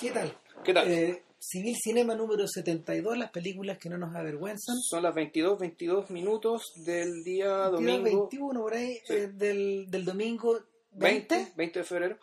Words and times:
¿Qué 0.00 0.10
tal? 0.10 0.34
¿Qué 0.64 0.72
tal? 0.74 0.90
Eh, 0.90 1.22
Civil 1.38 1.76
Cinema 1.82 2.14
número 2.14 2.46
72, 2.46 3.16
las 3.16 3.30
películas 3.30 3.78
que 3.78 3.88
no 3.88 3.98
nos 3.98 4.14
avergüenzan. 4.14 4.76
Son 4.80 5.02
las 5.02 5.14
22, 5.14 5.58
22 5.58 6.10
minutos 6.10 6.72
del 6.84 7.22
día 7.24 7.48
domingo 7.68 8.02
21 8.28 8.60
por 8.60 8.74
ahí, 8.74 9.00
Sí. 9.04 9.14
eh, 9.14 9.28
del, 9.28 9.90
del 9.90 10.04
domingo 10.04 10.60
20, 10.92 11.34
20. 11.34 11.52
20 11.56 11.78
de 11.78 11.84
febrero 11.84 12.18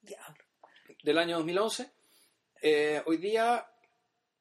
Diablo. 0.00 0.44
del 1.02 1.18
año 1.18 1.36
2011. 1.38 1.90
Eh, 2.62 3.02
hoy 3.06 3.16
día 3.18 3.66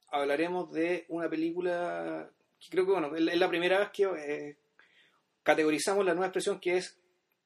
hablaremos 0.10 0.72
de 0.72 1.06
una 1.10 1.30
película 1.30 2.30
que 2.60 2.70
creo 2.70 2.86
que 2.86 2.92
bueno, 2.92 3.16
es 3.16 3.22
la- 3.22 3.34
es 3.34 3.40
la 3.40 3.50
primera 3.50 3.80
vez 3.80 3.90
que 3.92 4.04
eh, 4.04 4.58
categorizamos 5.44 6.06
la 6.06 6.14
nueva 6.14 6.28
expresión 6.28 6.60
que 6.60 6.78
es 6.78 6.98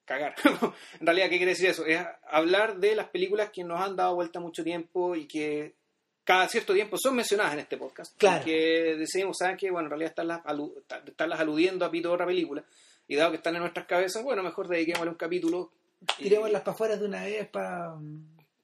cagar. 0.06 0.36
en 1.00 1.06
realidad, 1.06 1.30
¿qué 1.30 1.38
quiere 1.38 1.52
decir 1.54 1.70
eso? 1.70 1.86
Es 1.86 2.02
hablar 2.30 2.78
de 2.78 2.96
las 2.96 3.10
películas 3.10 3.50
que 3.52 3.64
nos 3.64 3.80
han 3.82 3.96
dado 3.96 4.16
vuelta 4.16 4.40
mucho 4.40 4.64
tiempo 4.64 5.16
y 5.16 5.28
que 5.28 5.76
cada 6.24 6.48
cierto 6.48 6.74
tiempo 6.74 6.98
son 6.98 7.16
mencionadas 7.16 7.54
en 7.54 7.60
este 7.60 7.78
podcast. 7.78 8.18
Claro. 8.18 8.44
Que 8.46 8.96
decimos, 8.98 9.38
¿saben 9.40 9.58
qué? 9.58 9.70
Bueno, 9.72 9.88
en 9.88 9.92
realidad 9.92 10.10
están 10.12 10.28
las, 10.28 10.42
alu- 10.44 10.74
estarlas 11.08 11.40
aludiendo 11.40 11.86
a 11.86 11.92
pito 11.92 12.08
de 12.10 12.14
otra 12.16 12.26
película. 12.26 12.64
Y 13.08 13.16
dado 13.16 13.32
que 13.32 13.38
están 13.38 13.56
en 13.56 13.62
nuestras 13.62 13.86
cabezas, 13.86 14.24
bueno, 14.24 14.42
mejor 14.42 14.68
dediquémosle 14.68 15.12
un 15.12 15.18
capítulo. 15.18 15.72
Tiremos 16.18 16.50
para 16.52 16.72
afuera 16.72 16.98
de 16.98 17.06
una 17.06 17.24
vez 17.24 17.48
para... 17.50 17.96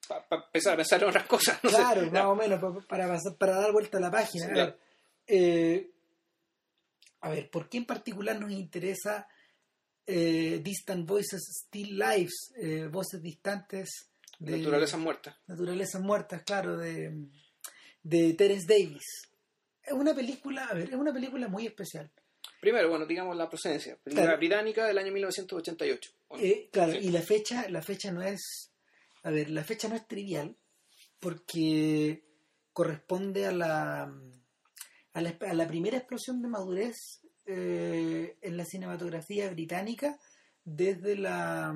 para 0.07 0.43
empezar 0.45 0.73
a 0.73 0.77
pensar 0.77 1.03
en 1.03 1.09
otras 1.09 1.25
cosas. 1.27 1.59
No 1.63 1.69
sé. 1.69 1.75
claro, 1.75 2.03
Ya. 2.05 2.11
más 2.11 2.25
o 2.25 2.35
menos, 2.35 2.59
pa- 2.59 2.87
para, 2.87 3.07
pasar- 3.07 3.37
para 3.37 3.55
dar 3.55 3.71
vuelta 3.71 3.97
a 3.99 4.01
la 4.01 4.09
página. 4.11 4.45
Sí, 4.45 4.51
a, 4.51 4.53
claro. 4.53 4.71
ver, 4.71 4.79
eh, 5.27 5.91
a 7.21 7.29
ver, 7.29 7.49
¿por 7.51 7.69
qué 7.69 7.77
en 7.77 7.85
particular 7.85 8.39
nos 8.39 8.51
interesa 8.51 9.27
eh, 10.13 10.59
Distant 10.63 11.07
Voices, 11.07 11.41
Still 11.65 11.97
Lives, 11.97 12.53
eh, 12.57 12.87
voces 12.91 13.21
distantes 13.21 14.09
de 14.39 14.57
Naturaleza 14.57 14.97
muerta. 14.97 15.39
Naturalezas 15.47 16.01
muertas, 16.01 16.43
claro, 16.43 16.77
de, 16.77 17.11
de 18.03 18.33
Terence 18.33 18.65
Davis? 18.67 19.05
Es 19.83 19.93
una 19.93 20.13
película, 20.13 20.65
a 20.65 20.73
ver, 20.73 20.89
es 20.89 20.95
una 20.95 21.13
película 21.13 21.47
muy 21.47 21.65
especial. 21.67 22.11
Primero, 22.59 22.89
bueno, 22.89 23.05
digamos 23.05 23.35
la 23.37 23.49
procedencia. 23.49 23.97
Película 24.03 24.23
Claro. 24.25 24.37
británica 24.37 24.85
del 24.87 24.97
año 24.97 25.11
1988. 25.11 26.11
Bueno, 26.29 26.43
Eh, 26.45 26.69
claro, 26.71 26.93
sí. 26.93 26.99
y 26.99 27.09
la 27.11 27.21
fecha, 27.21 27.69
la 27.69 27.81
fecha 27.81 28.11
no 28.11 28.21
es, 28.21 28.71
a 29.23 29.31
ver, 29.31 29.49
la 29.49 29.63
fecha 29.63 29.87
no 29.87 29.95
es 29.95 30.07
trivial 30.07 30.55
porque 31.19 32.23
corresponde 32.73 33.45
a 33.45 33.51
la, 33.51 34.03
a 35.13 35.21
la, 35.21 35.37
a 35.47 35.53
la 35.53 35.67
primera 35.67 35.97
explosión 35.97 36.41
de 36.41 36.47
madurez 36.47 37.21
eh, 37.45 38.37
en 38.41 38.57
la 38.57 38.65
cinematografía 38.65 39.49
británica 39.49 40.19
desde 40.63 41.15
la 41.17 41.73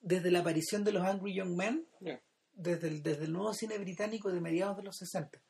desde 0.00 0.30
la 0.30 0.40
aparición 0.40 0.84
de 0.84 0.92
los 0.92 1.04
Angry 1.04 1.34
Young 1.34 1.56
Men, 1.56 1.86
Ya. 2.00 2.20
desde 2.54 2.88
el, 2.88 3.02
desde 3.02 3.24
el 3.24 3.32
nuevo 3.32 3.52
cine 3.52 3.78
británico 3.78 4.30
de 4.32 4.40
mediados 4.40 4.76
de 4.76 4.84
los 4.84 4.96
60. 4.96 5.40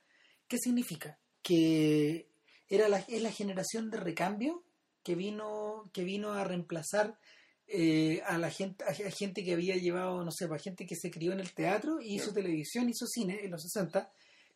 ¿Qué 0.48 0.58
significa? 0.58 1.18
Que 1.42 2.28
era 2.68 2.88
la, 2.88 2.98
es 3.00 3.22
la 3.22 3.30
generación 3.30 3.90
de 3.90 3.98
recambio 3.98 4.64
que 5.04 5.14
vino, 5.14 5.90
que 5.92 6.04
vino 6.04 6.32
a 6.32 6.44
reemplazar 6.44 7.18
eh, 7.66 8.22
a 8.26 8.38
la 8.38 8.50
gente, 8.50 8.84
a, 8.84 8.88
a 8.88 9.10
gente 9.10 9.44
que 9.44 9.52
había 9.52 9.76
llevado, 9.76 10.24
no 10.24 10.30
sé, 10.32 10.46
a 10.46 10.58
gente 10.58 10.86
que 10.86 10.96
se 10.96 11.10
crió 11.10 11.32
en 11.32 11.40
el 11.40 11.52
teatro 11.52 12.00
y 12.00 12.14
hizo 12.14 12.28
Ya. 12.28 12.34
televisión, 12.34 12.88
hizo 12.88 13.06
cine 13.06 13.40
en 13.44 13.50
los 13.50 13.62
60, 13.62 14.10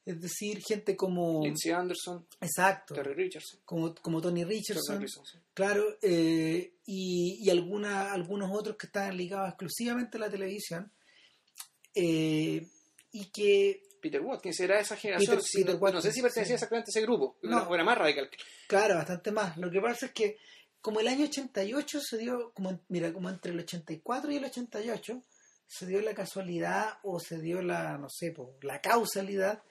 es 0.04 0.20
decir, 0.20 0.60
gente 0.62 0.96
como 0.96 1.42
Lindsay 1.44 1.70
Anderson, 1.72 2.26
exacto, 2.40 2.94
Terry 2.94 3.14
Richardson. 3.14 3.60
como, 3.64 3.94
como 3.94 4.20
Tony 4.20 4.44
Richardson, 4.44 5.00
Richardson, 5.00 5.24
sí. 5.26 5.38
claro, 5.54 5.84
eh, 6.02 6.74
y, 6.86 7.38
y 7.40 7.50
alguna, 7.50 8.12
algunos 8.12 8.50
otros 8.52 8.76
que 8.76 8.86
estaban 8.86 9.16
ligados 9.16 9.48
exclusivamente 9.50 10.16
a 10.16 10.20
la 10.20 10.30
televisión, 10.30 10.90
eh, 11.94 12.66
y 13.12 13.26
que 13.30 13.82
Peter 14.00 14.20
Watkins 14.20 14.58
era 14.60 14.80
esa 14.80 14.96
generación. 14.96 15.36
Peter- 15.36 15.50
Peter 15.52 15.74
no, 15.74 15.78
no 15.78 15.84
Watkins, 15.84 16.04
sé 16.04 16.12
si 16.12 16.22
pertenecía 16.22 16.48
sí. 16.52 16.54
exactamente 16.54 16.88
a 16.88 16.92
ese 16.92 17.02
grupo. 17.02 17.38
No. 17.42 17.58
Era, 17.58 17.68
o 17.68 17.74
era 17.74 17.84
más 17.84 17.98
radical. 17.98 18.30
Claro, 18.66 18.94
bastante 18.96 19.30
más. 19.30 19.56
Lo 19.58 19.70
que 19.70 19.80
pasa 19.80 20.06
es 20.06 20.12
que 20.12 20.38
como 20.80 20.98
el 21.00 21.08
año 21.08 21.26
88 21.26 22.00
se 22.00 22.18
dio, 22.18 22.52
como 22.54 22.80
mira, 22.88 23.12
como 23.12 23.28
entre 23.30 23.52
el 23.52 23.60
84 23.60 24.32
y 24.32 24.36
el 24.36 24.44
88 24.44 25.22
se 25.66 25.86
dio 25.86 26.00
la 26.00 26.14
casualidad 26.14 26.98
o 27.02 27.20
se 27.20 27.38
dio 27.40 27.62
la, 27.62 27.96
no 27.98 28.08
sé, 28.10 28.32
po, 28.32 28.56
la 28.62 28.80
causalidad 28.80 29.62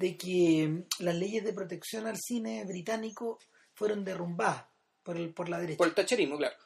de 0.00 0.16
que 0.16 0.66
mm, 0.66 1.04
las 1.04 1.14
leyes 1.14 1.44
de 1.44 1.52
protección 1.52 2.06
al 2.06 2.16
cine 2.16 2.64
británico 2.64 3.38
fueron 3.74 4.04
derrumbadas 4.04 4.64
por, 5.02 5.16
el, 5.16 5.32
por 5.34 5.48
la 5.48 5.60
derecha. 5.60 5.78
Por 5.78 5.88
el 5.88 5.94
tacherismo, 5.94 6.38
claro. 6.38 6.56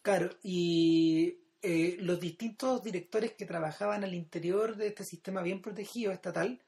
Claro, 0.00 0.30
y 0.42 1.38
eh, 1.60 1.96
los 1.98 2.20
distintos 2.20 2.82
directores 2.82 3.32
que 3.32 3.46
trabajaban 3.46 4.04
al 4.04 4.14
interior 4.14 4.76
de 4.76 4.88
este 4.88 5.04
sistema 5.04 5.42
bien 5.42 5.60
protegido 5.60 6.12
estatal, 6.12 6.62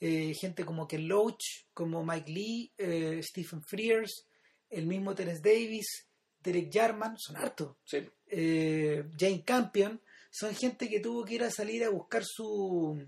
eh, 0.00 0.32
gente 0.34 0.64
como 0.64 0.86
Ken 0.88 1.06
Loach, 1.06 1.66
como 1.74 2.04
Mike 2.04 2.30
Lee, 2.30 2.72
eh, 2.78 3.20
Stephen 3.22 3.62
Frears, 3.62 4.26
el 4.70 4.86
mismo 4.86 5.14
Terence 5.14 5.42
Davis, 5.42 6.08
Derek 6.40 6.72
Jarman, 6.72 7.18
son 7.18 7.36
hartos. 7.36 7.76
Sí. 7.84 7.98
Eh, 8.26 9.04
Jane 9.18 9.44
Campion, 9.44 10.00
son 10.30 10.54
gente 10.54 10.88
que 10.88 11.00
tuvo 11.00 11.24
que 11.24 11.34
ir 11.34 11.42
a 11.42 11.50
salir 11.50 11.84
a 11.84 11.90
buscar 11.90 12.22
su... 12.24 13.06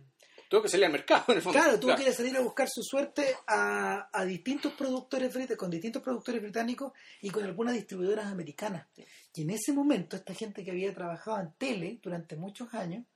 Tuvo 0.50 0.62
que 0.62 0.68
salir 0.68 0.86
al 0.86 0.92
mercado, 0.92 1.24
en 1.28 1.36
el 1.36 1.42
fondo. 1.42 1.58
Claro, 1.60 1.78
tuvo 1.78 1.94
que 1.94 2.02
ir 2.02 2.08
a 2.08 2.12
salir 2.12 2.36
a 2.36 2.40
buscar 2.40 2.68
su 2.68 2.82
suerte 2.82 3.36
a, 3.46 4.10
a 4.12 4.24
distintos 4.24 4.72
productores 4.72 5.32
brit- 5.32 5.56
con 5.56 5.70
distintos 5.70 6.02
productores 6.02 6.42
británicos 6.42 6.92
y 7.22 7.30
con 7.30 7.44
algunas 7.44 7.74
distribuidoras 7.74 8.26
americanas. 8.26 8.88
Y 9.32 9.42
en 9.42 9.50
ese 9.50 9.72
momento, 9.72 10.16
esta 10.16 10.34
gente 10.34 10.64
que 10.64 10.72
había 10.72 10.92
trabajado 10.92 11.40
en 11.40 11.52
tele 11.56 12.00
durante 12.02 12.34
muchos 12.34 12.74
años, 12.74 13.06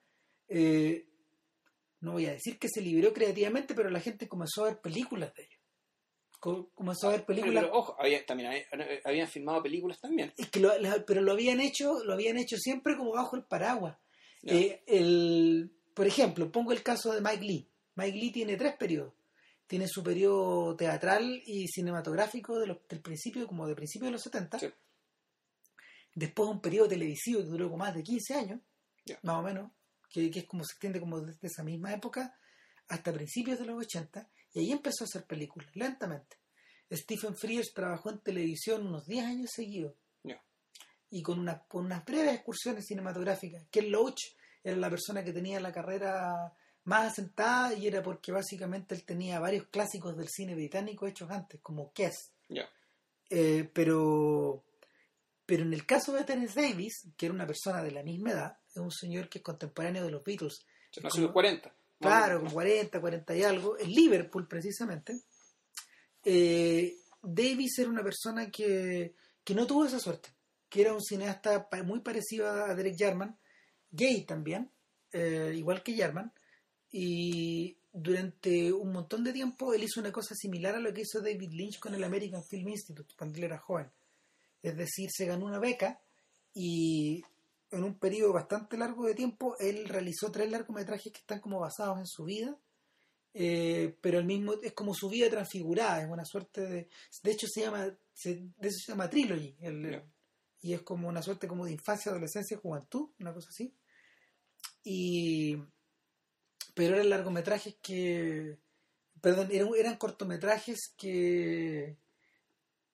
eh, 0.49 1.09
no 2.03 2.13
voy 2.13 2.27
a 2.27 2.33
decir 2.33 2.57
que 2.59 2.69
se 2.69 2.81
liberó 2.81 3.13
creativamente, 3.13 3.75
pero 3.75 3.91
la 3.91 3.99
gente 4.01 4.29
comenzó 4.29 4.63
a 4.63 4.69
ver 4.69 4.81
películas 4.81 5.35
de 5.35 5.43
ellos. 5.43 5.61
Co- 6.39 6.71
Comenzó 6.75 7.09
a 7.09 7.13
ver 7.13 7.25
películas. 7.25 7.65
pero, 7.65 7.75
ojo, 7.77 7.97
había, 7.99 8.25
también 8.25 8.51
había- 8.51 9.01
habían 9.05 9.27
filmado 9.27 9.61
películas 9.61 9.99
también. 10.01 10.33
Es 10.37 10.51
que 10.51 10.61
lo- 10.61 10.79
la- 10.79 11.05
pero 11.05 11.21
lo 11.21 11.33
habían 11.33 11.59
hecho, 11.61 12.05
lo 12.05 12.13
habían 12.13 12.37
hecho 12.37 12.57
siempre 12.59 12.97
como 12.97 13.13
bajo 13.13 13.35
el 13.35 13.43
paraguas. 13.45 13.97
Eh, 14.45 14.83
el, 14.87 15.73
por 15.95 16.07
ejemplo, 16.07 16.51
pongo 16.53 16.73
el 16.73 16.83
caso 16.83 17.13
de 17.13 17.21
Mike 17.21 17.45
Lee. 17.45 17.71
Mike 17.97 18.19
Lee 18.19 18.31
tiene 18.33 18.57
tres 18.57 18.77
periodos. 18.77 19.15
Tiene 19.67 19.89
su 19.89 20.03
periodo 20.03 20.77
teatral 20.77 21.43
y 21.47 21.69
cinematográfico 21.69 22.59
de 22.59 22.67
los- 22.67 22.87
del 22.89 23.01
principio, 23.01 23.47
como 23.47 23.67
de 23.67 23.75
principio 23.75 24.07
de 24.07 24.13
los 24.13 24.23
70. 24.23 24.59
Sí. 24.59 24.69
Después 26.15 26.49
un 26.49 26.61
periodo 26.61 26.89
televisivo 26.89 27.41
que 27.41 27.47
duró 27.47 27.67
como 27.71 27.79
más 27.85 27.95
de 27.95 28.03
15 28.03 28.35
años, 28.35 28.61
más 29.23 29.37
o 29.37 29.43
menos, 29.43 29.73
que, 30.11 30.31
que 30.31 30.41
es 30.41 30.45
como 30.47 30.65
se 30.65 30.73
extiende 30.73 31.01
como 31.01 31.21
desde 31.21 31.47
esa 31.49 31.63
misma 31.65 31.93
época 31.93 32.37
hasta 32.89 33.13
principios 33.13 33.59
de 33.59 33.67
los 33.67 33.79
80. 33.85 34.29
Y 34.53 34.61
ahí 34.61 34.73
empezó 34.73 35.05
a 35.05 35.07
hacer 35.07 35.25
películas, 35.27 35.75
lentamente. 35.75 36.37
Stephen 36.93 37.35
Frears 37.35 37.73
trabajó 37.75 38.11
en 38.11 38.21
televisión 38.21 38.87
unos 38.87 39.07
10 39.07 39.25
años 39.25 39.51
seguidos 39.53 39.95
y 41.11 41.23
con, 41.23 41.39
una, 41.41 41.65
con 41.65 41.87
unas 41.87 42.05
breves 42.05 42.35
excursiones 42.35 42.85
cinematográficas. 42.87 43.67
Ken 43.71 43.91
Loach 43.91 44.21
era 44.65 44.77
la 44.79 44.91
persona 44.91 45.23
que 45.23 45.33
tenía 45.33 45.61
la 45.61 45.73
carrera 45.73 46.53
más 46.85 47.13
asentada 47.13 47.75
y 47.75 47.87
era 47.87 48.03
porque 48.03 48.33
básicamente 48.33 48.95
él 48.95 49.05
tenía 49.05 49.39
varios 49.39 49.67
clásicos 49.67 50.17
del 50.17 50.29
cine 50.29 50.55
británico 50.55 51.07
hechos 51.07 51.31
antes, 51.31 51.61
como 51.61 51.93
Kiss. 51.93 52.33
Ya. 52.49 52.69
Eh, 53.29 53.69
pero, 53.73 54.65
pero 55.45 55.63
en 55.63 55.75
el 55.75 55.85
caso 55.87 56.13
de 56.13 56.25
Terence 56.25 56.61
Davis, 56.61 57.09
que 57.17 57.27
era 57.27 57.35
una 57.35 57.47
persona 57.47 57.83
de 57.83 57.91
la 57.91 58.03
misma 58.03 58.33
edad, 58.33 58.59
es 58.71 58.79
un 58.79 58.91
señor 58.91 59.29
que 59.29 59.39
es 59.39 59.45
contemporáneo 59.45 60.05
de 60.05 60.11
los 60.11 60.25
Beatles, 60.25 60.65
Se 60.91 61.01
nació 61.01 61.21
en 61.21 61.25
los 61.25 61.33
40. 61.33 61.75
Claro, 62.01 62.41
con 62.41 62.51
40, 62.51 63.01
40 63.01 63.37
y 63.37 63.43
algo, 63.43 63.79
en 63.79 63.89
Liverpool 63.91 64.47
precisamente. 64.49 65.21
Eh, 66.23 66.97
Davis 67.23 67.79
era 67.79 67.89
una 67.89 68.03
persona 68.03 68.51
que, 68.51 69.15
que 69.43 69.55
no 69.55 69.67
tuvo 69.67 69.87
esa 69.87 69.99
suerte, 69.99 70.31
que 70.69 70.83
era 70.83 70.93
un 70.93 71.03
cineasta 71.03 71.69
muy 71.85 72.01
parecido 72.01 72.51
a 72.51 72.75
Derek 72.75 72.97
Jarman, 72.99 73.39
gay 73.95 74.23
también, 74.25 74.71
eh, 75.13 75.53
igual 75.57 75.83
que 75.83 75.97
Jarman, 75.97 76.33
y 76.91 77.77
durante 77.93 78.73
un 78.73 78.93
montón 78.93 79.25
de 79.25 79.33
tiempo 79.33 79.73
él 79.75 79.85
hizo 79.85 80.01
una 80.01 80.13
cosa 80.13 80.35
similar 80.35 80.75
a 80.75 80.81
lo 80.81 80.93
que 80.93 81.03
hizo 81.03 81.21
David 81.21 81.53
Lynch 81.53 81.79
con 81.79 81.95
el 81.95 82.05
American 82.05 82.43
Film 82.45 82.69
Institute 82.69 83.15
cuando 83.17 83.39
él 83.39 83.45
era 83.45 83.59
joven. 83.59 83.91
Es 84.63 84.77
decir, 84.77 85.11
se 85.13 85.27
ganó 85.27 85.47
una 85.47 85.59
beca 85.59 86.01
y 86.55 87.23
en 87.71 87.85
un 87.85 87.99
periodo 87.99 88.33
bastante 88.33 88.77
largo 88.77 89.07
de 89.07 89.15
tiempo 89.15 89.57
él 89.59 89.89
realizó 89.89 90.31
tres 90.31 90.51
largometrajes 90.51 91.13
que 91.13 91.19
están 91.21 91.41
como 91.41 91.61
basados 91.61 91.99
en 91.99 92.07
su 92.07 92.25
vida 92.25 92.57
eh, 93.37 93.97
pero 94.01 94.21
el 94.21 94.25
mismo 94.27 94.53
es 94.63 94.73
como 94.75 94.95
su 94.95 95.09
vida 95.09 95.29
transfigurada 95.29 96.03
es 96.03 96.09
una 96.09 96.25
suerte 96.25 96.61
de 96.61 96.89
de 97.25 97.31
hecho 97.33 97.49
se 97.49 97.63
llama 97.63 97.93
se, 98.13 98.35
de 98.57 98.69
eso 98.69 98.79
se 98.87 98.93
llama 98.93 99.11
trilogy 99.11 99.57
el- 99.61 99.91
Ya. 99.91 100.05
y 100.63 100.73
es 100.75 100.83
como 100.83 101.09
una 101.09 101.21
suerte 101.21 101.49
como 101.49 101.65
de 101.65 101.73
infancia 101.73 102.13
adolescencia 102.13 102.57
juventud 102.59 103.11
una 103.19 103.35
cosa 103.35 103.49
así 103.49 103.75
y 104.85 105.57
pero 106.75 106.95
eran 106.95 107.11
largometrajes 107.11 107.77
que 107.83 108.59
perdón 109.21 109.49
eran, 109.51 109.97
cortometrajes 109.97 110.93
que 110.97 111.97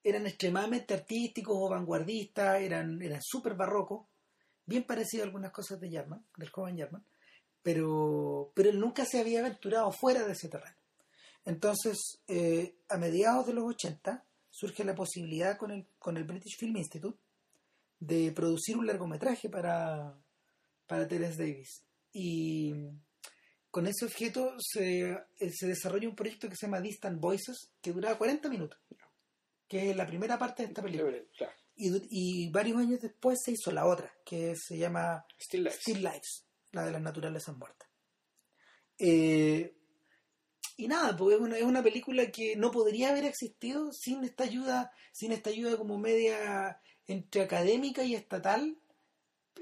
eran 0.04 0.26
extremadamente 0.26 0.94
artísticos 0.94 1.56
o 1.58 1.68
vanguardistas 1.68 2.60
eran 2.60 3.02
eran 3.02 3.20
súper 3.22 3.54
barrocos 3.54 4.06
bien 4.70 4.84
parecido 4.84 5.24
a 5.24 5.26
algunas 5.26 5.50
cosas 5.50 5.80
de 5.80 5.90
Jarman, 5.90 6.24
del 6.36 6.48
joven 6.50 6.78
Jarman, 6.78 7.04
pero, 7.60 8.52
pero 8.54 8.70
él 8.70 8.78
nunca 8.78 9.04
se 9.04 9.18
había 9.18 9.40
aventurado 9.40 9.90
fuera 9.90 10.24
de 10.24 10.32
ese 10.32 10.48
terreno. 10.48 10.76
Entonces, 11.44 12.20
eh, 12.28 12.76
a 12.88 12.96
mediados 12.96 13.46
de 13.46 13.54
los 13.54 13.64
80, 13.64 14.24
surge 14.48 14.84
la 14.84 14.94
posibilidad 14.94 15.56
con 15.56 15.72
el, 15.72 15.86
con 15.98 16.16
el 16.16 16.24
British 16.24 16.56
Film 16.56 16.76
Institute 16.76 17.18
de 17.98 18.30
producir 18.30 18.76
un 18.76 18.86
largometraje 18.86 19.48
para, 19.48 20.14
para 20.90 21.06
Terence 21.06 21.40
Davis. 21.40 21.84
Y 22.12 22.74
con 23.70 23.86
ese 23.86 24.04
objeto 24.04 24.56
se, 24.58 25.12
eh, 25.12 25.50
se 25.52 25.68
desarrolla 25.68 26.08
un 26.08 26.16
proyecto 26.16 26.48
que 26.48 26.56
se 26.56 26.66
llama 26.66 26.80
Distant 26.80 27.20
Voices, 27.20 27.70
que 27.80 27.92
duraba 27.92 28.18
40 28.18 28.48
minutos, 28.48 28.80
que 29.68 29.90
es 29.90 29.96
la 29.96 30.04
primera 30.04 30.36
parte 30.36 30.64
de 30.64 30.70
esta 30.70 30.82
película. 30.82 31.16
Y, 31.76 31.92
y 32.10 32.50
varios 32.50 32.78
años 32.78 33.00
después 33.00 33.38
se 33.40 33.52
hizo 33.52 33.70
la 33.70 33.86
otra, 33.86 34.12
que 34.26 34.54
se 34.56 34.76
llama 34.76 35.24
Still 35.40 35.62
Lives. 35.62 35.78
Still 35.80 36.02
Lives, 36.02 36.44
la 36.72 36.84
de 36.84 36.90
las 36.90 37.02
naturalezas 37.02 37.56
muertas. 37.56 37.88
Eh, 38.98 39.72
y 40.76 40.88
nada, 40.88 41.16
pues 41.16 41.36
es 41.36 41.40
una, 41.40 41.56
es 41.56 41.62
una 41.62 41.84
película 41.84 42.32
que 42.32 42.56
no 42.56 42.72
podría 42.72 43.10
haber 43.10 43.26
existido 43.26 43.92
sin 43.92 44.24
esta 44.24 44.42
ayuda, 44.42 44.90
sin 45.12 45.30
esta 45.30 45.50
ayuda 45.50 45.76
como 45.76 45.98
media 45.98 46.80
entre 47.06 47.42
académica 47.42 48.02
y 48.02 48.16
estatal. 48.16 48.79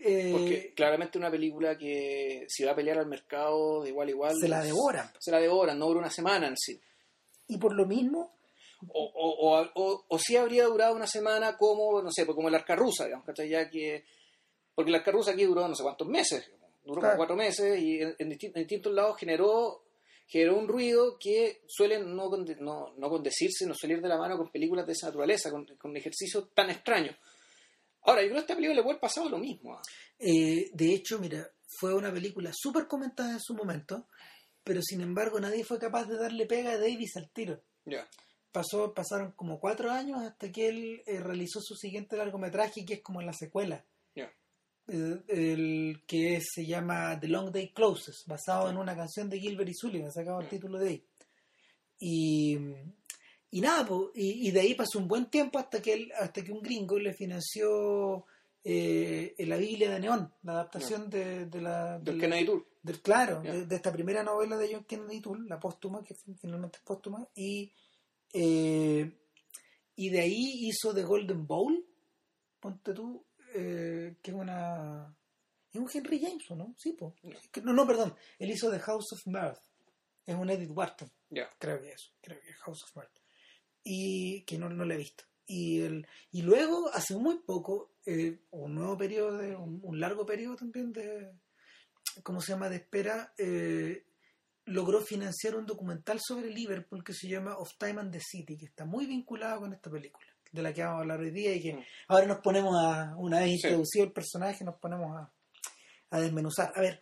Eh, 0.02 0.30
Porque 0.32 0.72
claramente 0.74 1.18
una 1.18 1.30
película 1.30 1.76
que 1.76 2.44
si 2.48 2.64
va 2.64 2.72
a 2.72 2.76
pelear 2.76 2.98
al 2.98 3.06
mercado 3.06 3.82
de 3.82 3.90
igual 3.90 4.08
a 4.08 4.10
igual. 4.10 4.36
se 4.40 4.48
la 4.48 4.62
devoran. 4.62 5.10
Se 5.18 5.30
la 5.30 5.40
devoran, 5.40 5.78
no 5.78 5.86
dura 5.86 6.00
una 6.00 6.10
semana 6.10 6.46
en 6.46 6.56
sí. 6.56 6.80
Y 7.48 7.58
por 7.58 7.72
lo 7.74 7.86
mismo, 7.86 8.32
O, 8.88 9.02
o, 9.04 9.58
o, 9.58 9.68
o, 9.74 10.04
o 10.08 10.18
sí 10.18 10.36
habría 10.36 10.64
durado 10.66 10.94
una 10.94 11.06
semana 11.06 11.56
como, 11.56 12.00
no 12.02 12.10
sé, 12.12 12.24
pues 12.24 12.36
como 12.36 12.48
el 12.48 12.54
arca 12.54 12.76
rusa, 12.76 13.04
digamos, 13.06 13.26
¿cachai? 13.26 13.48
Ya 13.48 13.68
que. 13.68 14.04
Porque 14.74 14.90
el 14.90 14.94
arca 14.94 15.10
rusa 15.10 15.32
aquí 15.32 15.44
duró 15.44 15.66
no 15.66 15.74
sé 15.74 15.82
cuántos 15.82 16.06
meses, 16.06 16.48
duró 16.84 17.00
Claro. 17.00 17.14
como 17.14 17.16
cuatro 17.16 17.36
meses 17.36 17.80
y 17.80 18.00
en, 18.00 18.14
en 18.18 18.30
disti- 18.30 18.46
en 18.54 18.62
distintos 18.62 18.92
lados 18.92 19.16
generó 19.18 19.82
generó 20.28 20.58
un 20.58 20.68
ruido 20.68 21.18
que 21.18 21.62
suele 21.66 21.98
no, 21.98 22.30
conde- 22.30 22.58
no, 22.60 22.92
no 22.98 23.08
condecirse, 23.08 23.66
no 23.66 23.74
suele 23.74 23.94
ir 23.96 24.02
de 24.02 24.08
la 24.08 24.18
mano 24.18 24.36
con 24.36 24.50
películas 24.50 24.86
de 24.86 24.92
esa 24.92 25.06
naturaleza, 25.06 25.50
con, 25.50 25.64
con 25.76 25.96
ejercicios 25.96 26.50
tan 26.54 26.68
extraños. 26.70 27.16
Ahora, 28.02 28.22
yo 28.22 28.28
creo 28.28 28.32
que 28.34 28.38
a 28.38 28.40
esta 28.42 28.54
película 28.54 28.76
le 28.76 28.82
puede 28.82 28.92
haber 28.94 29.00
pasado 29.00 29.28
lo 29.28 29.38
mismo. 29.38 29.74
¿ah? 29.74 29.82
eh, 30.18 30.70
de 30.72 30.94
hecho, 30.94 31.18
mira, 31.18 31.48
fue 31.78 31.94
una 31.94 32.12
película 32.12 32.50
súper 32.54 32.86
comentada 32.86 33.32
en 33.32 33.40
su 33.40 33.54
momento, 33.54 34.08
pero 34.64 34.80
sin 34.82 35.00
embargo 35.00 35.38
nadie 35.40 35.64
fue 35.64 35.78
capaz 35.78 36.04
de 36.06 36.16
darle 36.18 36.46
pega 36.46 36.72
a 36.72 36.78
Davis 36.78 37.16
al 37.16 37.30
tiro. 37.30 37.62
Pasó, 38.50 38.94
pasaron 38.94 39.32
como 39.32 39.60
cuatro 39.60 39.90
años 39.90 40.22
hasta 40.22 40.50
que 40.50 40.68
él 40.68 41.02
eh, 41.06 41.20
realizó 41.20 41.60
su 41.60 41.74
siguiente 41.74 42.16
largometraje, 42.16 42.84
que 42.84 42.94
es 42.94 43.02
como 43.02 43.20
la 43.22 43.32
secuela. 43.32 43.84
Eh, 44.90 45.22
el 45.28 46.02
que 46.06 46.40
se 46.40 46.64
llama 46.64 47.20
The 47.20 47.28
Long 47.28 47.50
Day 47.52 47.74
Closes, 47.74 48.24
basado 48.26 48.70
en 48.70 48.78
una 48.78 48.96
canción 48.96 49.28
de 49.28 49.38
Gilbert 49.38 49.68
y 49.68 49.74
Sullivan, 49.74 50.10
sacado 50.10 50.40
el 50.40 50.46
Mm. 50.46 50.50
título 50.50 50.78
de 50.78 50.88
ahí. 50.88 51.04
Y, 52.00 52.56
y 53.50 53.60
nada, 53.60 53.86
po, 53.86 54.10
y, 54.14 54.48
y 54.48 54.50
de 54.50 54.60
ahí 54.60 54.74
pasó 54.74 54.98
un 54.98 55.08
buen 55.08 55.26
tiempo 55.30 55.58
hasta 55.58 55.80
que, 55.80 55.92
él, 55.94 56.12
hasta 56.18 56.42
que 56.44 56.52
un 56.52 56.60
gringo 56.62 56.98
le 56.98 57.14
financió 57.14 58.26
eh, 58.64 59.34
la 59.38 59.56
Biblia 59.56 59.90
de 59.90 60.00
Neón, 60.00 60.32
la 60.42 60.52
adaptación 60.52 61.08
de, 61.08 61.46
de 61.46 61.60
la... 61.62 61.94
Del 61.98 62.04
del- 62.04 62.20
Kennedy 62.20 62.44
Tour. 62.46 62.66
del, 62.82 63.00
claro, 63.00 63.42
Ya. 63.42 63.52
de, 63.52 63.66
de 63.66 63.76
esta 63.76 63.92
primera 63.92 64.22
novela 64.22 64.56
de 64.58 64.74
John 64.74 64.84
Kennedy 64.84 65.20
Toole, 65.20 65.48
la 65.48 65.58
póstuma, 65.58 66.02
que 66.04 66.14
fin- 66.14 66.36
finalmente 66.36 66.78
es 66.78 66.84
póstuma, 66.84 67.26
y, 67.34 67.72
eh, 68.34 69.10
y 69.96 70.10
de 70.10 70.20
ahí 70.20 70.66
hizo 70.68 70.94
The 70.94 71.04
Golden 71.04 71.46
Bowl, 71.46 71.84
ponte 72.60 72.92
tú, 72.92 73.24
eh, 73.54 74.16
que 74.22 74.30
es 74.30 74.36
una... 74.36 75.14
Es 75.72 75.80
un 75.80 75.88
Henry 75.92 76.18
James, 76.20 76.50
¿o 76.50 76.56
¿no? 76.56 76.74
Sí, 76.78 76.92
po. 76.94 77.14
No. 77.22 77.36
Que- 77.52 77.60
no, 77.62 77.72
no, 77.72 77.86
perdón, 77.86 78.14
él 78.38 78.50
hizo 78.50 78.70
The 78.70 78.78
House 78.80 79.12
of 79.12 79.26
Mirth, 79.26 79.58
es 80.26 80.34
un 80.34 80.50
Edith 80.50 80.70
Wharton, 80.74 81.10
creo 81.58 81.80
que 81.80 81.92
es, 81.92 82.12
creo 82.20 82.38
que 82.40 82.50
es 82.50 82.56
House 82.56 82.82
of 82.84 82.96
Mirth, 82.96 83.17
y 83.90 84.42
que 84.42 84.58
no, 84.58 84.68
no 84.68 84.84
la 84.84 84.94
he 84.94 84.98
visto. 84.98 85.24
Y, 85.46 85.80
el, 85.80 86.06
y 86.30 86.42
luego, 86.42 86.90
hace 86.92 87.14
muy 87.16 87.38
poco, 87.38 87.94
eh, 88.04 88.40
un 88.50 88.74
nuevo 88.74 88.98
periodo, 88.98 89.38
de, 89.38 89.56
un, 89.56 89.80
un 89.82 89.98
largo 89.98 90.26
periodo 90.26 90.56
también 90.56 90.92
de, 90.92 91.30
¿cómo 92.22 92.42
se 92.42 92.52
llama?, 92.52 92.68
de 92.68 92.76
espera, 92.76 93.32
eh, 93.38 94.04
logró 94.66 95.00
financiar 95.00 95.56
un 95.56 95.64
documental 95.64 96.20
sobre 96.20 96.50
Liverpool 96.50 97.02
que 97.02 97.14
se 97.14 97.28
llama 97.28 97.56
Of 97.56 97.78
Time 97.78 98.00
and 98.02 98.12
the 98.12 98.20
City, 98.20 98.58
que 98.58 98.66
está 98.66 98.84
muy 98.84 99.06
vinculado 99.06 99.60
con 99.60 99.72
esta 99.72 99.90
película, 99.90 100.26
de 100.52 100.62
la 100.62 100.74
que 100.74 100.82
vamos 100.82 100.98
a 100.98 101.00
hablar 101.00 101.20
hoy 101.20 101.30
día 101.30 101.54
y 101.54 101.62
que 101.62 101.72
Mm. 101.72 101.82
ahora 102.08 102.26
nos 102.26 102.40
ponemos 102.40 102.76
a, 102.76 103.14
una 103.16 103.38
vez 103.40 103.48
Sí. 103.48 103.68
introducido 103.68 104.04
el 104.04 104.12
personaje, 104.12 104.64
nos 104.64 104.78
ponemos 104.78 105.16
a, 105.16 105.32
a 106.10 106.20
desmenuzar. 106.20 106.72
A 106.76 106.80
ver, 106.82 107.00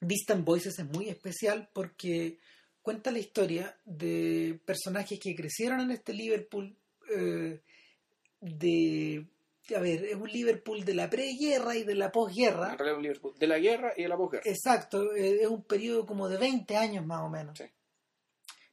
Distant 0.00 0.44
Voices 0.44 0.78
es 0.78 0.86
muy 0.86 1.08
especial 1.08 1.68
porque 1.72 2.38
cuenta 2.82 3.10
la 3.10 3.18
historia 3.18 3.78
de 3.84 4.58
personajes 4.64 5.18
que 5.20 5.34
crecieron 5.34 5.80
en 5.80 5.90
este 5.90 6.12
Liverpool 6.12 6.76
eh, 7.14 7.60
de 8.40 9.26
a 9.76 9.78
ver, 9.80 10.04
es 10.04 10.16
un 10.16 10.28
Liverpool 10.28 10.84
de 10.84 10.94
la 10.94 11.08
preguerra 11.08 11.76
y 11.76 11.84
de 11.84 11.94
la 11.94 12.10
posguerra. 12.10 12.76
De 13.38 13.46
la 13.46 13.58
guerra 13.58 13.92
y 13.96 14.02
de 14.02 14.08
la 14.08 14.16
posguerra. 14.16 14.42
Exacto, 14.44 15.14
eh, 15.14 15.42
es 15.42 15.46
un 15.48 15.62
periodo 15.62 16.06
como 16.06 16.28
de 16.28 16.38
20 16.38 16.76
años 16.76 17.06
más 17.06 17.20
o 17.22 17.28
menos. 17.28 17.56
Sí. 17.56 17.64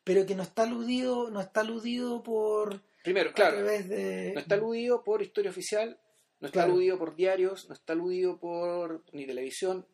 Pero 0.03 0.25
que 0.25 0.35
no 0.35 0.43
está 0.43 0.63
aludido, 0.63 1.29
no 1.29 1.41
está 1.41 1.61
aludido 1.61 2.23
por 2.23 2.81
Primero, 3.03 3.31
claro, 3.33 3.63
de 3.63 4.31
no 4.33 4.39
está 4.39 4.55
aludido 4.55 5.03
por 5.03 5.21
historia 5.21 5.51
oficial, 5.51 5.99
no 6.39 6.47
está 6.47 6.59
Claro. 6.61 6.71
aludido 6.73 6.97
por 6.97 7.15
diarios, 7.15 7.67
no 7.67 7.75
está 7.75 7.93
aludido 7.93 8.39
por 8.39 9.03
ni 9.13 9.25
televisión. 9.25 9.85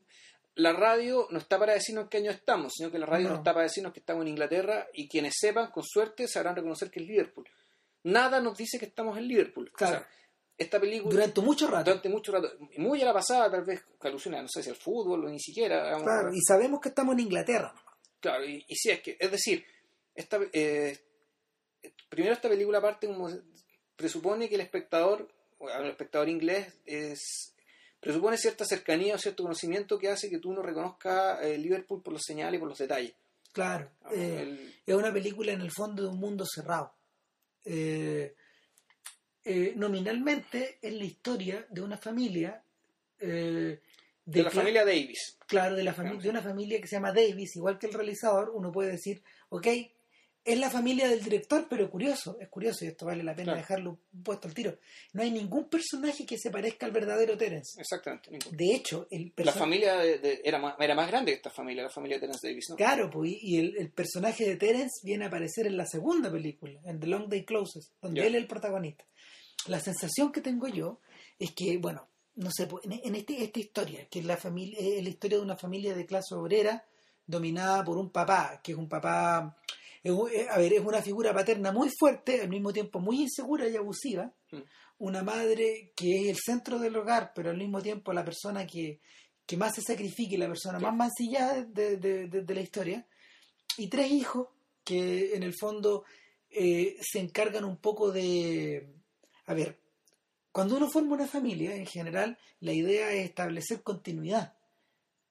La 0.55 0.71
radio 0.73 1.27
no 1.31 1.39
está 1.39 1.57
para 1.57 1.73
decirnos 1.73 2.03
en 2.03 2.09
qué 2.09 2.17
año 2.17 2.31
estamos, 2.31 2.73
sino 2.75 2.91
que 2.91 3.00
la 3.00 3.05
radio 3.07 3.23
no. 3.25 3.29
No. 3.31 3.35
está 3.38 3.53
para 3.53 3.63
decirnos 3.63 3.91
que 3.94 4.00
estamos 4.00 4.21
en 4.23 4.27
Inglaterra 4.29 4.88
y 4.94 5.07
quienes 5.07 5.33
sepan, 5.39 5.71
con 5.71 5.83
suerte, 5.83 6.27
sabrán 6.27 6.55
reconocer 6.55 6.91
que 6.91 7.00
es 7.00 7.07
Liverpool. 7.07 7.47
Nada 8.03 8.39
nos 8.39 8.57
dice 8.57 8.77
que 8.77 8.85
estamos 8.85 9.17
en 9.17 9.27
Liverpool. 9.27 9.69
O 9.73 9.77
Claro. 9.77 9.97
sea, 10.00 10.07
esta 10.55 10.79
película 10.79 11.11
durante 11.11 11.41
mucho 11.41 11.67
rato. 11.67 11.85
durante 11.85 12.09
mucho 12.09 12.31
rato, 12.31 12.51
muy 12.77 13.01
a 13.01 13.05
la 13.05 13.13
pasada, 13.13 13.50
tal 13.50 13.63
vez 13.63 13.81
que 14.00 14.07
alusiona, 14.07 14.41
no 14.41 14.47
sé 14.47 14.61
si 14.61 14.69
al 14.69 14.75
fútbol 14.75 15.25
o 15.25 15.29
ni 15.29 15.39
siquiera. 15.39 15.97
Claro, 15.97 16.31
y 16.31 16.39
sabemos 16.41 16.79
que 16.79 16.89
estamos 16.89 17.13
en 17.13 17.21
Inglaterra. 17.21 17.73
Claro, 18.19 18.45
y, 18.45 18.63
y 18.67 18.75
sí, 18.75 18.91
es 18.91 19.01
que, 19.01 19.17
es 19.19 19.31
decir, 19.31 19.65
esta, 20.13 20.39
eh, 20.53 21.00
primero 22.09 22.33
esta 22.35 22.47
película 22.50 22.79
parte 22.79 23.07
como 23.07 23.29
presupone 23.95 24.47
que 24.47 24.55
el 24.55 24.61
espectador, 24.61 25.27
o 25.57 25.69
el 25.69 25.88
espectador 25.89 26.29
inglés, 26.29 26.77
es 26.85 27.52
presupone 28.03 28.38
cierta 28.38 28.65
cercanía 28.65 29.15
o 29.15 29.17
cierto 29.17 29.44
conocimiento 29.44 29.97
que 29.97 30.09
hace 30.09 30.29
que 30.29 30.39
tú 30.39 30.51
no 30.53 30.61
reconozcas 30.61 31.41
eh, 31.44 31.57
Liverpool 31.57 32.01
por 32.03 32.13
los 32.13 32.21
señales 32.21 32.57
y 32.57 32.59
por 32.59 32.67
los 32.69 32.77
detalles. 32.77 33.13
Claro, 33.53 33.89
Ah, 34.03 34.10
eh, 34.13 34.39
el- 34.41 34.75
es 34.86 34.95
una 34.95 35.13
película 35.13 35.51
en 35.53 35.62
el 35.62 35.72
fondo 35.72 36.03
de 36.03 36.10
un 36.10 36.19
mundo 36.19 36.43
cerrado. 36.45 36.93
Eh, 37.65 38.33
eh, 39.45 39.74
nominalmente 39.75 40.77
es 40.81 40.93
la 40.93 41.03
historia 41.05 41.65
de 41.69 41.81
una 41.81 41.98
familia 41.98 42.62
eh, 43.19 43.79
de 44.25 44.43
la 44.43 44.50
familia 44.51 44.83
Davis. 44.86 45.38
claro 45.48 45.75
de 45.75 45.83
la 45.83 45.93
familia 45.93 46.19
Claro, 46.19 46.24
de 46.24 46.29
una 46.29 46.41
familia 46.41 46.81
que 46.81 46.88
se 46.88 46.95
llama 46.95 47.12
Davis 47.13 47.55
igual 47.57 47.77
que 47.77 47.88
el 47.88 47.93
realizador 47.93 48.51
uno 48.53 48.72
puede 48.72 48.91
decir 48.91 49.22
ok 49.50 49.67
es 50.45 50.59
la 50.59 50.69
familia 50.69 51.07
del 51.07 51.23
director 51.23 51.67
pero 51.69 51.89
curioso 51.89 52.38
es 52.39 52.50
curioso 52.50 52.83
y 52.83 52.89
esto 52.89 53.05
vale 53.05 53.23
la 53.23 53.33
pena 53.33 53.53
Claro. 53.53 53.59
dejarlo 53.59 54.00
puesto 54.23 54.47
al 54.47 54.53
tiro 54.53 54.77
no 55.13 55.21
hay 55.23 55.31
ningún 55.31 55.69
personaje 55.69 56.25
que 56.25 56.38
se 56.38 56.50
parezca 56.51 56.85
al 56.85 56.91
verdadero 56.91 57.38
Terence 57.38 57.79
Exactamente. 57.79 58.29
ningún. 58.31 58.55
de 58.57 58.75
hecho 58.75 59.07
el 59.09 59.31
La 59.38 59.51
familia 59.53 59.95
de- 59.97 60.19
de- 60.19 60.41
era, 60.43 60.59
más, 60.59 60.75
era 60.79 60.95
más 60.95 61.07
grande 61.07 61.31
que 61.31 61.38
esta 61.38 61.50
familia, 61.50 61.83
la 61.83 61.89
familia 61.89 62.17
de 62.17 62.21
Terence 62.21 62.47
Davis, 62.47 62.65
¿no? 62.69 62.75
Claro, 62.75 63.09
pues, 63.09 63.31
y- 63.31 63.39
y 63.41 63.57
el, 63.59 63.77
el 63.77 63.91
personaje 63.91 64.45
de 64.45 64.55
Terence 64.57 65.01
viene 65.05 65.25
a 65.25 65.27
aparecer 65.27 65.65
en 65.67 65.77
la 65.77 65.85
segunda 65.85 66.31
película, 66.31 66.79
en 66.85 67.00
The 67.00 67.07
Long 67.07 67.29
Day 67.29 67.45
Closes, 67.45 67.91
donde 68.01 68.25
él 68.27 68.35
es 68.35 68.41
el 68.41 68.47
protagonista. 68.47 69.05
La 69.67 69.79
sensación 69.79 70.31
que 70.31 70.41
tengo 70.41 70.67
yo 70.67 71.00
es 71.39 71.51
que, 71.51 71.77
bueno, 71.77 72.09
no 72.35 72.50
sé, 72.51 72.67
pues, 72.67 72.83
en, 72.85 73.00
en 73.03 73.15
este, 73.15 73.41
esta 73.43 73.59
historia, 73.59 74.07
que 74.09 74.19
es 74.19 74.25
la, 74.25 74.35
familia, 74.38 74.77
es 74.79 75.01
la 75.03 75.09
historia 75.09 75.38
de 75.38 75.43
una 75.43 75.55
familia 75.55 75.93
de 75.93 76.05
clase 76.05 76.35
obrera 76.35 76.85
dominada 77.25 77.83
por 77.85 77.97
un 77.97 78.09
papá, 78.12 78.59
que 78.63 78.73
es 78.73 78.77
un 78.77 78.89
papá, 78.89 79.57
es 80.03 80.12
eh, 80.33 80.48
a 80.50 80.57
ver, 80.57 80.74
es 80.74 80.81
una 80.81 81.01
figura 81.01 81.33
paterna 81.33 81.72
muy 81.72 81.89
fuerte, 81.98 82.41
al 82.41 82.50
mismo 82.50 82.72
tiempo 82.74 83.00
muy 83.00 83.22
insegura 83.22 83.67
y 83.67 83.75
abusiva, 83.77 84.33
Mm. 84.51 84.57
una 85.00 85.24
madre 85.24 85.91
que 85.95 86.22
es 86.22 86.27
el 86.29 86.38
centro 86.38 86.77
del 86.79 86.95
hogar, 86.95 87.31
pero 87.33 87.50
al 87.50 87.57
mismo 87.57 87.81
tiempo 87.81 88.13
la 88.13 88.24
persona 88.24 88.67
que, 88.67 89.00
que 89.45 89.57
más 89.57 89.74
se 89.75 89.81
sacrifica 89.81 90.36
y 90.36 90.38
la 90.38 90.48
persona 90.48 90.77
Sí. 90.79 90.86
más 90.86 90.95
mancillada 90.95 91.63
de, 91.65 91.98
de- 91.98 92.27
de- 92.27 92.41
de 92.41 92.53
la 92.55 92.62
historia, 92.62 93.07
y 93.77 93.88
tres 93.88 94.12
hijos 94.12 94.50
que 94.83 95.33
en 95.36 95.43
el 95.43 95.53
fondo 95.60 96.03
eh, 96.50 96.98
se 97.01 97.19
encargan 97.19 97.63
un 97.65 97.77
poco 97.77 98.12
de... 98.12 98.93
A 99.48 99.53
ver, 99.55 99.79
cuando 100.51 100.77
uno 100.77 100.88
forma 100.89 101.15
una 101.15 101.25
familia, 101.27 101.75
en 101.75 101.88
general, 101.88 102.38
la 102.60 102.74
idea 102.74 103.12
es 103.12 103.25
establecer 103.25 103.81
continuidad, 103.81 104.55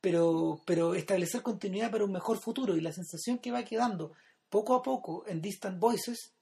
pero, 0.01 0.61
pero 0.67 0.95
establecer 0.95 1.43
continuidad 1.43 1.91
para 1.93 2.05
un 2.05 2.11
mejor 2.13 2.41
futuro, 2.41 2.77
y 2.77 2.81
la 2.81 2.93
sensación 2.93 3.39
que 3.39 3.53
va 3.53 3.63
quedando 3.65 4.13
poco 4.53 4.75
a 4.75 4.83
poco 4.83 5.25
en 5.27 5.41
Distant 5.41 5.81
Voices 5.81 6.35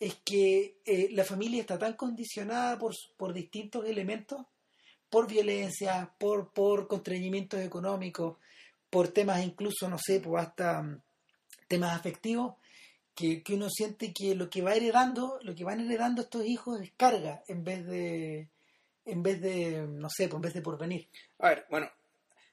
es 0.00 0.14
que 0.24 0.78
eh, 0.86 1.08
la 1.12 1.24
familia 1.24 1.60
está 1.60 1.78
tan 1.78 1.92
condicionada 1.92 2.78
por, 2.78 2.94
por 3.18 3.34
distintos 3.34 3.84
elementos, 3.84 4.46
por 5.10 5.28
violencia, 5.28 6.10
por, 6.16 6.54
por 6.54 6.88
constreñimientos 6.88 7.60
económicos, 7.60 8.38
por 8.88 9.08
temas 9.08 9.44
incluso, 9.44 9.90
no 9.90 9.98
sé, 9.98 10.20
pues 10.20 10.42
hasta 10.42 10.80
mm, 10.80 11.02
temas 11.68 11.94
afectivos, 11.94 12.54
que, 13.14 13.42
que 13.42 13.54
uno 13.54 13.68
siente 13.68 14.14
que 14.14 14.34
lo 14.34 14.48
que 14.48 14.62
va 14.62 14.72
heredando, 14.72 15.38
lo 15.42 15.54
que 15.54 15.64
van 15.64 15.80
heredando 15.80 16.22
estos 16.22 16.46
hijos 16.46 16.80
es 16.80 16.92
carga 16.96 17.42
en 17.46 17.62
vez 17.62 17.84
de, 17.84 18.48
en 19.04 19.22
vez 19.22 19.38
de, 19.42 19.86
no 19.86 20.08
sé, 20.08 20.28
pues 20.28 20.36
en 20.36 20.42
vez 20.42 20.54
de 20.54 20.62
porvenir. 20.62 21.08
A 21.40 21.50
ver, 21.50 21.66
bueno, 21.68 21.90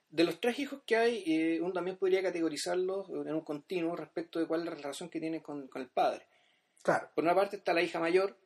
de 0.10 0.24
los 0.24 0.40
tres 0.40 0.58
hijos 0.60 0.82
que 0.86 0.96
hay, 0.96 1.24
eh, 1.28 1.60
uno 1.62 1.74
también 1.74 1.98
podría 1.98 2.22
categorizarlos 2.24 3.10
en 3.10 3.34
un 3.34 3.42
continuo 3.42 3.96
respecto 3.96 4.40
de 4.40 4.48
cuál 4.48 4.62
es 4.62 4.66
la 4.68 4.76
relación 4.76 5.10
que 5.10 5.20
tienen 5.20 5.42
con, 5.42 5.68
con 5.68 5.82
el 5.82 5.90
padre. 5.90 6.26
Claro. 6.82 7.10
Por 7.14 7.24
una 7.24 7.36
parte 7.36 7.58
está 7.58 7.74
la 7.74 7.82
hija 7.82 8.00
mayor, 8.00 8.38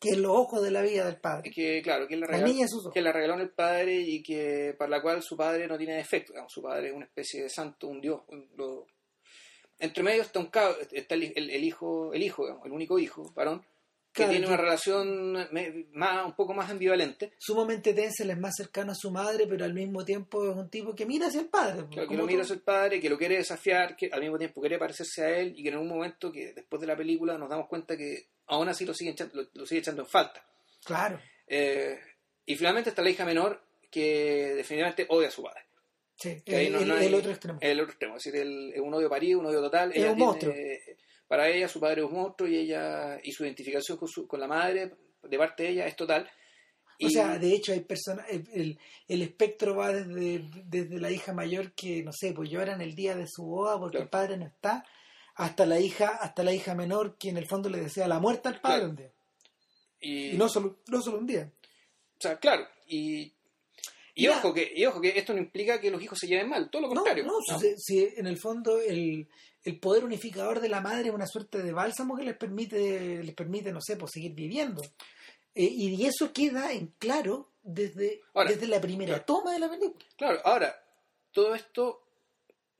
Que 0.00 0.10
es 0.10 0.16
los 0.18 0.32
ojos 0.34 0.62
de 0.62 0.70
la 0.70 0.80
vida 0.80 1.04
del 1.04 1.16
padre. 1.20 1.50
que 1.50 1.82
claro, 1.82 2.08
que 2.08 2.16
la, 2.16 2.22
La 2.26 2.32
regaló, 2.32 2.46
niña 2.52 2.64
es 2.64 2.72
que 2.94 3.02
la 3.02 3.12
regaló 3.12 3.34
en 3.34 3.40
el 3.40 3.50
padre 3.50 3.96
y 4.00 4.22
que 4.22 4.74
para 4.78 4.90
la 4.90 5.02
cual 5.02 5.22
su 5.22 5.36
padre 5.36 5.66
no 5.66 5.76
tiene 5.76 5.96
defecto. 5.96 6.32
digamos, 6.32 6.52
su 6.52 6.62
padre 6.62 6.88
es 6.88 6.94
una 6.94 7.04
especie 7.04 7.42
de 7.42 7.50
santo, 7.50 7.86
un 7.88 8.00
dios. 8.00 8.22
un- 8.28 8.48
lo- 8.56 8.86
Entre 9.78 10.02
medio 10.02 10.22
está 10.22 10.38
un 10.40 10.50
cab- 10.50 10.76
está 10.92 11.14
el, 11.14 11.32
el- 11.36 11.50
el 11.50 11.64
hijo, 11.64 12.12
el 12.14 12.22
hijo, 12.22 12.44
digamos, 12.44 12.66
el 12.66 12.72
único 12.72 12.98
hijo, 12.98 13.30
varón, 13.34 13.62
que 14.12 14.22
Claro, 14.24 14.30
tiene 14.32 14.46
que- 14.46 14.52
una 14.52 14.60
relación 14.60 15.32
más, 15.92 16.26
un 16.26 16.34
poco 16.34 16.52
más 16.52 16.68
ambivalente. 16.68 17.32
Sumamente 17.38 17.94
tensa, 17.94 18.24
él 18.24 18.30
es 18.30 18.38
más 18.38 18.54
cercano 18.56 18.90
a 18.90 18.94
su 18.96 19.10
madre, 19.12 19.46
pero 19.46 19.64
al 19.64 19.72
mismo 19.72 20.04
tiempo 20.04 20.50
es 20.50 20.56
un 20.56 20.68
tipo 20.68 20.94
que 20.96 21.06
mira 21.06 21.28
hacia 21.28 21.40
el 21.42 21.48
padre. 21.48 21.86
Claro, 21.90 22.08
que 22.08 22.16
lo 22.16 22.26
mira 22.26 22.42
tú. 22.44 22.52
a 22.52 22.56
el 22.56 22.62
padre, 22.62 23.00
que 23.00 23.08
lo 23.08 23.16
quiere 23.16 23.36
desafiar, 23.36 23.94
que 23.96 24.10
al 24.12 24.20
mismo 24.20 24.36
tiempo 24.36 24.60
quiere 24.60 24.78
parecerse 24.78 25.22
a 25.24 25.38
él 25.38 25.54
y 25.56 25.62
que 25.62 25.68
en 25.68 25.78
un 25.78 25.86
momento 25.88 26.32
que 26.32 26.52
después 26.52 26.80
de 26.80 26.88
la 26.88 26.96
película 26.96 27.38
nos 27.38 27.48
damos 27.48 27.68
cuenta 27.68 27.96
que 27.96 28.26
aún 28.46 28.68
así 28.68 28.84
lo 28.84 28.94
sigue 28.94 29.12
echando, 29.12 29.42
lo, 29.42 29.48
lo 29.54 29.64
sigue 29.66 29.80
echando 29.80 30.02
en 30.02 30.08
falta. 30.08 30.44
Claro, 30.84 31.20
Eh, 31.46 31.98
y 32.46 32.56
finalmente 32.56 32.90
está 32.90 33.02
la 33.02 33.10
hija 33.10 33.24
menor 33.24 33.60
que 33.90 34.54
definitivamente 34.56 35.06
odia 35.08 35.28
a 35.28 35.30
su 35.30 35.42
padre. 35.44 35.60
sí, 36.16 36.42
el, 36.46 36.72
no- 36.72 36.78
el- 36.80 36.88
no 36.88 36.94
hay- 36.96 37.06
el 37.06 37.14
otro 37.14 37.30
extremo. 37.30 37.58
El 37.62 37.78
otro 37.80 37.90
extremo, 37.92 38.16
es 38.16 38.24
decir, 38.24 38.40
el, 38.40 38.72
es 38.74 38.80
un 38.80 38.92
odio 38.92 39.08
parido, 39.08 39.38
un 39.40 39.46
odio 39.46 39.60
total. 39.60 39.90
Es 39.92 39.98
Ella 39.98 40.10
un 40.10 40.16
tiene- 40.16 40.26
monstruo. 40.26 40.54
Para 41.30 41.48
ella 41.48 41.68
su 41.68 41.78
padre 41.78 42.02
es 42.02 42.08
un 42.08 42.14
monstruo 42.14 42.48
y 42.48 42.56
ella 42.56 43.20
y 43.22 43.30
su 43.30 43.44
identificación 43.44 43.96
con, 43.98 44.08
su- 44.08 44.26
con 44.26 44.40
la 44.40 44.48
madre 44.48 44.90
de 45.22 45.38
parte 45.38 45.62
de 45.62 45.68
ella 45.68 45.86
es 45.86 45.94
total. 45.94 46.28
O 47.02 47.08
sea, 47.08 47.38
de 47.38 47.54
hecho 47.54 47.72
hay 47.72 47.80
personas, 47.82 48.26
el, 48.28 48.48
el- 48.52 48.78
el 49.06 49.22
espectro 49.22 49.76
va 49.76 49.92
desde, 49.92 50.42
desde 50.64 50.98
la 50.98 51.12
hija 51.12 51.32
mayor 51.32 51.72
que, 51.72 52.02
no 52.02 52.10
sé, 52.12 52.32
pues 52.32 52.50
lloran 52.50 52.80
el 52.80 52.96
día 52.96 53.14
de 53.14 53.28
su 53.28 53.44
boda 53.44 53.78
porque 53.78 53.98
Claro. 53.98 54.04
el 54.06 54.10
padre 54.10 54.36
no 54.38 54.46
está, 54.46 54.84
hasta 55.36 55.66
la 55.66 55.78
hija, 55.78 56.08
hasta 56.20 56.42
la 56.42 56.52
hija 56.52 56.74
menor 56.74 57.16
que 57.16 57.28
en 57.28 57.36
el 57.36 57.46
fondo 57.46 57.68
le 57.70 57.80
desea 57.80 58.08
la 58.08 58.18
muerte 58.18 58.48
al 58.48 58.60
padre 58.60 58.76
Claro. 58.78 58.90
un 58.90 58.96
día. 58.96 59.12
y- 60.00 60.30
Y 60.32 60.36
no 60.36 60.48
solo, 60.48 60.80
no 60.88 61.00
solo 61.00 61.18
un 61.18 61.26
día. 61.28 61.48
O 62.18 62.20
sea, 62.20 62.38
claro, 62.40 62.66
y, 62.88 63.32
y, 64.16 64.26
ojo 64.26 64.52
que, 64.52 64.72
y 64.74 64.84
ojo 64.84 65.00
que 65.00 65.16
esto 65.16 65.32
no 65.32 65.38
implica 65.38 65.80
que 65.80 65.90
los 65.92 66.02
hijos 66.02 66.18
se 66.18 66.26
lleven 66.26 66.48
mal, 66.48 66.68
todo 66.70 66.82
lo 66.82 66.88
No, 66.88 66.94
contrario. 66.96 67.24
no, 67.24 67.38
si- 67.58 67.76
si 67.78 68.08
en 68.16 68.26
el 68.26 68.36
fondo 68.38 68.80
el, 68.80 69.28
el 69.64 69.78
poder 69.78 70.04
unificador 70.04 70.60
de 70.60 70.68
la 70.68 70.80
madre 70.80 71.08
es 71.08 71.14
una 71.14 71.26
suerte 71.26 71.62
de 71.62 71.72
bálsamo 71.72 72.16
que 72.16 72.24
les 72.24 72.36
permite, 72.36 73.22
les 73.22 73.34
permite, 73.34 73.72
no 73.72 73.80
sé, 73.80 73.96
pues 73.96 74.12
seguir 74.12 74.32
viviendo. 74.34 74.82
Eh, 75.54 75.64
y 75.70 76.06
eso 76.06 76.32
queda 76.32 76.72
en 76.72 76.94
claro 76.98 77.50
desde, 77.62 78.22
Ahora, 78.34 78.50
desde 78.50 78.66
la 78.68 78.80
primera 78.80 79.10
claro. 79.12 79.24
toma 79.26 79.52
de 79.52 79.58
la 79.58 79.68
película. 79.68 80.04
Claro, 80.16 80.40
ahora, 80.44 80.82
todo 81.32 81.54
esto 81.54 82.02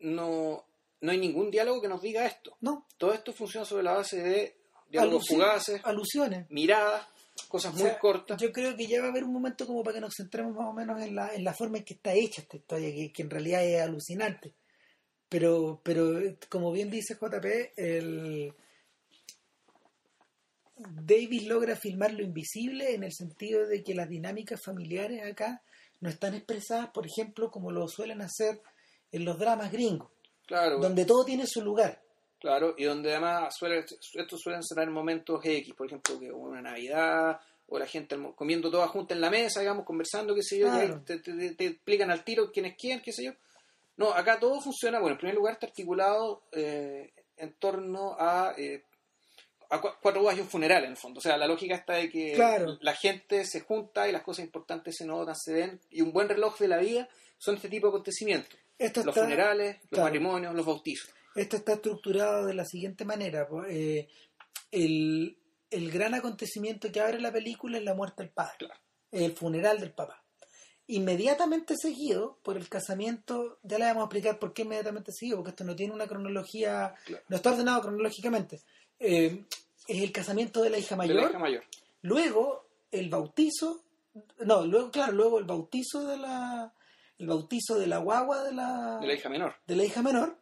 no, 0.01 0.65
no 1.01 1.11
hay 1.11 1.19
ningún 1.19 1.51
diálogo 1.51 1.81
que 1.83 1.89
nos 1.89 2.01
diga 2.01 2.25
esto. 2.27 2.57
¿No? 2.61 2.87
Todo 2.97 3.13
esto 3.13 3.33
funciona 3.33 3.67
sobre 3.67 3.83
la 3.83 3.93
base 3.95 4.23
de 4.23 4.57
diálogos 4.89 5.27
fugaces, 5.29 5.81
Alusiones. 5.85 6.51
miradas, 6.51 7.07
cosas 7.49 7.73
O 7.75 7.79
muy 7.79 7.89
sea, 7.91 7.99
cortas. 7.99 8.41
Yo 8.41 8.53
creo 8.53 8.77
que 8.77 8.87
ya 8.87 9.01
va 9.01 9.09
a 9.09 9.11
haber 9.11 9.25
un 9.25 9.33
momento 9.33 9.67
como 9.67 9.83
para 9.83 9.95
que 9.95 10.01
nos 10.01 10.15
centremos 10.17 10.55
más 10.55 10.67
o 10.69 10.73
menos 10.73 11.01
en 11.03 11.15
la, 11.15 11.35
en 11.35 11.45
la 11.45 11.53
forma 11.55 11.79
en 11.79 11.85
que 11.85 11.95
está 11.95 12.13
hecha 12.15 12.43
esta 12.43 12.57
historia, 12.57 12.91
que, 12.95 13.13
que 13.13 13.23
en 13.23 13.31
realidad 13.31 13.65
es 13.65 13.83
alucinante. 13.83 14.55
Pero, 15.31 15.81
pero 15.83 16.21
como 16.51 16.73
bien 16.73 16.91
dice 16.91 17.15
JP, 17.15 17.73
el 17.77 18.53
Davis 20.77 21.47
logra 21.47 21.77
filmar 21.77 22.13
lo 22.13 22.23
invisible 22.23 22.95
en 22.95 23.05
el 23.05 23.13
sentido 23.13 23.67
de 23.67 23.83
que 23.83 23.95
las 23.95 24.09
dinámicas 24.09 24.61
familiares 24.65 25.23
acá 25.25 25.63
no 26.01 26.09
están 26.09 26.35
expresadas, 26.35 26.91
por 26.91 27.07
ejemplo, 27.07 27.51
como 27.51 27.71
lo 27.71 27.87
suelen 27.87 28.23
hacer 28.23 28.61
en 29.13 29.25
los 29.25 29.39
dramas 29.39 29.71
gringos, 29.71 30.11
Claro, 30.47 30.79
donde 30.79 31.05
todo 31.05 31.25
tiene 31.25 31.47
su 31.47 31.63
lugar. 31.63 32.03
claro, 32.41 32.75
y 32.77 32.85
donde 32.85 33.11
además 33.13 33.55
suele, 33.57 33.85
estos 34.15 34.41
suelen 34.41 34.63
ser 34.65 34.83
en 34.83 34.93
momentos 34.93 35.41
X, 35.45 35.75
por 35.75 35.87
ejemplo, 35.87 36.19
que 36.19 36.33
una 36.33 36.61
Navidad, 36.63 37.39
o 37.69 37.79
la 37.79 37.87
gente 37.87 38.17
comiendo 38.35 38.69
toda 38.71 38.89
junta 38.89 39.15
en 39.15 39.21
la 39.21 39.31
mesa, 39.31 39.61
digamos, 39.61 39.85
conversando, 39.85 40.35
qué 40.35 40.43
sé 40.43 40.59
yo, 40.59 40.67
Claro. 40.67 41.05
que 41.05 41.19
te, 41.19 41.33
te- 41.33 41.55
te 41.55 41.67
explican 41.67 42.11
al 42.11 42.25
tiro 42.25 42.51
quién 42.51 42.67
es 42.67 42.75
quién, 42.77 43.01
qué 43.01 43.13
sé 43.13 43.25
yo. 43.27 43.33
No, 43.97 44.13
acá 44.15 44.39
todo 44.41 44.61
funciona, 44.61 44.99
bueno, 44.99 45.13
en 45.15 45.19
primer 45.19 45.35
lugar 45.37 45.55
está 45.55 45.67
articulado 45.67 46.45
eh, 46.53 47.13
en 47.37 47.53
torno 47.59 48.17
a, 48.19 48.55
eh, 48.57 48.85
a 49.69 49.81
cua- 49.81 49.97
cuatro 50.01 50.23
bodas 50.23 50.39
y 50.39 50.41
un 50.41 50.49
funeral, 50.49 50.85
en 50.85 50.91
el 50.93 50.97
fondo. 50.97 51.19
O 51.19 51.23
sea, 51.23 51.37
la 51.37 51.47
lógica 51.47 51.75
está 51.75 51.95
de 51.95 52.09
que 52.11 52.33
Claro. 52.35 52.79
la 52.81 52.95
gente 52.95 53.45
se 53.45 53.61
junta 53.61 54.09
y 54.09 54.13
las 54.13 54.23
cosas 54.23 54.45
importantes 54.45 54.97
se 54.97 55.05
notan, 55.07 55.37
se 55.37 55.53
ven, 55.53 55.81
y 55.91 56.01
un 56.01 56.13
buen 56.13 56.29
reloj 56.29 56.59
de 56.59 56.69
la 56.69 56.79
vida 56.79 57.09
son 57.39 57.57
este 57.57 57.69
tipo 57.69 57.87
de 57.89 57.91
acontecimientos. 57.91 58.59
Esto 58.79 59.01
Los 59.05 59.15
está- 59.15 59.25
funerales, 59.27 59.77
los 59.83 59.89
claro. 59.91 60.05
matrimonios, 60.05 60.55
los 60.55 60.65
bautizos. 60.67 61.11
Esto 61.35 61.57
está 61.57 61.75
estructurado 61.75 62.47
de 62.47 62.55
la 62.55 62.65
siguiente 62.65 63.05
manera. 63.05 63.47
Eh, 63.69 64.09
el, 64.71 65.37
el 65.71 65.91
gran 65.91 66.15
acontecimiento 66.15 66.91
que 66.91 67.01
abre 67.01 67.21
la 67.21 67.33
película 67.33 67.79
es 67.79 67.85
la 67.85 67.95
muerte 67.95 68.23
del 68.23 68.33
padre, 68.33 68.57
Claro. 68.59 68.81
el 69.13 69.33
funeral 69.33 69.79
del 69.79 69.93
papá. 69.93 70.20
Inmediatamente 70.93 71.75
seguido 71.81 72.39
por 72.43 72.57
el 72.57 72.69
casamiento, 72.69 73.59
ya 73.63 73.79
le 73.79 73.85
vamos 73.85 74.01
a 74.03 74.05
explicar 74.07 74.39
por 74.41 74.53
qué 74.53 74.63
inmediatamente 74.63 75.13
seguido, 75.13 75.37
porque 75.39 75.51
esto 75.51 75.63
no 75.65 75.77
tiene 75.77 75.93
una 75.95 76.09
cronología, 76.09 76.95
Claro. 77.05 77.23
no 77.29 77.37
está 77.37 77.53
ordenado 77.53 77.81
cronológicamente. 77.83 78.61
Eh, 78.99 79.45
es 79.87 80.03
el 80.03 80.11
casamiento 80.13 80.63
de 80.63 80.71
la 80.71 80.79
hija 80.79 80.95
De 80.95 80.99
mayor, 80.99 81.17
la 81.17 81.29
hija 81.31 81.39
mayor. 81.39 81.65
luego 82.03 82.67
el 82.91 83.09
bautizo, 83.09 83.85
no, 84.45 84.67
luego, 84.67 84.91
claro, 84.91 85.13
luego 85.13 85.39
el 85.39 85.45
bautizo 85.45 86.07
de 86.07 86.17
la, 86.17 86.73
el 87.19 87.27
bautizo 87.29 87.79
de 87.79 87.87
la 87.87 87.99
guagua 87.99 88.43
de 88.43 88.53
la, 88.53 88.99
De 89.01 89.07
la 89.07 89.15
hija 89.15 89.29
menor. 89.29 89.55
de 89.67 89.77
la 89.77 89.85
hija 89.85 90.03
menor 90.03 90.37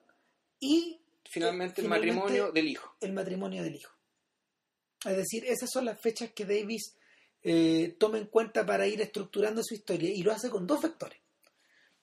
y 0.61 0.99
Finalmente, 1.31 1.83
el 1.83 1.87
Finalmente- 1.89 2.13
matrimonio 2.21 2.53
del 2.53 2.69
hijo. 2.69 2.95
el 3.03 3.13
matrimonio 3.13 3.63
del 3.63 3.75
hijo. 3.77 3.93
Es 5.05 5.15
decir, 5.17 5.45
esas 5.45 5.69
son 5.71 5.85
las 5.85 6.01
fechas 6.01 6.31
que 6.33 6.47
Davis 6.47 6.95
eh, 7.43 7.97
toma 7.99 8.19
en 8.19 8.27
cuenta 8.27 8.65
para 8.67 8.87
ir 8.87 9.01
estructurando 9.01 9.63
su 9.63 9.75
historia 9.75 10.11
y 10.11 10.23
lo 10.23 10.33
hace 10.33 10.51
con 10.51 10.67
dos 10.67 10.83
vectores. 10.83 11.19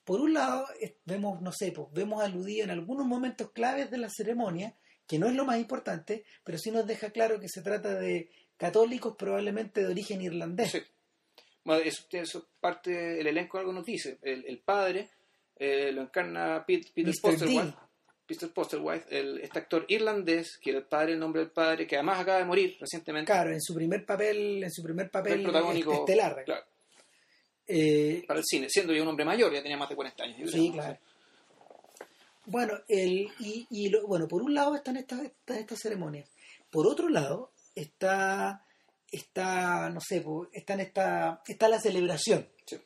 Por 0.04 0.22
un 0.22 0.34
lado, 0.34 0.68
vemos, 1.06 1.42
no 1.42 1.51
sé, 1.51 1.72
pues, 1.72 1.88
vemos 1.92 2.22
aludido 2.24 2.63
en 2.63 2.70
algunos 2.72 3.08
momentos 3.08 3.51
claves 3.51 3.89
de 3.89 3.98
la 3.98 4.10
ceremonia, 4.10 4.75
que 5.08 5.18
no 5.20 5.27
es 5.27 5.34
lo 5.36 5.46
más 5.46 5.60
importante, 5.60 6.24
pero 6.44 6.58
sí 6.58 6.70
nos 6.72 6.86
deja 6.86 7.10
claro 7.10 7.39
que 7.39 7.50
se 7.50 7.62
trata 7.62 7.96
de 7.96 8.30
católicos 8.58 9.15
probablemente 9.18 9.82
de 9.82 9.88
origen 9.88 10.22
irlandés. 10.22 10.72
Sí. 10.72 10.82
Bueno, 11.63 11.82
eso, 11.84 12.04
eso 12.12 12.48
parte, 12.60 13.20
el 13.20 13.25
elenco 13.27 13.58
algo 13.58 13.74
nos 13.74 13.86
dice. 13.86 14.20
El, 14.22 14.46
el 14.46 14.60
padre 14.60 15.10
eh, 15.56 15.92
lo 15.92 16.04
encarna 16.04 16.63
Pete- 16.68 16.92
Peter 16.94 17.12
Mr. 17.12 17.75
Peter 18.27 18.50
Postlethwaite, 18.50 19.20
el, 19.20 19.39
este 19.39 19.60
actor 19.60 19.86
irlandés, 19.88 20.58
que 20.62 20.72
era 20.72 20.79
el 20.79 20.86
padre, 20.86 21.13
el 21.13 21.20
nombre 21.20 21.41
del 21.41 21.51
padre, 21.51 21.86
que 21.86 21.96
además 21.96 22.20
acaba 22.20 22.39
de 22.39 22.46
morir 22.46 22.77
recientemente. 22.79 23.32
Claro, 23.32 23.51
en 23.51 23.62
su 23.62 23.74
primer 23.75 24.05
papel, 24.05 24.63
en 24.63 24.72
su 24.72 24.82
primer 24.84 25.10
papel 25.12 25.34
el 25.34 25.44
protagónico 25.44 25.94
estelar. 25.94 26.44
claro, 26.44 26.65
Eh, 27.67 28.24
para 28.27 28.39
el 28.39 28.46
cine, 28.46 28.67
siendo 28.70 28.94
ya 28.94 29.01
un 29.01 29.08
hombre 29.10 29.25
mayor, 29.25 29.53
ya 29.53 29.62
tenía 29.62 29.77
más 29.77 29.89
de 29.89 29.96
40 29.96 30.24
años. 30.24 30.51
Sí, 30.51 30.72
claro. 30.72 30.98
Bueno, 32.46 32.74
el, 32.88 33.29
y, 33.39 33.65
y 33.72 33.89
lo- 33.89 34.05
bueno, 34.08 34.27
por 34.27 34.41
un 34.44 34.53
lado 34.53 34.75
están 34.75 34.98
estas, 34.98 35.22
estas, 35.22 35.58
estas 35.58 35.79
ceremonias. 35.79 36.29
Por 36.70 36.86
otro 36.88 37.10
lado 37.10 37.51
está, 37.74 38.63
está 39.12 39.89
no 39.89 40.00
sé, 40.00 40.22
po, 40.22 40.48
está, 40.51 40.74
en 40.75 40.82
esta, 40.82 41.41
está 41.48 41.67
la 41.70 41.79
celebración. 41.79 42.48
Sí. 42.65 42.77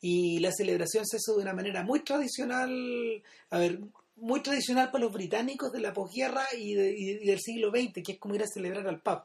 Y 0.00 0.38
la 0.40 0.50
celebración 0.52 1.06
se 1.06 1.16
hace 1.18 1.32
de 1.32 1.38
una 1.42 1.52
manera 1.54 1.82
muy 1.84 2.00
tradicional, 2.00 3.22
a 3.50 3.58
ver, 3.58 3.78
muy 4.16 4.40
tradicional 4.40 4.90
para 4.90 5.04
los 5.04 5.12
británicos 5.12 5.72
de 5.72 5.80
la 5.80 5.92
posguerra 5.92 6.44
y, 6.56 6.74
de- 6.74 6.94
y- 6.96 7.26
del 7.26 7.40
siglo 7.40 7.70
XX, 7.70 8.02
que 8.04 8.12
es 8.12 8.18
como 8.18 8.34
ir 8.34 8.42
a 8.42 8.46
celebrar 8.46 8.86
al 8.86 9.00
pub. 9.00 9.22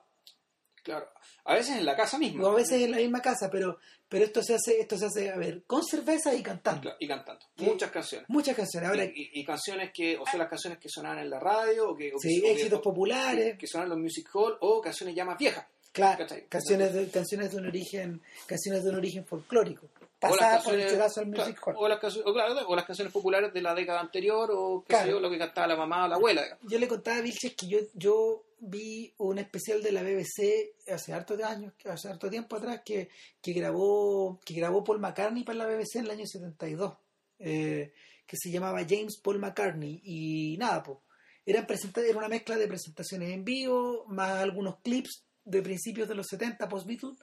Claro. 0.84 1.08
A 1.46 1.53
veces 1.55 1.77
en 1.77 1.86
la 1.86 1.96
casa 1.96 2.17
misma. 2.17 2.43
O 2.48 2.51
a 2.51 2.55
veces 2.55 2.81
en 2.81 2.91
la 2.91 2.98
misma 2.98 3.22
casa, 3.22 3.50
pero, 3.51 3.77
pero 4.08 4.24
esto 4.25 4.41
se 4.41 4.55
hace, 4.55 4.79
esto 4.79 4.98
se 4.98 5.05
hace, 5.08 5.29
a 5.29 5.36
ver, 5.38 5.63
con 5.67 5.84
cerveza 5.84 6.34
y 6.34 6.41
cantando. 6.41 6.81
Claro, 6.81 6.98
y 7.00 7.08
cantando. 7.08 7.46
Muchas 7.58 7.91
canciones. 7.91 8.29
Muchas 8.29 8.55
canciones. 8.55 8.89
Ahora, 8.89 9.03
y, 9.05 9.10
y- 9.13 9.41
y 9.41 9.46
canciones 9.46 9.91
que, 9.93 10.17
o 10.17 10.25
son 10.25 10.39
las 10.39 10.48
canciones 10.50 10.79
que 10.79 10.88
sonaban 10.89 11.19
en 11.19 11.29
la 11.29 11.39
radio, 11.39 11.89
o 11.91 11.96
que, 11.96 12.12
o 12.13 12.17
que- 12.19 12.29
sí, 12.29 12.39
o 12.39 12.43
que- 12.43 12.51
éxitos 12.53 12.81
populares. 12.81 13.58
que 13.58 13.67
sonaban 13.67 13.91
en 13.91 13.98
los 13.98 14.03
music 14.03 14.29
hall, 14.34 14.58
o 14.62 14.79
canciones 14.81 15.15
ya 15.15 15.25
más 15.25 15.38
viejas. 15.38 15.65
Claro, 15.91 16.25
canciones 16.50 16.93
de, 16.93 17.10
canciones 17.10 17.51
de 17.51 17.58
un 17.58 17.67
origen, 17.67 18.22
canciones 18.46 18.84
de 18.84 18.91
un 18.91 18.98
origen 18.98 19.25
folclórico, 19.25 19.88
pasadas 20.19 20.63
por 20.63 20.79
este 20.79 20.98
caso 20.98 21.22
al 21.22 21.31
claro, 21.31 21.46
music 21.46 21.62
hall. 21.65 21.75
o, 21.77 21.88
las 21.88 22.00
canciones, 22.00 22.29
o, 22.29 22.34
claro, 22.34 22.67
o 22.67 22.75
las 22.75 22.86
canciones 22.86 23.12
populares 23.12 23.51
de 23.53 23.62
la 23.62 23.74
década 23.74 24.00
anterior, 24.00 24.50
o 24.53 24.86
qué 24.88 24.96
sé 24.98 25.10
yo, 25.10 25.19
lo 25.19 25.29
que 25.31 25.39
cantaba 25.39 25.67
la 25.67 25.75
mamá 25.75 26.05
o 26.05 26.08
la 26.08 26.15
abuela. 26.15 26.43
digamos. 26.43 26.63
Yo 26.72 26.77
le 26.77 26.88
contaba 26.88 27.17
a 27.17 27.22
Vilches 27.22 27.55
que 27.55 27.67
yo, 27.67 27.79
yo 27.96 28.43
vi 28.60 29.13
un 29.17 29.39
especial 29.39 29.81
de 29.81 29.91
la 29.91 30.03
BBC 30.03 30.75
hace 30.91 31.13
harto 31.13 31.36
de 31.36 31.43
años, 31.43 31.74
hace 31.86 32.10
harto 32.10 32.29
tiempo 32.29 32.58
atrás, 32.58 32.81
que, 32.86 33.10
que 33.41 33.53
grabó, 33.53 34.39
que 34.46 34.53
grabó 34.53 34.84
Paul 34.84 35.00
McCartney 35.00 35.43
para 35.43 35.58
la 35.58 35.65
BBC 35.65 35.96
en 35.96 36.05
el 36.05 36.12
año 36.12 36.25
72. 36.25 36.93
Eh, 37.39 37.93
que 38.27 38.38
se 38.38 38.51
llamaba 38.51 38.86
James 38.88 39.19
Paul 39.24 39.39
McCartney 39.39 40.01
y 40.03 40.55
nada, 40.58 40.84
pues 40.84 41.00
era, 41.48 41.65
era 42.05 42.17
una 42.17 42.27
mezcla 42.27 42.58
de 42.58 42.67
presentaciones 42.67 43.31
en 43.31 43.43
vivo, 43.43 44.05
más 44.08 44.34
algunos 44.34 44.77
clips 44.84 45.24
de 45.49 45.61
principios 45.61 46.07
de 46.07 46.15
los 46.15 46.27
70 46.27 46.67
post 46.69 46.87
Beatles 46.87 47.17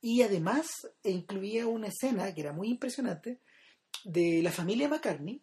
y 0.00 0.22
además 0.22 0.66
incluía 1.02 1.66
una 1.66 1.88
escena 1.88 2.32
que 2.34 2.42
era 2.42 2.52
muy 2.52 2.68
impresionante 2.68 3.40
de 4.04 4.42
la 4.42 4.50
familia 4.50 4.88
McCartney 4.88 5.40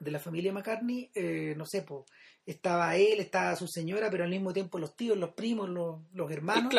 de 0.00 0.10
la 0.10 0.18
familia 0.18 0.52
McCartney, 0.52 1.10
eh, 1.14 1.54
no 1.56 1.66
sé, 1.66 1.82
pues 1.82 2.04
estaba 2.44 2.96
él, 2.96 3.20
estaba 3.20 3.54
su 3.54 3.68
señora, 3.68 4.10
pero 4.10 4.24
al 4.24 4.30
mismo 4.30 4.52
tiempo 4.52 4.78
los 4.78 4.96
tíos, 4.96 5.16
los 5.16 5.34
primos, 5.34 5.68
los, 5.68 6.00
los 6.14 6.30
hermanos. 6.32 6.72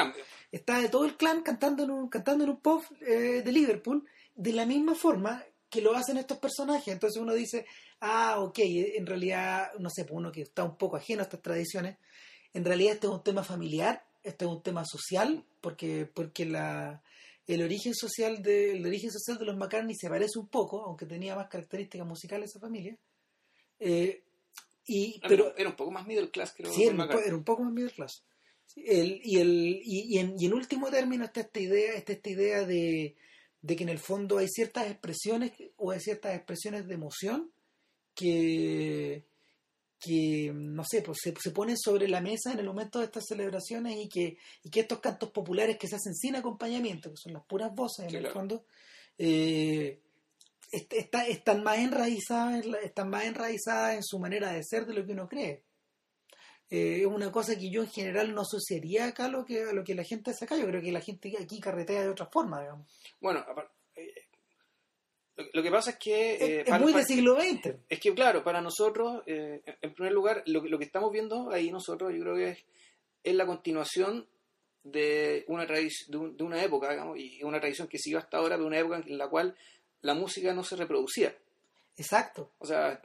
Estaba 0.51 0.81
de 0.81 0.89
todo 0.89 1.05
el 1.05 1.15
clan 1.15 1.41
cantando 1.41 1.83
en 1.83 1.91
un, 1.91 2.09
cantando 2.09 2.43
en 2.43 2.49
un 2.49 2.59
pop 2.59 2.83
eh, 3.01 3.41
de 3.45 3.51
Liverpool, 3.51 4.05
de 4.35 4.53
la 4.53 4.65
misma 4.65 4.95
forma 4.95 5.43
que 5.69 5.81
lo 5.81 5.95
hacen 5.95 6.17
estos 6.17 6.39
personajes. 6.39 6.87
Entonces 6.87 7.21
uno 7.21 7.33
dice, 7.33 7.65
ah, 8.01 8.39
ok, 8.39 8.59
en 8.59 9.05
realidad, 9.05 9.71
no 9.79 9.89
sé, 9.89 10.03
pues 10.03 10.17
uno 10.17 10.31
que 10.31 10.41
está 10.41 10.63
un 10.63 10.75
poco 10.75 10.97
ajeno 10.97 11.21
a 11.21 11.23
estas 11.23 11.41
tradiciones, 11.41 11.97
en 12.53 12.65
realidad 12.65 12.95
este 12.95 13.07
es 13.07 13.13
un 13.13 13.23
tema 13.23 13.43
familiar, 13.43 14.03
este 14.23 14.45
es 14.45 14.51
un 14.51 14.61
tema 14.61 14.83
social, 14.85 15.45
porque, 15.61 16.05
porque 16.05 16.45
la, 16.45 17.03
el 17.47 17.61
origen 17.63 17.93
social 17.93 18.41
de, 18.41 18.73
el 18.73 18.85
origen 18.85 19.11
social 19.11 19.37
de 19.37 19.45
los 19.45 19.57
McCartney 19.57 19.95
se 19.95 20.09
parece 20.09 20.39
un 20.39 20.47
poco, 20.47 20.83
aunque 20.85 21.05
tenía 21.05 21.35
más 21.35 21.47
características 21.47 22.07
musicales 22.07 22.49
esa 22.49 22.59
familia. 22.59 22.97
Eh, 23.79 24.23
y, 24.85 25.19
pero, 25.27 25.55
era 25.57 25.69
un 25.69 25.75
poco 25.75 25.91
más 25.91 26.05
middle 26.05 26.29
class 26.31 26.53
que 26.53 26.65
Sí, 26.65 26.83
era 26.83 26.93
un, 27.35 27.43
poco, 27.43 27.63
más 27.63 27.73
middle 27.73 27.91
class. 27.91 28.23
El, 28.75 29.19
y, 29.23 29.39
el, 29.39 29.81
y, 29.83 30.17
en, 30.17 30.35
y 30.37 30.45
en 30.45 30.53
último 30.53 30.89
término 30.89 31.25
está 31.25 31.41
esta 31.41 31.59
idea, 31.59 31.93
está 31.93 32.13
esta 32.13 32.29
idea 32.29 32.65
de, 32.65 33.15
de 33.61 33.75
que 33.75 33.83
en 33.83 33.89
el 33.89 33.99
fondo 33.99 34.37
hay 34.37 34.47
ciertas 34.47 34.89
expresiones 34.89 35.51
o 35.77 35.91
hay 35.91 35.99
ciertas 35.99 36.35
expresiones 36.35 36.87
de 36.87 36.93
emoción 36.93 37.51
que, 38.15 39.25
que 40.01 40.51
no 40.53 40.83
sé, 40.83 41.03
pues 41.03 41.19
se, 41.21 41.33
se, 41.39 41.51
ponen 41.51 41.77
sobre 41.77 42.07
la 42.07 42.21
mesa 42.21 42.51
en 42.51 42.59
el 42.59 42.65
momento 42.65 42.99
de 42.99 43.05
estas 43.05 43.25
celebraciones 43.27 43.95
y 43.97 44.09
que, 44.09 44.37
y 44.63 44.69
que 44.71 44.79
estos 44.79 44.99
cantos 44.99 45.29
populares 45.29 45.77
que 45.77 45.87
se 45.87 45.95
hacen 45.95 46.15
sin 46.15 46.35
acompañamiento, 46.35 47.11
que 47.11 47.17
son 47.17 47.33
las 47.33 47.45
puras 47.45 47.71
voces 47.73 48.07
en 48.07 48.15
el 48.15 48.31
fondo, 48.31 48.65
eh, 49.19 50.01
está, 50.71 51.27
están, 51.27 51.63
más 51.63 51.77
enraizadas, 51.77 52.65
están 52.83 53.09
más 53.09 53.25
enraizadas 53.25 53.95
en 53.95 54.03
su 54.03 54.17
manera 54.17 54.51
de 54.51 54.63
ser 54.63 54.87
de 54.87 54.95
lo 54.95 55.05
que 55.05 55.11
uno 55.11 55.29
cree. 55.29 55.63
Eh, 56.71 57.01
es 57.01 57.05
una 57.05 57.31
cosa 57.31 57.55
que 57.55 57.69
yo 57.69 57.83
en 57.83 57.89
general 57.89 58.33
no 58.33 58.41
asociaría 58.41 59.05
acá 59.05 59.25
a 59.25 59.29
lo 59.29 59.45
que, 59.45 59.61
a 59.61 59.73
lo 59.73 59.83
que 59.83 59.93
la 59.93 60.01
hace 60.01 60.45
acá. 60.45 60.57
Yo 60.57 60.65
creo 60.65 60.81
que 60.81 60.91
la 60.91 61.01
gente 61.01 61.31
aquí 61.39 61.59
carretea 61.59 62.01
de 62.01 62.09
otra 62.09 62.25
forma, 62.25 62.61
digamos. 62.61 62.87
Bueno, 63.19 63.41
eh, 63.41 63.67
lo, 65.53 65.63
que 65.63 65.71
pasa 65.71 65.91
es 65.91 65.97
que... 65.97 66.33
es, 66.61 66.67
eh, 66.67 66.79
muy 66.79 66.93
del 66.93 67.05
siglo 67.05 67.39
XX. 67.39 67.75
Es 67.89 67.99
que, 67.99 68.13
claro, 68.13 68.43
para 68.43 68.61
nosotros, 68.61 69.23
en 69.25 69.93
primer 69.93 70.13
lugar, 70.13 70.43
lo, 70.45 70.63
lo, 70.63 70.77
que 70.77 70.85
estamos 70.85 71.11
viendo 71.11 71.51
ahí 71.51 71.71
nosotros, 71.71 72.13
yo 72.13 72.21
creo 72.21 72.35
que 72.35 72.49
es, 72.49 72.65
es 73.23 73.35
la 73.35 73.45
continuación 73.45 74.27
de 74.83 75.45
una, 75.47 75.65
de, 75.65 75.89
de, 76.07 76.43
una 76.43 76.63
época, 76.63 76.89
digamos, 76.89 77.17
y 77.17 77.43
una 77.43 77.59
tradición 77.59 77.87
que 77.87 77.99
sigue 77.99 78.17
hasta 78.17 78.37
ahora, 78.37 78.57
de 78.57 78.63
una 78.63 78.79
época 78.79 79.03
en 79.05 79.17
la 79.17 79.27
cual 79.27 79.55
la 80.01 80.13
música 80.13 80.53
no 80.53 80.63
se 80.63 80.75
reproducía. 80.75 81.35
Exacto. 81.97 82.51
O 82.57 82.65
sea, 82.65 82.99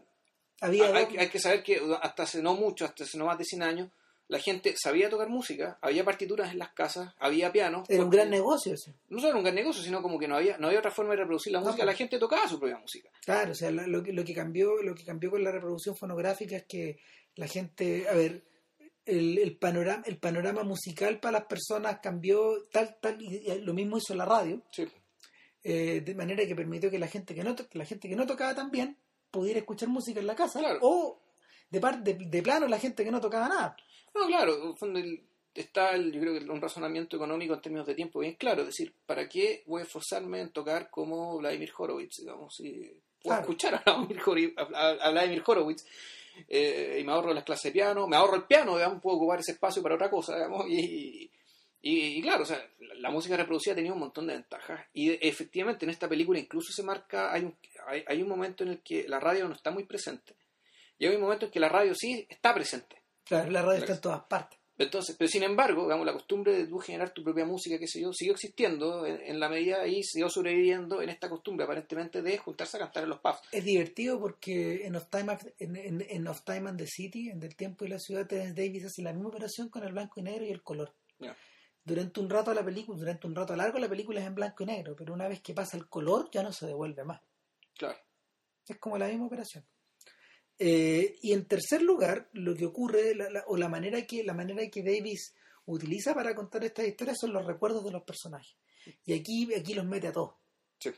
Había 0.61 0.95
hay, 0.95 1.28
que 1.28 1.38
saber 1.38 1.62
que 1.62 1.81
hasta 2.00 2.23
hace 2.23 2.43
no 2.43 2.55
mucho, 2.55 2.85
hasta 2.85 3.05
hace 3.05 3.19
no 3.19 3.26
más 3.26 3.38
de 3.38 3.45
100 3.45 3.62
años, 3.62 3.90
la 4.28 4.38
gente 4.38 4.75
sabía 4.76 5.09
tocar 5.09 5.28
música, 5.28 5.78
había 5.80 6.04
partituras 6.04 6.50
en 6.50 6.59
las 6.59 6.71
casas, 6.71 7.14
había 7.18 7.52
piano. 7.52 7.85
Era 7.88 8.02
un 8.02 8.11
gran 8.11 8.28
negocio 8.30 8.75
eso. 8.75 8.92
No 9.09 9.18
solo 9.18 9.30
era 9.30 9.38
un 9.38 9.45
gran 9.45 9.54
negocio, 9.54 9.83
sino 9.83 10.02
como 10.02 10.18
que 10.18 10.26
no 10.26 10.37
había, 10.37 10.59
no 10.59 10.66
había 10.66 10.80
otra 10.80 10.90
forma 10.90 11.12
de 11.12 11.18
reproducir 11.18 11.52
la 11.52 11.61
música, 11.61 11.85
la 11.85 11.92
pues. 11.92 11.99
gente 11.99 12.18
tocaba 12.18 12.49
su 12.49 12.59
propia 12.59 12.78
música. 12.78 13.09
Claro, 13.25 13.52
o 13.52 13.54
sea, 13.54 13.71
lo, 13.71 14.02
que, 14.02 14.12
lo, 14.12 14.25
que 14.25 14.35
cambió, 14.35 14.83
lo 14.83 14.95
que 14.95 15.04
cambió 15.04 15.30
con 15.30 15.45
la 15.45 15.52
reproducción 15.52 15.97
fonográfica 15.97 16.56
es 16.56 16.64
que 16.64 16.99
la 17.37 17.47
gente, 17.47 18.09
a 18.09 18.14
ver, 18.14 18.45
el, 19.04 19.38
el, 19.38 19.56
panorama, 19.56 20.02
el 20.06 20.19
panorama 20.19 20.65
musical 20.65 21.21
para 21.21 21.39
las 21.39 21.47
personas 21.47 22.00
cambió 22.02 22.65
tal, 22.73 22.97
tal, 23.00 23.23
y 23.23 23.60
lo 23.60 23.75
mismo 23.75 23.99
hizo 23.99 24.15
la 24.15 24.25
radio. 24.25 24.62
Sí. 24.73 24.89
Eh, 25.69 26.00
de 26.00 26.15
manera 26.15 26.47
que 26.47 26.54
permitió 26.54 26.91
que 26.91 26.99
la 26.99 27.08
gente 27.08 27.34
que 27.34 27.43
no 27.43 27.56
la 27.73 27.84
gente 27.84 28.08
que 28.08 28.15
no 28.15 28.25
tocaba 28.25 28.54
tan 28.54 28.71
bien 28.71 28.97
pudiera 29.32 29.58
escuchar 29.58 29.89
música 29.89 30.21
en 30.21 30.28
la 30.28 30.36
casa 30.36 30.60
o 30.80 31.21
de, 31.71 31.81
de, 31.81 32.15
de, 32.15 32.43
plano 32.43 32.69
la 32.69 32.79
gente 32.79 33.05
que 33.05 33.11
no 33.11 33.21
tocaba 33.21 33.49
nada 33.49 33.76
no 34.15 34.26
claro 34.26 34.75
está 35.55 35.97
yo 35.97 36.21
creo 36.21 36.39
que 36.39 36.50
un 36.50 36.61
razonamiento 36.61 37.17
económico 37.17 37.55
en 37.55 37.61
términos 37.61 37.87
de 37.87 37.95
tiempo 37.95 38.21
bien 38.21 38.35
claro 38.35 38.63
es 38.63 38.69
decir 38.69 38.95
para 39.07 39.29
qué 39.29 39.63
voy 39.67 39.81
a 39.81 39.85
esforzarme 39.85 40.41
en 40.41 40.50
tocar 40.50 40.91
como 40.91 41.39
Vladimir 41.39 41.73
Horowitz 41.76 42.19
digamos 42.19 42.55
si 42.55 42.93
puedo 43.23 43.41
escuchar 43.41 43.83
a 43.85 45.11
Vladimir, 45.11 45.43
Horowitz 45.47 45.87
eh, 46.49 46.99
y 47.00 47.05
me 47.05 47.13
ahorro 47.13 47.33
las 47.33 47.45
clases 47.45 47.65
de 47.65 47.73
piano 47.73 48.07
me 48.07 48.17
ahorro 48.17 48.37
el 48.37 48.45
piano 48.45 48.76
digamos 48.76 49.00
puedo 49.00 49.17
ocupar 49.17 49.41
ese 49.41 49.52
espacio 49.52 49.83
para 49.83 49.95
otra 49.95 50.11
cosa 50.11 50.35
digamos 50.35 50.67
y 50.69 51.31
y, 51.89 52.21
claro, 52.21 52.43
o 52.43 52.47
sea, 52.47 52.69
la, 52.99 53.11
música 53.11 53.37
reproducida 53.37 53.76
tenía 53.76 53.93
un 53.93 54.00
montón 54.00 54.26
de 54.26 54.33
ventajas. 54.33 54.81
Y 54.93 55.13
efectivamente 55.25 55.85
en 55.85 55.91
esta 55.91 56.09
película 56.09 56.37
incluso 56.37 56.73
se 56.73 56.83
marca, 56.83 57.33
hay 57.33 57.45
un, 57.45 57.57
hay, 58.09 58.23
un 58.23 58.29
momento 58.29 58.65
en 58.65 58.71
el 58.71 58.81
que 58.81 59.07
la 59.07 59.21
radio 59.21 59.47
no 59.47 59.55
está 59.55 59.71
muy 59.71 59.85
presente. 59.85 60.35
Y 60.99 61.06
hay 61.06 61.15
un 61.15 61.23
momento 61.23 61.47
en 61.47 61.52
que 61.52 61.61
la 61.61 61.69
radio 61.69 61.95
sí 61.95 62.26
está 62.28 62.54
presente. 62.54 63.02
Claro, 63.25 63.50
la 63.50 63.63
radio 63.63 63.80
está 63.80 63.95
en 63.95 64.00
todas 64.00 64.23
partes. 64.25 64.59
Entonces, 64.78 65.17
pero 65.19 65.28
sin 65.28 65.43
embargo, 65.43 65.85
digamos, 65.85 66.04
la 66.04 66.13
costumbre 66.13 66.52
de 66.52 66.67
tú 66.67 66.78
generar 66.78 67.11
tu 67.11 67.25
propia 67.25 67.47
música, 67.47 67.78
qué 67.78 67.87
sé 67.87 68.02
yo, 68.02 68.13
siguió 68.13 68.35
existiendo 68.35 69.06
en, 69.06 69.41
la 69.41 69.49
medida 69.49 69.87
y 69.87 70.02
siguió 70.02 70.28
sobreviviendo 70.28 71.00
en 71.00 71.09
esta 71.09 71.30
costumbre 71.30 71.65
aparentemente 71.65 72.21
de 72.21 72.37
juntarse 72.37 72.76
a 72.76 72.80
cantar 72.80 73.04
en 73.04 73.09
los 73.09 73.21
pubs. 73.21 73.41
Es 73.52 73.65
divertido 73.65 74.21
porque 74.21 74.85
en 74.85 74.97
Of 74.97 75.06
Time, 75.09 75.39
en, 75.59 76.02
en, 76.02 76.28
of 76.28 76.43
Time 76.45 76.69
and 76.69 76.78
the 76.78 76.87
City, 76.87 77.30
en 77.30 77.43
El 77.43 77.56
Tiempo 77.56 77.87
y 77.87 77.89
la 77.89 77.99
Ciudad, 77.99 78.26
Terence 78.26 78.52
Davis 78.52 78.85
hace 78.85 79.00
la 79.00 79.15
misma 79.15 79.30
operación 79.30 79.71
con 79.71 79.82
el 79.82 79.93
blanco 79.93 80.21
y 80.21 80.25
negro 80.25 80.45
y 80.45 80.50
el 80.50 80.63
color 80.63 80.93
durante 81.87 82.19
un 82.19 82.28
rato 82.28 82.52
la 82.52 82.65
película, 82.65 82.99
durante 82.99 83.28
un 83.28 83.35
rato 83.37 83.54
largo 83.54 83.78
la 83.78 83.89
película 83.89 84.21
es 84.21 84.26
en 84.26 84.35
blanco 84.35 84.65
y 84.65 84.67
negro, 84.67 84.97
pero 84.97 85.15
una 85.15 85.28
vez 85.28 85.41
que 85.41 85.54
pasa 85.54 85.76
el 85.76 85.89
color 85.89 86.28
ya 86.32 86.43
no 86.43 86.52
se 86.52 86.67
devuelve 86.67 87.04
más. 87.04 87.23
Claro. 87.78 87.97
Es 88.67 88.76
como 88.78 88.99
la 88.99 89.06
misma 89.06 89.26
operación. 89.26 89.65
Eh, 90.58 91.19
y 91.23 91.32
en 91.32 91.47
tercer 91.47 91.82
lugar, 91.82 92.28
lo 92.32 92.54
que 92.54 92.66
ocurre, 92.66 93.14
o 93.47 93.56
la 93.56 93.69
manera 93.69 94.02
que, 94.06 94.25
la 94.25 94.34
manera 94.34 94.66
que 94.71 94.82
Davis 94.82 95.34
utiliza 95.66 96.14
para 96.14 96.34
contar 96.34 96.64
estas 96.64 96.86
historias 96.86 97.19
son 97.21 97.32
los 97.32 97.45
recuerdos 97.45 97.84
de 97.84 97.90
los 97.90 98.02
personajes. 98.02 98.56
Y 99.04 99.12
aquí, 99.12 99.52
aquí 99.54 99.75
los 99.75 99.84
mete 99.84 100.08
a 100.08 100.12
todos. 100.12 100.34
Sí. 100.78 100.90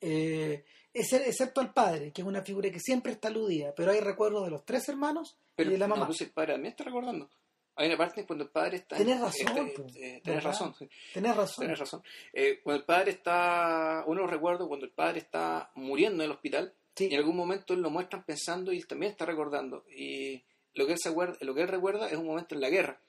Eh, 0.00 0.64
excepto 0.92 1.60
al 1.60 1.72
padre, 1.72 2.12
que 2.12 2.22
es 2.22 2.28
una 2.28 2.42
figura 2.42 2.70
que 2.70 2.80
siempre 2.80 3.12
está 3.12 3.28
aludida, 3.28 3.74
pero 3.74 3.90
hay 3.90 4.00
recuerdos 4.00 4.44
de 4.44 4.50
los 4.50 4.64
tres 4.64 4.88
hermanos 4.88 5.36
y 5.56 5.64
de 5.64 5.78
la 5.78 5.88
mamá. 5.88 6.02
No, 6.02 6.06
pues 6.06 6.58
me 6.58 6.68
está 6.68 6.84
recordando. 6.84 7.28
Hay 7.76 7.88
una 7.88 7.96
parte 7.96 8.24
cuando 8.24 8.44
el 8.44 8.50
padre 8.50 8.76
está... 8.76 8.96
Tienes 8.96 9.20
razón. 9.20 9.68
Eh, 9.96 10.20
tienes 10.22 10.44
razón. 10.44 10.74
Tienes 11.12 11.36
razón. 11.36 11.62
Tienes 11.62 11.78
razón. 11.78 12.02
Eh, 12.32 12.60
cuando 12.62 12.80
el 12.80 12.86
padre 12.86 13.10
está... 13.10 14.04
Uno 14.06 14.28
recuerdo 14.28 14.68
cuando 14.68 14.86
el 14.86 14.92
padre 14.92 15.18
está 15.18 15.72
muriendo 15.74 16.22
en 16.22 16.30
el 16.30 16.36
hospital. 16.36 16.72
Y 16.96 17.12
en 17.12 17.18
algún 17.18 17.36
momento 17.36 17.74
él 17.74 17.80
lo 17.80 17.90
muestran 17.90 18.24
pensando 18.24 18.72
y 18.72 18.78
él 18.78 18.86
también 18.86 19.12
está 19.12 19.26
recordando. 19.26 19.84
Y 19.88 20.44
lo 20.74 20.86
que 20.86 20.92
él, 20.92 20.98
se 20.98 21.08
acuerda, 21.08 21.36
lo 21.40 21.54
que 21.54 21.62
él 21.62 21.68
recuerda 21.68 22.08
es 22.08 22.16
un 22.16 22.26
momento 22.26 22.54
en 22.54 22.60
la 22.60 22.70
guerra. 22.70 23.00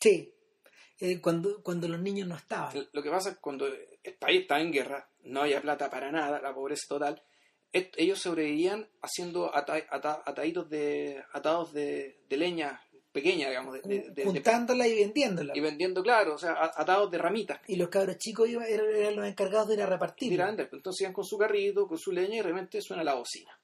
Sí. 0.00 0.32
Eh, 1.00 1.20
cuando, 1.20 1.62
cuando 1.62 1.88
los 1.88 2.00
niños 2.00 2.28
no 2.28 2.36
estaban. 2.36 2.88
Lo 2.92 3.02
que 3.02 3.10
pasa 3.10 3.30
es 3.30 3.38
cuando 3.38 3.66
el 3.66 4.14
país 4.18 4.42
está 4.42 4.60
en 4.60 4.70
guerra, 4.70 5.08
no 5.24 5.42
había 5.42 5.60
plata 5.60 5.90
para 5.90 6.12
nada, 6.12 6.40
la 6.40 6.54
pobreza 6.54 6.86
total. 6.88 7.22
ellos 7.72 8.20
sobrevivían 8.20 8.88
haciendo 9.02 9.50
ataditos 9.54 10.70
de, 10.70 11.24
atados 11.32 11.72
de, 11.72 12.20
de 12.28 12.36
leña 12.36 12.80
pequeña, 13.14 13.48
digamos. 13.48 13.80
De, 13.80 14.24
Juntándola 14.24 14.88
y 14.88 14.98
vendiéndola. 14.98 15.52
Y 15.56 15.60
vendiendo, 15.60 16.02
claro, 16.02 16.34
o 16.34 16.38
sea, 16.38 16.56
atados 16.74 17.10
de 17.12 17.18
ramitas. 17.18 17.60
Y 17.68 17.76
los 17.76 17.88
cabros 17.88 18.18
chicos 18.18 18.48
eran, 18.48 19.16
los 19.16 19.26
encargados 19.26 19.68
de 19.68 19.74
ir 19.74 19.82
a 19.82 19.86
repartir. 19.86 20.38
entonces 20.38 21.00
iban 21.00 21.12
con 21.12 21.24
su 21.24 21.38
carrito, 21.38 21.86
con 21.86 21.96
su 21.96 22.10
leña 22.10 22.34
y 22.34 22.38
de 22.38 22.42
repente 22.42 22.82
suena 22.82 23.04
la 23.04 23.14
bocina. 23.14 23.56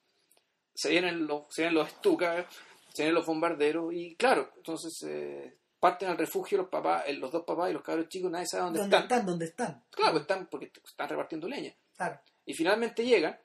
Se 0.72 0.90
vienen 0.90 1.26
los, 1.26 1.42
se 1.50 1.62
vienen 1.62 1.74
los 1.74 1.88
estucas, 1.88 2.46
se 2.94 3.02
vienen 3.02 3.16
los 3.16 3.26
bombarderos 3.26 3.92
y 3.92 4.14
claro, 4.14 4.52
entonces 4.56 5.02
eh, 5.02 5.56
parten 5.80 6.08
al 6.08 6.16
refugio 6.16 6.58
los 6.58 6.68
papás, 6.68 7.04
eh, 7.08 7.12
los 7.14 7.32
dos 7.32 7.44
papás 7.44 7.70
y 7.70 7.72
los 7.72 7.82
cabros 7.82 8.08
chicos, 8.08 8.30
nadie 8.30 8.46
sabe 8.46 8.64
dónde, 8.64 8.78
¿Dónde 8.78 8.96
están. 8.98 9.26
¿Dónde 9.26 9.44
están? 9.46 9.84
Claro, 9.90 10.12
pues 10.12 10.22
están 10.22 10.46
porque 10.46 10.70
están 10.86 11.08
repartiendo 11.08 11.48
leña. 11.48 11.74
Claro. 11.96 12.20
Y 12.46 12.54
finalmente 12.54 13.04
llegan, 13.04 13.36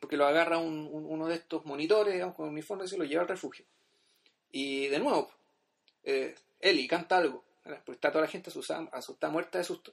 porque 0.00 0.16
lo 0.16 0.24
agarra 0.24 0.58
uno 0.58 1.26
de 1.26 1.34
estos 1.34 1.66
monitores, 1.66 2.14
digamos, 2.14 2.36
con 2.36 2.48
uniforme 2.48 2.84
y 2.84 2.88
se 2.88 2.96
lo 2.96 3.04
lleva 3.04 3.22
al 3.22 3.28
refugio. 3.28 3.66
Y 4.56 4.86
de 4.86 5.00
nuevo, 5.00 5.32
eh, 6.04 6.32
Eli 6.60 6.86
canta 6.86 7.16
algo, 7.16 7.42
porque 7.64 7.92
está 7.94 8.12
toda 8.12 8.22
la 8.22 8.30
gente 8.30 8.50
asustada, 8.50 8.88
asustada, 8.92 9.32
muerta 9.32 9.58
de 9.58 9.64
susto. 9.64 9.92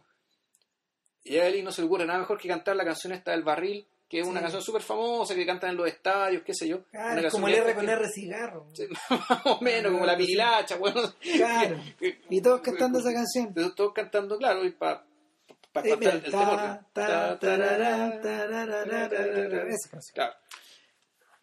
Y 1.24 1.38
a 1.38 1.48
Eli 1.48 1.64
no 1.64 1.72
se 1.72 1.82
le 1.82 1.88
ocurre 1.88 2.06
nada 2.06 2.20
mejor 2.20 2.38
que 2.38 2.48
cantar 2.48 2.76
la 2.76 2.86
canción 2.86 3.12
esta 3.12 3.32
del 3.32 3.42
barril, 3.42 3.88
que 4.08 4.20
es 4.20 4.28
una 4.28 4.40
canción 4.40 4.62
súper 4.62 4.84
famosa 4.84 5.34
que 5.34 5.48
cantan 5.48 5.72
en 5.72 5.78
los 5.78 5.88
estadios, 5.88 6.44
qué 6.44 6.54
sé 6.54 6.68
yo. 6.68 6.84
Claro, 6.92 7.26
es 7.28 7.34
como 7.34 7.48
el 7.48 7.56
R 7.56 7.74
con 7.74 7.90
R 7.90 8.08
cigarro. 8.08 8.68
más 9.10 9.46
o 9.46 9.60
menos, 9.62 9.92
como 9.94 10.06
la 10.06 10.16
pirilacha, 10.16 10.76
bueno. 10.76 11.12
Claro. 11.20 11.80
y 12.30 12.40
todos 12.40 12.62
cantando 12.62 13.00
esa 13.00 13.14
canción. 13.14 13.56
Todos 13.76 13.94
cantando, 13.94 14.38
claro, 14.38 14.64
y 14.64 14.72
para 14.74 15.04
Eh, 15.74 15.98
mira, 15.98 16.12
el 16.12 16.22
ta, 16.30 16.86
ta, 16.94 17.40
Ta. 17.40 17.40
Claro, 20.14 20.36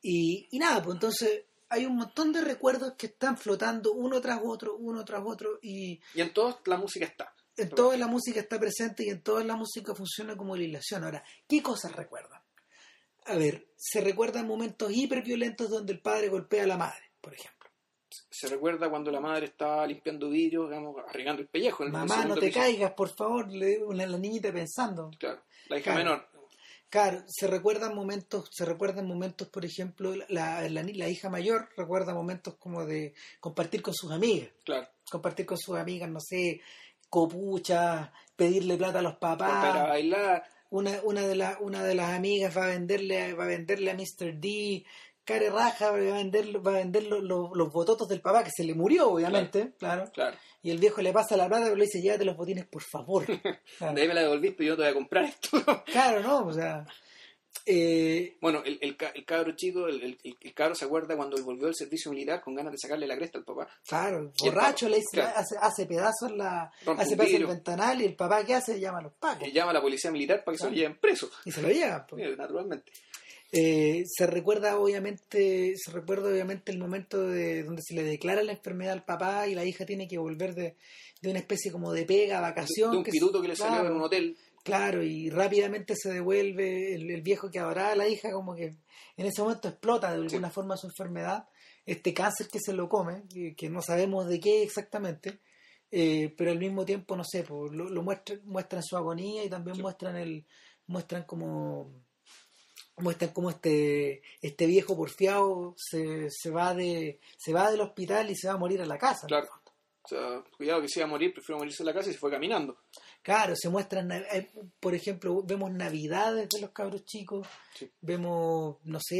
y 0.02 0.59
nada, 0.59 0.81
pues 0.85 0.94
entonces 0.94 1.42
hay 1.70 1.87
un 1.87 1.96
montón 1.96 2.33
de 2.33 2.40
recuerdos 2.42 2.94
que 2.96 3.07
están 3.07 3.37
flotando 3.37 3.92
uno 3.92 4.20
tras 4.20 4.40
otro, 4.42 4.76
uno 4.76 5.04
tras 5.04 5.22
otro, 5.24 5.59
y 5.62 6.00
y 6.14 6.20
en 6.20 6.33
todos 6.33 6.57
la 6.66 6.76
música 6.76 7.07
está. 7.07 7.35
en 7.57 7.68
toda 7.70 7.96
la 7.96 8.07
música 8.07 8.40
está 8.40 8.59
presente 8.59 9.04
y 9.04 9.11
en 9.11 9.22
toda 9.22 9.42
la 9.44 9.57
música 9.57 9.94
funciona 9.94 10.37
como 10.37 10.57
hilación. 10.57 11.04
Ahora, 11.04 11.22
¿qué 11.48 11.62
cosas 11.62 11.94
recuerdan? 11.94 12.40
A 13.26 13.35
ver, 13.37 13.68
se 13.76 14.00
recuerdan 14.00 14.46
momentos 14.46 14.90
hiperviolentos 14.90 15.68
donde 15.68 15.92
el 15.92 16.00
padre 16.00 16.28
golpea 16.28 16.64
a 16.64 16.66
la 16.66 16.76
madre, 16.78 17.11
por 17.20 17.35
ejemplo. 17.35 17.68
Se 18.31 18.48
recuerda 18.48 18.88
cuando 18.88 19.11
la 19.11 19.20
madre 19.20 19.46
estaba 19.46 19.87
limpiando 19.87 20.31
vidrio, 20.31 20.66
digamos, 20.66 20.96
arreglando 21.07 21.42
el 21.42 21.48
pellejo. 21.48 21.83
En 21.83 21.88
el 21.88 21.92
Mamá, 21.92 22.24
no 22.24 22.37
te 22.37 22.50
caigas, 22.50 22.92
por 22.92 23.14
favor, 23.14 23.48
le 23.52 23.85
una, 23.85 24.07
la 24.07 24.16
niñita 24.16 24.50
pensando. 24.52 25.11
Claro, 25.18 25.42
la 25.68 25.76
hija 25.78 25.92
Claro. 25.92 25.98
menor. 25.98 26.28
Claro, 26.90 27.22
se 27.27 27.46
recuerdan 27.46 27.94
momentos, 27.94 28.48
se 28.51 28.64
recuerdan 28.64 29.07
momentos, 29.07 29.48
por 29.48 29.64
ejemplo, 29.64 30.14
la, 30.29 30.62
la, 30.68 30.83
la 30.83 31.09
hija 31.09 31.29
mayor 31.29 31.68
recuerda 31.77 32.14
momentos 32.14 32.55
como 32.59 32.87
de 32.87 33.12
compartir 33.40 33.83
con 33.83 33.92
sus 33.94 34.11
amigas, 34.11 34.48
Claro, 34.64 34.88
compartir 35.11 35.44
con 35.44 35.59
sus 35.59 35.77
amigas, 35.77 36.09
no 36.09 36.20
sé, 36.20 36.61
copuchas, 37.11 38.11
pedirle 38.37 38.77
plata 38.77 39.01
a 39.01 39.03
los 39.03 39.16
para 39.16 39.37
papás. 39.37 39.88
bailar. 39.88 40.44
Una, 40.70 41.01
una 41.05 41.27
de 41.27 41.35
las 41.35 41.57
una 41.61 41.83
de 41.83 41.94
las 41.94 42.11
amigas 42.11 42.57
va 42.57 42.64
a 42.64 42.68
venderle, 42.68 43.33
va 43.35 43.44
a 43.44 43.48
venderle 43.48 43.90
a 43.90 43.94
Mr. 43.94 44.35
D, 44.38 44.85
care 45.24 45.51
raja, 45.51 45.90
va 45.90 45.96
a 45.96 46.01
vender, 46.01 46.66
va 46.66 46.72
a 46.72 46.74
vender 46.74 47.05
los, 47.05 47.22
los- 47.22 47.51
los 47.55 47.72
bototos 47.72 48.09
del 48.09 48.20
papá 48.20 48.44
que 48.44 48.51
se 48.51 48.64
le 48.64 48.74
murió, 48.74 49.11
obviamente, 49.11 49.72
claro. 49.79 50.11
Claro. 50.12 50.37
Y 50.62 50.71
el 50.71 50.79
viejo 50.79 51.01
le 51.03 51.12
pasa 51.12 51.37
la 51.37 51.47
plata, 51.49 51.64
pero 51.64 51.77
le 51.77 51.85
dice, 51.85 52.01
llévate 52.03 52.25
los 52.25 52.37
botines, 52.37 52.66
por 52.66 52.83
favor. 52.83 53.25
Claro, 53.79 53.94
De 53.94 54.03
ahí 54.03 54.09
me 54.09 54.14
la 54.14 54.23
devolvís, 54.23 54.55
pero 54.57 54.68
yo 54.71 54.77
te 54.77 54.83
voy 54.83 54.90
a 54.90 54.94
comprar 54.94 55.25
esto. 55.25 55.51
Claro, 55.87 56.21
¿no? 56.21 56.47
O 56.47 56.53
sea, 56.53 56.85
eh, 57.71 58.37
bueno, 58.40 58.62
el, 58.64 58.79
el, 58.81 58.97
el 59.14 59.25
cabro 59.25 59.53
chico, 59.55 59.87
el, 59.88 60.18
el, 60.23 60.55
cabro 60.55 60.75
se 60.75 60.85
acuerda 60.87 61.16
cuando 61.16 61.42
volvió 61.44 61.66
del 61.66 61.75
servicio 61.75 62.11
militar 62.11 62.40
con 62.40 62.55
ganas 62.55 62.73
de 62.73 62.79
sacarle 62.79 63.07
la 63.07 63.16
cresta 63.16 63.38
al 63.38 63.44
papá. 63.44 63.68
Claro, 63.87 64.33
borracho 64.42 64.87
papá, 64.87 64.90
le 64.90 64.97
dice, 64.97 65.09
claro. 65.12 65.33
hace, 65.37 65.57
hace 65.61 65.87
pedazos 65.87 66.33
la, 66.33 66.73
Rompe 66.85 67.03
hace 67.03 67.16
pedazos 67.16 67.35
el 67.35 67.47
ventanal 67.47 68.01
y 68.01 68.05
el 68.07 68.16
papá 68.16 68.44
¿qué 68.44 68.55
hace? 68.55 68.81
Llama 68.81 68.99
a 69.01 69.03
los 69.03 69.12
pacos 69.14 69.47
Y 69.47 69.53
llama 69.53 69.71
a 69.73 69.75
la 69.75 69.81
policía 69.83 70.11
militar 70.11 70.42
para 70.44 70.55
que 70.55 70.59
se 70.59 70.62
Claro. 70.64 70.71
lo 70.75 70.77
lleven 70.79 70.99
preso. 70.99 71.31
y 71.44 71.51
se 71.53 71.62
lo 71.62 71.68
llevan. 71.68 72.07
pues. 72.09 72.25
Eh, 72.25 72.35
Naturalmente. 72.37 72.90
Eh, 73.50 74.04
se 74.06 74.26
recuerda 74.26 74.78
obviamente, 74.78 75.72
se 75.76 75.90
recuerda 75.90 76.28
obviamente 76.30 76.70
el 76.70 76.78
momento 76.78 77.26
de 77.26 77.62
donde 77.64 77.80
se 77.82 77.94
le 77.94 78.02
declara 78.02 78.42
la 78.42 78.52
enfermedad 78.52 78.92
al 78.92 79.04
papá 79.04 79.46
y 79.48 79.54
la 79.54 79.64
hija 79.64 79.87
tiene 79.87 80.06
que 80.06 80.18
volver 80.18 80.54
de, 80.54 80.76
de 81.22 81.30
una 81.30 81.38
especie 81.38 81.72
como 81.72 81.92
de 81.92 82.04
pega, 82.04 82.40
vacación. 82.40 82.90
de 82.90 82.96
un 82.98 83.04
que 83.04 83.11
pituto 83.11 83.40
que 83.40 83.48
le 83.48 83.54
claro, 83.54 83.74
salió 83.74 83.88
en 83.90 83.96
un 83.96 84.02
hotel. 84.02 84.37
Claro, 84.64 85.02
y 85.02 85.30
rápidamente 85.30 85.94
se 85.96 86.12
devuelve 86.12 86.94
el, 86.94 87.11
el 87.11 87.22
viejo 87.22 87.50
que 87.50 87.58
adoraba 87.58 87.92
a 87.92 87.96
la 87.96 88.06
hija, 88.06 88.30
como 88.32 88.54
que 88.54 88.66
en 89.16 89.26
ese 89.26 89.40
momento 89.40 89.68
explota 89.68 90.11
de 90.14 90.16
alguna 90.22 90.50
forma 90.50 90.76
su 90.76 90.88
enfermedad, 90.88 91.48
este 91.87 92.12
cáncer 92.12 92.48
que 92.48 92.58
se 92.61 92.74
lo 92.74 92.87
come, 92.87 93.22
que, 93.32 93.54
que 93.56 93.70
no 93.70 93.80
sabemos 93.80 94.28
de 94.28 94.40
qué 94.40 94.62
exactamente, 94.62 95.38
eh, 95.90 96.34
pero 96.37 96.50
al 96.50 96.58
mismo 96.58 96.84
tiempo, 96.84 97.16
no 97.16 97.24
sé, 97.24 97.44
pues, 97.44 97.72
lo, 97.72 97.88
lo 97.88 98.02
muestran, 98.02 98.42
muestran 98.44 98.82
su 98.82 98.94
agonía 98.98 99.42
y 99.42 99.48
también 99.48 99.76
Sí. 99.76 99.80
muestran 99.82 100.16
el 100.16 100.44
muestran 100.87 101.22
como 101.24 101.90
muestran 103.00 103.32
como 103.32 103.50
este 103.50 104.22
este 104.42 104.66
viejo 104.66 104.96
porfiado 104.96 105.74
se, 105.76 106.28
se 106.30 106.50
va 106.50 106.74
de 106.74 107.18
se 107.37 107.52
va 107.52 107.70
del 107.70 107.80
hospital 107.80 108.30
y 108.30 108.37
se 108.37 108.48
va 108.48 108.54
a 108.54 108.58
morir 108.58 108.80
a 108.82 108.87
la 108.87 108.98
casa 108.98 109.26
Claro. 109.26 109.48
O 110.02 110.08
sea, 110.08 110.42
cuidado 110.56 110.80
que 110.80 110.88
se 110.88 111.00
iba 111.00 111.06
a 111.06 111.11
morir, 111.11 111.34
prefiero 111.34 111.58
morirse 111.58 111.82
en 111.82 111.87
la 111.87 111.92
casa 111.92 112.08
y 112.08 112.14
se 112.14 112.18
fue 112.18 112.30
caminando. 112.30 112.78
Claro, 113.20 113.54
se 113.54 113.68
muestran, 113.68 114.08
nav- 114.08 114.24
eh, 114.32 114.48
por 114.80 114.94
ejemplo, 114.94 115.42
vemos 115.42 115.70
navidades 115.70 116.48
de 116.48 116.61
los 116.62 116.70
cabros 116.70 117.04
chicos, 117.04 117.46
Sí. 117.74 117.90
vemos, 118.00 118.76
no 118.84 119.00
sé, 119.00 119.16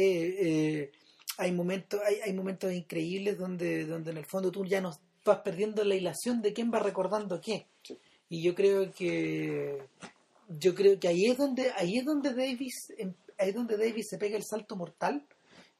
eh, 0.79 0.91
hay 1.37 1.51
momentos, 1.51 2.01
hay, 2.03 2.15
hay 2.25 2.33
momentos 2.33 2.73
increíbles 2.73 3.37
donde, 3.37 3.85
donde 3.85 4.09
en 4.09 4.17
el 4.17 4.25
fondo 4.25 4.49
tú 4.51 4.65
ya 4.65 4.81
no 4.81 4.89
vas 5.23 5.37
perdiendo 5.41 5.83
la 5.83 5.93
hilación 5.93 6.41
de 6.41 6.53
quién 6.53 6.71
va 6.73 6.79
recordando 6.79 7.39
qué. 7.39 7.67
Sí. 7.83 7.95
Y 8.29 8.41
yo 8.41 8.55
creo 8.55 8.91
que 8.91 9.83
yo 10.57 10.73
creo 10.73 10.99
que 10.99 11.07
ahí 11.07 11.27
es 11.27 11.37
donde, 11.37 11.71
ahí 11.77 11.99
es 11.99 12.05
donde 12.05 12.33
Davis, 12.33 12.73
em- 12.97 13.13
es 13.39 13.55
donde 13.55 13.77
Davis 13.77 14.07
se 14.09 14.17
pega 14.17 14.37
el 14.37 14.43
salto 14.43 14.75
mortal 14.75 15.27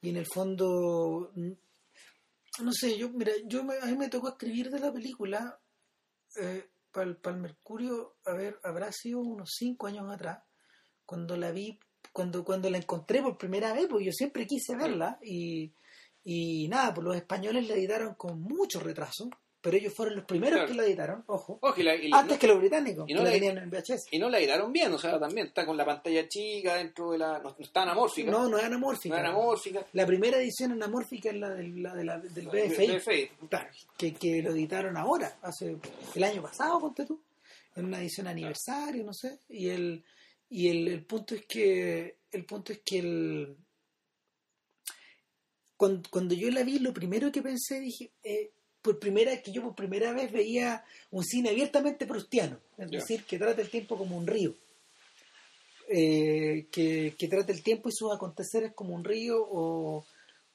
y 0.02 0.10
en 0.10 0.18
el 0.18 0.26
fondo 0.26 1.32
no 1.36 2.72
sé, 2.74 2.98
yo, 2.98 3.10
mira, 3.10 3.32
yo 3.46 3.64
me- 3.64 3.78
a 3.80 3.86
mí 3.86 3.96
me 3.96 4.10
tocó 4.10 4.30
escribir 4.30 4.70
de 4.70 4.80
la 4.80 4.92
película 4.92 5.60
para 6.92 7.06
el, 7.08 7.38
Mercurio, 7.38 8.16
a 8.26 8.34
ver, 8.34 8.60
habrá 8.64 8.92
sido 8.92 9.20
unos 9.20 9.52
cinco 9.58 9.88
años 9.88 10.12
atrás, 10.12 10.44
cuando 11.06 11.38
la 11.38 11.52
vi, 11.52 11.80
cuando, 12.12 12.44
cuando 12.44 12.70
la 12.70 12.78
encontré 12.78 13.22
por 13.22 13.38
primera 13.38 13.74
vez, 13.74 13.88
porque 13.88 14.06
yo 14.06 14.12
siempre 14.12 14.48
quise 14.48 14.76
verla, 14.76 15.20
y, 15.24 15.72
y 16.24 16.68
nada, 16.68 16.94
pues 16.94 17.06
los 17.06 17.16
españoles 17.16 17.68
la 17.68 17.76
editaron 17.76 18.16
con 18.16 18.42
mucho 18.42 18.80
retraso, 18.80 19.30
pero 19.62 19.76
ellos 19.78 19.94
fueron 19.94 20.16
los 20.16 20.26
primeros 20.26 20.56
Claro. 20.60 20.68
que 20.72 20.78
la 20.78 20.84
editaron, 20.86 21.24
ojo, 21.28 21.60
Ojo, 21.62 21.80
y, 21.80 21.84
la- 21.84 21.96
y 21.96 22.08
la- 22.10 22.20
antes 22.20 22.40
que 22.40 22.48
los 22.48 22.58
británicos, 22.60 23.06
y 23.06 23.08
que 23.08 23.14
no 23.16 23.24
la 23.24 23.30
la- 23.30 23.34
tenían 23.36 23.58
en 23.58 23.70
VHS. 23.70 24.08
y 24.12 24.20
no 24.20 24.30
la 24.30 24.40
editaron 24.40 24.72
bien, 24.72 24.94
o 24.94 24.98
sea, 24.98 25.20
también 25.20 25.48
está 25.48 25.66
con 25.66 25.76
la 25.76 25.86
pantalla 25.86 26.28
chica 26.28 26.76
dentro 26.76 27.12
de 27.12 27.18
la. 27.18 27.40
No, 27.40 27.50
no 27.50 27.56
está 27.60 27.82
anamórfica. 27.84 28.32
No, 28.32 28.48
no 28.48 28.58
es 28.58 28.64
anamórfica. 28.64 29.16
no 29.16 29.22
es 29.22 29.28
anamórfica. 29.30 29.86
La 29.94 30.06
primera 30.06 30.38
edición 30.38 30.72
anamórfica 30.72 31.30
es 31.30 31.36
la 31.36 31.50
del, 31.50 31.84
la 31.84 31.94
de 31.96 32.04
la- 32.06 32.20
del 32.20 32.48
BFI. 32.48 32.88
BFI. 32.88 33.30
Claro, 33.50 33.70
que, 33.98 34.14
que 34.14 34.42
lo 34.42 34.52
editaron 34.52 34.96
ahora, 34.98 35.38
hace 35.42 35.78
el 36.16 36.24
año 36.24 36.42
pasado, 36.42 36.80
ponte 36.80 37.06
tú, 37.06 37.22
en 37.76 37.86
una 37.86 38.00
edición 38.00 38.28
aniversario, 38.28 39.04
no 39.04 39.14
sé, 39.14 39.40
y 39.50 39.70
el 39.70 40.04
y 40.50 40.68
el, 40.70 40.88
el 40.88 41.06
punto 41.06 41.36
es 41.36 41.46
que 41.46 42.18
el 42.32 42.46
punto 42.46 42.72
es 42.74 42.80
que 42.84 43.00
el 43.00 43.58
cuando, 45.78 46.10
cuando 46.10 46.34
yo 46.36 46.50
la 46.52 46.64
vi, 46.64 46.80
lo 46.80 46.94
primero 46.94 47.32
que 47.32 47.42
pensé, 47.42 47.80
dije, 47.80 48.12
eh, 48.24 48.52
por 48.82 49.00
primera 49.00 49.42
que 49.42 49.52
yo 49.52 49.62
por 49.62 49.76
primera 49.76 50.14
vez 50.14 50.32
veía 50.32 50.84
un 51.12 51.24
cine 51.24 51.50
abiertamente 51.50 52.06
prustiano, 52.08 52.58
es 52.78 52.90
decir, 53.00 53.24
que 53.26 53.38
trata 53.38 53.62
el 53.62 53.70
tiempo 53.70 53.98
como 53.98 54.18
un 54.18 54.26
río. 54.28 54.54
Eh, 55.92 56.68
que, 56.72 57.16
que 57.18 57.28
trata 57.28 57.52
el 57.52 57.64
tiempo 57.64 57.90
y 57.90 57.92
sus 57.92 58.14
aconteceres 58.14 58.74
como 58.74 58.94
un 58.94 59.04
río 59.04 59.38
o, 59.42 60.06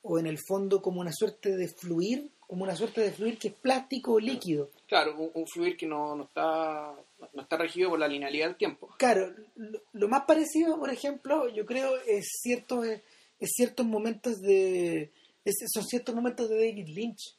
o 0.03 0.19
en 0.21 0.27
el 0.29 0.39
fondo 0.39 0.81
como 0.81 1.01
una 1.01 1.13
suerte 1.13 1.57
de 1.57 1.67
fluir, 1.67 2.31
como 2.47 2.63
una 2.63 2.77
suerte 2.77 3.01
de 3.01 3.11
fluir 3.11 3.37
que 3.37 3.49
es 3.49 3.55
plástico 3.55 4.13
o 4.13 4.21
líquido. 4.21 4.71
Claro, 4.87 5.17
un, 5.19 5.31
un 5.35 5.45
fluir 5.49 5.77
que 5.77 5.87
no, 5.87 6.15
no 6.15 6.25
está 6.25 6.95
no 7.33 7.43
está 7.43 7.57
regido 7.57 7.91
por 7.91 7.99
la 7.99 8.07
linealidad 8.07 8.47
del 8.47 8.57
tiempo. 8.57 8.95
Claro, 8.97 9.35
lo, 9.57 9.81
lo 9.93 10.09
más 10.09 10.23
parecido, 10.25 10.79
por 10.79 10.91
ejemplo, 10.91 11.49
yo 11.49 11.67
creo 11.67 11.97
es 12.07 12.29
ciertos 12.41 12.87
es 12.87 13.51
ciertos 13.57 13.85
momentos 13.85 14.41
de 14.41 15.11
es- 15.45 15.65
son 15.73 15.85
ciertos 15.85 16.15
momentos 16.15 16.49
de 16.49 16.57
David 16.69 16.87
Lynch. 16.91 17.35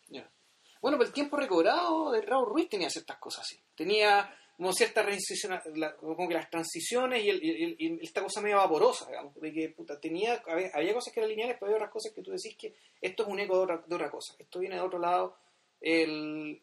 Bueno, 0.86 1.00
pero 1.00 1.08
el 1.08 1.14
tiempo 1.16 1.36
recobrado 1.36 2.12
de 2.12 2.22
Raúl 2.22 2.46
Ruiz 2.48 2.70
tenía 2.70 2.92
ciertas 2.92 3.18
cosas 3.18 3.42
así. 3.42 3.60
Tenía 3.76 4.32
como 4.56 4.72
cierta 4.72 5.02
transición, 5.04 5.60
la- 5.78 5.96
como 5.96 6.28
que 6.28 6.36
las 6.36 6.48
transiciones 6.48 7.24
y, 7.24 7.30
el- 7.32 7.44
y 7.44 7.64
el- 7.64 7.76
y 7.80 8.00
esta 8.06 8.22
cosa 8.22 8.40
medio 8.40 8.58
vaporosa, 8.58 9.08
digamos, 9.08 9.34
de 9.42 9.52
que 9.52 9.70
puta, 9.70 10.00
tenía, 10.00 10.44
había, 10.46 10.70
había 10.76 10.94
cosas 10.94 11.12
que 11.12 11.22
eran 11.22 11.32
lineales, 11.32 11.56
pero 11.60 11.66
había 11.72 11.78
otras 11.78 11.92
cosas 11.92 12.14
que 12.14 12.22
tú 12.22 12.30
decís 12.30 12.56
que 12.56 12.76
esto 13.02 13.24
es 13.24 13.30
un 13.30 13.40
eco 13.40 13.58
de 13.58 13.64
otra, 13.64 13.84
de 13.88 13.96
otra 13.96 14.12
cosa, 14.12 14.36
esto 14.38 14.60
viene 14.60 14.76
de 14.76 14.82
otro 14.82 15.00
lado. 15.00 15.36
El, 15.82 16.62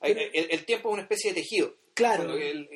Pero- 0.00 0.18
el, 0.32 0.50
el 0.50 0.64
tiempo 0.64 0.88
es 0.88 0.92
una 0.94 1.02
especie 1.02 1.34
de 1.34 1.42
tejido. 1.42 1.74
Claro. 1.92 2.34
El- 2.38 2.68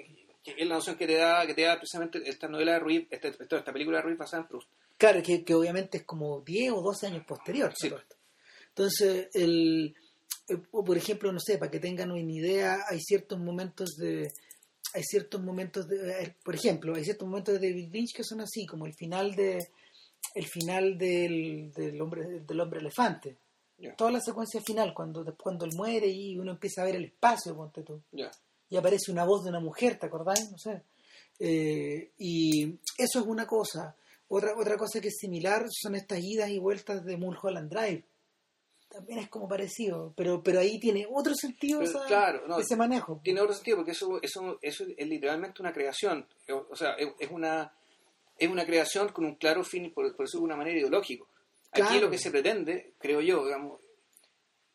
es 0.44 0.66
la 0.66 0.74
noción 0.74 0.96
que 0.96 1.06
te 1.06 1.14
da, 1.14 1.46
que 1.46 1.54
te 1.54 1.62
da 1.62 1.76
precisamente 1.78 2.20
esta 2.28 2.48
novela 2.48 2.72
de 2.74 2.80
Ruiz, 2.80 3.06
esta, 3.10 3.28
esta, 3.28 3.72
película 3.72 3.96
de 3.98 4.02
Ruiz 4.02 4.18
basada 4.18 4.42
en 4.42 4.48
Proust. 4.48 4.68
Claro, 4.98 5.22
que, 5.22 5.42
que 5.42 5.54
obviamente 5.54 5.96
es 5.98 6.04
como 6.04 6.40
10 6.42 6.72
o 6.72 6.82
12 6.82 7.06
años 7.06 7.24
posterior. 7.24 7.72
Sí. 7.76 7.90
Entonces, 8.68 9.28
el, 9.34 9.94
o 10.72 10.84
por 10.84 10.96
ejemplo, 10.96 11.32
no 11.32 11.40
sé, 11.40 11.58
para 11.58 11.70
que 11.70 11.78
tengan 11.80 12.10
una 12.12 12.20
idea, 12.32 12.78
hay 12.88 13.00
ciertos 13.00 13.38
momentos 13.38 13.90
de... 13.96 14.32
Hay 14.94 15.02
ciertos 15.04 15.40
momentos 15.42 15.88
de... 15.88 16.22
eh, 16.22 16.36
Por 16.44 16.54
ejemplo, 16.54 16.94
hay 16.94 17.04
ciertos 17.04 17.26
momentos 17.26 17.58
de 17.58 17.68
David 17.70 17.90
Lynch 17.92 18.12
que 18.14 18.24
son 18.24 18.40
así, 18.42 18.66
como 18.66 18.86
el 18.86 18.94
final 18.94 19.34
de 19.34 19.58
el 20.34 20.46
final 20.46 20.96
del, 20.98 21.72
del 21.72 22.00
hombre 22.00 22.40
del 22.46 22.60
hombre 22.60 22.80
elefante. 22.80 23.36
Toda 23.96 24.12
la 24.12 24.20
secuencia 24.20 24.60
final, 24.60 24.94
cuando, 24.94 25.24
cuando 25.36 25.64
él 25.64 25.72
muere 25.74 26.06
y 26.06 26.38
uno 26.38 26.52
empieza 26.52 26.82
a 26.82 26.84
ver 26.84 26.94
el 26.96 27.06
espacio, 27.06 27.56
ponte 27.56 27.82
tú 27.82 28.00
Ya. 28.12 28.30
y 28.70 28.76
aparece 28.76 29.10
una 29.10 29.24
voz 29.24 29.42
de 29.42 29.50
una 29.50 29.58
mujer, 29.60 29.98
¿te 29.98 30.06
acordáis? 30.06 30.48
No 30.52 30.58
sé. 30.58 30.82
Eh, 31.40 32.12
y 32.18 32.78
eso 32.96 33.20
es 33.20 33.26
una 33.26 33.46
cosa. 33.46 33.96
Otra, 34.28 34.52
otra 34.56 34.76
cosa 34.76 35.00
que 35.00 35.08
es 35.08 35.16
similar 35.18 35.66
son 35.70 35.96
estas 35.96 36.20
idas 36.22 36.48
y 36.50 36.58
vueltas 36.58 37.04
de 37.04 37.16
Mulholland 37.16 37.70
Drive. 37.70 38.04
También 38.92 39.18
es 39.20 39.28
como 39.28 39.48
parecido, 39.48 40.12
pero 40.16 40.42
pero 40.42 40.60
ahí 40.60 40.78
tiene 40.78 41.06
otro 41.10 41.34
sentido 41.34 41.80
Pero, 41.80 41.90
esa- 41.90 42.06
claro, 42.06 42.46
no, 42.46 42.58
ese 42.58 42.76
manejo. 42.76 43.20
tiene 43.24 43.40
otro 43.40 43.54
sentido 43.54 43.78
porque 43.78 43.92
eso, 43.92 44.20
eso, 44.22 44.58
eso 44.60 44.84
es 44.96 45.06
literalmente 45.08 45.62
una 45.62 45.72
creación. 45.72 46.26
O 46.50 46.66
o 46.70 46.76
sea, 46.76 46.92
es, 46.94 47.08
es 47.18 47.30
una, 47.30 47.72
es 48.38 48.48
una 48.50 48.66
creación 48.66 49.08
con 49.08 49.24
un 49.24 49.36
claro 49.36 49.64
fin, 49.64 49.90
por, 49.92 50.14
por 50.14 50.26
decirlo 50.26 50.42
de 50.42 50.46
una 50.46 50.56
manera, 50.56 50.78
ideológico. 50.78 51.28
Aquí 51.72 51.82
Claro. 51.82 52.00
lo 52.02 52.10
que 52.10 52.18
se 52.18 52.30
pretende, 52.30 52.92
creo 52.98 53.20
yo, 53.22 53.44
digamos, 53.46 53.80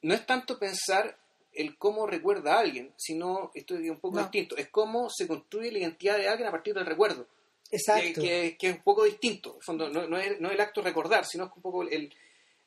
no 0.01 0.13
es 0.13 0.25
tanto 0.25 0.57
pensar 0.57 1.17
el 1.53 1.77
cómo 1.77 2.05
recuerda 2.07 2.55
a 2.55 2.59
alguien, 2.59 2.93
sino 2.97 3.51
esto 3.55 3.75
es 3.75 3.89
un 3.89 3.99
poco 3.99 4.15
No. 4.17 4.21
distinto. 4.23 4.55
Es 4.57 4.69
cómo 4.69 5.09
se 5.09 5.27
construye 5.27 5.71
la 5.71 5.79
identidad 5.79 6.17
de 6.17 6.27
alguien 6.27 6.47
a 6.47 6.51
partir 6.51 6.73
del 6.73 6.85
recuerdo. 6.85 7.27
Exacto. 7.71 8.21
Que, 8.21 8.27
que- 8.27 8.57
que 8.57 8.69
es 8.69 8.75
un 8.77 8.83
poco 8.83 9.03
distinto. 9.03 9.55
En 9.55 9.61
fondo, 9.61 9.89
no, 9.89 10.07
no 10.07 10.17
es, 10.17 10.39
no 10.39 10.47
es 10.49 10.53
el 10.55 10.61
acto 10.61 10.81
recordar, 10.81 11.25
sino 11.25 11.45
es 11.45 11.51
un 11.55 11.61
poco 11.61 11.83
el, 11.83 12.13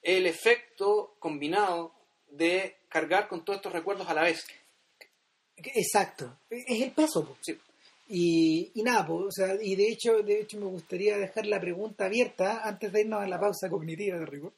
el 0.03 0.27
efecto 0.27 1.17
combinado 1.19 1.93
de 2.29 2.77
cargar 2.89 3.29
con 3.29 3.45
todos 3.45 3.59
estos 3.59 3.73
recuerdos 3.73 4.09
a 4.09 4.15
la 4.15 4.23
vez. 4.23 4.45
Exacto. 5.57 6.39
Es 6.49 6.81
el 6.83 6.93
peso. 6.93 7.37
Sí. 7.41 7.59
Y, 8.09 8.73
y 8.75 8.83
nada, 8.83 9.07
o 9.09 9.31
sea, 9.31 9.55
y 9.61 9.77
de 9.77 9.89
hecho, 9.89 10.23
de 10.23 10.41
hecho 10.41 10.59
me 10.59 10.67
gustaría 10.67 11.17
dejar 11.17 11.47
la 11.47 11.61
pregunta 11.61 12.07
abierta 12.07 12.63
antes 12.67 12.93
de 12.93 13.03
irnos 13.03 13.23
a 13.23 13.27
la 13.29 13.39
pausa 13.39 13.69
cognitiva 13.69 14.19
de 14.19 14.27
rigor. 14.27 14.53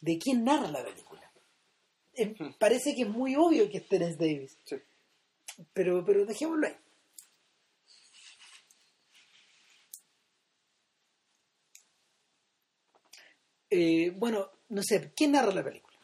¿De 0.00 0.18
quién 0.18 0.42
narra 0.44 0.68
la 0.68 0.84
película? 0.84 1.30
Eh, 2.14 2.34
Hmm. 2.38 2.52
Parece 2.58 2.94
que 2.94 3.02
es 3.02 3.08
muy 3.08 3.36
obvio 3.36 3.70
que 3.70 3.78
es 3.78 3.88
Terence 3.88 4.16
Davis, 4.18 4.58
Sí. 4.64 4.76
pero, 5.72 6.04
pero 6.04 6.26
dejémoslo 6.26 6.66
ahí. 6.66 6.74
Eh, 13.70 14.12
bueno, 14.16 14.50
no 14.72 14.82
sé, 14.82 15.12
¿quién 15.14 15.32
narra 15.32 15.52
la 15.52 15.62
película? 15.62 15.98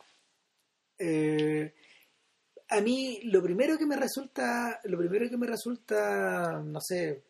Eh, 0.98 1.74
a 2.68 2.80
mí 2.80 3.20
lo 3.24 3.42
primero 3.42 3.78
que 3.78 3.86
me 3.86 3.96
resulta, 3.96 4.78
lo 4.84 4.98
primero 4.98 5.28
que 5.30 5.38
me 5.38 5.46
resulta, 5.46 6.62
no 6.62 6.78
sé, 6.80 7.22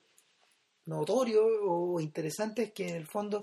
notorio 0.87 1.45
o 1.45 2.01
interesante 2.01 2.65
es 2.65 2.73
que 2.73 2.89
en 2.89 2.97
el 2.97 3.07
fondo 3.07 3.41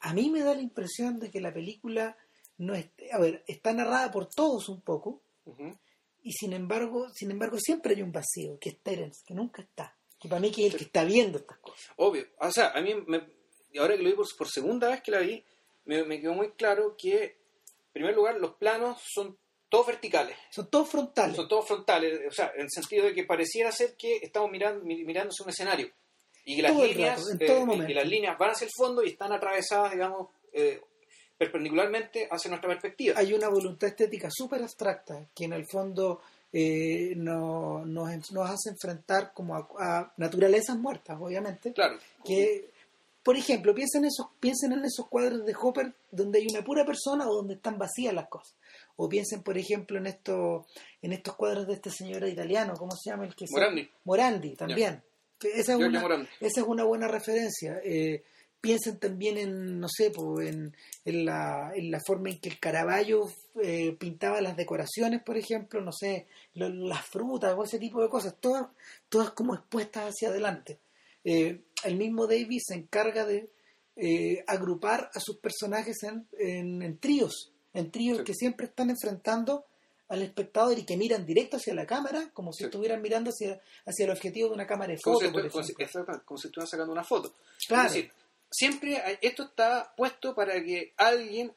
a 0.00 0.12
mí 0.12 0.28
me 0.30 0.40
da 0.40 0.54
la 0.54 0.60
impresión 0.60 1.18
de 1.18 1.30
que 1.30 1.40
la 1.40 1.52
película 1.52 2.16
no 2.58 2.74
es, 2.74 2.90
a 3.12 3.18
ver, 3.18 3.42
está 3.46 3.72
narrada 3.72 4.10
por 4.10 4.26
todos 4.26 4.68
un 4.68 4.82
poco 4.82 5.22
y 6.22 6.32
sin 6.32 6.52
embargo, 6.52 7.08
sin 7.14 7.30
embargo 7.30 7.58
siempre 7.58 7.94
hay 7.94 8.02
un 8.02 8.12
vacío 8.12 8.58
que 8.58 8.70
es 8.70 8.78
Terence, 8.82 9.22
que 9.26 9.34
nunca 9.34 9.62
está, 9.62 9.96
que 10.18 10.28
para 10.28 10.42
mí 10.42 10.50
que 10.50 10.66
es 10.66 10.74
el 10.74 10.78
que 10.78 10.84
está 10.84 11.04
viendo 11.04 11.38
estas 11.38 11.58
cosas. 11.58 11.90
Obvio. 11.96 12.26
O 12.38 12.52
sea, 12.52 12.72
a 12.72 12.82
mí, 12.82 12.94
me, 13.06 13.26
ahora 13.78 13.96
que 13.96 14.02
lo 14.02 14.10
vi 14.10 14.16
por, 14.16 14.26
por 14.36 14.48
segunda 14.48 14.90
vez 14.90 15.00
que 15.00 15.10
la 15.10 15.20
vi, 15.20 15.42
me, 15.84 16.04
me 16.04 16.20
quedó 16.20 16.34
muy 16.34 16.50
claro 16.52 16.94
que, 16.96 17.22
en 17.24 17.92
primer 17.92 18.14
lugar, 18.14 18.36
los 18.38 18.54
planos 18.54 19.00
son 19.12 19.36
todos 19.68 19.86
verticales. 19.86 20.36
Son 20.50 20.68
todos 20.68 20.88
frontales. 20.88 21.36
Son 21.36 21.48
todos 21.48 21.66
frontales, 21.66 22.20
o 22.28 22.32
sea, 22.32 22.52
en 22.56 22.62
el 22.62 22.70
sentido 22.70 23.06
de 23.06 23.14
que 23.14 23.24
pareciera 23.24 23.70
ser 23.72 23.94
que 23.96 24.16
estamos 24.16 24.50
mirando, 24.50 24.84
mi- 24.84 25.04
mirándose 25.04 25.42
un 25.42 25.50
escenario. 25.50 25.90
Y 26.44 26.56
que 26.56 26.62
las 26.62 26.72
Todo 26.72 26.84
líneas, 26.86 27.20
rato, 27.38 27.44
eh, 27.44 27.86
que 27.86 27.94
las 27.94 28.06
líneas 28.08 28.36
van 28.38 28.50
hacia 28.50 28.64
el 28.64 28.70
fondo 28.76 29.02
y 29.04 29.08
están 29.10 29.32
atravesadas, 29.32 29.92
digamos, 29.92 30.28
eh, 30.52 30.80
perpendicularmente 31.38 32.28
hacia 32.30 32.48
nuestra 32.50 32.68
perspectiva. 32.68 33.14
hay 33.18 33.32
una 33.32 33.48
voluntad 33.48 33.88
estética 33.88 34.28
súper 34.30 34.62
abstracta 34.62 35.28
que 35.34 35.44
en 35.44 35.52
el 35.54 35.66
fondo 35.66 36.20
eh, 36.52 37.12
no- 37.16 37.84
nos, 37.86 38.32
nos 38.32 38.50
hace 38.50 38.70
enfrentar 38.70 39.32
como 39.32 39.54
a, 39.54 39.68
a 39.78 40.12
naturalezas 40.16 40.76
muertas, 40.76 41.16
obviamente. 41.20 41.72
Claro. 41.72 41.96
Que, 42.24 42.69
por 43.22 43.36
ejemplo, 43.36 43.74
piensen, 43.74 44.04
esos, 44.04 44.28
piensen 44.40 44.72
en 44.72 44.84
esos 44.84 45.06
cuadros 45.08 45.44
de 45.44 45.54
Hopper 45.60 45.92
donde 46.10 46.38
hay 46.38 46.46
una 46.50 46.64
pura 46.64 46.84
persona 46.86 47.28
o 47.28 47.34
donde 47.34 47.54
están 47.54 47.78
vacías 47.78 48.14
las 48.14 48.28
cosas. 48.28 48.56
O 48.96 49.08
piensen, 49.08 49.42
por 49.42 49.58
ejemplo, 49.58 49.98
en 49.98 50.06
estos, 50.06 50.66
en 51.02 51.12
estos 51.12 51.34
cuadros 51.36 51.66
de 51.66 51.74
este 51.74 51.90
señor 51.90 52.26
italiano, 52.26 52.74
¿cómo 52.78 52.92
se 52.96 53.10
llama? 53.10 53.24
el 53.26 53.34
que 53.34 53.46
se- 53.46 53.52
Morandi. 53.54 53.90
Morandi, 54.04 54.54
también. 54.56 55.02
Esa, 55.42 55.72
es 55.72 55.78
una, 55.78 56.00
Morandi. 56.00 56.28
esa 56.40 56.60
es 56.60 56.66
una 56.66 56.84
buena 56.84 57.08
referencia. 57.08 57.80
Eh, 57.84 58.22
piensen 58.60 58.98
también 58.98 59.38
en, 59.38 59.80
no 59.80 59.88
sé, 59.88 60.10
po, 60.10 60.40
en, 60.42 60.76
en, 61.06 61.24
la, 61.24 61.72
en 61.74 61.90
la 61.90 61.98
forma 62.06 62.28
en 62.30 62.38
que 62.40 62.50
el 62.50 62.58
Caravaggio 62.58 63.30
eh, 63.62 63.96
pintaba 63.98 64.40
las 64.42 64.54
decoraciones, 64.56 65.22
por 65.22 65.38
ejemplo, 65.38 65.80
no 65.80 65.92
sé, 65.92 66.26
lo- 66.54 66.68
las 66.68 67.06
frutas 67.06 67.54
o 67.56 67.64
ese 67.64 67.78
tipo 67.78 68.02
de 68.02 68.10
cosas, 68.10 68.34
todas, 68.38 68.66
todas 69.08 69.30
como 69.30 69.54
expuestas 69.54 70.10
hacia 70.10 70.28
adelante. 70.28 70.78
Eh, 71.24 71.62
el 71.84 71.96
mismo 71.96 72.26
Davis 72.26 72.64
se 72.66 72.74
encarga 72.74 73.24
de 73.24 73.50
eh, 73.96 74.42
agrupar 74.46 75.10
a 75.14 75.20
sus 75.20 75.38
personajes 75.38 76.02
en, 76.04 76.26
en, 76.38 76.82
en 76.82 76.98
tríos, 76.98 77.52
en 77.74 77.90
tríos 77.90 78.18
Sí. 78.18 78.24
que 78.24 78.34
siempre 78.34 78.66
están 78.66 78.88
enfrentando 78.90 79.66
al 80.08 80.22
espectador 80.22 80.78
y 80.78 80.84
que 80.84 80.96
miran 80.96 81.24
directo 81.26 81.56
hacia 81.58 81.74
la 81.74 81.86
cámara, 81.86 82.30
como 82.32 82.52
si 82.52 82.58
Sí. 82.58 82.64
estuvieran 82.64 83.00
mirando 83.02 83.30
hacia, 83.30 83.60
hacia 83.86 84.04
el 84.06 84.10
objetivo 84.10 84.48
de 84.48 84.54
una 84.54 84.66
cámara 84.66 84.92
de 84.92 85.00
Como 85.00 85.16
foto, 85.18 85.26
si, 85.26 85.32
por 85.32 85.42
estu- 85.44 85.50
como 85.52 85.64
si- 85.64 85.74
como 86.24 86.38
si 86.38 86.48
estuvieran 86.48 86.68
sacando 86.68 86.92
una 86.92 87.04
foto. 87.04 87.34
Claro. 87.68 87.88
Es 87.88 87.94
decir, 87.94 88.12
siempre 88.50 88.96
hay- 89.00 89.18
esto 89.20 89.44
está 89.44 89.92
puesto 89.96 90.34
para 90.34 90.54
que 90.64 90.92
alguien 90.96 91.52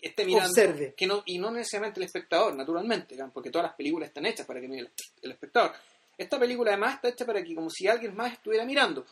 esté 0.00 0.24
mirando 0.26 0.48
Observe. 0.50 0.94
que 0.94 1.06
no 1.06 1.22
y 1.24 1.38
no 1.38 1.50
necesariamente 1.50 1.98
el 1.98 2.04
espectador 2.06 2.54
naturalmente 2.54 3.16
porque 3.32 3.50
todas 3.50 3.68
las 3.68 3.74
películas 3.76 4.08
están 4.08 4.26
hechas 4.26 4.46
para 4.46 4.60
que 4.60 4.68
mire 4.68 4.82
el, 4.82 4.90
el 5.22 5.30
espectador 5.32 5.72
esta 6.18 6.38
película 6.38 6.72
además 6.72 6.96
está 6.96 7.08
hecha 7.08 7.24
para 7.24 7.42
que 7.42 7.54
como 7.54 7.70
si 7.70 7.88
alguien 7.88 8.14
más 8.14 8.34
estuviera 8.34 8.66
mirando 8.66 9.06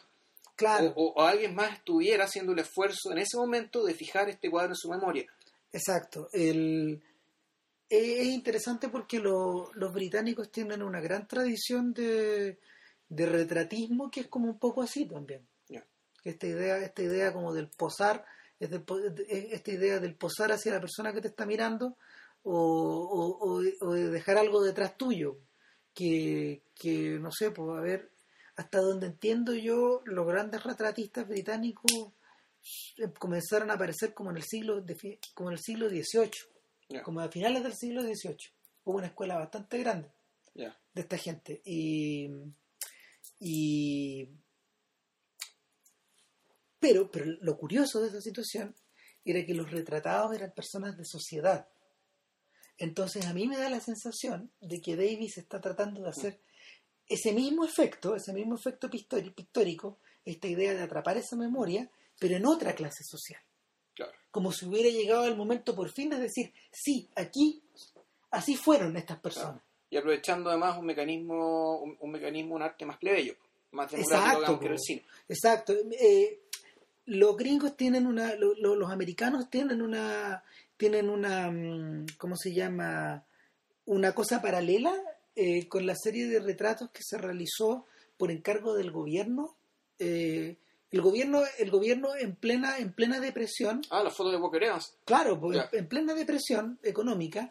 Claro, 0.54 0.92
o, 0.96 1.20
alguien 1.22 1.54
más 1.54 1.72
estuviera 1.72 2.24
haciendo 2.24 2.52
el 2.52 2.58
esfuerzo 2.60 3.10
en 3.10 3.18
ese 3.18 3.36
momento 3.36 3.84
de 3.84 3.94
fijar 3.94 4.28
este 4.28 4.50
cuadro 4.50 4.70
en 4.72 4.76
su 4.76 4.88
memoria 4.88 5.26
exacto. 5.72 6.28
El, 6.32 7.02
es 7.88 8.18
es 8.20 8.26
interesante 8.26 8.88
porque 8.88 9.18
lo- 9.18 9.72
los 9.74 9.92
británicos 9.92 10.50
tienen 10.52 10.82
una 10.82 11.00
gran 11.00 11.26
tradición 11.26 11.92
de, 11.94 12.58
de 13.08 13.26
retratismo 13.26 14.10
que 14.10 14.20
es 14.20 14.28
como 14.28 14.48
un 14.48 14.58
poco 14.58 14.82
así 14.82 15.06
también. 15.06 15.46
Esta 16.24 16.46
idea, 16.46 16.78
esta 16.78 17.02
idea 17.02 17.32
como 17.32 17.52
del 17.52 17.68
posar, 17.68 18.24
es 18.60 18.70
es 18.70 19.52
esta 19.52 19.72
idea 19.72 19.98
del 19.98 20.14
posar 20.14 20.52
hacia 20.52 20.72
la 20.74 20.80
persona 20.80 21.12
que 21.12 21.20
te 21.20 21.28
está 21.28 21.46
mirando 21.46 21.96
o 22.44 23.60
de 23.60 24.10
dejar 24.10 24.38
algo 24.38 24.62
detrás 24.62 24.96
tuyo. 24.96 25.38
Que, 25.94 26.62
que 26.74 27.18
no 27.18 27.30
sé, 27.32 27.50
pues 27.50 27.68
a 27.76 27.80
ver, 27.80 28.11
hasta 28.56 28.80
donde 28.80 29.06
entiendo 29.06 29.54
yo, 29.54 30.02
los 30.04 30.26
grandes 30.26 30.62
retratistas 30.62 31.26
británicos 31.26 32.12
eh, 32.98 33.12
comenzaron 33.18 33.70
a 33.70 33.74
aparecer 33.74 34.14
como 34.14 34.30
en 34.30 34.36
el 34.36 34.42
siglo 34.44 34.80
de 34.80 35.18
como 35.34 35.50
en 35.50 35.54
el 35.54 35.60
siglo 35.60 35.88
XVIII, 35.88 37.02
como 37.02 37.20
a 37.20 37.28
finales 37.28 37.62
del 37.62 37.74
siglo 37.74 38.02
XVIII. 38.02 38.52
Hubo 38.84 38.98
una 38.98 39.06
escuela 39.06 39.36
bastante 39.36 39.78
grande 39.78 40.10
de 40.54 41.00
esta 41.00 41.16
gente. 41.16 41.62
Y 41.64 42.28
y 43.38 44.28
pero 46.78 47.10
pero 47.10 47.26
lo 47.40 47.56
curioso 47.56 48.00
de 48.00 48.08
esa 48.08 48.20
situación 48.20 48.74
era 49.24 49.44
que 49.46 49.54
los 49.54 49.70
retratados 49.70 50.34
eran 50.34 50.52
personas 50.52 50.96
de 50.96 51.04
sociedad. 51.04 51.68
Entonces 52.78 53.26
a 53.26 53.34
mí 53.34 53.46
me 53.46 53.56
da 53.56 53.70
la 53.70 53.80
sensación 53.80 54.52
de 54.60 54.80
que 54.80 54.96
Davis 54.96 55.38
está 55.38 55.60
tratando 55.60 56.02
de 56.02 56.08
hacer 56.08 56.40
ese 57.12 57.32
mismo 57.32 57.64
efecto 57.64 58.14
ese 58.16 58.32
mismo 58.32 58.54
efecto 58.56 58.88
pictórico 58.90 59.98
esta 60.24 60.46
idea 60.48 60.74
de 60.74 60.82
atrapar 60.82 61.16
esa 61.16 61.36
memoria 61.36 61.88
pero 62.18 62.36
en 62.36 62.46
otra 62.46 62.74
clase 62.74 63.02
social. 63.04 63.40
Claro. 63.94 64.12
Como 64.30 64.52
si 64.52 64.66
hubiera 64.66 64.88
llegado 64.88 65.26
el 65.26 65.36
momento 65.36 65.74
por 65.74 65.90
fin 65.90 66.08
de 66.10 66.18
decir 66.18 66.52
sí 66.70 67.08
aquí 67.16 67.62
así 68.30 68.56
fueron 68.56 68.96
estas 68.96 69.18
personas. 69.20 69.60
Y 69.90 69.96
aprovechando 69.96 70.48
además 70.50 70.78
un 70.78 70.86
mecanismo 70.86 71.78
un, 71.80 71.96
un 72.00 72.10
mecanismo 72.10 72.54
un 72.54 72.62
arte 72.62 72.86
más 72.86 72.98
plebeyo 72.98 73.34
más 73.72 73.90
democrático 73.90 74.58
que 74.60 74.66
el 74.66 74.78
cine. 74.78 75.02
Exacto. 75.28 75.72
Eh, 75.98 76.40
los 77.06 77.36
gringos 77.38 77.74
tienen 77.76 78.06
una, 78.06 78.34
lo- 78.36 78.54
lo- 78.54 78.76
los 78.76 78.90
americanos 78.90 79.48
tienen 79.50 79.80
una, 79.80 80.44
tienen 80.76 81.08
una, 81.08 81.50
mm, 81.50 82.06
¿cómo 82.18 82.36
se 82.36 82.52
llama? 82.52 83.24
Una 83.86 84.12
cosa 84.14 84.40
paralela 84.42 84.94
eh, 85.34 85.68
con 85.68 85.86
la 85.86 85.94
serie 85.96 86.26
de 86.26 86.40
retratos 86.40 86.90
que 86.90 87.02
se 87.02 87.18
realizó 87.18 87.86
por 88.16 88.30
encargo 88.30 88.74
del 88.74 88.90
gobierno. 88.90 89.56
Eh, 89.98 90.56
el 90.90 91.00
gobierno, 91.00 91.42
el 91.58 91.70
gobierno 91.70 92.14
en 92.16 92.36
plena, 92.36 92.76
en 92.78 92.92
plena 92.92 93.18
depresión, 93.18 93.80
ah 93.90 94.02
las 94.04 94.14
fotos 94.14 94.32
de 94.32 94.38
Walker 94.38 94.62
Evans 94.62 94.94
claro, 95.04 95.40
pues, 95.40 95.56
Ya. 95.56 95.68
en 95.72 95.88
plena 95.88 96.12
depresión 96.14 96.78
económica, 96.82 97.50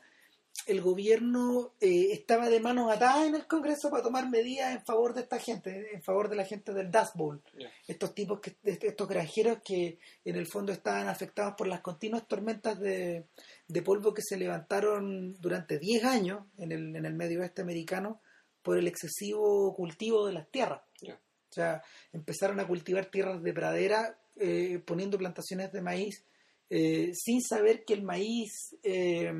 el 0.67 0.81
gobierno 0.81 1.73
eh, 1.79 2.09
estaba 2.11 2.49
de 2.49 2.59
manos 2.59 2.91
atadas 2.91 3.25
en 3.25 3.35
el 3.35 3.47
Congreso 3.47 3.89
para 3.89 4.03
tomar 4.03 4.29
medidas 4.29 4.75
en 4.75 4.85
favor 4.85 5.13
de 5.13 5.21
esta 5.21 5.39
gente, 5.39 5.87
en 5.93 6.03
favor 6.03 6.29
de 6.29 6.35
la 6.35 6.45
gente 6.45 6.73
del 6.73 6.91
Dust 6.91 7.15
Bowl 7.15 7.41
estos 7.87 8.13
tipos 8.13 8.41
que 8.41 8.55
estos 8.63 9.07
granjeros 9.07 9.59
que 9.65 9.97
en 10.23 10.35
el 10.35 10.45
fondo 10.45 10.71
estaban 10.71 11.07
afectados 11.07 11.55
por 11.57 11.67
las 11.67 11.81
continuas 11.81 12.27
tormentas 12.27 12.79
de, 12.79 13.25
de 13.71 13.81
polvo 13.81 14.13
que 14.13 14.21
se 14.21 14.37
levantaron 14.37 15.33
durante 15.39 15.79
10 15.79 16.03
años 16.03 16.45
en 16.57 16.71
el, 16.71 16.95
en 16.95 17.05
el 17.05 17.13
medio 17.13 17.41
oeste 17.41 17.61
americano 17.61 18.21
por 18.61 18.77
el 18.77 18.87
excesivo 18.87 19.73
cultivo 19.75 20.27
de 20.27 20.33
las 20.33 20.49
tierras. 20.51 20.81
O 21.03 21.53
sea, 21.53 21.81
empezaron 22.13 22.59
a 22.59 22.67
cultivar 22.67 23.07
tierras 23.07 23.41
de 23.43 23.53
pradera 23.53 24.17
eh, 24.37 24.81
poniendo 24.85 25.17
plantaciones 25.17 25.71
de 25.73 25.81
maíz 25.81 26.23
eh, 26.69 27.11
sin 27.13 27.41
saber 27.41 27.83
que 27.83 27.93
el 27.93 28.03
maíz 28.03 28.75
eh, 28.83 29.31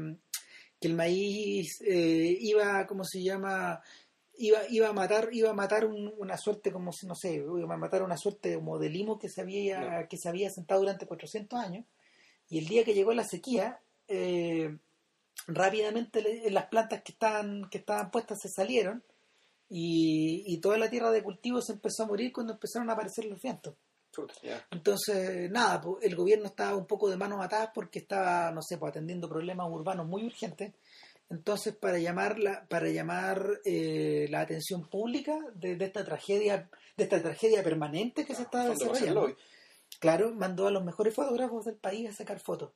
que 0.79 0.87
el 0.87 0.95
maíz 0.95 1.79
iba, 1.81 2.85
¿cómo 2.87 3.03
se 3.05 3.21
llama? 3.21 3.81
Iba, 4.37 4.59
iba 4.69 4.89
a 4.89 4.93
matar, 4.93 5.29
iba 5.31 5.51
a 5.51 5.53
matar 5.53 5.85
un- 5.85 6.11
una 6.17 6.35
suerte 6.37 6.71
como 6.71 6.91
no 7.07 7.15
sé, 7.15 7.35
iba 7.35 7.73
a 7.75 7.77
matar 7.77 8.01
una 8.01 8.17
suerte 8.17 8.55
como 8.55 8.79
de 8.79 8.89
limo 8.89 9.19
que 9.19 9.29
se 9.29 9.41
había, 9.41 10.01
No. 10.01 10.07
que 10.09 10.17
se 10.17 10.27
había 10.27 10.49
sentado 10.49 10.81
durante 10.81 11.05
400 11.05 11.59
años. 11.59 11.85
Y 12.49 12.57
el 12.57 12.65
día 12.67 12.83
que 12.83 12.95
llegó 12.95 13.13
la 13.13 13.23
sequía, 13.23 13.79
eh, 14.11 14.77
rápidamente 15.47 16.21
le- 16.21 16.51
las 16.51 16.65
plantas 16.67 17.01
que 17.03 17.11
estaban, 17.13 17.69
que 17.69 17.79
estaban 17.79 18.11
puestas 18.11 18.39
se 18.41 18.49
salieron 18.49 19.03
y, 19.69 20.43
y 20.45 20.59
toda 20.59 20.77
la 20.77 20.89
tierra 20.89 21.11
de 21.11 21.23
cultivo 21.23 21.61
se 21.61 21.73
empezó 21.73 22.03
a 22.03 22.07
morir 22.07 22.31
cuando 22.33 22.53
empezaron 22.53 22.89
a 22.89 22.93
aparecer 22.93 23.25
los 23.25 23.41
vientos. 23.41 23.75
Entonces, 24.71 25.49
nada, 25.49 25.81
el 26.01 26.15
gobierno 26.15 26.45
estaba 26.47 26.75
un 26.75 26.85
poco 26.85 27.09
de 27.09 27.15
manos 27.15 27.39
atadas 27.43 27.69
porque 27.73 27.99
estaba, 27.99 28.51
no 28.51 28.61
sé, 28.61 28.77
pues, 28.77 28.89
atendiendo 28.89 29.29
problemas 29.29 29.67
urbanos 29.69 30.05
muy 30.05 30.25
urgentes. 30.25 30.73
Entonces, 31.29 31.73
para 31.77 31.97
llamar 31.97 32.37
la, 32.37 32.67
para 32.67 32.89
llamar 32.89 33.61
eh, 33.63 34.27
la 34.29 34.41
atención 34.41 34.89
pública 34.89 35.37
de, 35.55 35.77
de 35.77 35.85
esta 35.85 36.03
tragedia, 36.03 36.69
de 36.97 37.03
esta 37.05 37.21
tragedia 37.21 37.63
permanente 37.63 38.25
que 38.25 38.35
se 38.35 38.41
hacer 38.43 38.75
desarrollando, 38.89 39.21
claro, 40.01 40.35
mandó 40.35 40.67
a 40.67 40.71
los 40.71 40.83
mejores 40.83 41.15
fotógrafos 41.15 41.63
del 41.63 41.77
país 41.77 42.09
a 42.09 42.13
sacar 42.13 42.41
fotos. 42.41 42.73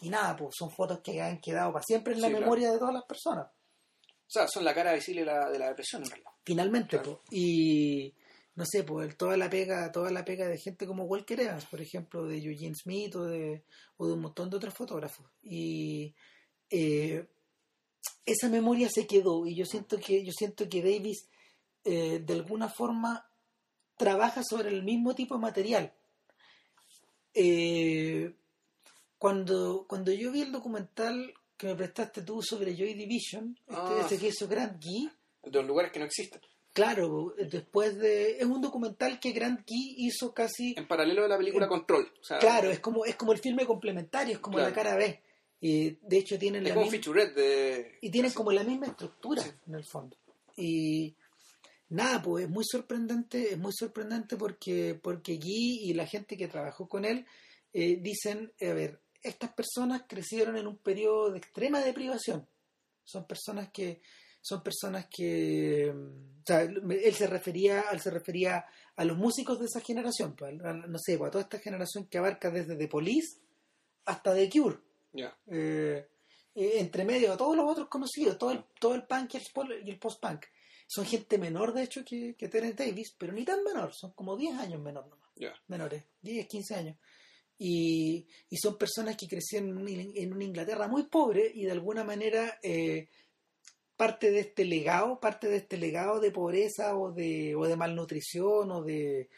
Y 0.00 0.08
nada, 0.10 0.36
pues 0.36 0.54
son 0.58 0.70
fotos 0.70 1.00
que 1.00 1.20
han 1.22 1.40
quedado 1.40 1.72
para 1.72 1.84
siempre 1.84 2.12
en 2.14 2.20
la 2.20 2.26
Sí, 2.28 2.32
claro. 2.32 2.44
memoria 2.46 2.70
de 2.72 2.78
todas 2.78 2.94
las 2.94 3.04
personas. 3.04 3.46
O 3.48 4.28
sea, 4.30 4.46
son 4.48 4.64
la 4.64 4.74
cara 4.74 4.92
visible 4.92 5.20
de 5.20 5.26
la, 5.26 5.48
de 5.50 5.58
la 5.58 5.68
depresión 5.68 6.02
en 6.02 6.10
realidad. 6.10 6.30
Finalmente, 6.44 6.98
Claro. 7.00 7.18
po. 7.18 7.22
y 7.30 8.12
no 8.56 8.64
sé, 8.66 8.82
pues 8.84 9.16
toda 9.16 9.36
la 9.36 9.48
pega, 9.50 9.90
toda 9.92 10.10
la 10.10 10.24
pega 10.24 10.46
de 10.48 10.58
gente 10.58 10.86
como 10.86 11.04
Walker 11.04 11.38
Evans, 11.40 11.66
por 11.66 11.80
ejemplo, 11.80 12.26
de 12.26 12.38
Eugene 12.38 12.74
Smith 12.74 13.14
o 13.16 13.24
de, 13.24 13.64
o 13.98 14.06
de 14.06 14.12
un 14.14 14.20
montón 14.20 14.50
de 14.50 14.56
otros 14.56 14.74
fotógrafos. 14.74 15.26
Y 15.42 16.14
eh, 16.70 17.26
esa 18.24 18.48
memoria 18.48 18.88
se 18.90 19.06
quedó 19.06 19.46
y 19.46 19.54
yo 19.54 19.64
siento 19.64 19.98
que, 19.98 20.24
yo 20.24 20.32
siento 20.32 20.68
que 20.68 20.82
Davis 20.82 21.28
eh, 21.84 22.18
de 22.24 22.32
alguna 22.34 22.68
forma 22.68 23.30
trabaja 23.96 24.42
sobre 24.42 24.68
el 24.70 24.82
mismo 24.82 25.14
tipo 25.14 25.34
de 25.36 25.40
material. 25.40 25.92
Eh, 27.34 28.34
cuando, 29.18 29.86
cuando 29.88 30.12
yo 30.12 30.30
vi 30.32 30.42
el 30.42 30.52
documental 30.52 31.32
que 31.56 31.68
me 31.68 31.74
prestaste 31.74 32.22
tú 32.22 32.42
sobre 32.42 32.76
Joy 32.76 32.94
Division, 32.94 33.56
este, 33.66 33.74
Ah. 33.80 34.02
ese 34.04 34.18
que 34.18 34.28
hizo 34.28 34.46
Grant 34.48 34.82
Gee, 34.82 35.08
De 35.42 35.50
los 35.50 35.64
lugares 35.66 35.92
que 35.92 35.98
no 35.98 36.04
existen. 36.04 36.40
Claro, 36.72 37.34
después 37.50 37.96
de... 37.98 38.32
Es 38.38 38.44
un 38.44 38.60
documental 38.60 39.18
que 39.18 39.32
Grant 39.32 39.64
Key 39.64 39.94
hizo 39.96 40.34
casi... 40.34 40.74
En 40.76 40.86
paralelo 40.86 41.22
de 41.22 41.28
la 41.28 41.38
película 41.38 41.64
En- 41.64 41.70
Control. 41.70 42.12
O 42.20 42.24
sea, 42.24 42.38
Claro, 42.38 42.70
es 42.70 42.80
como, 42.80 43.06
es 43.06 43.16
como 43.16 43.32
el 43.32 43.38
filme 43.38 43.64
complementario, 43.64 44.34
es 44.34 44.40
como 44.40 44.56
Claro. 44.58 44.68
la 44.70 44.74
cara 44.76 44.96
B. 44.96 45.22
Y 45.58 45.92
de 46.02 46.18
hecho 46.18 46.38
tienen 46.38 46.64
es 46.64 46.68
la 46.68 46.74
como 46.74 46.90
misma... 46.90 47.24
de... 47.34 47.98
Y 48.02 48.10
tienen 48.10 48.30
como 48.32 48.52
la 48.52 48.62
misma 48.62 48.88
estructura 48.88 49.42
Sí. 49.42 49.50
en 49.66 49.74
el 49.74 49.84
fondo. 49.86 50.18
Y 50.58 51.14
nada, 51.88 52.20
pues 52.22 52.44
es 52.44 52.50
muy 52.50 52.64
sorprendente, 52.70 53.52
es 53.54 53.58
muy 53.58 53.72
sorprendente 53.72 54.36
porque, 54.36 54.98
porque 55.02 55.36
Guy 55.38 55.80
y 55.84 55.94
la 55.94 56.06
gente 56.06 56.36
que 56.36 56.48
trabajó 56.48 56.86
con 56.90 57.06
él 57.06 57.24
eh, 57.72 57.96
dicen, 58.02 58.52
a 58.60 58.72
ver, 58.74 59.00
estas 59.22 59.52
personas 59.52 60.02
crecieron 60.08 60.56
en 60.56 60.66
un 60.66 60.76
periodo 60.78 61.30
de 61.32 61.38
extrema 61.38 61.80
deprivación. 61.80 62.46
Son 63.04 63.26
personas 63.26 63.70
que, 63.72 64.00
son 64.40 64.62
personas 64.62 65.06
que, 65.08 65.92
mm, 65.94 66.40
o 66.40 66.46
sea, 66.46 66.60
él 66.62 67.14
se 67.14 67.26
refería, 67.26 67.84
él 67.92 68.00
se 68.00 68.10
refería 68.10 68.64
a 68.96 69.04
los 69.04 69.16
músicos 69.16 69.58
de 69.58 69.66
esa 69.66 69.80
generación, 69.80 70.34
pues, 70.36 70.60
a- 70.62 70.70
a- 70.70 70.72
no 70.72 70.98
sé, 70.98 71.18
pues, 71.18 71.28
a 71.28 71.32
toda 71.32 71.42
esta 71.44 71.58
generación 71.58 72.06
que 72.06 72.18
abarca 72.18 72.50
desde 72.50 72.76
The 72.76 72.88
Police 72.88 73.38
hasta 74.04 74.34
The 74.34 74.48
Cure 74.50 74.78
eh, 75.48 76.08
eh, 76.54 76.72
entre 76.78 77.04
medio 77.04 77.30
de 77.32 77.36
todos 77.36 77.56
los 77.56 77.70
otros 77.70 77.88
conocidos, 77.88 78.38
todo 78.38 78.52
el, 78.52 78.64
todo 78.80 78.94
el 78.94 79.04
punk 79.06 79.34
y 79.34 79.90
el, 79.90 79.98
post-punk. 79.98 80.44
Son 80.88 81.04
gente 81.04 81.36
menor, 81.38 81.72
de 81.74 81.82
hecho, 81.82 82.04
que, 82.04 82.34
que 82.36 82.48
Terence 82.48 82.84
Davis, 82.84 83.14
pero 83.18 83.32
ni 83.32 83.44
tan 83.44 83.62
menor, 83.64 83.92
son 83.92 84.12
como 84.12 84.36
10 84.36 84.56
años 84.58 84.80
menor 84.80 85.08
nomás, 85.08 85.28
menores, 85.68 86.04
10, 86.22 86.46
15 86.46 86.74
años. 86.76 86.96
Y, 87.58 88.26
y 88.50 88.56
son 88.58 88.76
personas 88.76 89.16
que 89.16 89.26
crecieron 89.28 89.88
en, 89.88 90.12
en 90.14 90.32
una 90.34 90.44
Inglaterra 90.44 90.88
muy 90.88 91.04
pobre 91.04 91.50
y 91.54 91.64
de 91.64 91.72
alguna 91.72 92.04
manera 92.04 92.58
eh, 92.62 93.08
parte 93.96 94.30
de 94.30 94.40
este 94.40 94.64
legado, 94.66 95.18
parte 95.20 95.48
de 95.48 95.56
este 95.56 95.78
legado 95.78 96.20
de 96.20 96.30
pobreza 96.30 96.96
o 96.98 97.12
de, 97.12 97.54
o 97.56 97.66
de 97.66 97.76
malnutrición 97.76 98.70
o 98.70 98.82
de 98.82 99.28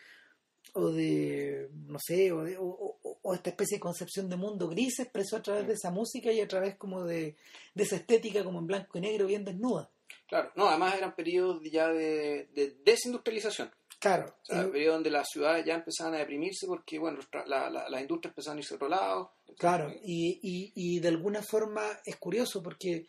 o 0.75 0.91
de 0.91 1.71
no 1.87 1.99
sé 1.99 2.31
o, 2.33 2.43
de- 2.45 2.59
o- 2.59 2.65
o- 3.03 3.19
o 3.23 3.35
esta 3.35 3.51
especie 3.51 3.77
de 3.79 3.81
concepción 3.81 4.29
de 4.29 4.37
mundo 4.37 4.69
gris 4.69 4.97
se 4.97 5.03
expresó 5.05 5.37
a 5.37 5.43
través 5.43 5.67
de 5.67 5.73
esa 5.75 5.91
música 5.91 6.31
y 6.31 6.41
a 6.41 6.49
través 6.49 6.77
como 6.77 7.05
de, 7.05 7.37
de 7.75 7.83
esa 7.85 7.97
estética 7.97 8.45
como 8.45 8.59
en 8.59 8.67
blanco 8.67 8.99
y 8.99 9.01
negro 9.01 9.27
bien 9.27 9.45
desnuda 9.45 9.91
Claro. 10.27 10.53
No, 10.57 10.69
además 10.69 10.95
eran 10.97 11.15
periodos 11.15 11.63
ya 11.71 11.89
de, 11.89 12.49
de 12.55 12.77
desindustrialización. 12.85 13.71
Claro 13.99 14.35
O 14.43 14.45
sea, 14.45 14.63
eh, 14.63 14.69
periodos 14.69 14.97
donde 14.97 15.11
las 15.11 15.29
ciudades 15.29 15.65
ya 15.65 15.75
empezaban 15.75 16.15
a 16.15 16.19
deprimirse 16.19 16.67
porque, 16.67 16.99
bueno, 16.99 17.19
la- 17.47 17.69
la- 17.71 17.89
las 17.89 18.01
industrias 18.01 18.33
empezaban 18.33 18.59
a 18.59 18.61
irse 18.61 18.75
a 18.75 18.77
otro 18.77 18.89
lado. 18.89 19.33
Claro, 19.59 19.93
y, 20.05 20.39
y, 20.43 20.73
y 20.75 21.01
de 21.01 21.09
alguna 21.09 21.43
forma 21.43 21.83
es 22.05 22.17
curioso 22.17 22.63
porque 22.63 23.07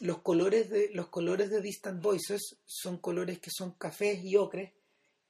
los 0.00 0.18
colores 0.22 0.70
de 0.70 0.90
los 0.94 1.08
colores 1.08 1.50
de 1.50 1.60
Distant 1.60 2.02
Voices 2.02 2.56
son 2.64 2.98
colores 2.98 3.38
que 3.40 3.50
son 3.52 3.72
cafés 3.72 4.20
y 4.24 4.36
ocres 4.36 4.72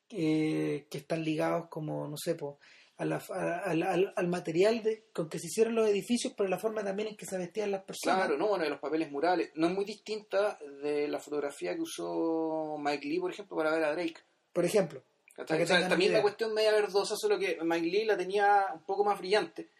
que, 0.09 0.87
que 0.91 0.99
están 0.99 1.25
ligados 1.25 1.69
como 1.69 2.07
no 2.09 2.17
sé 2.17 2.35
po, 2.35 2.59
a 2.99 3.05
la- 3.05 3.23
a- 3.31 3.59
al, 3.71 3.83
al- 3.83 4.13
al 4.15 4.29
material 4.29 4.83
de, 4.83 5.07
con 5.13 5.29
que 5.29 5.39
se 5.39 5.47
hicieron 5.47 5.75
los 5.75 5.89
edificios 5.89 6.35
pero 6.37 6.49
la 6.49 6.59
forma 6.59 6.85
también 6.85 7.09
en 7.09 7.17
que 7.17 7.27
se 7.27 7.39
vestían 7.39 7.71
las 7.71 7.83
personas 7.85 8.19
Claro, 8.19 8.37
no, 8.39 8.49
bueno, 8.49 8.65
de 8.65 8.71
los 8.71 8.79
papeles 8.81 9.11
murales. 9.11 9.51
No 9.55 9.69
es 9.69 9.75
muy 9.75 9.85
distinta 9.85 10.59
de 10.83 11.09
la 11.09 11.19
fotografía 11.19 11.75
que 11.75 11.81
usó 11.81 12.77
Mike 12.79 13.07
Lee, 13.09 13.21
por 13.21 13.31
ejemplo, 13.33 13.57
para 13.57 13.73
ver 13.73 13.85
a 13.85 13.93
Drake. 13.93 14.17
Por 14.53 14.65
ejemplo 14.65 15.05
¿cachai? 15.35 15.47
Para 15.47 15.59
que 15.59 15.65
O 15.65 15.67
sea, 15.67 15.77
tengan 15.77 15.91
también 15.91 16.13
la 16.13 16.23
cuestión 16.23 16.55
media 16.55 16.73
verdosa, 16.73 17.17
solo 17.17 17.39
que 17.39 17.59
Mike 17.63 17.87
Lee 17.87 18.05
la 18.05 18.17
tenía 18.17 18.67
un 18.73 18.85
poco 18.85 19.05
más 19.05 19.19
brillante. 19.19 19.71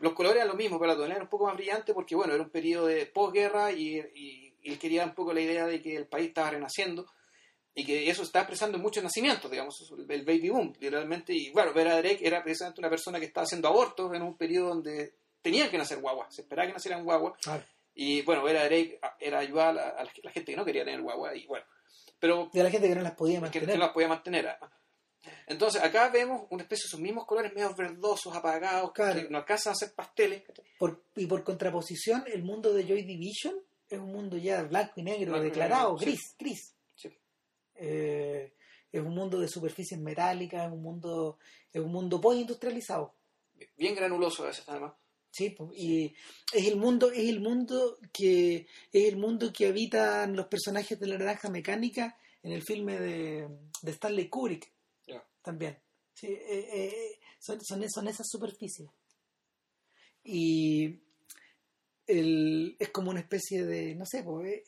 Los 0.00 0.14
colores 0.14 0.36
eran 0.36 0.48
los 0.48 0.56
mismos, 0.56 0.78
pero 0.78 0.92
la 0.92 0.94
tonalidad 0.94 1.16
era 1.18 1.24
un 1.24 1.30
poco 1.30 1.46
más 1.46 1.54
brillante 1.54 1.92
porque, 1.92 2.14
bueno, 2.14 2.32
era 2.32 2.42
un 2.42 2.50
periodo 2.50 2.86
de 2.86 3.04
posguerra 3.06 3.72
y, 3.72 3.98
y, 3.98 4.56
y 4.62 4.72
él 4.72 4.78
quería 4.78 5.04
un 5.04 5.14
poco 5.14 5.34
la 5.34 5.42
idea 5.42 5.66
de 5.66 5.82
que 5.82 5.96
el 5.96 6.06
país 6.06 6.28
estaba 6.28 6.50
renaciendo 6.50 7.06
y 7.74 7.84
que 7.84 8.08
eso 8.08 8.22
está 8.22 8.40
expresando 8.40 8.78
muchos 8.78 9.04
nacimientos, 9.04 9.50
digamos, 9.50 9.92
el 10.08 10.24
baby 10.24 10.48
boom, 10.48 10.72
literalmente. 10.80 11.34
Y 11.34 11.50
bueno, 11.50 11.74
ver 11.74 11.88
a 11.88 11.98
Drake 11.98 12.26
era 12.26 12.42
precisamente 12.42 12.80
una 12.80 12.88
persona 12.88 13.20
que 13.20 13.26
estaba 13.26 13.44
haciendo 13.44 13.68
abortos 13.68 14.14
en 14.14 14.22
un 14.22 14.34
periodo 14.34 14.70
donde 14.70 15.14
tenían 15.42 15.70
que 15.70 15.76
nacer 15.76 16.00
guaguas, 16.00 16.34
se 16.34 16.40
esperaba 16.40 16.68
que 16.68 16.72
nacieran 16.72 17.04
guaguas. 17.04 17.38
Claro. 17.42 17.62
Y 17.94 18.22
bueno, 18.22 18.42
ver 18.42 18.56
a 18.56 18.64
Drake 18.64 18.98
era 19.20 19.40
ayudar 19.40 19.68
a 19.68 19.72
la, 19.72 19.88
a 19.88 20.04
la 20.04 20.30
gente 20.30 20.52
que 20.52 20.56
no 20.56 20.64
quería 20.64 20.86
tener 20.86 21.02
guagua. 21.02 21.36
Y 21.36 21.46
bueno, 21.46 21.66
pero 22.18 22.50
de 22.52 22.62
la 22.62 22.70
gente 22.70 22.88
que 22.88 22.94
no 22.94 23.02
las 23.02 23.12
podía 23.14 23.40
mantener 23.40 23.68
que 23.68 23.74
no 23.74 23.84
las 23.84 23.92
podía 23.92 24.08
mantener. 24.08 24.56
Entonces, 25.48 25.82
acá 25.82 26.08
vemos 26.08 26.46
una 26.50 26.62
especie 26.62 26.84
de 26.84 26.88
esos 26.88 27.00
mismos 27.00 27.26
colores 27.26 27.52
medio 27.52 27.74
verdosos, 27.74 28.34
apagados, 28.34 28.92
Claro. 28.92 29.20
que 29.20 29.28
no 29.28 29.38
alcanzan 29.38 29.72
a 29.72 29.76
ser 29.76 29.92
pasteles. 29.94 30.42
Por- 30.78 31.02
y 31.16 31.26
por 31.26 31.42
contraposición 31.42 32.24
el 32.26 32.42
mundo 32.44 32.72
de 32.72 32.84
Joy 32.86 33.02
Division 33.02 33.54
es 33.88 33.98
un 33.98 34.12
mundo 34.12 34.36
ya 34.36 34.62
blanco 34.62 34.92
y 34.96 35.02
negro 35.02 35.32
Blanco 35.32 35.46
y 35.46 35.50
declarado 35.50 35.98
sí. 35.98 36.04
gris 36.04 36.34
gris 36.38 36.74
Sí. 36.94 37.08
Eh, 37.74 38.52
es 38.92 39.00
un 39.00 39.14
mundo 39.14 39.38
de 39.40 39.48
superficies 39.48 40.00
metálicas, 40.00 40.66
es 40.66 40.72
un 40.72 40.82
mundo, 40.82 41.38
es 41.72 41.80
un 41.80 41.90
mundo 41.92 42.20
post 42.20 42.38
industrializado. 42.40 43.14
Bien 43.76 43.94
granuloso 43.94 44.44
a 44.44 44.46
veces, 44.46 44.64
además. 44.68 44.92
Sí, 45.36 45.50
po, 45.50 45.70
y 45.74 46.14
es 46.54 46.66
el 46.66 46.76
mundo, 46.76 47.10
es 47.12 47.28
el 47.28 47.40
mundo 47.40 47.98
que 48.12 48.66
es 48.92 49.04
el 49.04 49.16
mundo 49.18 49.52
que 49.52 49.66
habitan 49.66 50.34
los 50.34 50.46
personajes 50.46 50.98
de 50.98 51.06
la 51.08 51.18
naranja 51.18 51.50
mecánica 51.50 52.16
en 52.42 52.52
el 52.52 52.62
filme 52.62 52.98
de, 52.98 53.48
de 53.82 53.90
Stanley 53.92 54.28
Kubrick 54.30 54.72
Ya. 55.06 55.22
también. 55.42 55.78
Sí, 56.14 56.28
eh, 56.28 56.68
eh, 56.72 57.18
son, 57.38 57.60
son, 57.62 57.84
son 57.90 58.08
esas 58.08 58.26
superficies. 58.30 58.88
Y 60.24 61.00
el, 62.06 62.76
es 62.78 62.88
como 62.90 63.10
una 63.10 63.20
especie 63.20 63.64
de, 63.66 63.94
no 63.94 64.06
sé, 64.06 64.22
po, 64.22 64.42
eh, 64.42 64.64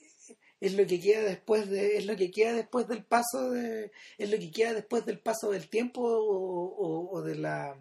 es 0.60 0.74
lo 0.74 0.86
que 0.86 1.00
queda 1.00 1.22
después 1.22 1.68
de, 1.70 1.96
es 1.96 2.04
lo 2.04 2.16
que 2.16 2.30
queda 2.30 2.52
después 2.52 2.86
del 2.88 3.04
paso 3.04 3.50
de, 3.52 3.90
es 4.18 4.30
lo 4.30 4.38
que 4.38 4.50
queda 4.50 4.74
después 4.74 5.06
del 5.06 5.20
paso 5.20 5.50
del 5.50 5.68
tiempo 5.70 6.02
o, 6.02 6.74
o- 6.74 7.10
o 7.10 7.22
de 7.22 7.36
la 7.36 7.74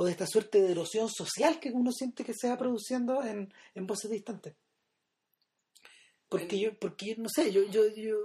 o 0.00 0.04
de 0.04 0.12
esta 0.12 0.26
suerte 0.28 0.60
de 0.62 0.70
erosión 0.70 1.08
social 1.08 1.58
que 1.58 1.70
uno 1.72 1.90
siente 1.90 2.22
que 2.22 2.32
se 2.32 2.48
va 2.48 2.56
produciendo 2.56 3.24
en, 3.24 3.52
en 3.74 3.86
voces 3.86 4.10
distantes. 4.12 4.54
Porque 6.28 6.58
yo, 6.60 6.78
porque 6.78 7.06
yo, 7.06 7.14
no 7.18 7.28
sé, 7.28 7.50
yo, 7.50 7.62
yo, 7.64 7.88
yo 7.88 8.16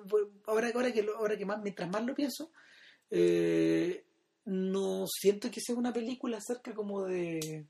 ahora, 0.46 0.70
ahora 0.76 0.92
que 0.92 1.02
lo- 1.02 1.18
ahora 1.18 1.36
que 1.38 1.46
más, 1.46 1.62
mientras 1.64 1.90
más 1.90 2.04
lo 2.06 2.14
pienso, 2.14 2.52
eh, 3.10 4.06
no 4.46 5.06
siento 5.08 5.50
que 5.50 5.62
sea 5.62 5.76
una 5.76 5.92
película 5.94 6.38
acerca 6.38 6.74
como 6.74 7.04
de 7.06 7.66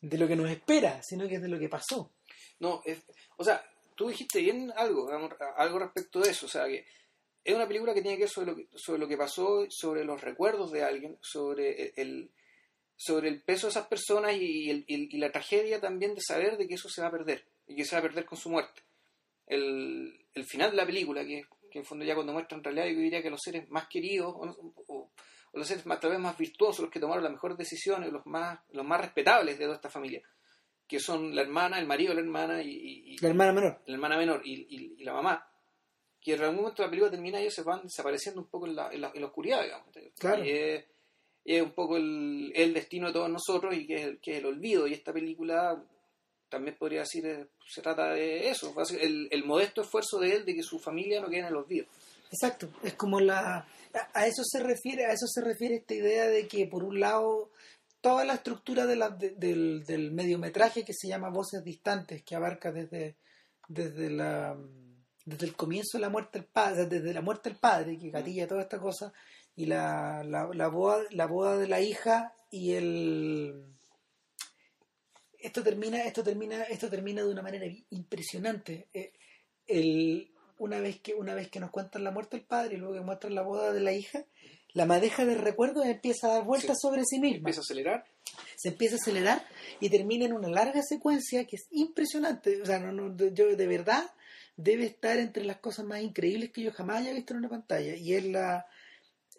de 0.00 0.18
lo 0.18 0.26
que 0.28 0.36
nos 0.36 0.50
espera, 0.50 1.00
sino 1.02 1.26
que 1.28 1.36
es 1.36 1.42
de 1.42 1.48
lo 1.48 1.58
que 1.58 1.68
pasó. 1.68 2.12
No, 2.60 2.82
es- 2.84 3.04
o 3.36 3.44
sea, 3.44 3.64
tú 3.96 4.08
dijiste 4.08 4.40
bien 4.40 4.72
algo, 4.76 5.08
algo 5.56 5.78
respecto 5.78 6.20
de 6.20 6.30
eso. 6.30 6.46
O 6.46 6.48
sea, 6.48 6.66
que 6.66 6.84
es 7.44 7.54
una 7.54 7.66
película 7.66 7.94
que 7.94 8.02
tiene 8.02 8.16
que 8.16 8.24
ver 8.24 8.30
sobre 8.30 8.46
lo 8.50 8.56
que, 8.56 8.68
sobre 8.76 8.98
lo 9.00 9.08
que 9.08 9.16
pasó, 9.16 9.64
sobre 9.70 10.04
los 10.04 10.20
recuerdos 10.20 10.70
de 10.72 10.82
alguien, 10.84 11.18
sobre 11.20 11.92
el, 11.96 12.30
sobre 13.04 13.28
el 13.28 13.42
peso 13.42 13.66
de 13.66 13.70
esas 13.72 13.86
personas 13.86 14.34
y, 14.36 14.70
el- 14.70 14.84
y- 14.86 15.16
y 15.16 15.18
la 15.18 15.32
tragedia 15.32 15.80
también 15.80 16.14
de 16.14 16.20
saber 16.20 16.56
de 16.56 16.68
que 16.68 16.74
eso 16.74 16.88
se 16.88 17.00
va 17.02 17.08
a 17.08 17.12
perder 17.12 17.44
y 17.66 17.74
que 17.74 17.84
se 17.84 17.96
va 17.96 18.00
a 18.00 18.02
perder 18.02 18.24
con 18.24 18.38
su 18.38 18.50
muerte. 18.50 18.82
El, 19.46 20.24
el 20.34 20.44
final 20.44 20.70
de 20.70 20.76
la 20.76 20.86
película, 20.86 21.24
que, 21.24 21.42
que 21.70 21.78
en 21.78 21.84
fondo 21.84 22.04
ya 22.04 22.14
cuando 22.14 22.32
muestra 22.32 22.56
en 22.56 22.64
realidad 22.64 22.86
yo 22.86 23.00
diría 23.00 23.22
que 23.22 23.30
los 23.30 23.40
seres 23.42 23.68
más 23.70 23.88
queridos 23.88 24.32
o, 24.34 24.40
o- 24.88 25.10
o 25.54 25.58
los 25.58 25.66
seres 25.68 25.84
más, 25.84 26.00
tal 26.00 26.10
vez 26.12 26.18
más 26.20 26.38
virtuosos, 26.38 26.80
los 26.80 26.90
que 26.90 26.98
tomaron 27.00 27.22
las 27.22 27.32
mejores 27.32 27.58
decisiones, 27.58 28.10
los 28.10 28.24
más, 28.24 28.58
los 28.70 28.86
más 28.86 29.00
respetables 29.00 29.58
de 29.58 29.64
toda 29.66 29.76
esta 29.76 29.90
familia, 29.90 30.22
que 30.88 30.98
son 30.98 31.34
la 31.34 31.42
hermana, 31.42 31.78
el 31.78 31.86
marido 31.86 32.14
la 32.14 32.20
hermana 32.20 32.62
y, 32.62 33.18
la 33.20 33.28
hermana 33.28 33.52
menor. 33.52 33.82
La 33.86 33.94
hermana 33.94 34.16
menor 34.16 34.40
y, 34.46 35.04
la 35.04 35.12
mamá, 35.12 35.46
que 36.20 36.32
en 36.34 36.40
algún 36.42 36.56
momento 36.60 36.82
la 36.82 36.88
película 36.88 37.10
termina 37.10 37.38
y 37.38 37.42
ellos 37.42 37.54
se 37.54 37.62
van 37.64 37.82
desapareciendo 37.82 38.40
un 38.40 38.46
poco 38.48 38.66
en 38.66 38.76
la, 38.76 38.90
en 38.92 39.00
la, 39.02 39.12
oscuridad, 39.26 39.62
digamos. 39.62 39.88
Claro. 40.18 40.42
Y 40.42 40.50
es, 40.50 40.84
es, 41.44 41.62
un 41.62 41.72
poco 41.72 41.96
el, 41.96 42.52
el, 42.54 42.74
destino 42.74 43.08
de 43.08 43.12
todos 43.12 43.30
nosotros 43.30 43.74
y 43.74 43.86
que 43.86 43.94
es, 43.94 44.18
que 44.20 44.32
es 44.32 44.38
el 44.38 44.46
olvido. 44.46 44.86
Y 44.86 44.94
esta 44.94 45.12
película 45.12 45.82
también 46.48 46.76
podría 46.76 47.00
decir, 47.00 47.26
eh, 47.26 47.48
se 47.66 47.82
trata 47.82 48.12
de 48.12 48.48
eso, 48.48 48.74
el, 49.00 49.28
el 49.30 49.44
modesto 49.44 49.82
esfuerzo 49.82 50.18
de 50.18 50.36
él 50.36 50.44
de 50.44 50.54
que 50.54 50.62
su 50.62 50.78
familia 50.78 51.20
no 51.20 51.28
quede 51.28 51.40
en 51.40 51.46
el 51.46 51.56
olvido. 51.56 51.86
Exacto, 52.30 52.68
es 52.82 52.94
como 52.94 53.20
la 53.20 53.66
a 54.14 54.26
eso 54.26 54.42
se 54.44 54.60
refiere, 54.60 55.04
a 55.04 55.12
eso 55.12 55.26
se 55.26 55.42
refiere 55.42 55.76
esta 55.76 55.94
idea 55.94 56.26
de 56.26 56.46
que 56.48 56.66
por 56.66 56.82
un 56.82 56.98
lado 56.98 57.50
toda 58.00 58.24
la 58.24 58.34
estructura 58.34 58.86
de 58.86 58.96
la, 58.96 59.10
del, 59.10 59.84
del, 59.84 60.10
mediometraje 60.12 60.84
que 60.84 60.94
se 60.94 61.08
llama 61.08 61.30
Voces 61.30 61.62
Distantes, 61.62 62.22
que 62.22 62.34
abarca 62.34 62.72
desde, 62.72 63.16
desde 63.68 64.10
la 64.10 64.56
desde 65.24 65.46
el 65.46 65.54
comienzo 65.54 65.98
de 65.98 66.00
la 66.00 66.08
muerte 66.08 66.40
del 66.40 66.48
padre, 66.48 66.86
desde 66.86 67.14
la 67.14 67.20
muerte 67.20 67.48
del 67.48 67.58
padre, 67.58 67.96
que 67.96 68.10
gatilla 68.10 68.48
toda 68.48 68.62
esta 68.62 68.80
cosa, 68.80 69.12
y 69.54 69.66
la, 69.66 70.22
la, 70.24 70.48
la, 70.52 70.68
boda, 70.68 71.02
la 71.10 71.26
boda 71.26 71.58
de 71.58 71.68
la 71.68 71.80
hija 71.80 72.34
y 72.50 72.72
el 72.72 73.72
esto 75.42 75.62
termina, 75.62 76.04
esto 76.04 76.22
termina, 76.22 76.62
esto 76.64 76.88
termina 76.88 77.22
de 77.22 77.30
una 77.30 77.42
manera 77.42 77.66
impresionante. 77.90 78.88
Eh, 78.94 79.12
el, 79.66 80.30
una 80.58 80.80
vez 80.80 81.00
que 81.00 81.14
una 81.14 81.34
vez 81.34 81.50
que 81.50 81.60
nos 81.60 81.70
cuentan 81.70 82.04
la 82.04 82.12
muerte 82.12 82.36
del 82.36 82.46
padre 82.46 82.76
y 82.76 82.78
luego 82.78 82.94
que 82.94 83.00
muestran 83.00 83.34
la 83.34 83.42
boda 83.42 83.72
de 83.72 83.80
la 83.80 83.92
hija, 83.92 84.24
la 84.72 84.86
madeja 84.86 85.24
de 85.24 85.34
recuerdos 85.34 85.84
empieza 85.84 86.28
a 86.28 86.34
dar 86.34 86.44
vueltas 86.44 86.78
sobre 86.80 87.04
sí 87.04 87.18
misma. 87.18 87.38
Empieza 87.38 87.60
a 87.60 87.62
acelerar. 87.62 88.04
Se 88.56 88.68
empieza 88.68 88.94
a 88.94 88.98
acelerar 88.98 89.46
y 89.80 89.90
termina 89.90 90.24
en 90.24 90.32
una 90.32 90.48
larga 90.48 90.82
secuencia 90.82 91.44
que 91.44 91.56
es 91.56 91.66
impresionante. 91.72 92.62
O 92.62 92.66
sea, 92.66 92.78
no, 92.78 93.14
yo 93.16 93.56
de 93.56 93.66
verdad 93.66 94.10
debe 94.56 94.84
estar 94.86 95.18
entre 95.18 95.44
las 95.44 95.58
cosas 95.58 95.84
más 95.84 96.00
increíbles 96.00 96.52
que 96.52 96.62
yo 96.62 96.72
jamás 96.72 97.00
haya 97.00 97.12
visto 97.12 97.34
en 97.34 97.40
una 97.40 97.48
pantalla. 97.48 97.96
Y 97.96 98.14
es 98.14 98.24
la 98.24 98.66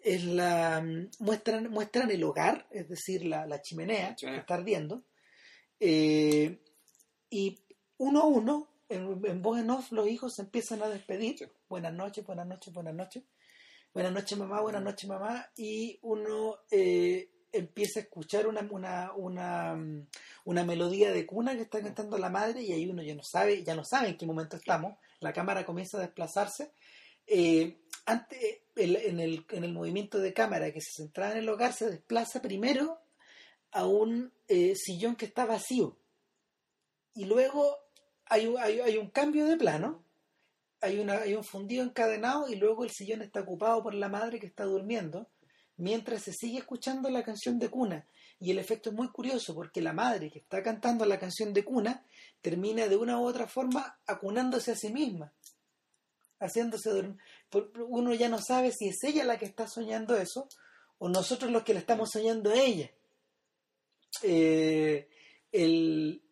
es 0.04 0.24
la 0.24 0.80
mm, 0.82 1.10
muestran 1.20 1.70
muestran 1.70 2.10
el 2.10 2.22
hogar, 2.22 2.68
es 2.70 2.88
decir, 2.88 3.24
la, 3.24 3.46
la 3.46 3.62
chimenea, 3.62 4.14
que 4.14 4.36
está 4.36 4.54
ardiendo. 4.54 5.02
Eh, 5.80 6.60
y 7.30 7.58
uno 7.96 8.20
a 8.20 8.26
uno 8.26 8.68
en, 8.88 9.20
en 9.24 9.42
voz 9.42 9.58
en 9.58 9.70
off 9.70 9.90
los 9.90 10.06
hijos 10.08 10.34
se 10.34 10.42
empiezan 10.42 10.82
a 10.82 10.88
despedir. 10.88 11.50
Buenas 11.68 11.94
noches, 11.94 12.24
buenas 12.24 12.46
noches, 12.46 12.72
buenas 12.72 12.94
noches. 12.94 13.24
Buenas 13.94 14.12
noches 14.12 14.36
mamá, 14.36 14.60
buenas 14.60 14.82
noches 14.82 15.08
mamá. 15.08 15.50
Y 15.56 15.98
uno 16.02 16.58
eh, 16.70 17.30
empieza 17.50 18.00
a 18.00 18.02
escuchar 18.02 18.46
una, 18.46 18.66
una, 18.70 19.12
una, 19.14 19.74
mm, 19.74 20.06
una, 20.44 20.64
melodía 20.64 21.12
de 21.12 21.24
cuna 21.24 21.54
que 21.54 21.62
está 21.62 21.80
cantando 21.80 22.18
la 22.18 22.28
madre 22.28 22.62
y 22.62 22.72
ahí 22.72 22.86
uno 22.88 23.02
ya 23.02 23.14
no 23.14 23.22
sabe, 23.22 23.62
ya 23.62 23.74
no 23.74 23.84
sabe 23.84 24.08
en 24.08 24.16
qué 24.18 24.26
momento 24.26 24.56
estamos. 24.56 24.98
La 25.20 25.32
cámara 25.32 25.64
comienza 25.64 25.96
a 25.96 26.00
desplazarse. 26.00 26.72
Eh, 27.26 27.78
en, 28.76 29.20
el, 29.20 29.46
en 29.50 29.64
el 29.64 29.72
movimiento 29.72 30.18
de 30.18 30.34
cámara 30.34 30.72
que 30.72 30.80
se 30.80 31.02
centraba 31.02 31.32
en 31.32 31.38
el 31.38 31.48
hogar 31.48 31.72
se 31.72 31.88
desplaza 31.88 32.42
primero 32.42 32.98
a 33.70 33.86
un 33.86 34.32
eh, 34.48 34.74
sillón 34.76 35.16
que 35.16 35.24
está 35.24 35.46
vacío 35.46 35.96
y 37.14 37.24
luego 37.26 37.78
hay 38.26 38.46
un, 38.46 38.58
hay, 38.58 38.98
un 38.98 39.08
cambio 39.08 39.46
de 39.46 39.56
plano, 39.56 40.04
hay, 40.80 40.98
una, 40.98 41.18
hay 41.18 41.34
un 41.34 41.44
fundido 41.44 41.84
encadenado 41.84 42.48
y 42.48 42.56
luego 42.56 42.84
el 42.84 42.90
sillón 42.90 43.22
está 43.22 43.40
ocupado 43.40 43.82
por 43.82 43.94
la 43.94 44.08
madre 44.08 44.40
que 44.40 44.46
está 44.46 44.64
durmiendo, 44.64 45.28
mientras 45.76 46.22
se 46.22 46.32
sigue 46.32 46.58
escuchando 46.58 47.08
la 47.10 47.22
canción 47.22 47.58
de 47.58 47.68
cuna. 47.68 48.08
Y 48.40 48.50
el 48.50 48.58
efecto 48.58 48.90
es 48.90 48.96
muy 48.96 49.08
curioso 49.08 49.54
porque 49.54 49.80
la 49.80 49.92
madre 49.92 50.30
que 50.30 50.40
está 50.40 50.62
cantando 50.62 51.06
la 51.06 51.20
canción 51.20 51.52
de 51.52 51.64
cuna 51.64 52.04
termina 52.42 52.88
de 52.88 52.96
una 52.96 53.18
u 53.20 53.24
otra 53.24 53.46
forma 53.46 53.98
acunándose 54.06 54.72
a 54.72 54.76
sí 54.76 54.92
misma, 54.92 55.32
haciéndose 56.44 56.90
dormir. 56.90 57.16
Uno 57.88 58.14
ya 58.14 58.28
no 58.28 58.40
sabe 58.40 58.72
si 58.72 58.88
es 58.88 59.02
ella 59.04 59.24
la 59.24 59.38
que 59.38 59.46
está 59.46 59.66
soñando 59.66 60.16
eso 60.16 60.48
o 60.98 61.08
nosotros 61.08 61.50
los 61.50 61.64
que 61.64 61.74
la 61.74 61.80
estamos 61.80 62.10
soñando 62.10 62.50
a 62.50 62.60
ella. 62.60 62.90
Eh, 64.22 65.08
el, 65.52 66.22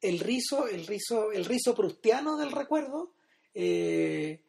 el 0.00 0.20
rizo, 0.20 0.68
el 0.68 0.86
rizo, 0.86 1.32
el 1.32 1.44
rizo 1.44 1.74
prustiano 1.74 2.36
del 2.36 2.52
recuerdo 2.52 3.14
eh, 3.54 4.42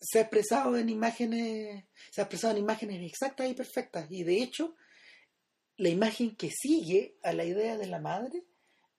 se 0.00 0.18
ha 0.18 0.22
expresado 0.22 0.76
en 0.76 0.88
imágenes, 0.88 1.84
se 2.10 2.20
ha 2.20 2.24
expresado 2.24 2.52
en 2.52 2.62
imágenes 2.62 3.02
exactas 3.02 3.48
y 3.48 3.54
perfectas. 3.54 4.06
Y 4.10 4.22
de 4.24 4.42
hecho, 4.42 4.74
la 5.76 5.88
imagen 5.88 6.36
que 6.36 6.50
sigue 6.50 7.16
a 7.22 7.32
la 7.32 7.44
idea 7.44 7.76
de 7.76 7.86
la 7.86 8.00
madre 8.00 8.44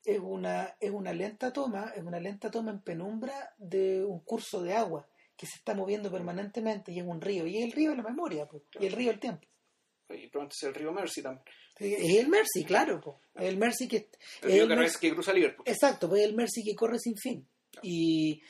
es 0.04 0.20
una, 0.20 0.76
es 0.80 0.92
una 0.92 1.14
lenta 1.14 1.52
toma, 1.52 1.92
es 1.96 2.04
una 2.04 2.20
lenta 2.20 2.50
toma 2.50 2.72
en 2.72 2.82
penumbra 2.82 3.54
de 3.58 4.04
un 4.04 4.20
curso 4.22 4.62
de 4.62 4.74
agua 4.74 5.08
que 5.38 5.46
se 5.46 5.58
está 5.58 5.76
moviendo 5.76 6.12
permanentemente 6.12 6.92
y 6.92 7.00
es 7.00 7.06
un 7.06 7.22
río. 7.22 7.46
Y 7.46 7.60
es 7.60 7.66
el 7.66 7.72
río 7.72 7.92
de 7.92 7.98
la 7.98 8.04
memoria, 8.04 8.48
pues, 8.48 8.64
y 8.80 8.88
el 8.88 8.92
río 8.92 9.12
del 9.12 9.20
tiempo. 9.20 9.48
Y 10.10 10.28
pronto 10.28 10.54
es 10.58 10.64
el 10.64 10.74
río 10.74 10.92
Mercy 10.92 11.22
también. 11.22 11.46
Es 11.80 12.18
el 12.18 12.28
Mercy, 12.28 12.66
claro. 12.66 13.22
El 13.36 13.58
Mercy 13.58 13.88
que... 13.88 14.10
El, 14.42 14.68
que, 15.00 15.12
cruza 15.12 15.32
Liverpool. 15.32 15.68
Exacto, 15.68 16.10
pues 16.10 16.24
el 16.24 16.34
Mercy 16.34 16.64
que 16.64 16.76
corre 16.76 16.98
sin 16.98 17.16
fin. 17.18 17.48
Y, 17.84 18.42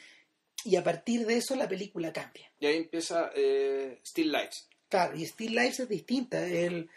a 0.77 0.83
partir 0.83 1.25
de 1.25 1.37
eso 1.37 1.55
la 1.55 1.67
película 1.67 2.13
cambia. 2.13 2.49
Y 2.59 2.67
ahí 2.67 2.77
empieza 2.77 3.31
eh, 3.35 3.99
Still 4.05 4.31
Lives. 4.31 4.69
Claro, 4.87 5.17
y 5.17 5.25
Still 5.25 5.55
Lives 5.55 5.81
es 5.81 5.89
distinta. 5.89 6.47
El, 6.47 6.89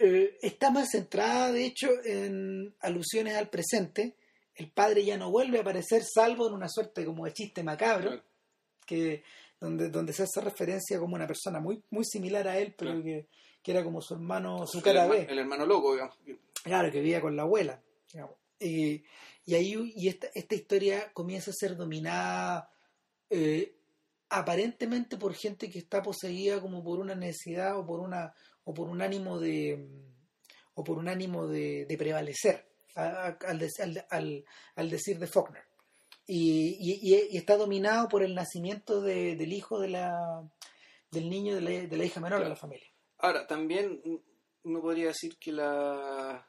eh, 0.00 0.38
está 0.42 0.70
más 0.70 0.90
centrada, 0.90 1.52
de 1.52 1.64
hecho, 1.64 1.88
en 2.04 2.74
alusiones 2.80 3.36
al 3.36 3.50
presente. 3.50 4.16
El 4.54 4.70
padre 4.70 5.04
ya 5.04 5.16
no 5.16 5.30
vuelve 5.30 5.58
a 5.58 5.60
aparecer, 5.60 6.02
salvo 6.02 6.48
en 6.48 6.54
una 6.54 6.68
suerte 6.68 7.04
como 7.04 7.24
de 7.24 7.32
chiste 7.32 7.62
macabro, 7.62 8.20
que 8.86 9.24
donde, 9.60 9.88
donde 9.90 10.12
se 10.12 10.24
hace 10.24 10.40
referencia 10.40 10.98
como 10.98 11.14
una 11.14 11.26
persona 11.26 11.60
muy, 11.60 11.82
muy 11.90 12.04
similar 12.04 12.48
a 12.48 12.58
él, 12.58 12.74
pero 12.76 13.02
que 13.02 13.28
que 13.62 13.70
era 13.70 13.84
como 13.84 14.00
su 14.02 14.14
hermano, 14.14 14.66
su 14.66 14.82
cara 14.82 15.06
B. 15.06 15.26
El 15.28 15.38
hermano 15.38 15.64
loco, 15.64 15.92
digamos. 15.92 16.18
Claro, 16.64 16.90
que 16.90 17.00
vivía 17.00 17.20
con 17.20 17.36
la 17.36 17.42
abuela. 17.42 17.80
y 18.58 19.04
ahí 19.54 19.92
y 19.96 20.08
esta, 20.08 20.28
esta 20.34 20.54
historia 20.54 21.12
comienza 21.12 21.50
a 21.50 21.54
ser 21.54 21.76
dominada 21.76 22.70
eh, 23.30 23.76
aparentemente 24.28 25.16
por 25.16 25.34
gente 25.34 25.70
que 25.70 25.78
está 25.78 26.02
poseída 26.02 26.60
como 26.60 26.82
por 26.82 26.98
una 26.98 27.14
necesidad 27.14 27.78
o 27.78 27.86
por 27.86 28.00
una 28.00 28.32
o 28.64 28.74
por 28.74 28.88
un 28.88 29.02
ánimo 29.02 29.38
de 29.38 29.88
o 30.74 30.84
por 30.84 30.98
un 30.98 31.08
ánimo 31.08 31.46
de, 31.46 31.86
prevalecer 31.98 32.66
al, 32.94 33.36
al, 34.10 34.44
al, 34.76 34.90
decir 34.90 35.18
de 35.18 35.26
Faulkner 35.26 35.64
y, 36.26 36.76
y, 36.80 37.36
está 37.36 37.56
dominado 37.56 38.08
por 38.08 38.22
el 38.22 38.34
nacimiento 38.34 39.00
del 39.00 39.52
hijo 39.52 39.80
de 39.80 39.88
la 39.88 40.42
del 41.10 41.28
niño 41.28 41.54
de 41.54 41.60
la, 41.60 41.70
de 41.70 41.96
la 41.96 42.04
hija 42.04 42.20
menor 42.20 42.42
de 42.42 42.48
la 42.48 42.56
familia. 42.56 42.88
Ahora, 43.18 43.46
también 43.46 44.00
uno 44.64 44.80
podría 44.80 45.08
decir 45.08 45.36
que 45.38 45.52
la, 45.52 46.48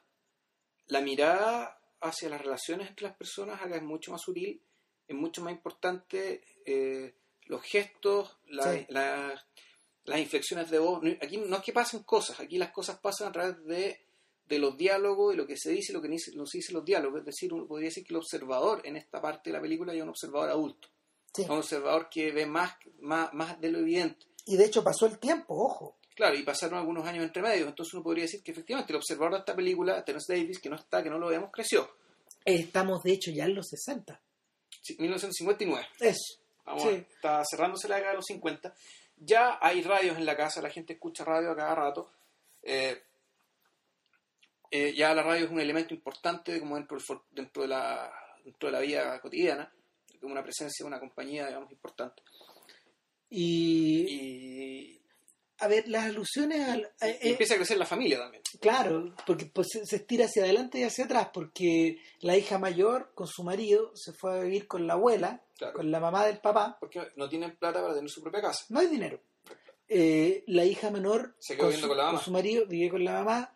la 0.86 1.00
mirada 1.00 1.78
hacia 2.00 2.28
las 2.28 2.40
relaciones 2.40 2.88
entre 2.88 3.08
las 3.08 3.16
personas 3.16 3.60
acá 3.60 3.76
es 3.76 3.82
mucho 3.82 4.12
más 4.12 4.22
sutil, 4.22 4.60
es 5.06 5.16
mucho 5.16 5.42
más 5.42 5.52
importante 5.52 6.42
eh, 6.64 7.14
los 7.46 7.62
gestos, 7.62 8.38
las 8.46 10.18
inflexiones 10.18 10.70
de 10.70 10.78
voz. 10.78 11.02
Aquí 11.20 11.36
no 11.38 11.56
es 11.56 11.62
que 11.62 11.72
pasen 11.72 12.02
cosas, 12.02 12.40
aquí 12.40 12.58
las 12.58 12.70
cosas 12.70 12.98
pasan 12.98 13.28
a 13.28 13.32
través 13.32 13.64
de, 13.64 14.06
de 14.48 14.58
los 14.58 14.76
diálogos 14.76 15.34
y 15.34 15.36
lo 15.36 15.46
que 15.46 15.56
se 15.56 15.70
dice 15.70 15.92
y 15.92 15.94
lo 15.94 16.02
que 16.02 16.08
no 16.08 16.46
se 16.46 16.58
dice 16.58 16.72
los 16.72 16.84
diálogos. 16.84 17.20
Es 17.20 17.26
decir, 17.26 17.52
uno 17.52 17.66
podría 17.66 17.88
decir 17.88 18.04
que 18.04 18.12
el 18.12 18.18
observador 18.18 18.82
en 18.84 18.96
esta 18.96 19.20
parte 19.20 19.50
de 19.50 19.56
la 19.56 19.62
película 19.62 19.94
es 19.94 20.02
un 20.02 20.10
observador 20.10 20.50
adulto. 20.50 20.88
Un 21.36 21.58
observador 21.58 22.08
que 22.08 22.30
ve 22.30 22.46
más, 22.46 22.74
más, 23.00 23.32
más 23.34 23.60
de 23.60 23.70
lo 23.70 23.78
evidente. 23.78 24.26
Y 24.46 24.56
de 24.56 24.66
hecho 24.66 24.84
pasó 24.84 25.06
el 25.06 25.18
tiempo, 25.18 25.54
ojo. 25.54 25.96
Claro, 26.14 26.36
y 26.36 26.44
pasaron 26.44 26.78
algunos 26.78 27.04
años 27.06 27.24
entre 27.24 27.42
medios, 27.42 27.68
entonces 27.68 27.92
uno 27.92 28.04
podría 28.04 28.22
decir 28.22 28.40
que 28.42 28.52
efectivamente 28.52 28.92
el 28.92 28.98
observador 28.98 29.32
de 29.32 29.38
esta 29.40 29.56
película, 29.56 30.04
Terence 30.04 30.32
Davis, 30.32 30.60
que 30.60 30.68
no 30.68 30.76
está, 30.76 31.02
que 31.02 31.10
no 31.10 31.18
lo 31.18 31.26
vemos, 31.26 31.50
creció. 31.52 31.90
Estamos 32.44 33.02
de 33.02 33.12
hecho 33.12 33.32
ya 33.32 33.46
en 33.46 33.54
los 33.56 33.68
60. 33.68 34.20
Sí, 34.80 34.96
1959. 34.98 35.88
Eso. 35.98 36.38
Vamos, 36.64 36.86
está 36.86 37.42
cerrándose 37.44 37.88
la 37.88 37.96
década 37.96 38.12
de 38.12 38.18
los 38.18 38.26
50. 38.26 38.74
Ya 39.16 39.58
hay 39.60 39.82
radios 39.82 40.16
en 40.16 40.24
la 40.24 40.36
casa, 40.36 40.62
la 40.62 40.70
gente 40.70 40.92
escucha 40.92 41.24
radio 41.24 41.50
a 41.50 41.56
cada 41.56 41.74
rato. 41.74 42.10
Eh, 42.62 43.02
eh, 44.70 44.94
ya 44.94 45.14
la 45.14 45.22
radio 45.22 45.46
es 45.46 45.50
un 45.50 45.60
elemento 45.60 45.94
importante 45.94 46.58
como 46.60 46.76
dentro, 46.76 46.98
dentro, 47.30 47.62
de 47.62 47.68
la, 47.68 48.12
dentro 48.44 48.68
de 48.68 48.72
la 48.72 48.80
vida 48.80 49.20
cotidiana, 49.20 49.72
como 50.20 50.32
una 50.32 50.42
presencia 50.42 50.86
una 50.86 51.00
compañía, 51.00 51.46
digamos, 51.46 51.70
importante. 51.70 52.22
y 53.30 54.94
a 55.58 55.68
ver, 55.68 55.88
las 55.88 56.04
alusiones 56.04 56.68
al... 56.68 56.82
Eh, 57.00 57.18
empieza 57.22 57.54
a 57.54 57.56
crecer 57.56 57.78
la 57.78 57.86
familia 57.86 58.18
también. 58.18 58.42
Claro, 58.60 59.14
porque 59.26 59.46
pues, 59.46 59.68
se 59.84 59.96
estira 59.96 60.26
hacia 60.26 60.42
adelante 60.42 60.78
y 60.78 60.82
hacia 60.82 61.04
atrás, 61.04 61.28
porque 61.32 61.98
la 62.20 62.36
hija 62.36 62.58
mayor 62.58 63.12
con 63.14 63.26
su 63.26 63.44
marido 63.44 63.92
se 63.94 64.12
fue 64.12 64.36
a 64.36 64.42
vivir 64.42 64.66
con 64.66 64.86
la 64.86 64.94
abuela, 64.94 65.42
con 65.72 65.90
la 65.90 66.00
mamá 66.00 66.26
del 66.26 66.38
papá. 66.38 66.76
Porque 66.80 67.08
no 67.16 67.28
tienen 67.28 67.56
plata 67.56 67.80
para 67.80 67.94
tener 67.94 68.10
su 68.10 68.20
propia 68.20 68.42
casa. 68.42 68.64
No 68.68 68.80
hay 68.80 68.88
dinero. 68.88 69.20
Eh, 69.86 70.42
la 70.48 70.64
hija 70.64 70.90
menor 70.90 71.34
se 71.38 71.56
quedó 71.56 71.70
con, 71.70 71.76
su, 71.76 71.88
con, 71.88 71.96
la 71.96 72.04
mamá. 72.04 72.16
con 72.16 72.24
su 72.24 72.30
marido 72.30 72.66
vive 72.66 72.90
con 72.90 73.04
la 73.04 73.12
mamá 73.12 73.53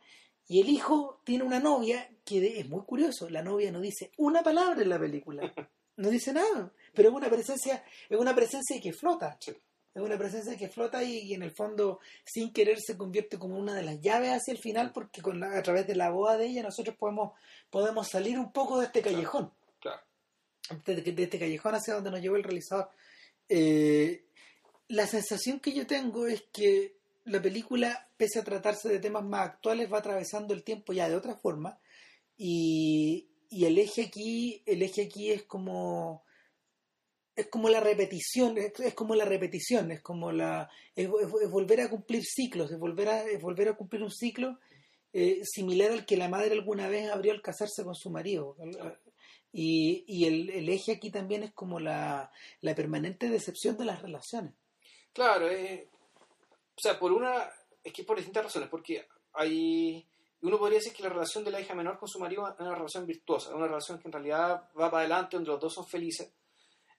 Y 0.48 0.62
el 0.62 0.68
hijo 0.70 1.20
tiene 1.24 1.44
una 1.44 1.60
novia 1.60 2.10
que 2.24 2.58
es 2.58 2.68
muy 2.68 2.82
curioso. 2.84 3.28
La 3.28 3.42
novia 3.42 3.70
no 3.70 3.80
dice 3.80 4.10
una 4.16 4.42
palabra 4.42 4.82
en 4.82 4.88
la 4.88 4.98
película. 4.98 5.42
No 5.98 6.10
dice 6.10 6.32
nada. 6.32 6.72
Pero 6.94 7.08
es 7.08 7.14
una 7.16 7.28
presencia, 7.28 7.84
es 8.08 8.16
una 8.16 8.32
presencia 8.32 8.80
que 8.80 8.92
flota. 8.92 9.36
Es 9.40 10.00
una 10.00 10.16
presencia 10.16 10.56
que 10.56 10.68
flota 10.68 11.02
y, 11.02 11.34
en 11.34 11.42
el 11.42 11.50
fondo, 11.50 11.98
sin 12.24 12.52
querer, 12.52 12.78
se 12.78 12.96
convierte 12.96 13.36
como 13.36 13.58
una 13.58 13.74
de 13.74 13.82
las 13.82 14.00
llaves 14.00 14.30
hacia 14.30 14.52
el 14.52 14.58
final, 14.58 14.92
porque 14.92 15.20
con 15.20 15.42
a 15.42 15.60
través 15.60 15.88
de 15.88 15.96
la 15.96 16.10
boda 16.10 16.36
de 16.36 16.46
ella 16.46 16.62
nosotros 16.62 16.94
podemos, 16.96 17.32
podemos 17.68 18.06
salir 18.06 18.38
un 18.38 18.52
poco 18.52 18.78
de 18.78 18.86
este 18.86 19.02
callejón. 19.02 19.52
Claro. 19.80 20.00
De, 20.86 21.02
de 21.02 21.22
este 21.24 21.36
callejón 21.40 21.74
hacia 21.74 21.94
donde 21.94 22.12
nos 22.12 22.20
llevó 22.20 22.36
el 22.36 22.44
realizador. 22.44 22.90
Eh, 23.48 24.24
la 24.86 25.08
sensación 25.08 25.58
que 25.58 25.72
yo 25.72 25.84
tengo 25.84 26.28
es 26.28 26.44
que 26.52 26.97
la 27.28 27.42
película, 27.42 28.08
pese 28.16 28.40
a 28.40 28.44
tratarse 28.44 28.88
de 28.88 28.98
temas 28.98 29.24
más 29.24 29.48
actuales, 29.48 29.92
va 29.92 29.98
atravesando 29.98 30.54
el 30.54 30.64
tiempo 30.64 30.92
ya 30.92 31.08
de 31.08 31.16
otra 31.16 31.36
forma. 31.36 31.78
Y, 32.36 33.28
y 33.50 33.64
el 33.64 33.78
eje 33.78 34.06
aquí, 34.06 34.62
el 34.66 34.82
eje 34.82 35.02
aquí 35.02 35.30
es 35.30 35.44
como 35.44 36.24
es 37.38 37.46
como 37.46 37.68
la 37.68 37.78
repetición, 37.78 38.58
es, 38.58 38.94
como 38.94 39.14
la 39.14 39.24
repetición, 39.24 39.92
es 39.92 40.00
como 40.00 40.32
la 40.32 40.68
es, 40.96 41.08
volver 41.08 41.82
a 41.82 41.88
cumplir 41.88 42.24
ciclos, 42.24 42.72
es 42.72 42.78
volver 42.80 43.08
a 43.08 43.24
volver 43.40 43.68
a 43.68 43.76
cumplir 43.76 44.02
un 44.02 44.10
ciclo 44.10 44.58
eh, 45.12 45.42
similar 45.44 45.92
al 45.92 46.04
que 46.04 46.16
la 46.16 46.28
madre 46.28 46.50
alguna 46.52 46.88
vez 46.88 47.08
abrió 47.08 47.32
al 47.32 47.40
casarse 47.40 47.84
con 47.84 47.94
su 47.94 48.10
marido. 48.10 48.56
Y, 49.52 50.04
y 50.08 50.24
el, 50.24 50.68
eje 50.68 50.90
aquí 50.90 51.10
también 51.10 51.44
es 51.44 51.52
como 51.52 51.78
la, 51.78 52.32
la 52.60 52.74
permanente 52.74 53.28
decepción 53.28 53.76
de 53.76 53.84
las 53.84 54.02
relaciones. 54.02 54.54
Claro, 55.12 55.48
eh, 55.48 55.88
o 56.78 56.80
sea, 56.80 56.96
por 56.96 57.10
una, 57.10 57.50
es 57.82 57.92
que 57.92 58.04
por 58.04 58.16
distintas 58.16 58.44
razones, 58.44 58.68
porque 58.68 59.08
hay, 59.32 60.06
uno 60.42 60.58
podría 60.60 60.78
decir 60.78 60.92
que 60.92 61.02
la 61.02 61.08
relación 61.08 61.42
de 61.42 61.50
la 61.50 61.60
hija 61.60 61.74
menor 61.74 61.98
con 61.98 62.08
su 62.08 62.20
marido 62.20 62.48
es 62.48 62.60
una 62.60 62.76
relación 62.76 63.04
virtuosa, 63.04 63.52
una 63.52 63.66
relación 63.66 63.98
que 63.98 64.06
en 64.06 64.12
realidad 64.12 64.70
va 64.80 64.88
para 64.88 65.00
adelante, 65.00 65.36
donde 65.36 65.50
los 65.50 65.60
dos 65.60 65.74
son 65.74 65.88
felices, 65.88 66.32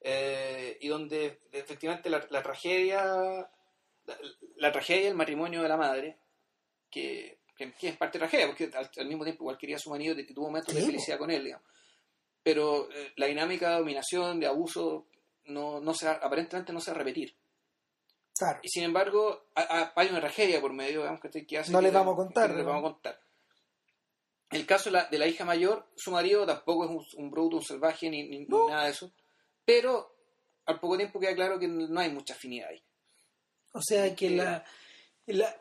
eh, 0.02 0.78
y 0.82 0.90
donde 0.90 1.44
efectivamente 1.54 2.10
la, 2.10 2.28
tragedia, 2.44 3.50
la, 4.58 4.72
tragedia 4.74 5.06
del 5.06 5.16
matrimonio 5.16 5.62
de 5.62 5.70
la 5.70 5.78
madre, 5.78 6.18
que, 6.92 7.40
que, 7.56 7.74
es 7.82 7.96
parte 7.96 8.18
de 8.18 8.28
tragedia, 8.28 8.48
porque 8.48 8.70
al, 8.98 9.08
mismo 9.08 9.24
tiempo 9.24 9.44
igual 9.44 9.58
quería 9.58 9.78
a 9.78 9.80
su 9.80 9.92
marido 9.92 10.20
y 10.20 10.26
tuvo 10.26 10.48
momentos 10.48 10.76
de 10.76 10.82
felicidad 10.82 11.18
con 11.18 11.32
él, 11.32 11.46
digamos. 11.46 11.66
Pero 12.44 12.92
eh, 12.92 13.14
la 13.16 13.28
dinámica 13.28 13.70
de 13.70 13.78
dominación, 13.78 14.42
de 14.42 14.48
abuso, 14.48 15.08
no, 15.46 15.80
no 15.80 15.94
se, 15.94 16.10
aparentemente 16.10 16.74
no 16.74 16.82
se 16.82 16.92
va 16.92 16.96
a 16.96 17.00
repetir. 17.00 17.34
Y 18.62 18.70
sin 18.70 18.84
embargo, 18.84 19.46
hay 19.56 20.10
una 20.10 20.20
tragedia 20.20 20.62
por 20.62 20.74
medio, 20.74 21.00
digamos, 21.02 21.20
que, 21.22 21.58
hace 21.58 21.72
no 21.72 21.82
les 21.82 21.94
vamos 21.94 22.14
a 22.14 22.18
contar. 22.18 22.52
No 22.52 22.66
vamos 22.66 22.90
a 22.90 22.94
contar. 22.94 23.20
El 24.50 24.66
caso 24.66 24.90
de 24.90 25.18
la, 25.18 25.28
hija 25.28 25.46
mayor, 25.46 25.88
su 25.96 26.12
marido 26.12 26.46
tampoco 26.46 26.86
es 26.86 27.14
un, 27.16 27.30
bruto, 27.30 27.58
un 27.58 27.64
salvaje, 27.64 28.10
ni, 28.10 28.46
nada 28.48 28.86
de 28.86 28.92
eso. 28.92 29.12
Pero 29.64 30.16
al 30.66 30.80
poco 30.80 30.98
tiempo 30.98 31.20
queda 31.20 31.36
claro 31.36 31.60
que 31.60 31.68
no 31.68 32.00
hay 32.00 32.12
mucha 32.12 32.34
afinidad 32.34 32.70
ahí. 32.70 32.82
O 33.74 33.82
sea 33.82 34.16
que 34.16 34.32
la, 34.32 34.66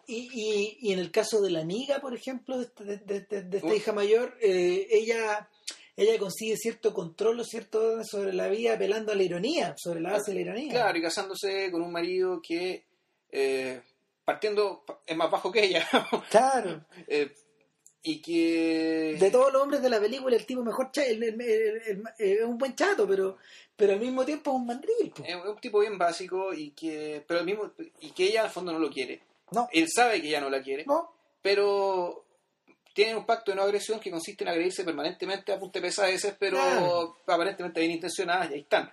y, 0.06 0.76
y, 0.80 0.92
en 0.92 0.98
el 0.98 1.10
caso 1.10 1.40
de 1.42 1.50
la 1.50 1.60
amiga, 1.60 2.00
por 2.00 2.14
ejemplo, 2.14 2.58
de, 2.58 3.26
esta 3.50 3.74
hija 3.74 3.92
mayor, 3.92 4.36
eh, 4.40 4.86
ella 4.90 5.48
ella 5.98 6.18
consigue 6.18 6.56
cierto 6.56 6.94
control 6.94 7.40
o 7.40 7.44
cierto 7.44 7.80
orden 7.80 8.04
sobre 8.04 8.32
la 8.32 8.48
vida 8.48 8.74
apelando 8.74 9.12
a 9.12 9.16
la 9.16 9.22
ironía, 9.22 9.74
sobre 9.76 10.00
la 10.00 10.12
base 10.12 10.30
de 10.30 10.36
la 10.36 10.40
ironía. 10.42 10.70
Claro, 10.70 10.98
y 10.98 11.02
casándose 11.02 11.70
con 11.72 11.82
un 11.82 11.90
marido 11.90 12.40
que, 12.40 12.84
eh, 13.30 13.80
partiendo, 14.24 14.84
es 15.04 15.16
más 15.16 15.30
bajo 15.30 15.50
que 15.50 15.64
ella. 15.64 15.86
Claro. 16.30 16.84
Eh, 17.06 17.34
y 18.02 18.22
que... 18.22 19.16
De 19.18 19.30
todos 19.30 19.52
los 19.52 19.60
hombres 19.60 19.82
de 19.82 19.90
la 19.90 19.98
película, 19.98 20.36
el 20.36 20.46
tipo 20.46 20.62
mejor 20.62 20.90
es 20.94 22.42
un 22.44 22.56
buen 22.56 22.76
chato, 22.76 23.06
pero 23.06 23.36
pero 23.78 23.92
al 23.92 24.00
mismo 24.00 24.24
tiempo 24.24 24.50
es 24.50 24.56
un 24.56 24.66
mandril. 24.66 25.12
Es 25.24 25.36
un 25.36 25.56
tipo 25.60 25.78
bien 25.78 25.96
básico 25.96 26.52
y 26.52 26.72
que 26.72 27.22
pero 27.24 27.38
al 27.38 27.46
mismo 27.46 27.70
y 28.00 28.10
que 28.10 28.24
ella 28.24 28.42
al 28.42 28.50
fondo 28.50 28.72
no 28.72 28.80
lo 28.80 28.90
quiere. 28.90 29.22
No. 29.52 29.68
Él 29.72 29.86
sabe 29.88 30.20
que 30.20 30.26
ella 30.26 30.40
no 30.40 30.50
la 30.50 30.60
quiere. 30.60 30.84
No. 30.84 31.12
Pero 31.40 32.24
tienen 32.98 33.16
un 33.16 33.24
pacto 33.24 33.52
de 33.52 33.56
no 33.56 33.62
agresión 33.62 34.00
que 34.00 34.10
consiste 34.10 34.42
en 34.42 34.50
agredirse 34.50 34.82
permanentemente 34.82 35.52
a 35.52 35.58
punta 35.60 35.80
pesadeces, 35.80 36.34
pero 36.36 36.58
aparentemente 37.28 37.78
bien 37.78 37.92
intencionadas 37.92 38.50
y 38.50 38.54
ahí 38.54 38.60
están. 38.62 38.90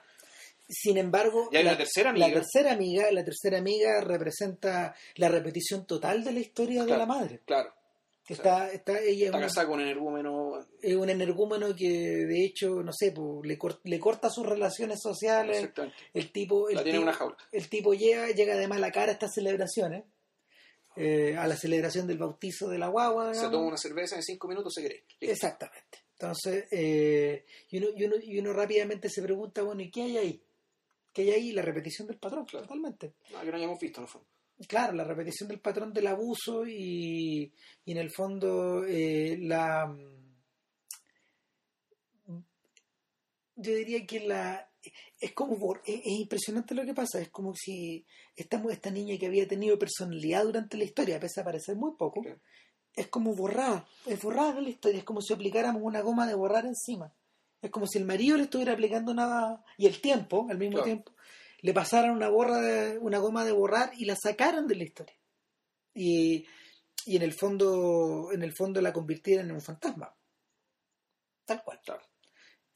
Sin 0.70 1.00
embargo, 1.00 1.50
la, 1.52 1.76
tercera 1.76 2.12
amiga. 2.12 2.28
La 2.28 2.34
tercera 2.36 2.74
amiga, 2.74 3.12
la 3.12 3.26
tercera 3.26 3.58
amiga 3.58 4.02
representa 4.02 4.94
la 5.16 5.30
repetición 5.30 5.88
total 5.88 6.24
de 6.24 6.34
la 6.34 6.40
historia 6.40 6.86
de 6.86 6.96
la 6.96 7.08
madre. 7.08 7.42
Claro. 7.46 7.74
Está, 8.30 8.72
está, 8.72 9.00
ella 9.00 9.26
está 9.26 9.40
casada 9.40 9.66
con 9.66 9.80
un 9.80 9.86
energúmeno. 9.86 10.60
Es 10.84 10.96
un 10.96 11.10
energúmeno 11.10 11.76
que, 11.76 11.90
de 11.90 12.46
hecho, 12.46 12.84
no 12.84 12.92
sé, 12.94 13.12
pues, 13.12 13.44
le, 13.44 13.58
le 13.86 14.00
corta 14.00 14.30
sus 14.30 14.46
relaciones 14.46 15.00
sociales. 15.02 15.68
El 16.14 16.32
tipo. 16.32 16.70
El 16.70 16.76
la 16.76 16.84
tiene 16.84 17.00
tipo, 17.00 17.10
una 17.10 17.14
jaula. 17.14 17.38
El 17.52 17.70
tipo 17.70 17.94
llega, 17.96 18.28
llega 18.30 18.56
de 18.56 18.68
mala 18.68 18.92
cara 18.92 19.10
a 19.10 19.14
estas 19.14 19.34
celebraciones. 19.34 20.04
Eh, 20.98 21.36
a 21.36 21.46
la 21.46 21.58
celebración 21.58 22.08
del 22.08 22.18
bautizo 22.18 22.70
de 22.70 22.78
la 22.78 22.88
guagua. 22.88 23.34
Se 23.34 23.50
toma 23.50 23.68
una 23.68 23.78
cerveza 23.78 24.16
en 24.16 24.24
cinco 24.24 24.48
minutos 24.48 24.74
se 24.74 24.86
cree. 24.86 25.06
Exactamente. 25.20 26.06
Entonces, 26.14 26.66
eh, 26.72 27.46
y, 27.70 27.78
uno, 27.78 27.88
y, 27.96 28.06
uno, 28.06 28.16
y, 28.22 28.40
uno, 28.40 28.54
rápidamente 28.54 29.10
se 29.10 29.22
pregunta, 29.22 29.64
bueno, 29.64 29.82
¿y 29.82 29.92
qué 29.92 30.04
hay 30.04 30.18
ahí? 30.18 30.44
¿Qué 31.12 31.24
hay 31.24 31.32
ahí? 31.32 31.52
La 31.52 31.62
repetición 31.62 32.08
del 32.08 32.18
patrón, 32.18 32.46
totalmente. 32.46 33.16
No, 33.32 33.42
que 33.42 33.52
no 33.52 33.58
hayamos 33.58 33.80
visto, 33.80 34.00
no 34.00 34.08
fue. 34.08 34.22
Claro, 34.68 34.94
la 34.94 35.04
repetición 35.04 35.50
del 35.50 35.60
patrón 35.60 35.92
del 35.92 36.08
abuso 36.08 36.66
y, 36.66 37.52
y 37.84 37.92
en 37.92 37.98
el 37.98 38.10
fondo 38.10 38.86
eh, 38.86 39.38
la... 39.42 39.94
Yo 43.58 43.74
diría 43.74 44.06
que 44.06 44.22
la, 44.22 44.70
es 45.20 45.34
como 45.34 45.76
es, 45.86 46.06
impresionante 46.06 46.76
lo 46.76 46.86
que 46.86 46.94
pasa 46.94 47.20
es 47.20 47.30
como 47.30 47.54
si 47.56 48.06
esta, 48.36 48.62
esta 48.70 48.92
niña 48.92 49.18
que 49.18 49.28
había 49.28 49.48
tenido 49.48 49.80
personalidad 49.80 50.44
durante 50.44 50.78
la 50.78 50.84
historia 50.84 51.20
pese 51.20 51.42
a 51.42 51.46
parecer 51.46 51.76
muy 51.76 51.96
poco 51.98 52.22
es 52.94 53.08
como 53.08 53.36
borrada 53.36 53.88
es 54.06 54.22
borrada 54.22 54.54
de 54.54 54.62
la 54.62 54.70
historia 54.70 55.00
es 55.00 55.04
como 55.04 55.22
si 55.22 55.34
aplicáramos 55.34 55.82
una 55.84 56.02
goma 56.02 56.28
de 56.28 56.36
borrar 56.36 56.66
encima. 56.66 57.14
Es 57.62 57.72
como 57.72 57.88
si 57.88 57.98
el 57.98 58.06
marido 58.06 58.38
le 58.38 58.44
estuviera 58.44 58.74
aplicando 58.74 59.12
una 59.12 59.64
y 59.78 59.88
el 59.88 60.00
tiempo 60.00 60.48
al 60.50 60.58
mismo 60.58 60.84
tiempo 60.84 61.14
le 61.62 61.74
pasaran 61.74 62.12
una 62.12 62.30
borra 62.30 62.62
de, 62.62 63.00
una 63.00 63.18
goma 63.18 63.44
de 63.44 63.52
borrar 63.52 63.92
y 63.98 64.06
la 64.06 64.16
sacaran 64.16 64.68
de 64.68 64.76
la 64.76 64.84
historia. 64.84 65.16
Y, 65.96 66.46
y 67.08 67.16
en 67.16 67.24
el 67.24 67.34
fondo 67.34 68.30
en 68.32 68.44
el 68.44 68.54
fondo 68.54 68.82
la 68.82 68.94
convirtieran 68.94 69.48
en 69.50 69.56
un 69.56 69.62
fantasma. 69.62 70.16
Tal 71.46 71.64
cual. 71.64 71.80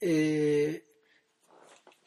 Eh, 0.00 0.89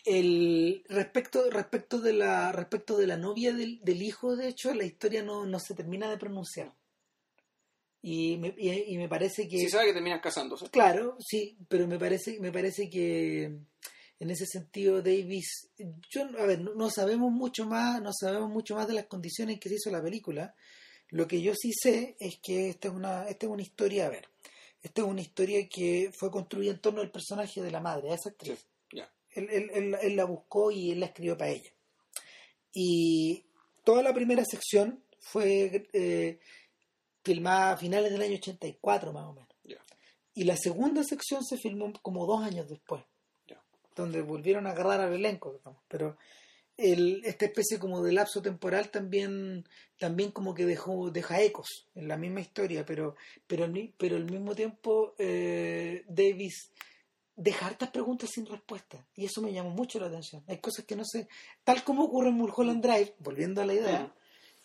el 0.06 0.84
respecto 0.90 1.50
respecto 1.50 2.00
de 2.00 2.14
la 2.14 2.52
respecto 2.52 2.98
de 2.98 3.08
la 3.08 3.18
novia 3.18 3.54
del, 3.54 4.02
hijo 4.02 4.36
de 4.36 4.50
hecho 4.50 4.74
la 4.74 4.84
historia 4.84 5.24
no, 5.24 5.46
no 5.46 5.60
se 5.60 5.76
termina 5.76 6.10
de 6.10 6.18
pronunciar. 6.18 6.74
Y 8.06 8.36
me, 8.38 8.54
y, 8.58 8.98
me 8.98 9.08
parece 9.08 9.48
que 9.48 9.58
sí 9.58 9.70
sabe 9.70 9.88
que 9.88 9.94
terminan 9.94 10.20
casándose. 10.20 10.70
Claro 10.70 11.16
sí 11.20 11.58
pero 11.70 11.88
me 11.88 11.98
parece 11.98 12.40
me 12.40 12.52
parece 12.52 12.90
que 12.90 13.44
en 14.20 14.30
ese 14.30 14.46
sentido 14.46 15.02
Davis 15.02 15.72
yo 16.10 16.24
a 16.38 16.46
ver 16.46 16.60
no, 16.62 16.90
sabemos 16.90 17.32
mucho 17.32 17.66
más 17.66 18.02
no 18.02 18.12
sabemos 18.12 18.50
mucho 18.50 18.76
más 18.76 18.88
de 18.88 18.94
las 18.94 19.06
condiciones 19.06 19.56
en 19.56 19.60
que 19.60 19.70
se 19.70 19.76
hizo 19.76 19.90
la 19.90 20.04
película. 20.04 20.54
Lo 21.10 21.28
que 21.28 21.42
yo 21.42 21.54
sí 21.56 21.72
sé 21.74 22.18
es 22.20 22.40
que 22.42 22.70
esta 22.70 22.90
es 22.90 22.94
una 22.94 23.24
esta 23.30 23.46
es 23.46 23.52
una 23.52 23.62
historia 23.62 24.08
a 24.08 24.10
ver 24.10 24.30
esta 24.82 25.02
es 25.02 25.08
una 25.08 25.22
historia 25.22 25.66
que 25.70 26.12
fue 26.14 26.30
construida 26.30 26.72
en 26.72 26.82
torno 26.82 27.00
al 27.00 27.12
personaje 27.12 27.62
de 27.62 27.72
la 27.72 27.80
madre 27.80 28.12
a 28.12 28.16
esa 28.16 28.30
actriz 28.30 28.68
él, 29.36 30.16
la 30.16 30.26
buscó 30.26 30.72
y 30.72 30.92
él 30.92 31.00
la 31.00 31.08
escribió 31.08 31.38
para 31.38 31.52
ella. 31.52 31.72
Y 32.74 33.46
toda 33.84 34.04
la 34.04 34.14
primera 34.14 34.44
sección 34.46 35.04
fue 35.20 35.88
eh, 35.94 36.40
filmada 37.24 37.74
a 37.74 37.78
finales 37.78 38.12
del 38.12 38.22
año 38.22 38.36
84 38.36 39.14
más 39.14 39.26
o 39.26 39.34
menos. 39.34 39.54
Y 40.36 40.46
la 40.46 40.58
segunda 40.58 41.04
sección 41.04 41.44
se 41.44 41.58
filmó 41.58 41.94
como 42.02 42.26
dos 42.26 42.44
años 42.44 42.68
después, 42.68 43.04
donde 43.96 44.22
volvieron 44.24 44.66
a 44.66 44.72
agarrar 44.72 45.02
al 45.02 45.14
elenco, 45.14 45.62
pero 45.88 46.18
el, 46.76 47.22
esta 47.24 47.46
especie 47.46 47.78
como 47.78 48.02
de 48.02 48.14
lapso 48.14 48.42
temporal 48.42 48.90
también 48.90 49.64
también 50.00 50.32
como 50.32 50.56
que 50.56 50.66
dejó 50.66 51.12
deja 51.12 51.40
ecos 51.40 51.88
en 51.94 52.08
la 52.08 52.18
misma 52.18 52.42
historia, 52.42 52.84
pero 52.84 53.16
pero 53.46 53.72
pero 53.96 54.16
al 54.16 54.26
mismo 54.26 54.56
tiempo 54.56 55.14
eh, 55.20 56.04
Davis 56.08 56.72
dejar 57.36 57.74
estas 57.74 57.90
preguntas 57.90 58.30
sin 58.30 58.46
respuesta. 58.46 59.06
Y 59.16 59.26
eso 59.26 59.42
me 59.42 59.52
llamó 59.52 59.72
mucho 59.72 60.00
la 60.00 60.08
atención. 60.08 60.44
Hay 60.48 60.58
cosas 60.60 60.86
que 60.86 60.96
no 60.96 61.04
sé. 61.06 61.28
Tal 61.64 61.84
como 61.84 62.04
ocurre 62.04 62.30
en 62.30 62.36
Mulholland 62.36 62.84
Drive, 62.84 63.16
volviendo 63.20 63.62
a 63.62 63.66
la 63.66 63.74
idea, 63.74 64.14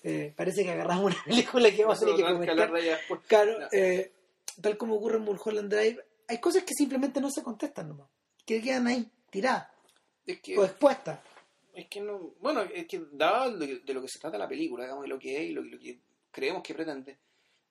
eh, 0.03 0.33
parece 0.37 0.64
que 0.64 0.71
agarramos 0.71 1.07
una 1.12 1.25
película 1.27 1.71
que 1.71 1.85
vamos 1.85 1.99
a 1.99 2.01
tener 2.01 2.16
que 2.16 2.23
comentar. 2.23 3.01
Claro, 3.27 3.69
eh, 3.73 4.12
tal 4.61 4.77
como 4.77 4.97
ocurre 4.97 5.16
en 5.16 5.25
Mulholland 5.25 5.73
Drive, 5.73 6.05
hay 6.29 6.39
cosas 6.39 6.64
que 6.64 6.75
simplemente 6.75 7.21
no 7.21 7.31
se 7.31 7.43
contestan 7.43 7.89
nomás. 7.89 8.09
Que 8.45 8.62
quedan 8.62 8.87
ahí, 8.87 9.11
tiradas. 9.31 9.69
o 10.57 10.64
expuestas. 10.64 11.21
Es 11.75 11.87
que 11.87 12.01
no. 12.01 12.35
Bueno, 12.41 12.62
es 12.62 12.87
que 12.87 13.03
dado 13.12 13.57
de, 13.57 13.83
lo 13.87 14.03
que 14.03 14.09
se 14.09 14.19
trata 14.19 14.37
la 14.37 14.49
película, 14.49 14.85
digamos, 14.85 15.05
de 15.05 15.09
lo 15.09 15.19
que 15.19 15.37
es 15.37 15.51
y 15.51 15.53
lo, 15.53 15.62
lo 15.62 15.79
que 15.79 16.01
creemos 16.31 16.62
que 16.62 16.75
pretende 16.75 17.19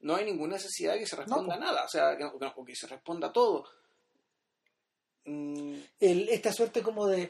no 0.02 0.16
hay 0.16 0.26
ninguna 0.26 0.54
necesidad 0.54 0.93
de 0.93 1.00
que 1.00 1.08
se 1.08 1.16
responda 1.16 1.56
No, 1.58 1.64
a 1.64 1.66
nada, 1.66 1.86
o 1.86 1.88
sea, 1.88 2.16
que, 2.18 2.24
o 2.24 2.66
que 2.66 2.76
se 2.76 2.88
responda 2.88 3.28
a 3.28 3.34
todo. 3.34 3.66
Mm, 5.28 5.73
El- 5.99 6.30
esta 6.30 6.51
suerte 6.53 6.82
como 6.82 7.05
de 7.07 7.30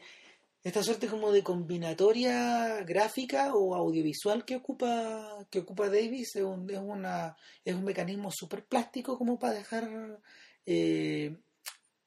esta 0.63 0.83
suerte 0.83 1.07
como 1.07 1.31
de 1.31 1.43
combinatoria 1.43 2.83
gráfica 2.83 3.53
o 3.55 3.73
audiovisual 3.75 4.43
que 4.45 4.57
ocupa 4.57 5.45
que 5.49 5.59
ocupa 5.59 5.85
Davis 5.89 6.35
es 6.35 6.43
un, 6.43 6.69
es 6.69 6.77
una 6.79 7.35
es 7.65 7.73
un 7.75 7.83
mecanismo 7.85 8.29
súper 8.31 8.65
plástico 8.65 9.17
como 9.17 9.39
para 9.39 9.53
dejar 9.53 10.19
eh, 10.65 11.37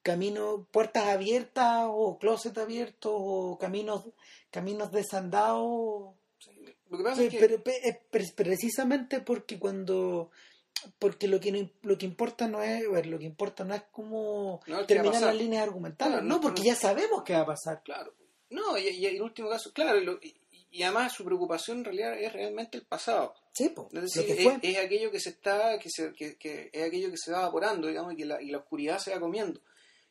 caminos 0.02 0.66
puertas 0.70 1.06
abiertas 1.08 1.86
o 1.88 2.18
closet 2.18 2.56
abiertos 2.58 3.12
o 3.14 3.58
caminos 3.58 4.04
caminos 4.50 4.92
desandados. 4.92 6.14
Lo 6.90 6.98
que 6.98 7.04
pasa 7.04 7.16
Sí, 7.16 7.26
es 7.26 7.30
que... 7.30 7.38
pero 7.38 7.62
precisamente 8.34 9.20
porque 9.20 9.58
cuando 9.58 10.30
porque 10.98 11.28
lo 11.28 11.40
que 11.40 11.52
no- 11.52 11.70
lo 11.82 11.98
que 11.98 12.06
importa 12.06 12.48
no 12.48 12.62
es 12.62 12.90
ver, 12.90 13.06
lo 13.06 13.18
que 13.18 13.24
importa 13.26 13.64
no 13.64 13.74
es 13.74 13.82
cómo 13.92 14.60
No, 14.66 14.66
¿qué 14.66 14.72
va 14.74 14.80
a 14.82 14.86
terminar 14.86 15.22
las 15.22 15.34
líneas 15.36 15.62
argumentales 15.62 16.12
Claro, 16.14 16.26
no 16.26 16.36
no, 16.36 16.40
porque 16.40 16.60
no. 16.62 16.66
ya 16.66 16.74
sabemos 16.76 17.22
qué 17.24 17.34
va 17.34 17.40
a 17.40 17.46
pasar 17.46 17.82
Claro. 17.82 18.14
No, 18.50 18.76
y, 18.78 18.88
y 18.88 19.06
en 19.06 19.22
último 19.22 19.48
caso, 19.48 19.72
claro, 19.72 19.98
y, 20.00 20.04
lo- 20.04 20.18
y- 20.22 20.34
y 20.72 20.82
además 20.82 21.12
su 21.12 21.24
preocupación 21.24 21.78
en 21.78 21.84
realidad 21.84 22.18
es 22.18 22.32
realmente 22.32 22.78
el 22.78 22.84
pasado. 22.84 23.34
sí 23.52 23.68
po, 23.70 23.88
Es 23.88 23.94
lo 23.94 24.00
decir, 24.02 24.24
es, 24.62 24.78
aquello 24.78 25.10
que 25.10 25.20
se 25.20 25.30
está, 25.30 25.78
que, 25.78 25.88
se, 25.90 26.12
que, 26.14 26.36
que 26.36 26.70
es 26.72 26.82
aquello 26.84 27.10
que 27.10 27.16
se 27.16 27.32
va 27.32 27.40
evaporando, 27.40 27.88
digamos, 27.88 28.14
y 28.14 28.16
que 28.16 28.24
la, 28.24 28.40
y 28.40 28.50
la 28.50 28.58
oscuridad 28.58 28.98
se 28.98 29.12
va 29.12 29.20
comiendo. 29.20 29.60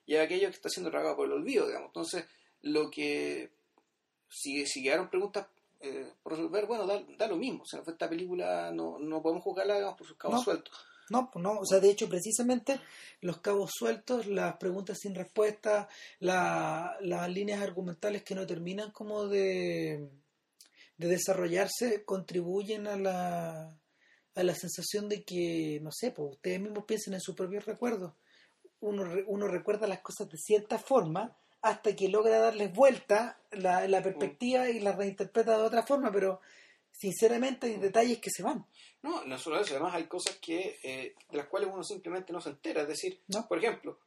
Y 0.06 0.16
es 0.16 0.22
aquello 0.22 0.50
que 0.50 0.56
está 0.56 0.70
siendo 0.70 0.90
tragado 0.92 1.16
por 1.16 1.26
el 1.28 1.34
olvido, 1.34 1.66
digamos. 1.68 1.88
Entonces, 1.90 2.26
lo 2.62 2.90
que 2.92 3.52
si, 4.30 4.66
si 4.68 4.84
quedaron 4.84 5.10
preguntas 5.10 5.48
eh, 5.82 6.12
por 6.22 6.34
resolver, 6.34 6.66
bueno, 6.66 6.86
da, 6.86 7.02
da 7.18 7.28
lo 7.28 7.38
mismo. 7.38 7.64
O 7.64 7.66
sea, 7.66 7.82
esta 7.86 8.10
película 8.10 8.72
no, 8.72 9.00
no 9.00 9.22
podemos 9.22 9.44
juzgarla 9.44 9.76
digamos, 9.76 9.98
por 9.98 10.08
sus 10.08 10.18
cabos 10.18 10.38
No. 10.40 10.44
sueltos. 10.44 10.74
no 11.10 11.32
pues 11.32 11.42
no 11.42 11.54
o 11.60 11.66
sea 11.66 11.80
de 11.80 11.90
hecho 11.90 12.08
precisamente 12.08 12.80
los 13.22 13.40
cabos 13.40 13.72
sueltos 13.74 14.28
las 14.28 14.58
preguntas 14.58 15.00
sin 15.02 15.16
respuesta 15.16 15.88
la- 16.20 16.96
las 17.02 17.28
líneas 17.30 17.62
argumentales 17.64 18.22
que 18.24 18.36
no 18.36 18.46
terminan 18.46 18.92
como 18.92 19.26
de 19.28 20.08
de 20.98 21.08
desarrollarse 21.08 22.04
contribuyen 22.06 22.86
a 22.88 22.96
la 22.96 23.76
a 24.36 24.44
la 24.44 24.54
sensación 24.54 25.10
de 25.10 25.24
que 25.24 25.80
no 25.82 25.90
sé 25.92 26.12
pues 26.12 26.30
ustedes 26.36 26.60
mismos 26.62 26.86
piensen 26.86 27.16
en 27.16 27.22
sus 27.22 27.36
propios 27.36 27.66
recuerdos 27.66 28.14
uno, 28.82 29.04
uno 29.28 29.48
recuerda 29.48 29.88
las 29.88 30.02
cosas 30.02 30.30
de 30.30 30.38
cierta 30.38 30.78
forma 30.78 31.36
hasta 31.62 31.96
que 31.96 32.08
logra 32.10 32.40
darles 32.40 32.74
vuelta 32.74 33.40
la, 33.52 33.88
la 33.88 34.02
perspectiva 34.02 34.70
y 34.70 34.80
las 34.80 34.96
reinterpreta 34.96 35.58
de 35.58 35.64
otra 35.64 35.84
forma, 35.84 36.12
pero 36.12 36.40
sinceramente 36.92 37.68
hay 37.68 37.78
detalles 37.78 38.20
que 38.20 38.30
se 38.30 38.44
van. 38.44 38.66
No, 39.02 39.24
no 39.26 39.38
solo 39.38 39.60
eso, 39.60 39.76
además 39.76 39.94
hay 39.96 40.06
cosas 40.06 40.38
que 40.38 40.80
eh, 40.84 41.16
de 41.30 41.38
las 41.38 41.48
cuales 41.48 41.70
uno 41.72 41.84
simplemente 41.84 42.34
no 42.34 42.42
se 42.42 42.50
entera. 42.50 42.82
Es 42.82 42.88
decir, 42.90 43.22
No. 43.28 43.48
por 43.48 43.58
ejemplo, 43.58 43.98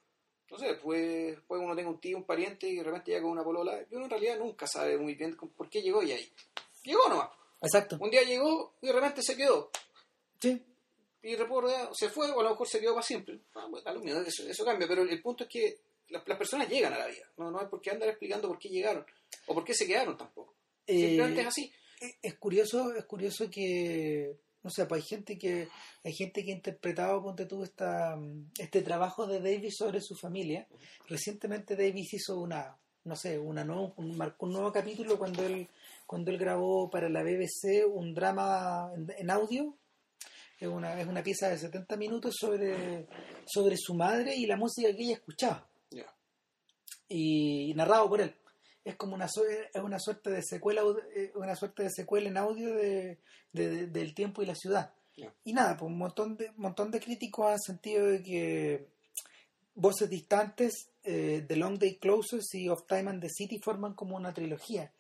no 0.51 0.59
sé, 0.59 0.75
pues, 0.75 1.39
pues 1.47 1.61
uno 1.63 1.75
tenga 1.75 1.89
un 1.91 2.01
tío, 2.01 2.17
un 2.19 2.25
pariente 2.25 2.69
y 2.69 2.77
de 2.77 2.83
repente 2.85 3.11
llega 3.11 3.23
con 3.23 3.31
una 3.33 3.45
polola. 3.45 3.81
Y 3.91 3.95
uno 3.95 4.05
en 4.05 4.11
realidad 4.11 4.39
nunca 4.39 4.67
sabe 4.67 4.99
muy 4.99 5.15
bien 5.15 5.35
por 5.37 5.69
qué 5.71 5.81
llegó 5.81 6.03
y 6.03 6.13
ahí. 6.13 6.31
Llegó 6.85 7.09
nomás. 7.09 7.31
Exacto. 7.63 7.97
Un 8.01 8.11
día 8.11 8.23
llegó 8.23 8.75
y 8.83 8.87
de 8.89 8.93
repente 8.93 9.23
se 9.23 9.37
quedó. 9.37 9.71
Sí. 10.41 10.63
Y 11.23 11.37
recuerda, 11.37 11.91
se 11.95 12.09
fue 12.11 12.31
o 12.33 12.41
a 12.41 12.43
lo 12.43 12.51
mejor 12.51 12.69
se 12.69 12.81
quedó 12.81 12.95
para 12.95 13.07
siempre. 13.07 13.39
Ah, 13.55 13.67
bueno, 13.71 13.89
a 13.89 13.93
lo 13.95 14.01
mismo, 14.01 14.21
eso, 14.21 14.47
eso 14.47 14.65
cambia, 14.65 14.89
pero 14.89 15.03
el 15.03 15.23
punto 15.23 15.45
es 15.45 15.51
que 15.51 15.79
las, 16.13 16.27
las 16.29 16.39
personas 16.39 16.69
llegan 16.69 16.93
a 16.93 16.99
la 16.99 17.07
vida. 17.07 17.25
No, 17.37 17.51
no 17.51 17.59
hay 17.61 17.67
por 17.67 17.81
qué 17.81 17.91
andar 17.91 18.09
explicando 18.09 18.49
por 18.49 18.59
qué 18.59 18.69
llegaron 18.69 19.05
o 19.47 19.55
por 19.55 19.65
qué 19.65 19.75
se 19.75 19.87
quedaron 19.87 20.17
tampoco. 20.17 20.55
Simplemente 20.87 21.41
Eh, 21.41 21.43
es 21.43 21.47
así. 21.49 21.73
es- 22.01 22.17
es 22.23 22.35
curioso, 22.39 22.95
es 22.95 23.05
curioso 23.05 23.49
que 23.51 24.37
no 24.65 24.71
sé, 24.71 24.87
pues 24.87 25.03
hay 25.03 25.09
gente 25.09 25.37
que 25.39 25.67
hay 26.05 26.13
gente 26.13 26.45
que 26.45 26.53
ha 26.53 26.55
interpretado, 26.55 27.21
ponte 27.23 27.47
tú, 27.47 27.65
esta, 27.65 28.17
este 28.59 28.81
trabajo 28.83 29.27
de 29.27 29.41
Davis 29.41 29.75
sobre 29.77 30.01
su 30.01 30.15
familia. 30.15 30.69
Recientemente 31.09 31.75
Davis 31.75 32.15
hizo 32.15 32.39
una, 32.39 32.77
no 33.05 33.17
sé, 33.17 33.39
una 33.41 33.65
nuevo, 33.65 33.93
un, 33.97 34.17
marcó 34.17 34.47
un 34.47 34.53
nuevo 34.53 34.71
capítulo 34.73 35.19
cuando 35.19 35.45
él, 35.45 35.67
cuando 36.07 36.31
él 36.31 36.39
grabó 36.39 36.89
para 36.91 37.09
la 37.09 37.25
BBC 37.25 37.85
un 37.89 38.15
drama 38.15 38.93
en, 38.95 39.13
en 39.19 39.31
audio. 39.31 39.75
Es 40.61 40.69
una, 40.69 41.01
es 41.01 41.09
una 41.09 41.25
pieza 41.25 41.49
de 41.49 41.59
70 41.59 41.97
minutos 41.97 42.37
sobre, 42.39 43.07
sobre 43.47 43.77
su 43.77 43.95
madre 43.95 44.37
y 44.37 44.47
la 44.47 44.57
música 44.57 44.95
que 44.95 45.03
ella 45.03 45.15
escuchaba. 45.15 45.67
Y 47.13 47.75
narrado 47.75 48.09
por 48.09 48.21
él. 48.21 48.35
Es 48.85 48.97
como 48.97 49.15
una, 49.15 49.27
es 49.27 49.83
una 49.83 49.99
suerte 50.01 50.31
de 50.31 50.43
secuela 50.43 50.83
eh, 51.15 51.31
una 51.37 51.55
suerte 51.55 51.85
de 51.85 51.91
secuela 51.91 52.29
en 52.29 52.37
audio 52.37 52.75
de, 52.75 53.19
de- 53.53 53.71
de- 53.71 53.87
del 53.87 54.15
tiempo 54.15 54.43
y 54.43 54.47
la 54.47 54.55
ciudad. 54.55 54.93
Y 55.45 55.53
nada, 55.53 55.77
pues 55.77 55.89
un 55.91 55.99
montón 55.99 56.37
de 56.37 56.51
montón 56.57 56.91
de 56.91 56.99
críticos 57.01 57.47
han 57.53 57.59
sentido 57.61 58.07
de 58.07 58.23
que 58.23 58.89
Voces 59.75 60.09
Distantes, 60.11 60.91
eh, 61.05 61.45
The 61.47 61.57
Long 61.57 61.79
Day 61.79 61.97
Closes 61.99 62.53
y 62.55 62.69
Of 62.69 62.87
Time 62.87 63.11
and 63.11 63.21
the 63.23 63.29
City 63.29 63.59
forman 63.63 63.95
como 63.95 64.17
una 64.17 64.33
trilogía. 64.33 64.93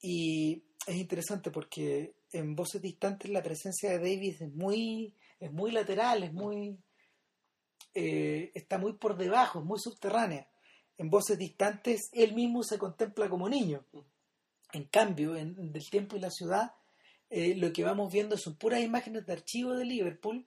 Y 0.00 0.62
es 0.86 0.96
interesante 0.96 1.50
porque 1.50 2.14
en 2.32 2.54
Voces 2.54 2.80
Distantes 2.80 3.30
la 3.30 3.42
presencia 3.42 3.90
de 3.90 3.98
Davis 3.98 4.40
es 4.40 4.52
muy, 4.52 5.14
es 5.38 5.52
muy 5.52 5.72
lateral, 5.72 6.22
es 6.22 6.32
muy 6.32 6.78
eh, 7.94 8.50
está 8.54 8.78
muy 8.78 8.94
por 8.94 9.16
debajo, 9.16 9.58
es 9.60 9.64
muy 9.64 9.78
subterránea. 9.80 10.48
En 11.00 11.08
Voces 11.08 11.38
Distantes 11.38 12.10
él 12.12 12.34
mismo 12.34 12.62
se 12.62 12.76
contempla 12.76 13.30
como 13.30 13.48
niño. 13.48 13.86
En 14.74 14.84
cambio, 14.84 15.34
en 15.34 15.72
Del 15.72 15.88
Tiempo 15.88 16.14
y 16.14 16.20
la 16.20 16.30
Ciudad, 16.30 16.74
eh, 17.30 17.54
lo 17.56 17.72
que 17.72 17.82
vamos 17.82 18.12
viendo 18.12 18.36
son 18.36 18.56
puras 18.56 18.82
imágenes 18.82 19.24
de 19.24 19.32
archivo 19.32 19.72
de 19.72 19.86
Liverpool 19.86 20.46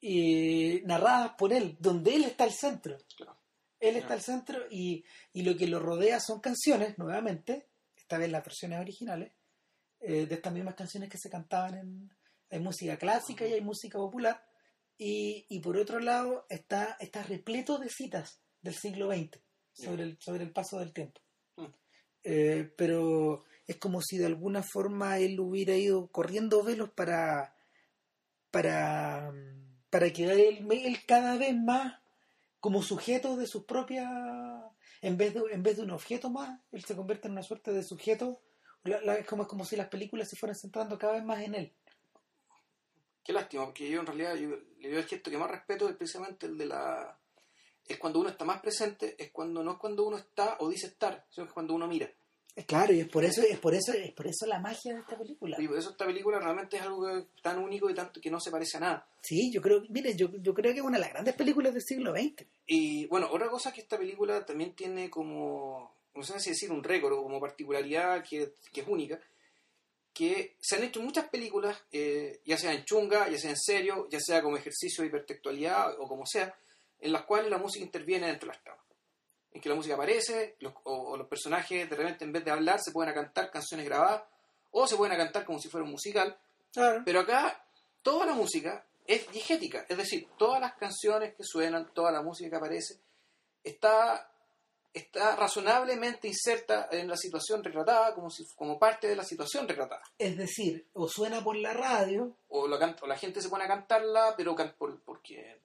eh, 0.00 0.80
narradas 0.86 1.34
por 1.36 1.52
él, 1.52 1.76
donde 1.78 2.14
él 2.14 2.24
está 2.24 2.44
al 2.44 2.54
centro. 2.54 2.96
Claro. 3.14 3.36
Él 3.78 3.96
está 3.96 4.14
al 4.14 4.22
centro 4.22 4.60
y, 4.70 5.04
y 5.34 5.42
lo 5.42 5.58
que 5.58 5.66
lo 5.66 5.78
rodea 5.78 6.20
son 6.20 6.40
canciones, 6.40 6.96
nuevamente, 6.96 7.66
esta 7.94 8.16
vez 8.16 8.30
las 8.30 8.42
versiones 8.42 8.80
originales, 8.80 9.32
eh, 10.00 10.24
de 10.24 10.34
estas 10.34 10.54
mismas 10.54 10.74
canciones 10.74 11.10
que 11.10 11.18
se 11.18 11.28
cantaban 11.28 11.74
en... 11.74 12.10
Hay 12.48 12.60
música 12.60 12.96
clásica 12.96 13.46
y 13.46 13.52
hay 13.52 13.60
música 13.60 13.98
popular. 13.98 14.42
Y, 14.96 15.44
y 15.50 15.60
por 15.60 15.76
otro 15.76 16.00
lado 16.00 16.46
está, 16.48 16.96
está 16.98 17.22
repleto 17.22 17.76
de 17.76 17.90
citas 17.90 18.40
del 18.62 18.74
siglo 18.74 19.12
XX 19.12 19.38
sobre 19.72 20.02
el, 20.04 20.18
sobre 20.20 20.44
el 20.44 20.52
paso 20.52 20.78
del 20.78 20.92
tiempo. 20.92 21.20
Mm. 21.56 21.66
Eh, 22.24 22.72
pero 22.76 23.44
es 23.66 23.76
como 23.76 24.00
si 24.00 24.18
de 24.18 24.26
alguna 24.26 24.62
forma 24.62 25.18
él 25.18 25.38
hubiera 25.40 25.76
ido 25.76 26.08
corriendo 26.08 26.62
velos 26.62 26.90
para 26.90 27.54
para 28.50 29.32
para 29.90 30.12
quedar 30.12 30.38
él, 30.38 30.66
él 30.70 30.98
cada 31.06 31.36
vez 31.36 31.54
más 31.56 32.00
como 32.60 32.82
sujeto 32.82 33.36
de 33.36 33.46
sus 33.46 33.64
propias 33.64 34.08
en 35.00 35.16
vez 35.16 35.34
de 35.34 35.42
en 35.50 35.62
vez 35.62 35.76
de 35.76 35.82
un 35.82 35.90
objeto 35.90 36.30
más 36.30 36.60
él 36.70 36.84
se 36.84 36.94
convierte 36.96 37.28
en 37.28 37.32
una 37.32 37.42
suerte 37.42 37.72
de 37.72 37.82
sujeto 37.82 38.40
La- 38.84 39.00
la- 39.00 39.16
es 39.16 39.26
como 39.26 39.42
es 39.42 39.48
como 39.48 39.64
si 39.64 39.76
las 39.76 39.88
películas 39.88 40.28
se 40.28 40.36
fueran 40.36 40.56
centrando 40.56 40.98
cada 40.98 41.14
vez 41.14 41.24
más 41.24 41.40
en 41.42 41.54
él 41.54 41.72
Qué 43.24 43.32
lástima, 43.32 43.64
porque 43.66 43.88
yo 43.88 44.00
en 44.00 44.06
realidad 44.06 44.34
yo, 44.34 44.48
le 44.80 44.88
veo 44.88 44.98
el 44.98 45.06
gesto 45.06 45.30
que 45.30 45.38
más 45.38 45.50
respeto 45.50 45.88
es 45.88 45.94
precisamente 45.94 46.46
el 46.46 46.58
de 46.58 46.66
la... 46.66 47.16
Es 47.86 47.98
cuando 47.98 48.20
uno 48.20 48.30
está 48.30 48.44
más 48.44 48.60
presente, 48.60 49.16
es 49.18 49.30
cuando 49.30 49.62
no 49.62 49.72
es 49.72 49.78
cuando 49.78 50.04
uno 50.04 50.16
está 50.16 50.56
o 50.60 50.68
dice 50.68 50.86
estar, 50.86 51.26
sino 51.30 51.46
que 51.46 51.48
es 51.50 51.54
cuando 51.54 51.74
uno 51.74 51.86
mira. 51.86 52.10
Claro 52.66 52.92
y 52.92 53.00
es 53.00 53.08
por 53.08 53.24
eso 53.24 53.40
es 53.40 53.58
por 53.58 53.74
eso 53.74 53.94
es 53.94 54.12
por 54.12 54.26
eso 54.26 54.44
la 54.46 54.58
magia 54.58 54.92
de 54.92 55.00
esta 55.00 55.16
película 55.16 55.56
Y 55.58 55.66
por 55.66 55.78
eso 55.78 55.88
esta 55.88 56.04
película 56.04 56.38
realmente 56.38 56.76
es 56.76 56.82
algo 56.82 57.26
tan 57.40 57.58
único 57.58 57.88
y 57.88 57.94
tanto 57.94 58.20
que 58.20 58.30
no 58.30 58.40
se 58.40 58.50
parece 58.50 58.76
a 58.76 58.80
nada. 58.80 59.08
sí 59.22 59.50
yo 59.50 59.62
creo 59.62 59.82
mire 59.88 60.14
yo, 60.14 60.30
yo 60.36 60.52
creo 60.52 60.72
que 60.74 60.80
es 60.80 60.84
una 60.84 60.98
de 60.98 61.00
las 61.00 61.12
grandes 61.12 61.34
películas 61.34 61.72
del 61.72 61.82
siglo 61.82 62.12
XX 62.12 62.44
Y 62.66 63.06
bueno, 63.06 63.28
otra 63.32 63.48
cosa 63.48 63.70
es 63.70 63.76
que 63.76 63.80
esta 63.80 63.96
película 63.96 64.44
también 64.44 64.74
tiene 64.74 65.08
como, 65.08 65.94
no 66.14 66.22
sé 66.22 66.38
si 66.40 66.50
decir 66.50 66.70
un 66.70 66.84
récord 66.84 67.14
o 67.14 67.22
como 67.22 67.40
particularidad 67.40 68.22
que, 68.22 68.52
que 68.70 68.82
es 68.82 68.86
única, 68.86 69.18
que 70.12 70.56
se 70.60 70.76
han 70.76 70.82
hecho 70.84 71.00
muchas 71.00 71.28
películas, 71.28 71.78
eh, 71.90 72.40
ya 72.44 72.58
sea 72.58 72.74
en 72.74 72.84
chunga, 72.84 73.30
ya 73.30 73.38
sea 73.38 73.50
en 73.50 73.56
serio, 73.56 74.08
ya 74.10 74.20
sea 74.20 74.42
como 74.42 74.58
ejercicio 74.58 75.02
de 75.02 75.08
hipertextualidad 75.08 75.98
o 75.98 76.06
como 76.06 76.26
sea, 76.26 76.54
en 77.02 77.12
las 77.12 77.24
cuales 77.24 77.50
la 77.50 77.58
música 77.58 77.84
interviene 77.84 78.26
dentro 78.28 78.48
de 78.48 78.54
las 78.54 78.62
tramas. 78.64 78.82
En 79.52 79.60
que 79.60 79.68
la 79.68 79.74
música 79.74 79.94
aparece, 79.94 80.56
los- 80.60 80.72
o, 80.84 81.10
o 81.12 81.16
los 81.18 81.26
personajes 81.28 81.88
de 81.90 81.96
repente 81.96 82.24
en 82.24 82.32
vez 82.32 82.44
de 82.44 82.50
hablar 82.50 82.80
se 82.80 82.90
pueden 82.92 83.10
a 83.10 83.14
cantar 83.14 83.50
canciones 83.50 83.84
grabadas, 83.86 84.22
o 84.70 84.86
se 84.86 84.96
pueden 84.96 85.12
a 85.14 85.18
cantar 85.18 85.44
como 85.44 85.58
si 85.58 85.68
fuera 85.68 85.84
un 85.84 85.90
musical, 85.90 86.38
claro 86.72 87.02
pero 87.04 87.20
acá 87.20 87.62
toda 88.02 88.24
la 88.24 88.32
música 88.32 88.84
es 89.06 89.30
diegética, 89.30 89.84
es 89.88 89.96
decir, 89.98 90.26
todas 90.38 90.60
las 90.60 90.74
canciones 90.74 91.34
que 91.34 91.42
suenan, 91.44 91.92
toda 91.92 92.10
la 92.12 92.22
música 92.22 92.48
que 92.48 92.56
aparece, 92.56 92.94
está, 93.64 94.30
está 94.94 95.36
razonablemente 95.36 96.28
inserta 96.28 96.88
en 96.90 97.08
la 97.08 97.16
situación 97.16 97.62
retratada 97.62 98.14
como, 98.14 98.30
si, 98.30 98.44
como 98.56 98.78
parte 98.78 99.08
de 99.08 99.16
la 99.16 99.24
situación 99.24 99.68
retratada. 99.68 100.02
es 100.18 100.36
decir 100.36 100.86
o 100.94 101.08
suena 101.08 101.42
por 101.44 101.56
la 101.56 101.72
radio 101.72 102.34
O 102.48 102.66
la, 102.68 102.78
can- 102.78 102.96
o 103.02 103.06
la 103.06 103.16
gente 103.18 103.40
se 103.42 103.48
pone 103.48 103.64
a 103.64 103.68
cantarla, 103.68 104.34
pero 104.36 104.54
can- 104.54 104.74
por- 104.78 105.00
porque, 105.02 105.58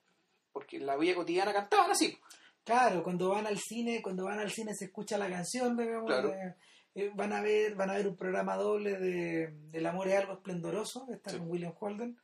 porque 0.57 0.77
en 0.77 0.85
la 0.87 0.97
vida 0.97 1.13
cotidiana 1.13 1.53
cantaban 1.53 1.91
así. 1.91 2.17
Claro, 2.63 3.03
cuando 3.03 3.29
van 3.29 3.45
al 3.45 3.59
cine, 3.59 4.01
cuando 4.01 4.25
van 4.25 4.39
al 4.39 4.49
cine 4.51 4.73
se 4.73 4.85
escucha 4.85 5.17
la 5.19 5.29
canción, 5.29 5.77
digamos, 5.77 6.07
Claro. 6.07 6.29
de- 6.29 6.55
eh, 6.95 7.11
van 7.15 7.31
a 7.31 7.41
ver, 7.41 7.75
van 7.75 7.91
a 7.91 7.93
ver 7.93 8.07
un 8.07 8.15
programa 8.17 8.55
doble 8.55 8.97
de 8.97 9.53
El 9.71 9.85
amor 9.85 10.07
es 10.07 10.15
algo 10.17 10.33
esplendoroso, 10.33 11.07
está 11.11 11.29
Sí. 11.29 11.37
con 11.37 11.49
William 11.49 11.73
Holden, 11.79 12.17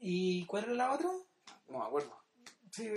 ¿Y 0.00 0.44
cuál 0.46 0.64
era 0.64 0.74
la 0.74 0.92
otra? 0.92 1.08
No 1.68 1.78
me 1.78 1.84
acuerdo. 1.84 2.16
Sí, 2.70 2.88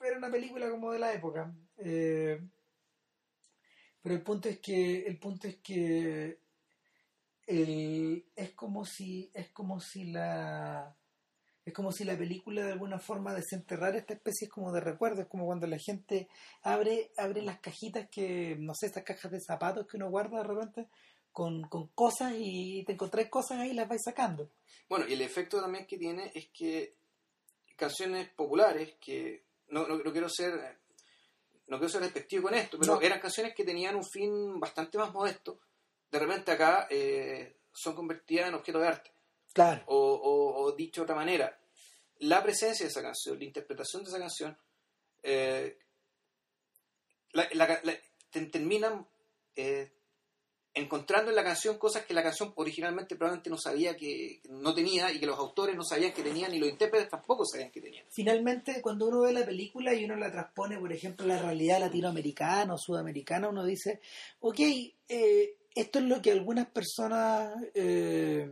era 0.00 0.18
una 0.18 0.30
película 0.30 0.68
como 0.70 0.92
de 0.92 0.98
la 1.00 1.12
época. 1.12 1.52
Eh, 1.78 2.40
pero 4.02 4.14
el 4.14 4.22
punto 4.22 4.48
es 4.48 4.58
que, 4.60 5.06
el 5.06 5.18
punto 5.18 5.48
es 5.48 5.56
que 5.56 6.38
el, 7.46 8.24
es 8.36 8.50
como 8.54 8.84
si, 8.84 9.30
es 9.34 9.50
como 9.50 9.80
si 9.80 10.04
la 10.12 10.96
es 11.64 11.72
como 11.72 11.92
si 11.92 12.04
la 12.04 12.16
película 12.16 12.64
de 12.64 12.72
alguna 12.72 12.98
forma 12.98 13.34
desenterrara 13.34 13.96
esta 13.98 14.14
especie 14.14 14.48
como 14.48 14.70
de 14.72 14.80
recuerdo, 14.80 15.22
es 15.22 15.28
como 15.28 15.46
cuando 15.46 15.66
la 15.66 15.78
gente 15.78 16.28
abre, 16.62 17.10
abre 17.16 17.42
las 17.42 17.60
cajitas 17.60 18.08
que, 18.10 18.56
no 18.58 18.74
sé, 18.74 18.86
estas 18.86 19.04
cajas 19.04 19.30
de 19.32 19.40
zapatos 19.40 19.86
que 19.86 19.96
uno 19.96 20.10
guarda 20.10 20.38
de 20.42 20.44
repente 20.44 20.88
con, 21.32 21.62
con 21.68 21.88
cosas 21.88 22.34
y 22.36 22.84
te 22.84 22.92
encontrás 22.92 23.28
cosas 23.28 23.58
ahí 23.60 23.70
y 23.70 23.74
las 23.74 23.88
vais 23.88 24.02
sacando. 24.04 24.50
Bueno, 24.88 25.06
y 25.08 25.14
el 25.14 25.22
efecto 25.22 25.60
también 25.60 25.86
que 25.86 25.96
tiene 25.98 26.30
es 26.34 26.48
que 26.52 26.94
canciones 27.76 28.28
populares 28.28 28.94
que 29.00 29.44
no, 29.68 29.86
no, 29.88 29.96
no 29.96 30.12
quiero 30.12 30.28
ser 30.28 30.78
no 31.66 31.78
quiero 31.78 31.88
ser 31.88 32.02
despectivo 32.02 32.42
con 32.44 32.54
esto, 32.54 32.78
pero 32.78 32.96
No. 32.96 33.00
eran 33.00 33.20
canciones 33.20 33.54
que 33.54 33.64
tenían 33.64 33.96
un 33.96 34.04
fin 34.04 34.60
bastante 34.60 34.98
más 34.98 35.12
modesto, 35.14 35.58
de 36.10 36.18
repente 36.18 36.52
acá 36.52 36.86
eh, 36.90 37.56
son 37.72 37.94
convertidas 37.94 38.48
en 38.48 38.54
objeto 38.54 38.78
de 38.78 38.86
arte. 38.86 39.10
Claro. 39.54 39.82
O, 39.86 39.96
o- 39.96 40.62
o 40.64 40.72
dicho 40.72 41.00
de 41.00 41.04
otra 41.04 41.14
manera, 41.16 41.58
la 42.18 42.42
presencia 42.42 42.84
de 42.84 42.90
esa 42.90 43.00
canción, 43.00 43.38
la 43.38 43.44
interpretación 43.44 44.02
de 44.04 44.10
esa 44.10 44.18
canción, 44.18 44.58
eh, 45.22 45.78
la- 47.32 47.48
la- 47.54 47.80
la- 47.82 47.98
te- 48.30 48.46
terminan 48.46 49.06
eh, 49.56 49.92
encontrando 50.74 51.30
en 51.30 51.36
la 51.36 51.44
canción 51.44 51.78
cosas 51.78 52.04
que 52.04 52.14
la 52.14 52.22
canción 52.24 52.52
originalmente 52.56 53.14
probablemente 53.14 53.48
no 53.48 53.56
sabía 53.56 53.96
que 53.96 54.40
que 54.42 54.48
no 54.48 54.74
tenía 54.74 55.12
y 55.12 55.20
que 55.20 55.26
los 55.26 55.38
autores 55.38 55.76
no 55.76 55.84
sabían 55.84 56.12
que 56.12 56.24
tenían 56.24 56.52
y 56.52 56.58
los 56.58 56.68
intérpretes 56.68 57.08
tampoco 57.08 57.44
sabían 57.46 57.70
que 57.70 57.80
tenían. 57.80 58.04
Finalmente, 58.10 58.82
cuando 58.82 59.06
uno 59.06 59.20
ve 59.20 59.32
la 59.32 59.46
película 59.46 59.94
y 59.94 60.04
uno 60.04 60.16
la 60.16 60.32
transpone, 60.32 60.78
por 60.80 60.92
ejemplo, 60.92 61.24
a 61.24 61.28
la 61.28 61.40
realidad 61.42 61.78
latinoamericana 61.78 62.74
o 62.74 62.78
sudamericana, 62.78 63.48
uno 63.48 63.64
dice, 63.64 64.00
ok, 64.40 64.58
eh, 65.08 65.56
esto 65.76 66.00
es 66.00 66.04
lo 66.06 66.20
que 66.20 66.32
algunas 66.32 66.66
personas 66.66 67.54
eh, 67.74 68.50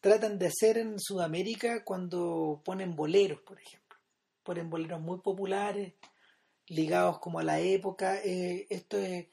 tratan 0.00 0.38
de 0.38 0.46
hacer 0.46 0.78
en 0.78 0.98
Sudamérica 0.98 1.84
cuando 1.84 2.62
ponen 2.64 2.94
boleros, 2.96 3.40
por 3.42 3.60
ejemplo. 3.60 3.96
Ponen 4.42 4.70
boleros 4.70 5.00
muy 5.00 5.18
populares, 5.20 5.94
ligados 6.68 7.18
como 7.18 7.38
a 7.38 7.44
la 7.44 7.60
época. 7.60 8.18
eh, 8.24 8.66
esto 8.70 8.96
es... 8.98 9.26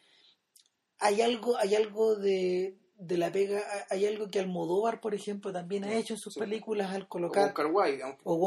Hay 1.00 1.22
algo, 1.22 1.58
hay 1.58 1.76
algo 1.76 2.16
de, 2.16 2.78
de 2.98 3.18
la 3.18 3.32
pega, 3.32 3.62
hay 3.90 4.06
algo 4.06 4.28
que 4.30 4.40
Almodóvar, 4.40 5.02
por 5.02 5.14
ejemplo, 5.14 5.52
también 5.52 5.84
ha 5.84 5.94
hecho 5.94 6.14
en 6.14 6.20
sus 6.20 6.34
Sí. 6.34 6.40
películas 6.40 6.92
al 6.94 7.04
O 7.04 7.10
colocar 7.10 7.54
aunque- 8.06 8.22
o 8.24 8.38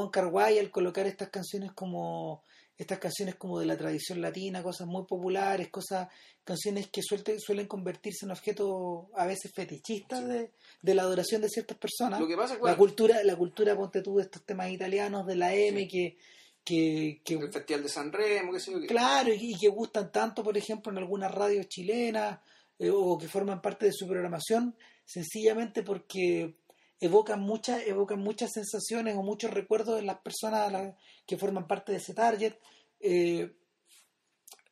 al 0.58 0.70
colocar 0.70 1.06
estas 1.06 1.28
canciones 1.28 1.72
como 1.72 2.42
estas 2.78 2.98
canciones 3.00 3.34
como 3.34 3.58
de 3.58 3.66
la 3.66 3.76
tradición 3.76 4.20
latina, 4.22 4.62
cosas 4.62 4.86
muy 4.86 5.04
populares, 5.04 5.68
cosas 5.68 6.08
canciones 6.44 6.88
que 6.88 7.02
suelte- 7.02 7.38
suelen 7.40 7.66
convertirse 7.66 8.24
en 8.24 8.30
objetos 8.30 9.06
a 9.16 9.26
veces 9.26 9.52
fetichistas 9.52 10.20
Sí. 10.20 10.26
de, 10.26 10.52
de 10.80 10.94
la 10.94 11.02
adoración 11.02 11.42
de 11.42 11.48
ciertas 11.48 11.76
personas. 11.76 12.20
Lo 12.20 12.28
que 12.28 12.36
pasa 12.36 12.54
es 12.54 12.60
la 12.62 12.76
cultura, 12.76 13.22
la 13.24 13.36
cultura, 13.36 13.76
ponte 13.76 14.00
tú, 14.00 14.16
de 14.16 14.22
estos 14.22 14.44
temas 14.44 14.70
italianos 14.70 15.26
de 15.26 15.34
la 15.36 15.52
M 15.54 15.86
que, 15.88 16.16
que, 16.64 17.20
que 17.24 17.34
el 17.34 17.52
Festival 17.52 17.82
de 17.82 17.88
San 17.88 18.12
Remo, 18.12 18.52
qué 18.52 18.60
sé 18.60 18.70
yo, 18.72 18.78
claro, 18.86 19.32
y, 19.34 19.54
y 19.54 19.58
que 19.58 19.68
gustan 19.68 20.12
tanto, 20.12 20.44
por 20.44 20.56
ejemplo, 20.56 20.92
en 20.92 20.98
algunas 20.98 21.32
radios 21.34 21.66
chilenas 21.68 22.38
eh, 22.78 22.90
o 22.90 23.18
que 23.18 23.26
forman 23.26 23.60
parte 23.60 23.86
de 23.86 23.92
su 23.92 24.06
programación, 24.06 24.76
sencillamente 25.04 25.82
porque 25.82 26.54
evocan 27.00 27.40
muchas 27.40 27.86
evocan 27.86 28.20
muchas 28.20 28.52
sensaciones 28.52 29.16
o 29.16 29.22
muchos 29.22 29.50
recuerdos 29.52 29.98
en 30.00 30.06
las 30.06 30.18
personas 30.20 30.94
que 31.26 31.36
forman 31.38 31.66
parte 31.66 31.92
de 31.92 31.98
ese 31.98 32.14
target. 32.14 32.54
Eh, 33.00 33.52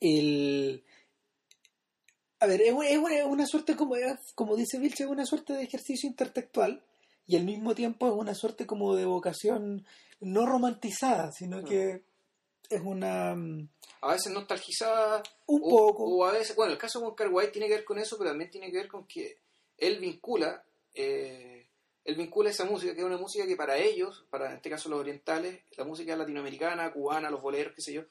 el, 0.00 0.84
a 2.40 2.46
ver, 2.46 2.60
es, 2.62 2.72
una- 2.72 3.42
es 3.42 3.48
suerte, 3.48 3.76
como, 3.76 3.94
como 4.34 4.56
dice 4.56 4.78
Vilche, 4.78 5.04
es 5.04 5.10
una 5.10 5.24
suerte 5.26 5.54
de 5.54 5.62
ejercicio 5.62 6.08
intertextual 6.08 6.82
y 7.26 7.36
al 7.36 7.44
mismo 7.44 7.74
tiempo 7.74 8.06
es 8.06 8.12
una 8.12 8.34
suerte 8.34 8.66
como 8.66 8.94
de 8.94 9.04
vocación 9.06 9.86
no 10.20 10.46
romantizada, 10.46 11.30
sino 11.32 11.62
que 11.64 12.02
es 12.68 12.80
una... 12.82 13.34
mm, 13.34 13.68
a 14.02 14.12
veces 14.12 14.32
nostalgizada 14.32 15.22
Un 15.46 15.60
o, 15.64 15.68
poco. 15.68 16.04
o 16.04 16.24
a 16.26 16.32
veces, 16.32 16.54
bueno, 16.56 16.72
el 16.72 16.78
caso 16.78 17.00
con 17.00 17.14
Carguay 17.14 17.50
tiene 17.52 17.68
que 17.68 17.74
ver 17.76 17.84
con 17.84 17.98
eso, 17.98 18.16
pero 18.18 18.30
también 18.30 18.50
tiene 18.50 18.70
que 18.70 18.78
ver 18.78 18.88
con 18.88 19.06
que 19.06 19.38
él 19.78 19.98
vincula, 19.98 20.62
eh, 20.94 21.55
él 22.06 22.14
vincula 22.16 22.50
esa 22.50 22.64
música, 22.64 22.94
que 22.94 23.00
es 23.00 23.04
una 23.06 23.18
música 23.18 23.46
que 23.46 23.56
para 23.56 23.76
ellos, 23.76 24.24
para 24.30 24.46
en 24.50 24.56
este 24.56 24.70
caso 24.70 24.88
los 24.88 25.00
orientales, 25.00 25.60
la 25.76 25.84
música 25.84 26.16
latinoamericana, 26.16 26.92
cubana, 26.92 27.30
los 27.30 27.42
boleros, 27.42 27.74
qué 27.74 27.82
sé 27.82 27.92
yo, 27.92 28.02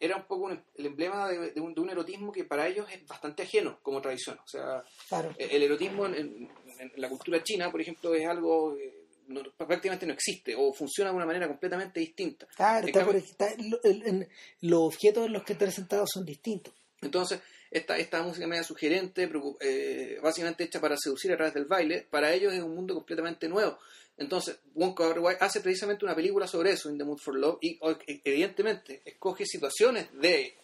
era 0.00 0.14
un 0.16 0.24
poco 0.26 0.44
un- 0.44 0.62
el 0.76 0.86
emblema 0.86 1.28
de, 1.28 1.50
de 1.52 1.60
un, 1.60 1.74
de 1.74 1.80
un 1.80 1.90
erotismo 1.90 2.30
que 2.30 2.44
para 2.44 2.68
ellos 2.68 2.86
es 2.92 3.04
bastante 3.06 3.42
ajeno 3.42 3.80
como 3.82 4.00
tradición. 4.00 4.38
O 4.44 4.46
sea, 4.46 4.84
Claro. 5.08 5.34
eh, 5.38 5.48
el 5.50 5.62
erotismo 5.64 6.06
en, 6.06 6.14
en- 6.14 6.50
en 6.78 6.92
la 6.96 7.08
cultura 7.08 7.42
china, 7.42 7.70
por 7.72 7.80
ejemplo, 7.80 8.14
es 8.14 8.24
algo 8.26 8.76
que 8.76 9.06
no- 9.26 9.42
prácticamente 9.56 10.06
no 10.06 10.12
existe 10.12 10.54
o 10.56 10.72
funciona 10.72 11.10
de 11.10 11.16
una 11.16 11.26
manera 11.26 11.48
completamente 11.48 11.98
distinta. 12.00 12.46
Claro, 12.54 12.86
está 12.86 13.00
cambio- 13.00 13.20
por- 13.20 13.28
está- 13.30 13.54
lo- 13.58 13.82
el- 13.82 14.06
en- 14.06 14.28
los 14.60 14.80
objetos 14.82 15.26
en 15.26 15.32
los 15.32 15.42
que 15.42 15.54
están 15.54 15.72
sentados 15.72 16.10
son 16.14 16.24
distintos. 16.24 16.72
Entonces, 17.02 17.40
esta, 17.70 17.96
esta 17.98 18.22
música 18.22 18.46
media 18.46 18.62
sugerente, 18.62 19.30
eh, 19.60 20.18
básicamente 20.22 20.64
hecha 20.64 20.80
para 20.80 20.96
seducir 20.96 21.32
a 21.32 21.36
través 21.36 21.54
del 21.54 21.64
baile, 21.66 22.06
para 22.10 22.32
ellos 22.32 22.52
es 22.52 22.62
un 22.62 22.74
mundo 22.74 22.94
completamente 22.94 23.48
nuevo. 23.48 23.78
Entonces, 24.16 24.58
Wai 24.74 25.36
hace 25.38 25.60
precisamente 25.60 26.04
una 26.04 26.14
película 26.14 26.46
sobre 26.46 26.72
eso, 26.72 26.90
In 26.90 26.98
the 26.98 27.04
Mood 27.04 27.18
for 27.18 27.36
Love, 27.36 27.58
y 27.60 27.78
e- 28.06 28.20
evidentemente 28.24 29.00
escoge 29.04 29.44
situaciones 29.46 30.08
de 30.12 30.54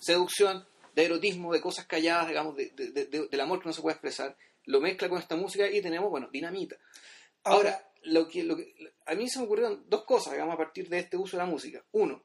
seducción, 0.00 0.64
de 0.94 1.04
erotismo, 1.04 1.52
de 1.52 1.60
cosas 1.60 1.86
calladas, 1.86 2.28
digamos, 2.28 2.56
de- 2.56 2.70
de- 2.70 2.90
de- 2.92 3.06
de- 3.06 3.28
del 3.28 3.40
amor 3.40 3.60
que 3.60 3.66
no 3.68 3.72
se 3.72 3.82
puede 3.82 3.94
expresar, 3.94 4.36
lo 4.66 4.80
mezcla 4.80 5.08
con 5.08 5.18
esta 5.18 5.36
música 5.36 5.68
y 5.68 5.80
tenemos, 5.82 6.10
bueno, 6.10 6.28
dinamita. 6.32 6.76
Ahora, 7.44 7.88
lo 8.04 8.28
que, 8.28 8.42
lo 8.44 8.56
que 8.56 8.74
a 9.06 9.14
mí 9.14 9.28
se 9.28 9.38
me 9.38 9.44
ocurrieron 9.46 9.84
dos 9.88 10.04
cosas, 10.04 10.32
digamos, 10.32 10.54
a 10.54 10.58
partir 10.58 10.88
de 10.88 10.98
este 10.98 11.16
uso 11.16 11.36
de 11.36 11.42
la 11.42 11.48
música. 11.48 11.82
Uno, 11.92 12.22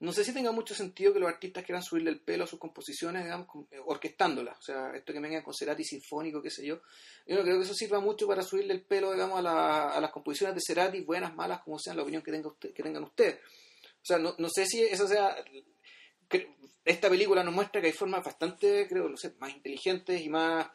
no 0.00 0.12
sé 0.12 0.24
si 0.24 0.32
tenga 0.34 0.52
mucho 0.52 0.74
sentido 0.74 1.12
que 1.12 1.18
los 1.20 1.28
artistas 1.28 1.64
quieran 1.64 1.82
subirle 1.82 2.10
el 2.10 2.20
pelo 2.20 2.44
a 2.44 2.46
sus 2.46 2.58
composiciones, 2.58 3.24
digamos, 3.24 3.46
eh, 3.70 3.78
orquestándolas. 3.84 4.58
O 4.58 4.62
sea, 4.62 4.90
esto 4.94 5.12
que 5.12 5.20
vengan 5.20 5.42
con 5.42 5.54
Cerati 5.54 5.84
sinfónico, 5.84 6.42
qué 6.42 6.50
sé 6.50 6.66
yo. 6.66 6.80
Yo 7.26 7.36
no 7.36 7.42
creo 7.42 7.56
que 7.58 7.64
eso 7.64 7.74
sirva 7.74 8.00
mucho 8.00 8.26
para 8.26 8.42
subirle 8.42 8.74
el 8.74 8.82
pelo, 8.82 9.12
digamos, 9.12 9.38
a, 9.38 9.42
la- 9.42 9.90
a 9.90 10.00
las 10.00 10.10
composiciones 10.10 10.54
de 10.54 10.60
Cerati, 10.66 11.00
buenas, 11.00 11.34
malas, 11.34 11.60
como 11.62 11.78
sean, 11.78 11.96
la 11.96 12.02
opinión 12.02 12.22
que, 12.22 12.30
tenga 12.32 12.48
usted, 12.48 12.72
que 12.72 12.82
tengan 12.82 13.04
ustedes. 13.04 13.36
O 13.36 14.04
sea, 14.06 14.18
no, 14.18 14.34
no 14.38 14.48
sé 14.48 14.66
si 14.66 14.82
eso 14.82 15.06
sea... 15.08 15.34
Esta 16.84 17.08
película 17.08 17.42
nos 17.42 17.52
muestra 17.54 17.80
que 17.80 17.88
hay 17.88 17.92
formas 17.92 18.24
bastante, 18.24 18.86
creo, 18.88 19.08
no 19.08 19.16
sé, 19.16 19.34
más 19.38 19.52
inteligentes 19.52 20.20
y 20.20 20.28
más, 20.28 20.68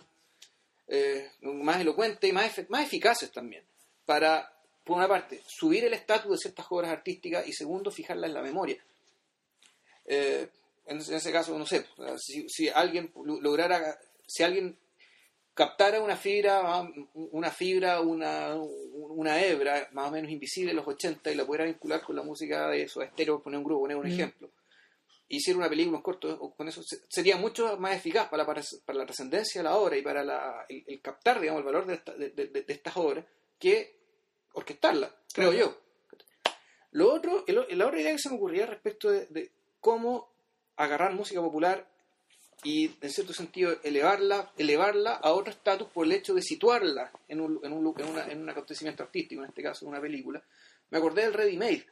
eh, 0.88 1.30
más 1.42 1.80
elocuentes 1.80 2.30
y 2.30 2.34
más, 2.34 2.52
efe- 2.58 2.68
más 2.70 2.84
eficaces 2.86 3.32
también 3.32 3.64
para, 4.06 4.54
por 4.84 4.98
una 4.98 5.08
parte, 5.08 5.42
subir 5.48 5.86
el 5.86 5.94
estatus 5.94 6.32
de 6.32 6.38
ciertas 6.38 6.66
obras 6.70 6.92
artísticas 6.92 7.48
y 7.48 7.54
segundo, 7.54 7.92
fijarlas 7.92 8.28
en 8.30 8.34
la 8.34 8.42
memoria. 8.42 8.84
Eh, 10.14 10.50
en, 10.88 10.98
ese- 10.98 11.12
en 11.12 11.18
ese 11.18 11.32
caso, 11.32 11.58
no 11.58 11.66
sé, 11.66 11.86
si, 12.18 12.50
si 12.50 12.68
alguien 12.68 13.12
lo- 13.24 13.40
lograra, 13.40 13.98
si 14.28 14.44
alguien 14.44 14.78
captara 15.54 16.02
una 16.02 16.18
fibra, 16.18 16.62
ah, 16.64 16.90
una 17.14 17.50
fibra, 17.52 18.02
una, 18.02 18.56
una 18.94 19.42
hebra 19.42 19.88
más 19.94 20.10
o 20.10 20.12
menos 20.12 20.30
invisible 20.32 20.72
en 20.72 20.78
los 20.78 20.88
80 20.88 21.32
y 21.32 21.36
la 21.36 21.46
pudiera 21.46 21.66
vincular 21.66 22.02
con 22.02 22.16
la 22.16 22.24
música 22.24 22.68
de 22.70 22.84
esos 22.84 23.04
estéreo, 23.04 23.42
poner 23.42 23.58
un 23.60 23.64
grupo, 23.64 23.82
poner 23.82 23.98
un 23.98 24.06
Mm. 24.08 24.12
ejemplo, 24.12 24.52
hiciera 25.30 25.60
una 25.60 25.70
película, 25.70 25.98
un 25.98 26.04
corto, 26.04 26.38
con 26.58 26.68
eso 26.68 26.82
se- 26.84 27.02
sería 27.08 27.38
mucho 27.38 27.78
más 27.78 27.96
eficaz 27.96 28.28
para, 28.30 28.46
para, 28.46 28.62
para 28.86 28.98
la 29.00 29.06
trascendencia 29.06 29.60
de 29.62 29.64
la 29.70 29.78
obra 29.78 29.96
y 29.98 30.02
para 30.02 30.24
la- 30.26 30.66
el, 30.68 30.84
el 30.88 31.02
captar, 31.02 31.40
digamos, 31.40 31.60
el 31.60 31.66
valor 31.66 31.86
de, 31.86 31.94
esta- 31.94 32.14
de- 32.16 32.32
de- 32.32 32.48
de 32.48 32.74
estas 32.74 32.98
obras 32.98 33.24
que 33.60 33.96
orquestarla, 34.54 35.08
creo 35.34 35.52
Claro. 35.52 35.66
yo. 35.68 35.82
Lo 36.92 37.14
otro, 37.14 37.46
el- 37.48 37.78
la 37.78 37.88
otra 37.88 38.02
idea 38.02 38.12
que 38.12 38.20
se 38.20 38.30
me 38.30 38.36
ocurría 38.36 38.66
respecto 38.66 39.10
de 39.10 39.52
cómo 39.82 40.32
agarrar 40.78 41.14
música 41.14 41.42
popular 41.42 41.88
y, 42.64 42.92
en 43.02 43.10
cierto 43.10 43.34
sentido, 43.34 43.76
elevarla, 43.84 44.52
elevarla 44.58 45.14
a 45.16 45.34
otro 45.34 45.52
estatus 45.52 45.90
por 45.90 46.06
el 46.06 46.12
hecho 46.14 46.34
de 46.34 46.42
situarla 46.44 47.12
en 47.28 47.42
un, 47.42 47.60
en 47.64 47.74
un, 47.74 47.94
en 48.00 48.08
una- 48.08 48.28
en 48.28 48.40
un 48.42 48.50
acontecimiento 48.50 49.04
artístico, 49.04 49.42
en 49.44 49.50
este 49.50 49.64
caso, 49.64 49.84
en 49.86 49.90
una 49.90 50.00
película. 50.02 50.42
Me 50.92 50.98
acordé 51.00 51.24
del 51.24 51.34
Ready 51.34 51.58
Made, 51.58 51.86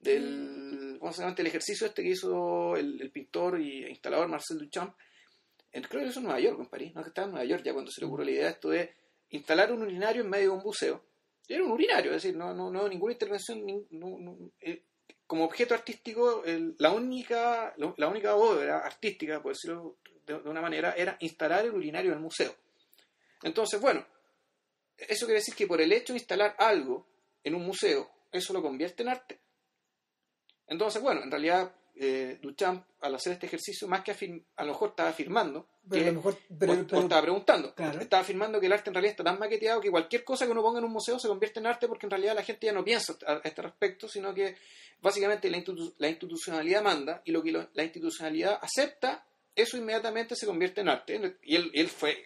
del, 0.00 0.96
¿cómo 1.00 1.12
se 1.12 1.22
llama? 1.22 1.34
El 1.36 1.46
ejercicio 1.46 1.86
este 1.86 2.02
que 2.02 2.10
hizo 2.10 2.76
el, 2.76 3.00
el 3.00 3.10
pintor 3.10 3.60
y 3.60 3.86
instalador 3.86 4.28
Marcel 4.28 4.58
Duchamp. 4.58 4.94
En- 5.72 5.82
creo 5.84 6.02
que 6.02 6.08
eso 6.08 6.20
en 6.20 6.26
Nueva 6.26 6.40
York, 6.40 6.58
en 6.60 6.66
París, 6.66 6.92
no 6.94 7.02
que 7.02 7.08
estaba 7.08 7.26
en 7.26 7.32
Nueva 7.32 7.46
York 7.46 7.62
ya 7.64 7.72
cuando 7.72 7.90
se 7.90 8.00
le 8.00 8.06
ocurrió 8.06 8.24
la 8.26 8.30
idea 8.32 8.50
esto 8.50 8.70
de 8.70 8.94
instalar 9.30 9.72
un 9.72 9.82
urinario 9.82 10.22
en 10.22 10.30
medio 10.30 10.50
de 10.50 10.56
un 10.56 10.62
buceo. 10.62 11.02
Era 11.48 11.62
un 11.64 11.72
urinario, 11.72 12.10
es 12.12 12.22
decir, 12.22 12.36
no, 12.36 12.54
no, 12.54 12.70
no 12.70 12.88
ninguna 12.88 13.12
intervención, 13.12 13.62
no- 13.90 14.18
no- 14.18 14.50
eh, 14.60 14.82
como 15.26 15.44
objeto 15.44 15.74
artístico, 15.74 16.42
la, 16.78 16.92
única, 16.92 17.74
única 17.76 18.36
obra 18.36 18.78
artística, 18.78 19.42
por 19.42 19.52
decirlo 19.52 19.96
de, 20.26 20.40
de 20.40 20.48
una 20.48 20.60
manera, 20.60 20.94
era 20.96 21.16
instalar 21.20 21.64
el 21.64 21.74
urinario 21.74 22.12
en 22.12 22.18
el 22.18 22.22
museo. 22.22 22.54
Entonces, 23.42 23.80
bueno, 23.80 24.06
eso 24.96 25.26
quiere 25.26 25.40
decir 25.40 25.54
que 25.54 25.66
por 25.66 25.80
el 25.80 25.92
hecho 25.92 26.12
de 26.12 26.18
instalar 26.18 26.54
algo 26.58 27.06
en 27.42 27.54
un 27.54 27.64
museo, 27.64 28.10
eso 28.32 28.52
lo 28.52 28.62
convierte 28.62 29.02
en 29.02 29.08
arte. 29.08 29.40
Entonces, 30.66 31.02
bueno, 31.02 31.22
en 31.22 31.30
realidad 31.30 31.74
eh, 31.96 32.38
Duchamp 32.42 32.84
al 33.02 33.14
hacer 33.14 33.34
este 33.34 33.46
ejercicio, 33.46 33.86
más 33.86 34.02
que 34.02 34.10
a 34.56 34.64
lo 34.64 34.72
mejor 34.72 34.90
estaba 34.90 35.10
afirmando, 35.10 35.68
Pero 35.88 36.02
que- 36.02 36.08
a 36.08 36.12
lo 36.12 36.16
mejor- 36.18 36.38
pero- 36.58 36.72
o- 36.72 36.76
o 36.80 36.86
pero- 36.86 37.00
estaba 37.02 37.22
preguntando, 37.22 37.74
Claro. 37.74 38.00
estaba 38.00 38.22
afirmando 38.22 38.58
que 38.58 38.66
el 38.66 38.72
arte 38.72 38.90
en 38.90 38.94
realidad 38.94 39.10
está 39.12 39.24
tan 39.24 39.38
maqueteado 39.38 39.80
que 39.80 39.90
cualquier 39.90 40.24
cosa 40.24 40.44
que 40.46 40.52
uno 40.52 40.62
ponga 40.62 40.80
en 40.80 40.86
un 40.86 40.92
museo 40.92 41.18
se 41.18 41.28
convierte 41.28 41.60
en 41.60 41.66
arte 41.66 41.86
porque 41.86 42.06
en 42.06 42.10
realidad 42.10 42.34
la 42.34 42.42
gente 42.42 42.66
ya 42.66 42.72
no 42.72 42.84
piensa 42.84 43.14
a 43.26 43.40
este 43.44 43.62
respecto, 43.62 44.08
sino 44.08 44.34
que 44.34 44.56
básicamente 45.00 45.48
la, 45.50 45.58
institu- 45.58 45.94
la 45.98 46.08
institucionalidad 46.08 46.82
manda 46.82 47.22
y 47.24 47.30
lo 47.32 47.42
que 47.42 47.52
lo- 47.52 47.68
la 47.74 47.84
institucionalidad 47.84 48.58
acepta, 48.60 49.24
eso 49.54 49.76
inmediatamente 49.76 50.34
se 50.34 50.46
convierte 50.46 50.80
en 50.80 50.88
arte. 50.88 51.36
Y 51.44 51.54
él, 51.56 51.70
y 51.72 51.80
él 51.80 51.88
fue, 51.88 52.16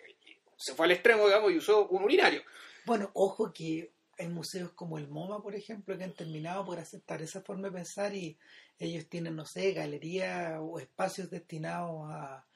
se 0.57 0.75
fue 0.75 0.87
al 0.87 0.93
extremo, 0.93 1.27
digamos, 1.27 1.53
y 1.53 1.57
usó 1.59 1.89
un 1.89 2.05
urinario. 2.05 2.43
Bueno, 2.87 3.11
ojo 3.13 3.53
que 3.53 3.91
hay 4.19 4.29
museos 4.29 4.73
como 4.73 4.99
el 4.99 5.09
MoMA, 5.09 5.41
por 5.43 5.55
ejemplo, 5.55 5.97
que 5.97 6.05
han 6.05 6.13
terminado 6.15 6.65
por 6.65 6.79
aceptar 6.79 7.23
esa 7.23 7.41
forma 7.43 7.69
de 7.69 7.75
pensar 7.75 8.15
y 8.15 8.37
ellos 8.79 9.09
tienen, 9.09 9.37
no 9.37 9.45
sé, 9.47 9.73
galerías 9.73 10.59
o 10.61 10.79
espacios 10.79 11.31
destinados 11.31 12.11
a, 12.11 12.47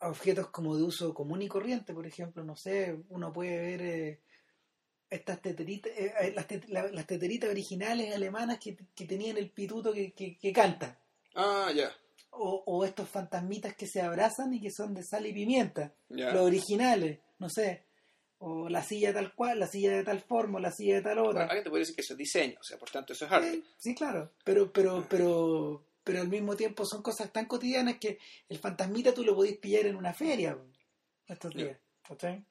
a 0.00 0.08
objetos 0.08 0.48
como 0.50 0.76
de 0.76 0.82
uso 0.82 1.12
común 1.14 1.42
y 1.42 1.48
corriente, 1.48 1.92
por 1.92 2.06
ejemplo, 2.06 2.42
no 2.44 2.56
sé, 2.56 2.96
uno 3.10 3.32
puede 3.32 3.60
ver 3.60 3.82
eh, 3.82 4.20
estas 5.10 5.40
teteritas, 5.42 5.92
eh, 5.96 6.12
eh, 6.20 6.32
las, 6.34 6.46
la- 6.68 6.90
las 6.90 7.06
teteritas 7.06 7.50
originales 7.50 8.14
alemanas 8.14 8.58
que, 8.58 8.76
que 8.94 9.06
tenían 9.06 9.36
el 9.36 9.50
pituto 9.50 9.92
que, 9.92 10.12
que, 10.12 10.38
que 10.38 10.52
canta, 10.52 10.98
Ah, 11.34 11.70
ya, 11.74 11.90
o, 12.32 12.62
o 12.66 12.84
estos 12.84 13.08
fantasmitas 13.08 13.74
que 13.74 13.86
se 13.86 14.00
abrazan 14.00 14.52
y 14.54 14.60
que 14.60 14.70
son 14.70 14.94
de 14.94 15.02
sal 15.02 15.26
y 15.26 15.32
pimienta. 15.32 15.94
Los 16.34 16.42
originales, 16.46 17.20
no 17.38 17.48
sé, 17.48 17.84
o 18.42 18.68
la 18.68 18.82
silla 18.82 19.12
tal 19.12 19.34
cual, 19.34 19.58
la 19.60 19.66
silla 19.66 19.92
de 19.92 20.02
tal 20.02 20.20
forma, 20.20 20.58
o 20.58 20.60
la 20.60 20.72
silla 20.72 20.96
de 20.96 21.02
tal 21.02 21.16
Bueno, 21.16 21.30
otra. 21.30 21.44
alguien 21.44 21.64
te 21.64 21.70
puede 21.70 21.80
decir 21.82 21.94
que 21.94 22.00
eso 22.00 22.14
es 22.14 22.18
diseño, 22.18 22.56
o 22.60 22.64
sea, 22.64 22.78
por 22.78 22.90
tanto 22.90 23.12
eso 23.12 23.26
es 23.26 23.32
arte. 23.32 23.50
Sí, 23.52 23.64
sí, 23.78 23.94
claro, 23.94 24.32
pero, 24.44 24.72
pero, 24.72 25.06
pero, 25.08 25.84
pero 26.02 26.20
al 26.20 26.28
mismo 26.28 26.56
tiempo 26.56 26.84
son 26.86 27.02
cosas 27.02 27.30
tan 27.32 27.46
cotidianas 27.46 27.98
que 27.98 28.18
el 28.48 28.58
fantasmita 28.58 29.12
tú 29.12 29.24
lo 29.24 29.34
podés 29.34 29.58
pillar 29.58 29.86
en 29.86 29.96
una 29.96 30.14
feria 30.14 30.58
estos 31.28 31.54
días, 31.54 31.78
¿cachai? 32.02 32.42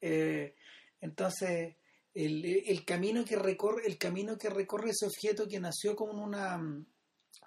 Eh, 0.00 0.54
entonces, 1.00 1.74
el, 2.14 2.44
el 2.44 2.84
camino 2.84 3.24
que 3.24 3.36
recorre, 3.36 3.86
el 3.86 3.96
camino 3.96 4.36
que 4.36 4.50
recorre 4.50 4.90
ese 4.90 5.06
objeto 5.06 5.48
que 5.48 5.58
nació 5.58 5.96
con 5.96 6.18
una 6.18 6.60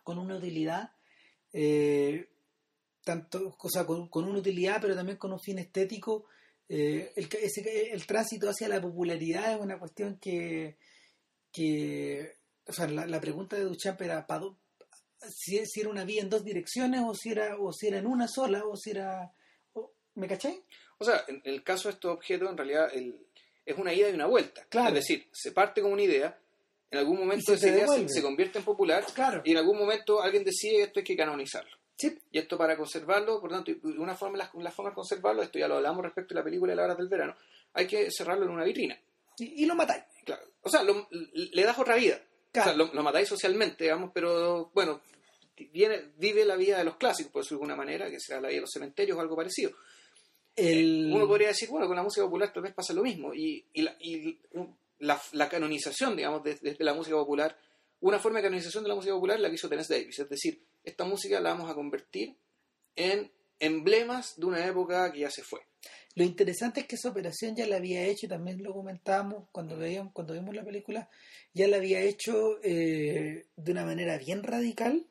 con 0.03 0.17
una 0.17 0.35
utilidad, 0.37 0.91
eh, 1.53 2.27
tanto, 3.03 3.55
o 3.57 3.69
sea, 3.69 3.85
con, 3.85 4.07
con 4.09 4.25
una 4.25 4.39
utilidad, 4.39 4.79
pero 4.81 4.95
también 4.95 5.17
con 5.17 5.31
un 5.31 5.39
fin 5.39 5.59
estético, 5.59 6.25
eh, 6.70 7.11
el, 7.16 7.30
ese- 7.41 7.91
el 7.91 8.05
tránsito 8.05 8.49
hacia 8.49 8.68
la 8.68 8.82
popularidad 8.82 9.53
es 9.53 9.59
una 9.59 9.78
cuestión 9.80 10.18
que, 10.20 10.78
que 11.51 12.38
o 12.68 12.74
sea, 12.74 12.88
la, 12.88 13.05
la 13.05 13.20
pregunta 13.22 13.55
de 13.55 13.64
Duchamp 13.64 14.01
era 14.01 14.26
dó- 14.28 14.57
si, 15.30 15.66
si 15.66 15.82
era 15.82 15.89
una 15.89 16.03
vía 16.05 16.22
en 16.22 16.30
dos 16.30 16.43
direcciones 16.43 17.01
o 17.05 17.14
si 17.14 17.30
era 17.32 17.57
o 17.59 17.72
si 17.72 17.88
era 17.88 17.97
en 17.99 18.07
una 18.07 18.28
sola 18.28 18.64
o 18.66 18.76
si 18.76 18.91
era 18.91 19.34
o- 19.74 19.93
¿me 20.16 20.28
caché? 20.28 20.64
O 20.97 21.05
sea, 21.05 21.24
en 21.28 21.41
el 21.45 21.64
caso 21.64 21.88
de 21.89 21.93
estos 21.95 22.11
objetos, 22.14 22.49
en 22.49 22.57
realidad 22.57 22.89
el- 22.93 23.18
es 23.66 23.78
una 23.78 23.93
ida 23.93 24.09
y 24.09 24.14
una 24.14 24.28
vuelta. 24.28 24.66
Claro. 24.70 24.89
Es 24.89 24.95
decir, 24.95 25.28
se 25.32 25.51
parte 25.53 25.82
con 25.82 25.91
una 25.93 26.01
idea, 26.03 26.38
en 26.91 26.99
algún 26.99 27.18
momento 27.20 27.45
se 27.51 27.53
esa 27.55 27.68
idea 27.70 27.88
se, 27.88 28.09
se 28.09 28.22
convierte 28.22 28.59
en 28.59 28.66
popular 28.66 29.05
Claro. 29.14 29.41
y 29.45 29.51
en 29.51 29.57
algún 29.57 29.78
momento 29.78 30.22
alguien 30.22 30.43
decide 30.43 30.78
que 30.78 30.84
esto 30.84 30.99
hay 30.99 31.03
que 31.05 31.16
canonizarlo. 31.18 31.78
Y 32.31 32.37
esto 32.37 32.57
para 32.57 32.75
conservarlo, 32.75 33.39
por 33.39 33.49
tanto, 33.51 33.71
y 33.71 33.79
una 33.97 34.15
forma, 34.15 34.37
la, 34.37 34.51
la 34.59 34.71
forma 34.71 34.89
de 34.91 34.95
conservarlo, 34.95 35.41
esto 35.43 35.59
ya 35.59 35.67
lo 35.67 35.75
hablamos 35.77 36.03
respecto 36.03 36.33
a 36.33 36.37
la 36.37 36.43
película 36.43 36.71
de 36.71 36.75
las 36.77 36.85
horas 36.85 36.97
del 36.97 37.07
verano, 37.07 37.35
hay 37.73 37.87
que 37.87 38.09
cerrarlo 38.11 38.45
en 38.45 38.51
una 38.51 38.63
vitrina. 38.65 38.99
y, 39.37 39.63
y 39.63 39.65
lo 39.65 39.75
matáis. 39.75 40.03
Claro. 40.25 40.43
O 40.61 40.69
sea, 40.69 40.83
lo- 40.83 41.07
le 41.11 41.63
das 41.63 41.77
otra 41.77 41.95
vida. 41.95 42.19
Claro. 42.51 42.71
O 42.71 42.73
sea, 42.75 42.85
lo, 42.85 42.93
lo 42.93 43.03
matáis 43.03 43.27
socialmente, 43.29 43.83
digamos, 43.85 44.11
pero 44.13 44.71
bueno, 44.73 45.01
viene, 45.71 46.11
vive 46.17 46.45
la 46.45 46.55
vida 46.55 46.77
de 46.77 46.83
los 46.83 46.97
clásicos, 46.97 47.31
por 47.31 47.41
decirlo 47.43 47.59
de 47.59 47.63
alguna 47.71 47.75
manera, 47.75 48.09
que 48.09 48.19
sea 48.19 48.41
la 48.41 48.47
vida 48.49 48.57
de 48.57 48.61
los 48.61 48.71
cementerios 48.71 49.17
o 49.17 49.21
algo 49.21 49.35
parecido. 49.35 49.71
El, 50.55 51.11
Uno 51.13 51.27
podría 51.27 51.47
decir, 51.47 51.69
bueno, 51.69 51.87
con 51.87 51.95
la 51.95 52.03
música 52.03 52.25
popular 52.25 52.51
tal 52.53 52.63
vez 52.63 52.73
pasa 52.73 52.93
lo 52.93 53.01
mismo. 53.03 53.33
Y, 53.33 53.65
y 53.73 53.81
la, 53.81 53.95
y 53.99 54.39
la- 54.99 55.21
la 55.31 55.49
canonización, 55.49 56.15
digamos, 56.15 56.43
desde 56.43 56.71
desde 56.71 56.83
la 56.83 56.93
música 56.93 57.15
popular, 57.15 57.57
una 58.01 58.19
forma 58.19 58.39
de 58.39 58.43
canonización 58.43 58.83
de 58.83 58.89
la 58.89 58.95
música 58.95 59.13
popular 59.15 59.39
la 59.39 59.49
que 59.49 59.55
hizo 59.55 59.67
Tennessee 59.69 59.93
Davis. 59.95 60.19
Es 60.19 60.29
decir, 60.29 60.61
esta 60.84 61.05
música 61.05 61.39
la 61.39 61.51
vamos 61.51 61.69
a 61.69 61.75
convertir 61.75 62.36
en 62.95 63.31
emblemas 63.59 64.36
de 64.38 64.45
una 64.45 64.65
época 64.65 65.11
que 65.11 65.19
ya 65.19 65.31
se 65.31 65.43
fue. 65.43 65.61
Lo 66.15 66.23
interesante 66.23 66.81
es 66.81 66.88
que 66.88 66.95
esa 66.95 67.09
operación 67.09 67.55
ya 67.55 67.65
la 67.65 67.77
había 67.77 68.05
hecho, 68.05 68.27
y 68.27 68.29
también 68.29 68.61
lo 68.61 68.73
comentábamos 68.73 69.47
cuando 69.51 69.77
veíamos, 69.77 70.13
cuando 70.13 70.34
vimos 70.34 70.53
la 70.53 70.63
película, 70.63 71.09
ya 71.53 71.67
la 71.67 71.77
había 71.77 72.01
hecho 72.01 72.59
eh, 72.63 73.47
de 73.55 73.71
una 73.71 73.84
manera 73.84 74.17
bien 74.17 74.43
radical 74.43 75.07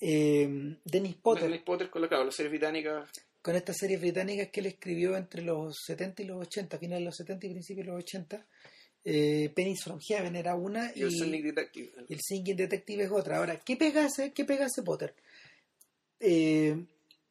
eh, 0.00 0.78
Dennis 0.84 1.16
Potter, 1.16 1.44
Dennis 1.44 1.62
Potter 1.62 1.90
con 1.90 2.02
la, 2.02 2.08
claro, 2.08 2.24
las 2.24 2.34
series 2.34 2.50
británicas. 2.50 3.10
con 3.42 3.54
estas 3.54 3.76
series 3.76 4.00
británicas 4.00 4.48
que 4.48 4.60
él 4.60 4.66
escribió 4.66 5.16
entre 5.16 5.42
los 5.42 5.76
70 5.84 6.22
y 6.22 6.26
los 6.26 6.40
80, 6.46 6.78
finales 6.78 7.00
de 7.00 7.04
los 7.04 7.16
70 7.16 7.46
y 7.46 7.50
principios 7.50 7.86
de 7.86 7.92
los 7.92 8.02
80. 8.02 8.46
Eh, 9.02 9.52
from 9.82 9.98
Heaven 9.98 10.36
era 10.36 10.54
una 10.54 10.92
Y 10.94 11.02
el 11.02 11.16
Sonic 11.16 11.44
Detective. 11.44 11.90
el 12.08 12.20
Singing 12.20 12.56
Detective 12.56 13.04
es 13.04 13.10
otra. 13.10 13.38
Ahora, 13.38 13.58
¿qué 13.58 13.76
pega 13.76 14.06
ese, 14.06 14.32
qué 14.32 14.44
pega 14.44 14.66
Potter? 14.84 15.14
Eh, 16.18 16.86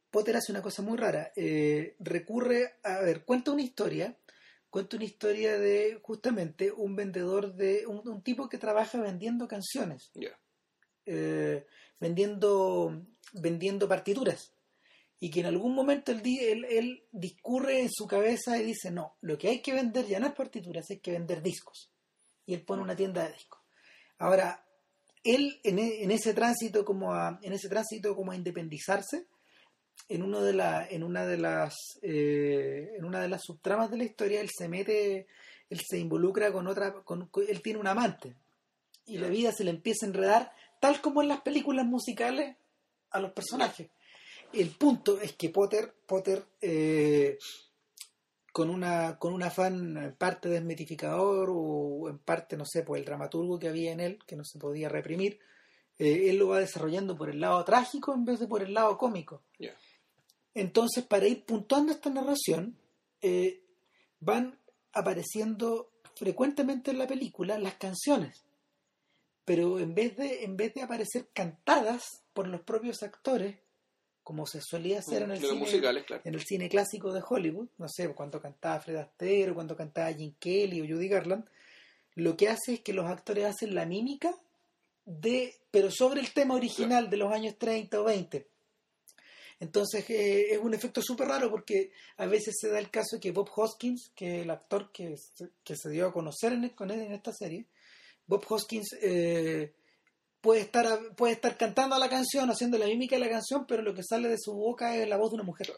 Potter 0.09 0.35
hace 0.37 0.51
una 0.51 0.61
cosa 0.61 0.81
muy 0.81 0.97
rara. 0.97 1.31
Eh, 1.35 1.95
recurre 1.99 2.75
a, 2.83 3.01
ver, 3.01 3.23
cuenta 3.23 3.51
una 3.51 3.61
historia. 3.61 4.17
Cuenta 4.69 4.97
una 4.97 5.05
historia 5.05 5.57
de 5.57 5.99
justamente 6.01 6.71
un 6.71 6.95
vendedor 6.95 7.55
de. 7.55 7.85
un, 7.87 8.07
un 8.07 8.21
tipo 8.21 8.49
que 8.49 8.57
trabaja 8.57 9.01
vendiendo 9.01 9.47
canciones. 9.47 10.11
Eh, 11.05 11.65
vendiendo, 11.99 13.05
vendiendo 13.33 13.87
partituras. 13.87 14.53
Y 15.19 15.29
que 15.31 15.41
en 15.41 15.47
algún 15.47 15.75
momento 15.75 16.11
él, 16.11 16.21
él, 16.25 16.65
él 16.69 17.03
discurre 17.11 17.81
en 17.81 17.89
su 17.91 18.07
cabeza 18.07 18.57
y 18.57 18.63
dice, 18.63 18.89
no, 18.91 19.15
lo 19.21 19.37
que 19.37 19.49
hay 19.49 19.61
que 19.61 19.73
vender 19.73 20.05
ya 20.07 20.19
no 20.19 20.27
es 20.27 20.33
partituras, 20.33 20.85
hay 20.89 20.99
que 20.99 21.11
vender 21.11 21.41
discos. 21.41 21.91
Y 22.45 22.53
él 22.53 22.61
pone 22.63 22.81
una 22.81 22.95
tienda 22.95 23.25
de 23.27 23.33
discos. 23.33 23.59
Ahora, 24.17 24.65
él 25.23 25.59
en, 25.63 25.79
e- 25.79 26.03
en 26.03 26.11
ese 26.11 26.33
tránsito 26.33 26.85
como 26.85 27.13
a, 27.13 27.37
en 27.43 27.51
ese 27.53 27.67
tránsito 27.67 28.15
como 28.15 28.31
a 28.31 28.35
independizarse, 28.35 29.25
en 30.07 30.23
uno 30.23 30.41
de 30.41 30.53
la, 30.53 30.87
en 30.89 31.03
una 31.03 31.25
de 31.25 31.37
las 31.37 31.75
eh, 32.01 32.93
en 32.97 33.03
una 33.03 33.19
de 33.21 33.27
las 33.27 33.41
subtramas 33.43 33.91
de 33.91 33.97
la 33.97 34.05
historia, 34.05 34.39
él 34.39 34.49
se 34.55 34.69
mete, 34.69 35.27
él 35.69 35.81
se 35.85 35.99
involucra 35.99 36.51
con 36.53 36.65
otra, 36.67 36.93
con, 37.03 37.27
con- 37.27 37.43
él 37.47 37.61
tiene 37.61 37.79
un 37.79 37.87
amante. 37.87 38.35
Y 39.05 39.17
la 39.17 39.27
vida 39.27 39.51
se 39.51 39.65
le 39.65 39.71
empieza 39.71 40.05
a 40.05 40.09
enredar, 40.09 40.51
tal 40.79 41.01
como 41.01 41.21
en 41.21 41.27
las 41.27 41.41
películas 41.41 41.85
musicales, 41.85 42.55
a 43.11 43.19
los 43.19 43.33
personajes. 43.33 43.89
El 44.53 44.69
punto 44.71 45.19
es 45.21 45.33
que 45.33 45.49
Potter, 45.49 45.93
Potter 46.05 46.43
eh, 46.61 47.37
con 48.51 48.69
una 48.69 49.17
con 49.19 49.33
un 49.33 49.43
afán 49.43 49.97
en 49.97 50.15
parte 50.15 50.49
desmitificador 50.49 51.49
o 51.51 52.09
en 52.09 52.17
parte, 52.17 52.57
no 52.57 52.65
sé, 52.65 52.83
por 52.83 52.97
el 52.97 53.05
dramaturgo 53.05 53.59
que 53.59 53.69
había 53.69 53.91
en 53.91 53.99
él, 53.99 54.19
que 54.25 54.35
no 54.35 54.43
se 54.43 54.57
podía 54.57 54.89
reprimir, 54.89 55.39
eh, 55.99 56.29
él 56.29 56.37
lo 56.37 56.49
va 56.49 56.59
desarrollando 56.59 57.15
por 57.15 57.29
el 57.29 57.39
lado 57.39 57.63
trágico 57.63 58.13
en 58.13 58.25
vez 58.25 58.39
de 58.39 58.47
por 58.47 58.63
el 58.63 58.73
lado 58.73 58.97
cómico. 58.97 59.43
Entonces, 60.53 61.05
para 61.05 61.27
ir 61.27 61.45
puntuando 61.45 61.91
esta 61.91 62.09
narración, 62.09 62.75
eh, 63.21 63.63
van 64.19 64.59
apareciendo 64.93 65.91
frecuentemente 66.15 66.91
en 66.91 66.97
la 66.97 67.07
película 67.07 67.59
las 67.59 67.75
canciones, 67.75 68.43
pero 69.45 69.79
en 69.79 69.93
vez 69.93 70.17
de 70.17 70.43
en 70.43 70.57
vez 70.57 70.73
de 70.73 70.81
aparecer 70.81 71.29
cantadas 71.33 72.23
por 72.33 72.47
los 72.47 72.61
propios 72.61 73.03
actores, 73.03 73.57
como 74.23 74.45
se 74.45 74.61
solía 74.61 74.99
hacer 74.99 75.23
en 75.23 75.31
el 75.31 75.39
cine, 75.39 75.53
musicales, 75.53 76.03
claro. 76.05 76.21
en 76.25 76.33
el 76.35 76.41
cine 76.43 76.69
clásico 76.69 77.11
de 77.11 77.21
Hollywood, 77.27 77.67
no 77.77 77.87
sé, 77.89 78.07
cuando 78.13 78.41
cantaba 78.41 78.79
Fred 78.79 78.97
Astaire, 78.97 79.53
cuando 79.53 79.75
cantaba 79.75 80.13
Jim 80.13 80.33
Kelly 80.39 80.81
o 80.81 80.85
Judy 80.87 81.07
Garland, 81.07 81.45
lo 82.15 82.35
que 82.37 82.49
hace 82.49 82.73
es 82.75 82.79
que 82.81 82.93
los 82.93 83.05
actores 83.05 83.45
hacen 83.45 83.73
la 83.73 83.85
mímica 83.85 84.33
de, 85.05 85.55
pero 85.71 85.89
sobre 85.89 86.19
el 86.21 86.31
tema 86.33 86.55
original 86.55 87.09
de 87.09 87.17
los 87.17 87.31
años 87.33 87.57
30 87.57 87.99
o 88.01 88.03
20. 88.03 88.47
Entonces 89.61 90.09
eh, 90.09 90.53
es 90.53 90.57
un 90.59 90.73
efecto 90.73 91.01
súper 91.01 91.27
raro 91.27 91.49
porque 91.49 91.91
a 92.17 92.25
veces 92.27 92.55
se 92.59 92.69
da 92.69 92.79
el 92.79 92.89
caso 92.89 93.15
de 93.17 93.19
que 93.19 93.31
Bob 93.31 93.49
Hoskins, 93.55 94.11
que 94.15 94.37
es 94.37 94.43
el 94.43 94.51
actor 94.51 94.91
que, 94.91 95.15
se- 95.17 95.49
que 95.63 95.75
se 95.75 95.89
dio 95.89 96.07
a 96.07 96.13
conocer 96.13 96.53
en, 96.53 96.69
con 96.69 96.91
él 96.91 97.01
en 97.01 97.11
esta 97.13 97.33
serie, 97.33 97.65
Bob 98.27 98.45
Hoskins 98.47 98.95
eh, 99.01 99.73
puede, 100.41 100.61
estar, 100.61 100.85
a- 100.87 100.99
puede 101.15 101.33
estar 101.33 101.57
cantando 101.57 101.97
la 101.97 102.09
canción, 102.09 102.49
haciendo 102.49 102.77
la 102.77 102.85
mímica 102.85 103.15
de 103.15 103.21
la 103.25 103.29
canción, 103.29 103.65
pero 103.67 103.81
lo 103.81 103.93
que 103.93 104.03
sale 104.03 104.27
de 104.29 104.37
su 104.39 104.53
boca 104.53 104.95
es 104.95 105.07
la 105.07 105.17
voz 105.17 105.31
de 105.31 105.35
una 105.35 105.43
mujer. 105.43 105.71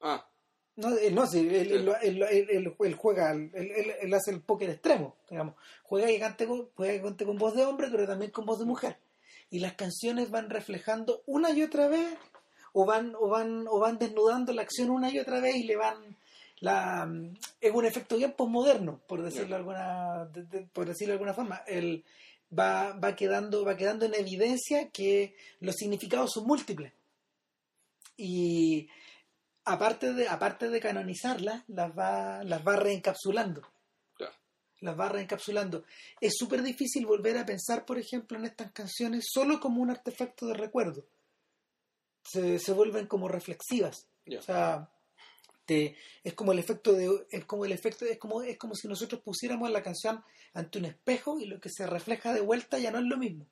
Ah, 0.00 0.26
No, 0.76 0.94
él, 0.98 1.14
no 1.14 1.26
sí, 1.26 1.38
él, 1.40 1.72
él- 1.72 1.94
él- 2.02 2.74
él- 2.78 2.94
juega, 2.96 3.32
él, 3.32 3.50
él- 3.54 3.94
él 4.02 4.12
hace 4.14 4.30
el 4.30 4.42
póker 4.42 4.68
extremo, 4.68 5.16
digamos. 5.30 5.54
Juega 5.84 6.10
y 6.10 6.18
cante 6.18 6.46
con, 6.46 6.68
juega 6.76 6.94
y 6.94 7.00
cante 7.00 7.24
con 7.24 7.38
voz 7.38 7.54
de 7.54 7.64
hombre, 7.64 7.88
pero 7.90 8.06
también 8.06 8.30
con 8.30 8.44
voz 8.44 8.58
de 8.58 8.66
mujer. 8.66 8.98
Y 9.48 9.60
las 9.60 9.72
canciones 9.72 10.30
van 10.30 10.50
reflejando 10.50 11.22
una 11.24 11.50
y 11.52 11.62
otra 11.62 11.88
vez, 11.88 12.06
o 12.74 12.84
van, 12.84 13.14
o 13.18 13.28
van, 13.28 13.66
o 13.70 13.78
van 13.78 13.96
desnudando 13.98 14.52
la 14.52 14.60
acción 14.62 14.90
una 14.90 15.10
y 15.10 15.18
otra 15.18 15.40
vez 15.40 15.56
y 15.56 15.62
le 15.64 15.76
van, 15.76 15.96
la, 16.60 17.08
es 17.60 17.72
un 17.72 17.86
efecto 17.86 18.18
bien 18.18 18.32
posmoderno, 18.32 19.00
por 19.06 19.22
decirlo 19.22 19.56
alguna, 19.56 20.28
por 20.74 20.86
decirlo 20.86 21.12
de 21.12 21.14
alguna 21.14 21.32
forma. 21.32 21.62
El, 21.66 22.04
va, 22.50 22.92
va, 22.92 23.16
quedando, 23.16 23.64
va 23.64 23.76
quedando 23.76 24.06
en 24.06 24.14
evidencia 24.14 24.90
que 24.90 25.36
los 25.60 25.74
significados 25.76 26.32
son 26.32 26.46
múltiples. 26.46 26.92
Y 28.16 28.88
aparte 29.64 30.12
de, 30.12 30.28
aparte 30.28 30.68
de 30.68 30.80
canonizarlas, 30.80 31.64
las 31.68 31.96
va, 31.96 32.42
las 32.44 32.66
va 32.66 32.76
reencapsulando. 32.76 33.62
Las 34.80 34.98
va 34.98 35.08
reencapsulando. 35.08 35.84
Es 36.20 36.34
súper 36.36 36.62
difícil 36.62 37.06
volver 37.06 37.38
a 37.38 37.46
pensar, 37.46 37.86
por 37.86 37.98
ejemplo, 37.98 38.36
en 38.38 38.44
estas 38.44 38.72
canciones 38.72 39.24
solo 39.32 39.58
como 39.58 39.80
un 39.80 39.90
artefacto 39.90 40.46
de 40.46 40.54
recuerdo. 40.54 41.06
Se, 42.22 42.58
se 42.58 42.72
vuelven 42.72 43.06
como 43.06 43.26
reflexivas. 43.26 44.06
O 44.38 44.42
sea, 44.42 44.90
te, 45.66 45.96
es 46.24 46.32
como 46.34 46.52
el 46.52 46.58
efecto 46.58 46.92
de 46.92 47.26
es 47.30 47.44
como 47.44 47.64
el 47.64 47.72
efecto 47.72 48.06
es 48.06 48.18
como 48.18 48.42
es 48.42 48.56
como 48.56 48.74
si 48.74 48.88
nosotros 48.88 49.20
pusiéramos 49.20 49.70
la 49.70 49.82
canción 49.82 50.24
ante 50.54 50.78
un 50.78 50.86
espejo 50.86 51.38
y 51.38 51.46
lo 51.46 51.60
que 51.60 51.68
se 51.68 51.86
refleja 51.86 52.32
de 52.32 52.40
vuelta 52.40 52.78
ya 52.78 52.90
no 52.90 52.98
es 52.98 53.04
lo 53.04 53.18
mismo. 53.18 53.46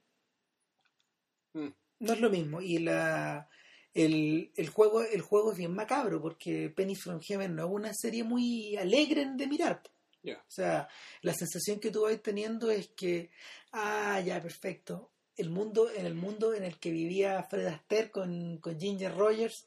Mm. 1.53 1.69
no 2.01 2.13
es 2.13 2.21
lo 2.21 2.31
mismo. 2.31 2.61
Y 2.61 2.79
la 2.79 3.49
el, 3.93 4.51
el, 4.57 4.69
juego 4.71 5.03
el 5.03 5.21
juego 5.21 5.53
es 5.53 5.59
bien 5.59 5.75
macabro 5.75 6.21
porque 6.21 6.71
Penny 6.71 6.97
from 6.97 7.21
Heaven 7.21 7.55
no 7.55 7.67
es 7.67 7.71
una 7.71 7.93
serie 7.93 8.25
muy 8.25 8.77
alegre 8.77 9.27
de 9.35 9.47
mirar. 9.47 9.83
O 10.27 10.51
sea 10.51 10.89
la 11.21 11.35
sensación 11.35 11.81
que 11.81 11.91
tú 11.91 12.03
vas 12.03 12.23
teniendo 12.23 12.71
es 12.71 12.89
que 12.89 13.31
ah 13.73 14.21
ya 14.21 14.41
perfecto. 14.41 15.11
El 15.37 15.51
mundo 15.51 15.91
en 15.91 16.07
el 16.07 16.15
mundo 16.15 16.55
en 16.55 16.65
el 16.65 16.79
que 16.79 16.93
vivía 16.93 17.43
Fred 17.51 17.67
Astaire 17.67 18.11
con, 18.11 18.59
con 18.59 18.79
Ginger 18.79 19.15
Rogers 19.15 19.67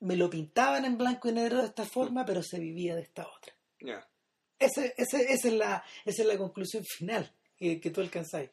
me 0.00 0.16
lo 0.16 0.28
pintaban 0.28 0.84
en 0.84 0.98
blanco 0.98 1.28
y 1.28 1.32
negro 1.32 1.60
de 1.60 1.66
esta 1.66 1.84
forma, 1.84 2.24
pero 2.24 2.42
se 2.42 2.58
vivía 2.58 2.94
de 2.94 3.02
esta 3.02 3.26
otra. 3.26 3.54
Ese, 4.58 4.94
esa, 4.96 5.20
es 5.20 5.44
la, 5.44 5.84
esa 6.04 6.22
es 6.22 6.28
la 6.28 6.38
conclusión 6.38 6.84
final 6.84 7.30
que, 7.56 7.78
tú 7.92 8.00
alcanzáis. 8.00 8.50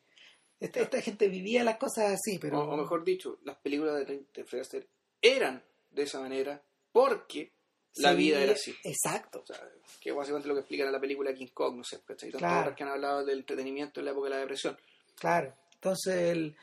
Esta, 0.59 1.01
gente 1.01 1.27
vivía 1.27 1.63
las 1.63 1.77
cosas 1.77 2.13
así, 2.13 2.39
pero... 2.39 2.61
O, 2.61 2.77
mejor 2.77 3.03
dicho, 3.03 3.39
las 3.43 3.57
películas 3.57 4.05
de, 4.05 4.25
de 4.33 4.43
Fred 4.45 4.61
Astaire 4.61 4.87
eran 5.21 5.63
de 5.91 6.03
esa 6.03 6.19
manera 6.19 6.61
porque 6.91 7.51
la 7.95 8.13
vida 8.13 8.41
era 8.41 8.53
así. 8.53 8.73
Exacto. 8.83 9.41
O 9.41 9.45
sea, 9.45 9.59
que 9.99 10.11
básicamente 10.11 10.47
lo 10.47 10.55
que 10.55 10.61
explican 10.61 10.87
en 10.87 10.93
la 10.93 10.99
película 10.99 11.33
King 11.33 11.51
Kong, 11.53 11.77
no 11.77 11.83
sé, 11.83 12.01
¿cachai? 12.03 12.31
Claro. 12.31 12.75
que 12.75 12.83
han 12.83 12.89
hablado 12.89 13.23
del 13.25 13.39
entretenimiento 13.39 13.99
en 13.99 14.05
la 14.05 14.11
época 14.11 14.25
de 14.25 14.35
la 14.35 14.41
depresión. 14.41 14.77
Claro. 15.15 15.55
Entonces, 15.75 16.15
el, 16.15 16.55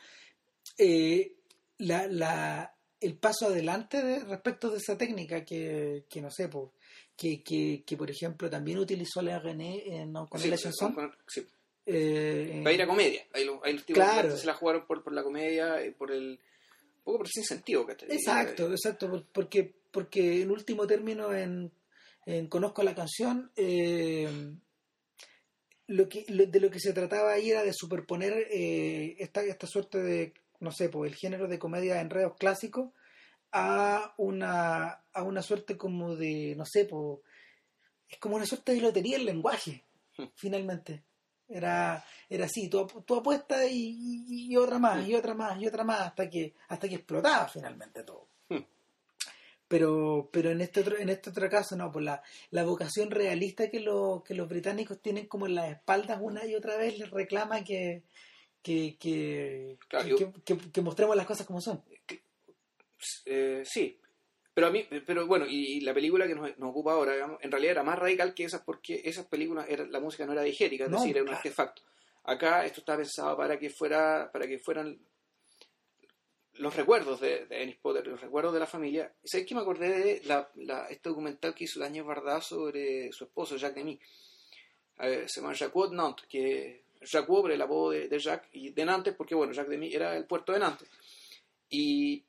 eh, 0.79 1.37
la, 1.79 2.07
la, 2.07 2.75
el 3.01 3.17
paso 3.17 3.47
adelante 3.47 4.03
de, 4.03 4.21
respecto 4.21 4.71
de 4.71 4.79
esa 4.79 4.97
técnica 4.97 5.45
que, 5.45 6.05
que 6.09 6.21
no 6.21 6.31
sé, 6.31 6.49
pues, 6.49 6.71
que, 7.17 7.43
que, 7.43 7.83
que, 7.85 7.97
por 7.97 8.11
ejemplo 8.11 8.49
también 8.49 8.79
utilizó 8.79 9.23
la 9.23 9.39
René 9.39 9.97
en 9.97 10.13
Constellation 10.13 10.73
sí, 10.73 10.87
Sí. 11.27 11.47
Eh, 11.87 12.63
Va 12.65 12.71
a 12.71 12.73
ir 12.73 12.83
a 12.83 12.87
comedia. 12.87 13.27
Los, 13.35 13.61
los 13.65 13.85
tipos 13.85 14.03
claro. 14.03 14.37
se 14.37 14.47
la 14.47 14.55
jugaron 14.55 14.87
por, 14.87 15.03
por 15.03 15.13
la 15.13 15.23
comedia 15.23 15.85
y 15.85 15.91
por 15.91 16.13
el. 16.13 16.39
Un 16.99 17.05
poco 17.05 17.19
por 17.19 17.29
sin 17.29 17.43
sentido. 17.43 17.87
Exacto, 18.09 18.71
exacto. 18.71 19.27
Porque, 19.33 19.75
porque 19.91 20.43
en 20.43 20.51
último 20.51 20.87
término, 20.87 21.35
en, 21.35 21.73
en 22.27 22.47
Conozco 22.47 22.83
la 22.83 22.95
canción, 22.95 23.51
eh, 23.57 24.29
lo 25.87 26.09
que, 26.09 26.25
de 26.29 26.61
lo 26.61 26.71
que 26.71 26.79
se 26.79 26.93
trataba 26.93 27.33
ahí 27.33 27.51
era 27.51 27.65
de 27.65 27.73
superponer 27.73 28.47
eh, 28.51 29.17
esta, 29.19 29.43
esta 29.43 29.67
suerte 29.67 29.99
de 29.99 30.33
no 30.61 30.71
sé, 30.71 30.89
pues 30.89 31.11
el 31.11 31.19
género 31.19 31.49
de 31.49 31.59
comedia 31.59 31.95
de 31.95 32.01
enredos 32.01 32.37
clásicos 32.37 32.91
a 33.53 34.15
una, 34.19 35.03
a 35.13 35.23
una 35.23 35.43
suerte 35.43 35.77
como 35.77 36.15
de, 36.15 36.55
no 36.57 36.65
sé, 36.65 36.85
pues 36.85 37.19
es 38.09 38.19
como 38.19 38.37
una 38.37 38.47
suerte 38.47 38.73
de 38.73 38.81
lotería 38.81 39.17
el 39.17 39.25
lenguaje, 39.25 39.85
finalmente. 40.37 41.05
Era, 41.49 42.05
era 42.29 42.45
así, 42.45 42.69
tú, 42.69 42.87
apuestas 43.17 43.67
y, 43.73 44.57
otra 44.57 44.79
más, 44.79 45.09
y 45.09 45.17
otra 45.17 45.35
más, 45.35 45.61
y 45.61 45.67
otra 45.67 45.83
más, 45.83 46.01
hasta 46.03 46.31
que, 46.31 46.55
hasta 46.69 46.89
que 46.89 46.95
explotaba 46.95 47.49
finalmente 47.49 48.05
todo. 48.05 48.29
Hmm. 48.49 48.63
Pero, 49.67 50.29
pero 50.33 50.51
en 50.51 50.61
este 50.61 50.81
otro, 50.81 50.97
en 50.97 51.09
este 51.09 51.31
otro 51.31 51.51
caso, 51.51 51.75
no, 51.75 51.91
pues 51.91 52.05
la, 52.05 52.23
la 52.51 52.63
vocación 52.63 53.11
realista 53.11 53.69
que, 53.69 53.81
lo, 53.81 54.23
que 54.25 54.35
los 54.35 54.49
británicos 54.49 55.01
tienen 55.01 55.27
como 55.27 55.47
en 55.47 55.57
las 55.57 55.71
espaldas 55.71 56.21
una 56.21 56.47
y 56.47 56.55
otra 56.55 56.77
vez 56.77 56.97
les 56.97 57.11
reclama 57.11 57.65
que, 57.65 58.05
que, 58.63 58.97
que, 58.99 59.79
que, 60.73 60.81
mostremos 60.83 61.17
las 61.17 61.27
cosas 61.27 61.47
como 61.47 61.61
son. 61.61 61.83
Eh, 63.25 63.63
sí, 63.65 63.99
pero 64.53 64.67
a 64.67 64.71
mí, 64.71 64.87
pero 65.07 65.27
bueno, 65.27 65.47
y, 65.49 65.81
la 65.81 65.95
película 65.95 66.27
que 66.27 66.35
nos, 66.35 66.51
ocupa 66.61 66.93
ahora, 66.93 67.39
en 67.41 67.51
realidad 67.51 67.73
era 67.73 67.83
más 67.83 67.99
radical 67.99 68.35
que 68.35 68.45
esas 68.45 68.63
porque 68.63 69.01
esas 69.05 69.27
películas, 69.27 69.67
era, 69.69 69.87
la 69.87 70.01
música 70.01 70.27
no 70.27 70.33
era 70.33 70.43
digérica, 70.43 70.85
es 70.85 70.91
decir, 70.91 71.17
era 71.17 71.25
un 71.25 71.35
artefacto. 71.35 71.83
Acá 72.25 72.67
esto 72.67 72.81
está 72.81 72.97
pensado 72.97 73.37
para 73.37 73.59
que 73.59 73.71
fuera, 73.71 74.31
para 74.31 74.47
que 74.47 74.59
fueran 74.59 74.99
los 76.55 76.77
recuerdos 76.77 77.21
de, 77.21 77.47
de 77.47 77.63
Ennis 77.63 77.79
Potter, 77.79 78.07
los 78.07 78.21
recuerdos 78.21 78.53
de 78.53 78.61
la 78.61 78.67
familia. 78.67 79.15
¿Sabes 79.25 79.47
que 79.47 79.55
me 79.55 79.63
acordé 79.63 79.89
de 79.89 80.23
la, 80.27 80.51
la, 80.57 80.87
este 80.89 81.09
documental 81.09 81.55
que 81.55 81.65
hizo 81.65 81.79
el 81.79 81.87
año 81.87 82.05
Bardaz 82.05 82.49
sobre 82.49 83.11
su 83.13 83.25
esposo, 83.25 83.57
Jacques 83.57 83.77
Demy? 83.77 83.99
se 85.27 85.41
llama 85.41 85.55
Jacques 85.55 85.91
Nantes, 85.93 86.27
que 86.27 86.85
Jacques 87.01 87.29
Vabre, 87.29 87.55
el 87.55 87.63
apodo 87.63 87.91
de, 87.91 88.19
Jacques, 88.19 88.51
y 88.53 88.71
de 88.71 88.85
Nantes, 88.85 89.15
porque 89.15 89.35
bueno, 89.35 89.53
Jacques 89.53 89.71
Demy 89.71 89.93
era 89.93 90.17
el 90.17 90.27
puerto 90.27 90.53
de 90.53 90.59
Nantes. 90.59 90.89
Y 91.69 92.25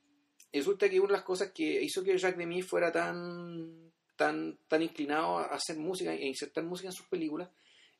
resulta 0.52 0.88
que 0.88 0.98
una 0.98 1.08
de 1.08 1.18
las 1.18 1.24
cosas 1.24 1.52
que 1.52 1.82
hizo 1.82 2.02
que 2.02 2.16
Jacques 2.16 2.38
Demy 2.38 2.62
fuera 2.62 2.90
tan, 2.90 3.92
tan, 4.16 4.58
tan 4.68 4.82
inclinado 4.82 5.38
a 5.38 5.44
hacer 5.46 5.76
música 5.76 6.12
e 6.14 6.26
insertar 6.26 6.64
música 6.64 6.88
en 6.88 6.94
sus 6.94 7.06
películas 7.06 7.48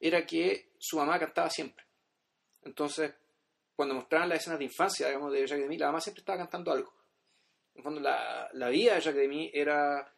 era 0.01 0.25
que 0.27 0.71
su 0.79 0.97
mamá 0.97 1.19
cantaba 1.19 1.51
siempre. 1.51 1.85
Entonces, 2.65 3.13
cuando 3.77 3.95
mostraban 3.95 4.29
las 4.29 4.41
escenas 4.41 4.59
de 4.59 4.65
infancia, 4.67 5.07
digamos, 5.07 5.33
de 5.33 5.47
Jacques 5.47 5.65
Demy, 5.65 5.79
la 5.79 5.87
mamá 5.87 6.01
siempre 6.01 6.21
estaba 6.21 6.39
cantando 6.39 6.73
algo. 6.73 6.93
En 7.75 7.83
fondo, 7.83 8.01
la, 8.01 8.49
la 8.53 8.69
vida 8.69 8.95
de 8.95 9.01
Jacques 9.01 9.21
Demy 9.21 9.51
era, 9.53 10.13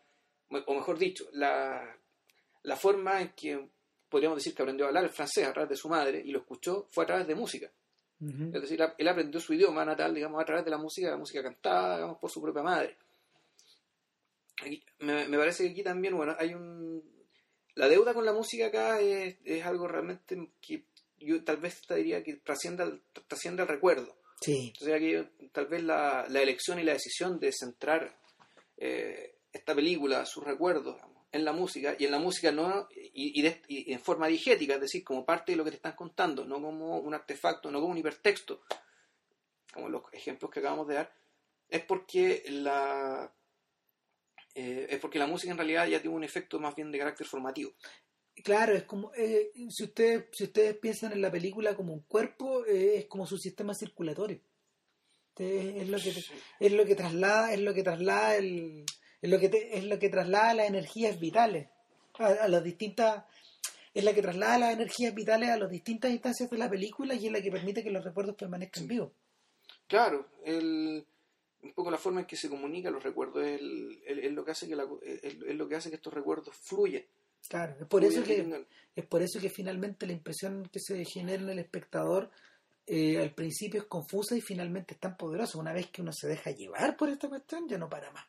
o 0.48 0.74
mejor 0.74 0.98
dicho, 0.98 1.24
la, 1.32 1.96
la 2.62 2.76
forma 2.76 3.20
en 3.20 3.28
que 3.30 3.68
podríamos 4.08 4.38
decir 4.38 4.54
que 4.54 4.62
aprendió 4.62 4.86
a 4.86 4.88
hablar 4.88 5.04
el 5.04 5.10
francés 5.10 5.46
a 5.46 5.52
través 5.52 5.70
de 5.70 5.76
su 5.76 5.88
madre 5.88 6.22
y 6.24 6.30
lo 6.30 6.40
escuchó 6.40 6.88
fue 6.90 7.04
a 7.04 7.06
través 7.06 7.26
de 7.26 7.34
música. 7.34 7.70
Es 8.20 8.62
decir, 8.62 8.80
él 8.96 9.08
aprendió 9.08 9.38
su 9.38 9.52
idioma 9.52 9.84
natal, 9.84 10.14
digamos, 10.14 10.40
a 10.40 10.46
través 10.46 10.64
de 10.64 10.70
la 10.70 10.78
música, 10.78 11.10
la 11.10 11.18
música 11.18 11.42
cantada, 11.42 11.96
digamos, 11.96 12.18
por 12.18 12.30
su 12.30 12.40
propia 12.40 12.62
madre. 12.62 12.96
me, 15.00 15.36
parece 15.36 15.64
que 15.64 15.70
aquí 15.72 15.82
también, 15.82 16.16
bueno, 16.16 16.34
hay 16.38 16.54
un... 16.54 17.02
La 17.74 17.88
deuda 17.88 18.14
con 18.14 18.24
la 18.24 18.32
música 18.32 18.66
acá 18.66 19.00
es, 19.00 19.36
algo 19.64 19.88
realmente 19.88 20.52
que 20.60 20.84
yo 21.18 21.42
tal 21.44 21.56
vez 21.56 21.82
te 21.82 21.96
diría 21.96 22.22
que 22.22 22.36
trascienda, 22.36 22.90
trasciende 23.26 23.62
el 23.62 23.68
recuerdo. 23.68 24.16
Sí. 24.40 24.72
Sea 24.78 24.98
que 24.98 25.28
tal 25.52 25.66
vez 25.66 25.82
la, 25.82 26.26
elección 26.26 26.78
y 26.78 26.84
la 26.84 26.92
decisión 26.92 27.38
de 27.38 27.52
centrar 27.52 28.16
eh, 28.76 29.34
esta 29.52 29.74
película, 29.74 30.24
sus 30.24 30.44
recuerdos, 30.44 30.96
en 31.34 31.44
la 31.44 31.52
música 31.52 31.96
y 31.98 32.04
en 32.04 32.12
la 32.12 32.20
música 32.20 32.52
no 32.52 32.88
y, 32.92 33.44
en 33.66 34.00
forma 34.00 34.28
digética, 34.28 34.74
es 34.74 34.80
decir, 34.80 35.02
como 35.02 35.26
parte 35.26 35.52
de 35.52 35.56
lo 35.56 35.64
que 35.64 35.70
te 35.70 35.76
están 35.76 35.96
contando, 35.96 36.44
no 36.44 36.62
como 36.62 36.98
un 36.98 37.12
artefacto, 37.12 37.72
no 37.72 37.80
como 37.80 37.92
un 37.92 37.98
hipertexto, 37.98 38.62
como 39.72 39.88
los 39.88 40.02
ejemplos 40.12 40.50
que 40.50 40.60
acabamos 40.60 40.86
de 40.86 40.94
dar, 40.94 41.12
es 41.68 41.82
porque 41.82 42.44
la 42.48 43.32
eh, 44.54 44.86
es 44.88 45.00
porque 45.00 45.18
la 45.18 45.26
música 45.26 45.50
en 45.50 45.58
realidad 45.58 45.88
ya 45.88 46.00
tiene 46.00 46.16
un 46.16 46.22
efecto 46.22 46.60
más 46.60 46.76
bien 46.76 46.92
de 46.92 46.98
carácter 46.98 47.26
formativo. 47.26 47.72
Claro, 48.44 48.76
es 48.76 48.84
como 48.84 49.12
eh, 49.16 49.50
si 49.70 49.84
ustedes 49.84 50.26
si 50.30 50.44
ustedes 50.44 50.76
piensan 50.76 51.12
en 51.12 51.20
la 51.20 51.32
película 51.32 51.74
como 51.74 51.92
un 51.92 52.02
cuerpo, 52.02 52.64
eh, 52.64 52.98
es 52.98 53.06
como 53.06 53.26
su 53.26 53.38
sistema 53.38 53.74
circulatorio. 53.74 54.40
Es 55.36 55.88
lo 55.88 55.98
que 55.98 56.10
es 56.60 56.72
lo 56.72 56.84
que 56.84 56.94
traslada, 56.94 57.52
es 57.52 57.58
lo 57.58 57.74
que 57.74 57.82
traslada 57.82 58.36
el 58.36 58.84
es 59.24 59.30
lo 59.30 59.40
que 59.40 59.70
es 59.72 59.84
lo 59.84 59.98
que 59.98 60.10
traslada 60.10 60.52
las 60.52 60.68
energías 60.68 61.18
vitales 61.18 61.68
a, 62.18 62.46
las 62.46 62.62
distintas 62.62 63.24
es 63.94 64.04
la 64.04 64.12
que 64.12 64.20
traslada 64.20 64.58
las 64.58 64.74
energías 64.74 65.14
vitales 65.14 65.48
a 65.48 65.56
las 65.56 65.70
distintas 65.70 66.10
instancias 66.10 66.50
de 66.50 66.58
la 66.58 66.68
película 66.68 67.14
y 67.14 67.26
es 67.26 67.32
la 67.32 67.40
que 67.40 67.50
permite 67.50 67.82
que 67.82 67.90
los 67.90 68.04
recuerdos 68.04 68.36
permanezcan 68.36 68.86
vivos. 68.86 69.12
Claro 69.86 70.28
el, 70.44 71.06
un 71.62 71.72
poco 71.72 71.90
la 71.90 71.96
forma 71.96 72.20
en 72.20 72.26
que 72.26 72.36
se 72.36 72.50
comunican 72.50 72.92
los 72.92 73.02
recuerdos 73.02 73.46
es, 73.46 73.62
es 74.04 74.32
lo 74.32 74.44
que 74.44 74.50
hace 74.50 74.68
que 74.68 74.74
es, 74.74 75.56
lo 75.56 75.68
que 75.68 75.76
hace 75.76 75.88
que 75.88 75.96
estos 75.96 76.12
recuerdos 76.12 76.54
fluyan. 76.56 77.04
Claro 77.48 77.76
es 77.80 77.86
por 77.86 78.04
eso 78.04 78.22
que, 78.22 78.66
es 78.94 79.06
por 79.06 79.22
eso 79.22 79.40
que 79.40 79.48
finalmente 79.48 80.06
la 80.06 80.12
impresión 80.12 80.68
que 80.70 80.80
se 80.80 81.02
genera 81.06 81.42
en 81.42 81.48
el 81.48 81.60
espectador 81.60 82.30
eh, 82.86 83.16
al 83.22 83.34
principio 83.34 83.80
es 83.80 83.86
confusa 83.86 84.36
y 84.36 84.42
finalmente 84.42 84.92
es 84.92 85.00
tan 85.00 85.16
poderosa. 85.16 85.56
Una 85.56 85.72
vez 85.72 85.86
que 85.86 86.02
uno 86.02 86.12
se 86.12 86.28
deja 86.28 86.50
llevar 86.50 86.94
por 86.94 87.08
esta 87.08 87.30
cuestión 87.30 87.66
ya 87.66 87.78
no 87.78 87.88
para 87.88 88.10
más 88.10 88.26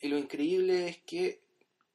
y 0.00 0.08
lo 0.08 0.18
increíble 0.18 0.88
es 0.88 0.98
que 0.98 1.40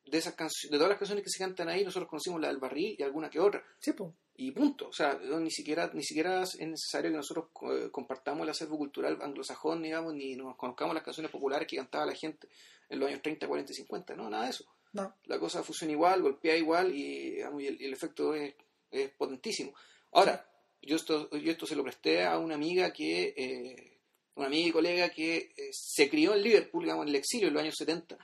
de 0.06 0.18
esas 0.18 0.36
de 0.36 0.78
todas 0.78 0.90
las 0.90 0.98
canciones 0.98 1.24
que 1.24 1.30
se 1.30 1.40
cantan 1.40 1.70
ahí, 1.70 1.84
nosotros 1.84 2.10
conocimos 2.10 2.42
la 2.42 2.48
del 2.48 2.58
barril 2.58 2.96
y 2.98 3.04
alguna 3.04 3.30
que 3.30 3.40
otra. 3.40 3.64
Sí, 3.80 3.94
pues. 3.94 4.12
Y 4.36 4.52
punto. 4.52 4.88
O 4.88 4.94
sea, 4.94 5.20
ni 5.40 5.52
siquiera, 5.52 5.92
ni 5.94 6.04
siquiera 6.04 6.42
es 6.42 6.58
necesario 6.60 7.12
que 7.12 7.18
nosotros 7.18 7.48
eh, 7.72 7.90
compartamos 7.92 8.44
el 8.44 8.50
acervo 8.50 8.78
cultural 8.78 9.20
anglosajón, 9.22 9.84
digamos, 9.84 10.14
ni 10.14 10.36
nos 10.36 10.56
conozcamos 10.56 10.96
las 10.96 11.04
canciones 11.04 11.32
populares 11.32 11.68
que 11.68 11.78
cantaba 11.78 12.06
la 12.06 12.16
gente 12.16 12.50
en 12.90 13.00
los 13.00 13.10
años 13.10 13.22
30, 13.22 13.48
40 13.48 13.72
y 13.72 13.76
50. 13.76 14.16
No, 14.16 14.30
nada 14.30 14.46
de 14.46 14.50
eso. 14.50 14.66
No. 14.94 15.16
La 15.26 15.40
cosa 15.40 15.64
funciona 15.64 15.94
igual, 15.94 16.22
golpea 16.22 16.58
igual 16.58 16.94
y, 16.94 17.32
digamos, 17.36 17.62
y 17.62 17.68
el, 17.68 17.82
el 17.82 17.94
efecto 17.94 18.34
es, 18.34 18.56
es 18.90 19.12
potentísimo. 19.12 19.74
Ahora, 20.12 20.46
yo 20.82 20.96
esto, 20.96 21.30
yo 21.30 21.52
esto 21.52 21.66
se 21.66 21.76
lo 21.76 21.84
presté 21.84 22.26
a 22.26 22.38
una 22.40 22.56
amiga 22.56 22.92
que, 22.92 23.34
eh, 23.38 24.00
una 24.36 24.48
amiga 24.48 24.70
y 24.70 24.72
colega 24.72 25.10
que 25.10 25.54
eh, 25.56 25.70
se 25.72 26.10
crió 26.10 26.34
en 26.34 26.44
Liverpool, 26.44 26.84
digamos, 26.84 27.04
en 27.04 27.10
el 27.10 27.16
exilio 27.16 27.48
en 27.48 27.54
los 27.54 27.64
años 27.64 27.76
70, 27.78 28.18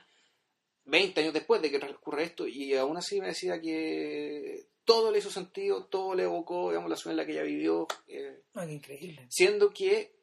20 0.84 1.20
años 1.20 1.34
después 1.34 1.60
de 1.60 1.70
que 1.70 1.78
transcurra 1.78 2.22
esto, 2.22 2.46
y 2.46 2.74
aún 2.74 2.96
así 2.96 3.20
me 3.20 3.28
decía 3.28 3.60
que 3.60 4.68
todo 4.84 5.12
le 5.12 5.18
hizo 5.18 5.30
sentido, 5.30 5.84
todo 5.84 6.14
le 6.14 6.24
evocó, 6.24 6.70
digamos, 6.70 6.88
la 6.88 6.96
zona 6.96 7.12
en 7.12 7.16
la 7.18 7.26
que 7.26 7.32
ella 7.32 7.42
vivió, 7.42 7.86
eh, 8.06 8.42
increíble. 8.68 9.26
siendo 9.28 9.70
que 9.70 10.14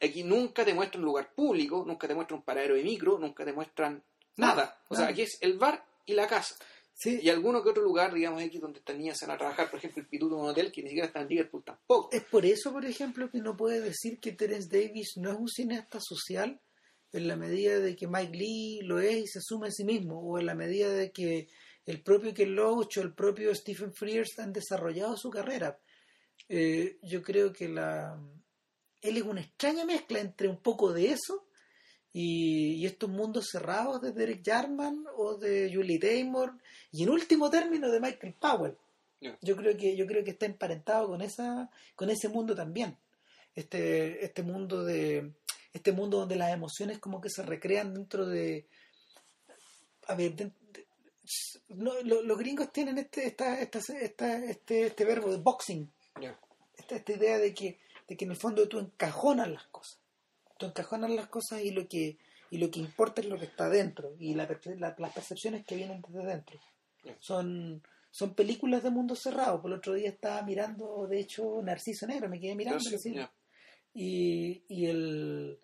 aquí 0.00 0.22
nunca 0.22 0.64
te 0.64 0.74
muestran 0.74 1.02
un 1.02 1.06
lugar 1.06 1.34
público, 1.34 1.84
nunca 1.86 2.08
te 2.08 2.14
muestran 2.14 2.38
un 2.38 2.44
paradero 2.44 2.76
de 2.76 2.82
micro, 2.82 3.18
nunca 3.18 3.44
te 3.44 3.52
muestran 3.52 4.02
nada. 4.36 4.82
O 4.88 4.94
sea, 4.94 5.04
nada. 5.04 5.12
aquí 5.12 5.22
es 5.22 5.38
el 5.42 5.58
bar 5.58 5.84
y 6.06 6.14
la 6.14 6.26
casa. 6.26 6.56
Sí, 6.94 7.18
Y 7.22 7.28
alguno 7.28 7.62
que 7.62 7.70
otro 7.70 7.82
lugar, 7.82 8.14
digamos, 8.14 8.42
aquí 8.42 8.58
donde 8.58 8.78
estas 8.78 8.96
niñas 8.96 9.18
se 9.18 9.26
van 9.26 9.34
a 9.34 9.38
trabajar, 9.38 9.68
por 9.68 9.78
ejemplo, 9.78 10.00
el 10.00 10.08
pituto 10.08 10.36
de 10.36 10.40
un 10.42 10.48
hotel 10.48 10.70
que 10.72 10.82
ni 10.82 10.88
siquiera 10.88 11.08
está 11.08 11.20
en 11.20 11.28
Liverpool 11.28 11.64
tampoco. 11.64 12.08
Es 12.12 12.22
por 12.22 12.46
eso, 12.46 12.72
por 12.72 12.84
ejemplo, 12.84 13.28
que 13.30 13.40
no 13.40 13.56
puede 13.56 13.80
decir 13.80 14.20
que 14.20 14.32
Terence 14.32 14.68
Davis 14.70 15.14
no 15.16 15.32
es 15.32 15.38
un 15.38 15.48
cineasta 15.48 15.98
social 16.00 16.60
en 17.12 17.28
la 17.28 17.36
medida 17.36 17.78
de 17.80 17.96
que 17.96 18.06
Mike 18.06 18.36
Lee 18.36 18.80
lo 18.82 19.00
es 19.00 19.16
y 19.16 19.26
se 19.26 19.38
asume 19.40 19.68
a 19.68 19.70
sí 19.72 19.84
mismo, 19.84 20.20
o 20.20 20.38
en 20.38 20.46
la 20.46 20.54
medida 20.54 20.88
de 20.88 21.10
que 21.10 21.48
el 21.84 22.02
propio 22.02 22.32
Ken 22.32 22.54
Loach 22.54 22.98
o 22.98 23.02
el 23.02 23.12
propio 23.12 23.54
Stephen 23.54 23.92
Frears 23.92 24.38
han 24.38 24.52
desarrollado 24.52 25.16
su 25.16 25.30
carrera. 25.30 25.78
Eh, 26.48 26.98
yo 27.02 27.22
creo 27.22 27.52
que 27.52 27.68
la 27.68 28.18
él 29.04 29.18
es 29.18 29.22
una 29.22 29.42
extraña 29.42 29.84
mezcla 29.84 30.18
entre 30.18 30.48
un 30.48 30.56
poco 30.62 30.92
de 30.92 31.10
eso 31.10 31.46
y, 32.12 32.76
y 32.76 32.86
estos 32.86 33.10
mundos 33.10 33.48
cerrados 33.50 34.00
de 34.00 34.12
Derek 34.12 34.42
Jarman 34.42 35.04
o 35.16 35.36
de 35.36 35.70
Julie 35.72 35.98
Taymor 35.98 36.54
y 36.96 37.02
en 37.02 37.10
último 37.10 37.50
término 37.50 37.90
de 37.90 38.00
Michael 38.00 38.34
Powell. 38.34 38.76
Yo 39.42 39.56
creo 39.56 39.76
que 39.76 39.96
yo 39.96 40.06
creo 40.06 40.22
que 40.24 40.30
está 40.32 40.46
emparentado 40.46 41.08
con 41.08 41.20
esa 41.22 41.70
con 41.96 42.10
ese 42.10 42.28
mundo 42.28 42.54
también. 42.54 42.96
Este 43.54 44.24
este 44.24 44.42
mundo 44.42 44.84
de 44.84 45.32
este 45.72 45.92
mundo 45.92 46.18
donde 46.18 46.36
las 46.36 46.52
emociones 46.52 46.98
como 46.98 47.20
que 47.20 47.30
se 47.30 47.42
recrean 47.42 47.94
dentro 47.94 48.26
de 48.26 48.66
a 50.06 50.14
ver 50.14 50.34
de- 50.36 50.52
de- 50.72 50.86
no, 51.68 51.92
lo- 52.02 52.22
los 52.22 52.38
gringos 52.38 52.70
tienen 52.72 52.98
este 52.98 53.26
esta, 53.26 53.58
esta, 53.60 53.78
esta- 54.00 54.44
este 54.44 54.86
este 54.86 55.04
verbo 55.04 55.30
de 55.30 55.38
boxing 55.38 55.90
esta, 56.76 56.96
esta 56.96 57.12
idea 57.12 57.38
de 57.38 57.54
que, 57.54 57.78
de 58.08 58.16
que 58.16 58.24
en 58.26 58.32
el 58.32 58.36
fondo 58.36 58.68
tú 58.68 58.78
encajonas 58.78 59.48
las 59.48 59.64
cosas. 59.68 59.98
Tú 60.58 60.66
encajonas 60.66 61.10
las 61.10 61.28
cosas 61.28 61.62
y 61.62 61.70
lo 61.70 61.88
que, 61.88 62.18
y 62.50 62.58
lo 62.58 62.70
que 62.70 62.78
importa 62.80 63.20
es 63.22 63.26
lo 63.28 63.38
que 63.38 63.46
está 63.46 63.68
dentro 63.68 64.14
y 64.18 64.34
la- 64.34 64.46
las 64.98 65.12
percepciones 65.12 65.64
que 65.64 65.76
vienen 65.76 66.02
desde 66.08 66.26
dentro. 66.28 66.60
Son, 67.18 67.82
son 68.10 68.34
películas 68.34 68.82
de 68.82 68.90
mundo 68.90 69.14
cerrado. 69.14 69.60
Por 69.60 69.70
el 69.72 69.78
otro 69.78 69.94
día 69.94 70.08
estaba 70.08 70.42
mirando, 70.42 71.06
de 71.08 71.20
hecho, 71.20 71.60
Narciso 71.62 72.06
Negro, 72.06 72.28
me 72.28 72.40
quedé 72.40 72.54
mirando. 72.54 72.78
Y, 73.96 74.64
y, 74.68 74.86
el, 74.86 75.58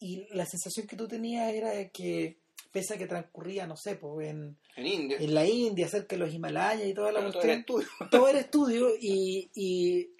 y 0.00 0.26
la 0.34 0.44
sensación 0.44 0.86
que 0.86 0.96
tú 0.96 1.08
tenías 1.08 1.52
era 1.52 1.70
de 1.70 1.90
que, 1.90 2.40
pese 2.70 2.94
a 2.94 2.98
que 2.98 3.06
transcurría, 3.06 3.66
no 3.66 3.74
sé, 3.76 3.96
pues 3.96 4.28
en, 4.28 4.58
En 4.76 4.86
India. 4.86 5.16
en 5.18 5.34
la 5.34 5.46
India, 5.46 5.88
cerca 5.88 6.14
de 6.16 6.20
los 6.20 6.34
Himalayas 6.34 6.86
y 6.86 6.92
toda 6.92 7.10
la 7.12 7.20
Claro, 7.20 7.32
todo 7.32 7.40
cuestión, 7.40 7.50
era 7.50 7.60
estudio. 7.60 7.88
todo 8.10 8.28
era 8.28 8.38
estudio 8.40 8.88
y, 9.00 9.50
y 9.54 10.10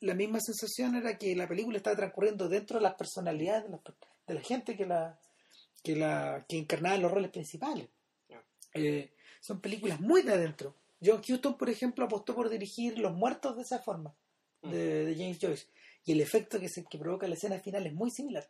la 0.00 0.14
misma 0.14 0.38
sensación 0.40 0.94
era 0.94 1.18
que 1.18 1.34
la 1.34 1.48
película 1.48 1.76
estaba 1.76 1.96
transcurriendo 1.96 2.48
dentro 2.48 2.78
de 2.78 2.84
las 2.84 2.94
personalidades 2.94 3.64
de 3.64 3.70
la, 3.70 3.80
de 4.28 4.34
la 4.34 4.40
gente 4.42 4.76
que 4.76 4.86
la 4.86 5.18
que 5.82 5.96
la 5.96 6.44
que 6.48 6.58
encarnaba 6.58 6.96
los 6.98 7.10
roles 7.12 7.30
principales 7.30 7.88
Ya. 8.28 8.42
Eh, 8.74 9.10
son 9.46 9.60
películas 9.60 10.00
muy 10.00 10.22
de 10.22 10.32
adentro. 10.32 10.74
John 11.00 11.20
Huston 11.20 11.56
por 11.56 11.70
ejemplo 11.70 12.04
apostó 12.04 12.34
por 12.34 12.48
dirigir 12.48 12.98
Los 12.98 13.12
Muertos 13.12 13.54
de 13.54 13.62
esa 13.62 13.78
forma 13.78 14.12
de, 14.62 15.04
de 15.04 15.14
James 15.14 15.38
Joyce. 15.40 15.68
Y 16.04 16.12
el 16.12 16.20
efecto 16.20 16.58
que 16.58 16.68
se 16.68 16.84
que 16.84 16.98
provoca 16.98 17.28
la 17.28 17.34
escena 17.34 17.60
final 17.60 17.86
es 17.86 17.92
muy 17.92 18.10
similar. 18.10 18.44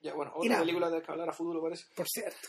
Ya, 0.00 0.14
bueno, 0.14 0.32
otra 0.36 0.60
película 0.60 0.88
de 0.88 1.02
que 1.02 1.10
hablar 1.10 1.28
a 1.28 1.32
futuro 1.32 1.60
parece. 1.60 1.86
por 1.96 2.06
cierto. 2.08 2.48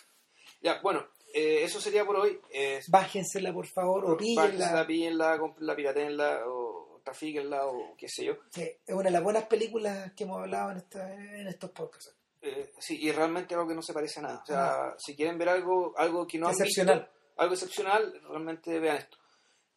Ya, 0.62 0.80
bueno, 0.82 1.08
eh, 1.34 1.64
eso 1.64 1.82
sería 1.82 2.06
por 2.06 2.18
hoy. 2.18 2.40
Eh, 2.52 2.82
bájensela 2.88 3.52
por 3.52 3.66
favor 3.66 4.06
o 4.06 4.18
píllenla 4.18 4.86
píllenla, 4.86 5.40
comprenla, 5.40 5.76
piratenla 5.76 6.42
o 6.48 7.02
trafíquenla 7.04 7.66
o 7.66 7.96
qué 7.98 8.08
sé 8.08 8.26
yo. 8.26 8.38
Sí, 8.52 8.70
es 8.86 8.94
una 8.94 9.06
de 9.06 9.12
las 9.12 9.24
buenas 9.24 9.46
películas 9.46 10.14
que 10.14 10.24
hemos 10.24 10.40
hablado 10.40 10.72
en, 10.72 10.78
esta, 10.78 11.14
en 11.14 11.48
estos 11.48 11.72
podcasts 11.72 12.16
Eh, 12.46 12.74
sí, 12.80 12.98
y 13.02 13.12
realmente 13.12 13.56
algo 13.56 13.68
que 13.68 13.74
no 13.74 13.82
se 13.82 13.94
parece 13.94 14.20
a 14.20 14.24
nada. 14.24 14.42
O 14.44 14.46
sea, 14.46 14.96
si 14.98 15.16
quieren 15.16 15.38
ver 15.38 15.48
algo 15.50 15.94
algo 15.98 16.28
que 16.28 16.38
no 16.38 16.48
han 16.48 16.52
Excepcional. 16.52 17.00
visto, 17.00 17.14
algo 17.38 17.54
excepcional, 17.54 18.22
realmente 18.30 18.80
vean 18.80 18.98
esto. 18.98 19.18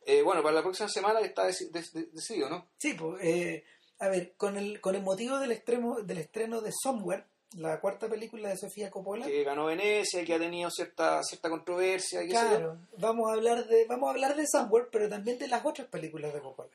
Eh, 0.04 0.22
bueno, 0.22 0.42
para 0.42 0.56
la 0.56 0.62
próxima 0.62 0.88
semana 0.88 1.20
está 1.20 1.48
deci- 1.48 1.70
de- 1.70 2.00
de- 2.00 2.06
decidido, 2.12 2.48
¿no? 2.50 2.66
Sí, 2.78 2.94
pues, 2.94 3.22
eh, 3.24 3.64
a 4.00 4.08
ver, 4.08 4.34
con 4.36 4.56
el, 4.56 4.80
con 4.80 4.94
el 4.96 5.02
motivo 5.02 5.38
del, 5.38 5.52
extremo, 5.52 6.00
del 6.02 6.18
estreno 6.18 6.60
de 6.60 6.70
Somewhere, 6.72 7.24
la 7.56 7.80
cuarta 7.80 8.08
película 8.08 8.48
de 8.48 8.56
Sofía 8.56 8.90
Coppola, 8.90 9.26
Que 9.26 9.44
ganó 9.44 9.66
Venecia, 9.66 10.24
que 10.24 10.34
ha 10.34 10.38
tenido 10.38 10.68
cierta 10.70 11.22
cierta 11.22 11.48
controversia, 11.48 12.20
qué 12.22 12.28
sé 12.28 12.34
yo. 12.34 12.40
claro, 12.48 12.78
vamos 12.98 13.30
a 13.30 13.34
hablar 13.34 13.64
de 13.66 13.84
vamos 13.86 14.08
a 14.08 14.10
hablar 14.10 14.34
de 14.36 14.44
Somewhere, 14.46 14.88
pero 14.90 15.08
también 15.08 15.38
de 15.38 15.46
las 15.48 15.64
otras 15.64 15.86
películas 15.86 16.34
de 16.34 16.40
Coppola. 16.40 16.70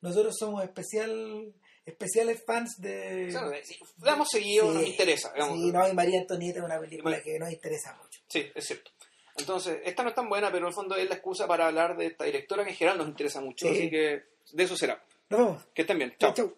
Nosotros 0.00 0.34
somos 0.38 0.62
especial 0.64 1.52
especiales 1.84 2.42
fans 2.46 2.76
de... 2.78 3.28
O 3.28 3.30
sea, 3.32 3.64
sí, 3.64 3.78
la 4.02 4.12
hemos 4.12 4.28
seguido, 4.28 4.70
Sí, 4.72 4.78
nos 4.78 4.86
interesa. 4.86 5.32
digamos. 5.32 5.58
Sí, 5.58 5.72
no, 5.72 5.88
y 5.88 5.92
María 5.94 6.20
Antonieta 6.20 6.58
es 6.60 6.64
una 6.64 6.80
película 6.80 7.22
que 7.22 7.38
nos 7.38 7.50
interesa 7.52 7.94
mucho. 8.02 8.20
Sí, 8.28 8.50
es 8.54 8.64
cierto. 8.66 8.90
Entonces, 9.36 9.80
esta 9.84 10.02
no 10.02 10.10
es 10.10 10.14
tan 10.14 10.28
buena, 10.28 10.48
pero 10.52 10.64
en 10.66 10.68
el 10.68 10.74
fondo 10.74 10.94
es 10.94 11.08
la 11.08 11.14
excusa 11.14 11.46
para 11.46 11.66
hablar 11.66 11.96
de 11.96 12.06
esta 12.06 12.24
directora 12.24 12.64
que 12.64 12.70
en 12.70 12.76
general 12.76 12.98
nos 12.98 13.08
interesa 13.08 13.40
mucho, 13.40 13.66
Sí. 13.66 13.72
así 13.74 13.90
que 13.90 14.22
de 14.52 14.62
eso 14.62 14.76
será. 14.76 15.02
Nos 15.30 15.40
vemos. 15.40 15.64
Que 15.74 15.82
estén 15.82 15.98
bien. 15.98 16.14
Chau, 16.18 16.34
Chao. 16.34 16.46
chau. 16.48 16.56